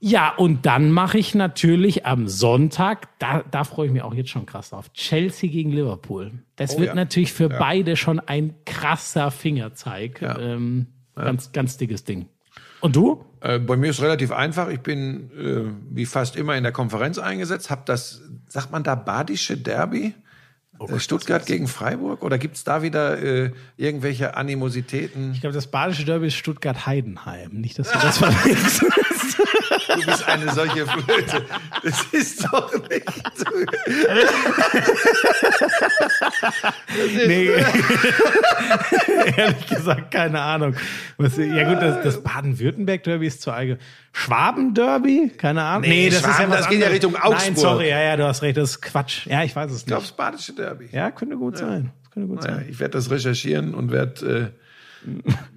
Ja, 0.02 0.34
und 0.36 0.66
dann 0.66 0.92
mache 0.92 1.18
ich 1.18 1.36
natürlich 1.36 2.06
am 2.06 2.28
Sonntag, 2.28 3.10
da, 3.20 3.44
da 3.52 3.66
freue 3.66 3.88
ich 3.88 3.92
mich 3.92 4.02
auch 4.02 4.14
jetzt 4.14 4.30
schon 4.30 4.46
krass 4.46 4.70
drauf, 4.70 4.94
Chelsea 4.94 5.50
gegen 5.50 5.72
Liverpool. 5.72 6.32
Das 6.56 6.78
wird 6.78 6.90
ja. 6.90 6.96
natürlich 6.96 7.34
für 7.34 7.50
beide 7.50 7.98
schon 7.98 8.20
ein 8.20 8.56
krasser 8.66 9.30
Fingerzeig. 9.32 10.22
Ähm, 10.22 10.88
Ganz, 11.26 11.52
ganz 11.52 11.78
dickes 11.78 12.04
Ding. 12.04 12.28
Und 12.82 12.96
du? 12.96 13.26
Äh, 13.42 13.60
bei 13.60 13.76
mir 13.76 13.90
ist 13.90 14.02
relativ 14.02 14.32
einfach. 14.32 14.70
Ich 14.70 14.80
bin 14.80 15.32
äh, 15.38 15.74
wie 15.94 16.06
fast 16.06 16.36
immer 16.36 16.56
in 16.56 16.64
der 16.64 16.72
Konferenz 16.72 17.18
eingesetzt. 17.18 17.70
Hab 17.70 17.86
das, 17.86 18.22
sagt 18.48 18.72
man 18.72 18.84
da 18.84 18.96
badische 18.96 19.58
Derby? 19.58 20.14
Äh, 20.88 20.99
Stuttgart 20.99 21.45
gegen 21.45 21.68
Freiburg? 21.68 22.23
Oder 22.23 22.38
gibt's 22.38 22.64
da 22.64 22.81
wieder 22.81 23.22
äh, 23.22 23.51
irgendwelche 23.77 24.38
Animositäten? 24.38 25.34
Ich 25.34 25.41
glaube, 25.41 25.53
das 25.53 25.68
badische 25.68 26.06
Derby 26.06 26.27
ist 26.27 26.35
Stuttgart-Heidenheim. 26.35 27.51
Nicht, 27.51 27.77
dass 27.80 27.91
du 27.91 27.99
das 27.99 28.18
verwechselst. 28.19 28.84
Du 29.95 30.06
bist 30.06 30.27
eine 30.27 30.51
solche 30.53 30.85
Flöte. 30.85 31.45
Das 31.84 32.03
ist 32.11 32.43
doch 32.45 32.72
nicht 32.89 33.06
so. 33.35 33.45
nee. 37.27 37.49
Ehrlich 39.38 39.68
gesagt, 39.68 40.11
keine 40.11 40.41
Ahnung. 40.41 40.76
Ja 41.18 41.73
gut, 41.73 41.81
das, 41.81 42.03
das 42.03 42.23
Baden-Württemberg-Derby 42.23 43.27
ist 43.27 43.41
zu 43.41 43.51
allgemein. 43.51 43.81
Schwaben-Derby? 44.11 45.31
Keine 45.38 45.64
Ahnung. 45.64 45.90
Nee, 45.90 46.11
Schwaben, 46.11 46.49
was 46.49 46.60
das 46.61 46.69
geht 46.69 46.81
ja. 46.81 46.88
Richtung 46.88 47.14
Nein, 47.14 47.22
Augsburg. 47.23 47.57
sorry, 47.57 47.90
ja, 47.90 48.02
ja, 48.02 48.18
du 48.18 48.26
hast 48.26 48.41
recht, 48.41 48.57
das 48.57 48.72
ist 48.72 48.81
Quatsch. 48.81 49.27
Ja, 49.27 49.44
ich 49.44 49.56
weiß 49.56 49.72
es 49.72 49.80
Ich 49.81 49.86
glaube, 49.86 50.02
nicht. 50.02 50.11
das 50.11 50.18
badische 50.18 50.53
Derby. 50.53 50.90
Ja, 50.91 51.11
könnte 51.11 51.38
gut 51.38 51.57
sein. 51.57 51.91
Das 52.03 52.11
könnte 52.11 52.27
gut 52.30 52.41
Naja, 52.44 52.56
sein. 52.57 52.68
ich 52.69 52.80
werde 52.80 52.91
das 52.94 53.10
recherchieren 53.10 53.73
und 53.73 53.91
werde. 53.91 54.53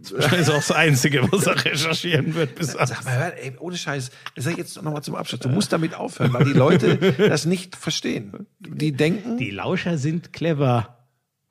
Das 0.00 0.32
ist 0.32 0.50
auch 0.50 0.54
das 0.54 0.70
Einzige, 0.70 1.20
was 1.32 1.48
er 1.48 1.64
recherchieren 1.64 2.36
wird 2.36 2.54
bis 2.54 2.74
Äh, 2.76 2.86
sag 2.86 3.04
mal, 3.04 3.34
ey, 3.42 3.52
ohne 3.58 3.76
Scheiß, 3.76 4.12
das 4.36 4.44
sag 4.44 4.52
ich 4.52 4.58
jetzt 4.58 4.80
noch 4.80 4.92
mal 4.92 5.02
zum 5.02 5.16
Abschluss. 5.16 5.40
Du 5.40 5.48
musst 5.48 5.72
damit 5.72 5.96
aufhören, 5.96 6.32
weil 6.32 6.44
die 6.44 6.52
Leute 6.52 6.96
das 7.18 7.44
nicht 7.44 7.74
verstehen. 7.74 8.46
Die 8.60 8.92
denken. 8.92 9.38
Die 9.38 9.50
Lauscher 9.50 9.98
sind 9.98 10.32
clever. 10.32 10.96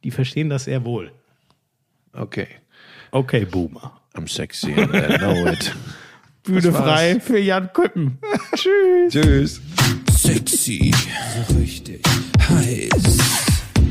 Die 0.06 0.11
verstehen 0.11 0.49
das 0.49 0.64
sehr 0.64 0.86
wohl. 0.86 1.11
Okay. 2.14 2.48
Okay, 3.11 3.44
Boomer. 3.44 3.99
I'm 4.15 4.30
sexy 4.34 4.72
and 4.73 4.94
I 4.95 5.18
know 5.18 5.48
it. 5.48 5.76
Bühne 6.44 6.72
frei 6.72 7.20
für 7.20 7.38
Jan 7.40 7.72
Köppen. 7.72 8.18
Tschüss. 8.56 9.12
Tschüss. 9.12 9.62
Sexy, 10.12 10.92
so 11.48 11.56
richtig 11.56 12.02
heiß. 12.50 13.18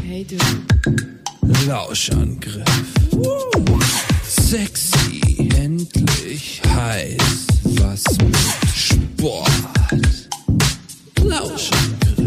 Hey 0.07 0.25
du, 0.25 0.37
Lauschangriff. 1.67 2.65
Sexy, 4.25 5.49
endlich 5.57 6.61
heiß. 6.75 7.47
Was 7.81 8.05
mit 8.19 8.37
Sport. 8.75 9.51
Lauschangriff. 11.23 12.20